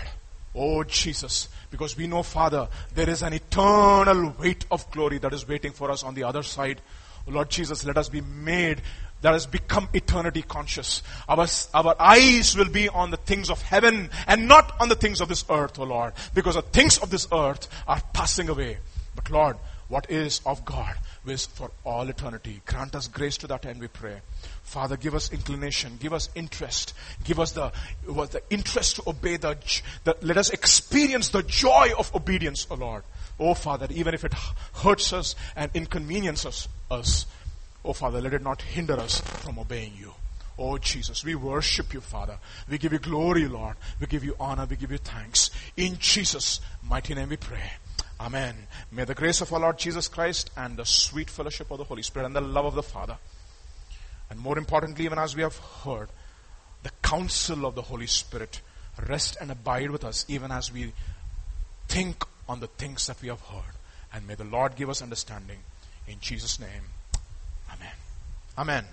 oh 0.56 0.84
Jesus, 0.84 1.48
because 1.70 1.96
we 1.96 2.08
know, 2.08 2.24
Father, 2.24 2.68
there 2.96 3.10
is 3.10 3.22
an 3.22 3.34
eternal 3.34 4.34
weight 4.40 4.66
of 4.72 4.90
glory 4.92 5.20
that 5.20 5.32
is 5.34 5.48
waiting 5.48 5.72
for 5.72 5.92
us 5.92 6.04
on 6.04 6.16
the 6.16 6.24
other 6.24 6.44
side. 6.44 6.82
Lord 7.28 7.50
Jesus, 7.50 7.86
let 7.86 7.98
us 7.98 8.10
be 8.10 8.22
made 8.22 8.82
that 9.22 9.32
has 9.32 9.46
become 9.46 9.88
eternity 9.94 10.42
conscious. 10.42 11.02
Our, 11.30 11.48
our 11.74 11.96
eyes 11.98 12.58
will 12.58 12.70
be 12.70 12.90
on 12.90 13.12
the 13.12 13.18
things 13.18 13.50
of 13.50 13.62
heaven 13.62 14.10
and 14.28 14.48
not 14.48 14.76
on 14.82 14.90
the 14.90 14.96
things 14.96 15.22
of 15.22 15.30
this 15.30 15.46
earth, 15.50 15.80
O 15.80 15.84
oh 15.84 15.86
Lord, 15.86 16.14
because 16.34 16.56
the 16.56 16.62
things 16.62 16.98
of 16.98 17.10
this 17.10 17.28
earth 17.32 17.70
are 17.88 18.02
passing 18.12 18.50
away. 18.50 18.80
But 19.16 19.30
Lord, 19.30 19.58
what 19.88 20.10
is 20.10 20.42
of 20.46 20.66
God 20.66 20.96
is 21.26 21.46
for 21.46 21.72
all 21.84 22.08
eternity. 22.10 22.62
Grant 22.66 22.96
us 22.96 23.08
grace 23.08 23.38
to 23.38 23.48
that 23.48 23.66
end, 23.66 23.80
we 23.80 23.88
pray. 23.88 24.22
Father, 24.64 24.98
give 24.98 25.16
us 25.16 25.32
inclination, 25.32 25.98
give 26.00 26.14
us 26.14 26.30
interest, 26.36 26.94
give 27.24 27.40
us 27.40 27.52
the, 27.54 27.72
the 28.06 28.42
interest 28.50 28.98
to 28.98 29.04
obey 29.08 29.38
the, 29.38 29.58
the, 30.04 30.16
let 30.22 30.38
us 30.38 30.50
experience 30.50 31.30
the 31.30 31.44
joy 31.44 31.90
of 31.98 32.14
obedience, 32.16 32.68
O 32.70 32.74
oh 32.74 32.78
Lord. 32.78 33.04
Oh 33.40 33.54
Father, 33.54 33.88
even 33.90 34.14
if 34.14 34.24
it 34.24 34.34
hurts 34.76 35.14
us 35.14 35.36
and 35.56 35.72
inconveniences 35.74 36.68
us, 36.92 37.26
Oh 37.86 37.94
Father, 37.94 38.22
let 38.22 38.34
it 38.34 38.42
not 38.42 38.62
hinder 38.62 39.00
us 39.00 39.20
from 39.20 39.60
obeying 39.60 39.94
you. 39.98 40.14
Oh 40.58 40.78
Jesus, 40.78 41.26
we 41.26 41.36
worship 41.36 41.94
you, 41.94 42.02
Father. 42.02 42.38
We 42.70 42.78
give 42.78 42.94
you 42.94 43.00
glory, 43.00 43.48
Lord. 43.48 43.76
We 44.00 44.08
give 44.08 44.24
you 44.24 44.36
honor. 44.40 44.68
We 44.70 44.76
give 44.76 44.92
you 44.92 45.00
thanks. 45.00 45.50
In 45.76 45.98
Jesus' 45.98 46.62
mighty 46.84 47.16
name 47.16 47.30
we 47.30 47.38
pray. 47.38 47.72
Amen. 48.20 48.56
May 48.92 49.06
the 49.06 49.16
grace 49.16 49.42
of 49.42 49.52
our 49.52 49.60
Lord 49.60 49.78
Jesus 49.78 50.08
Christ 50.08 50.52
and 50.56 50.78
the 50.78 50.86
sweet 50.86 51.30
fellowship 51.30 51.72
of 51.72 51.78
the 51.78 51.84
Holy 51.84 52.04
Spirit 52.04 52.28
and 52.28 52.36
the 52.36 52.42
love 52.42 52.66
of 52.66 52.76
the 52.76 52.84
Father, 52.84 53.18
and 54.30 54.40
more 54.40 54.58
importantly, 54.58 55.06
even 55.06 55.20
as 55.20 55.36
we 55.36 55.42
have 55.42 55.58
heard, 55.58 56.10
the 56.84 56.92
counsel 57.02 57.66
of 57.66 57.76
the 57.76 57.82
Holy 57.82 58.08
Spirit 58.08 58.62
rest 59.08 59.38
and 59.42 59.52
abide 59.52 59.90
with 59.90 60.04
us 60.04 60.26
even 60.28 60.52
as 60.52 60.72
we 60.72 60.94
think 61.88 62.24
on 62.48 62.60
the 62.60 62.68
things 62.68 63.08
that 63.08 63.22
we 63.22 63.30
have 63.30 63.42
heard. 63.42 63.76
And 64.14 64.28
may 64.28 64.36
the 64.36 64.44
Lord 64.44 64.76
give 64.76 64.90
us 64.90 65.02
understanding. 65.02 65.60
In 66.08 66.20
Jesus' 66.20 66.60
name. 66.60 66.92
Amen. 67.72 67.96
Amen. 68.58 68.86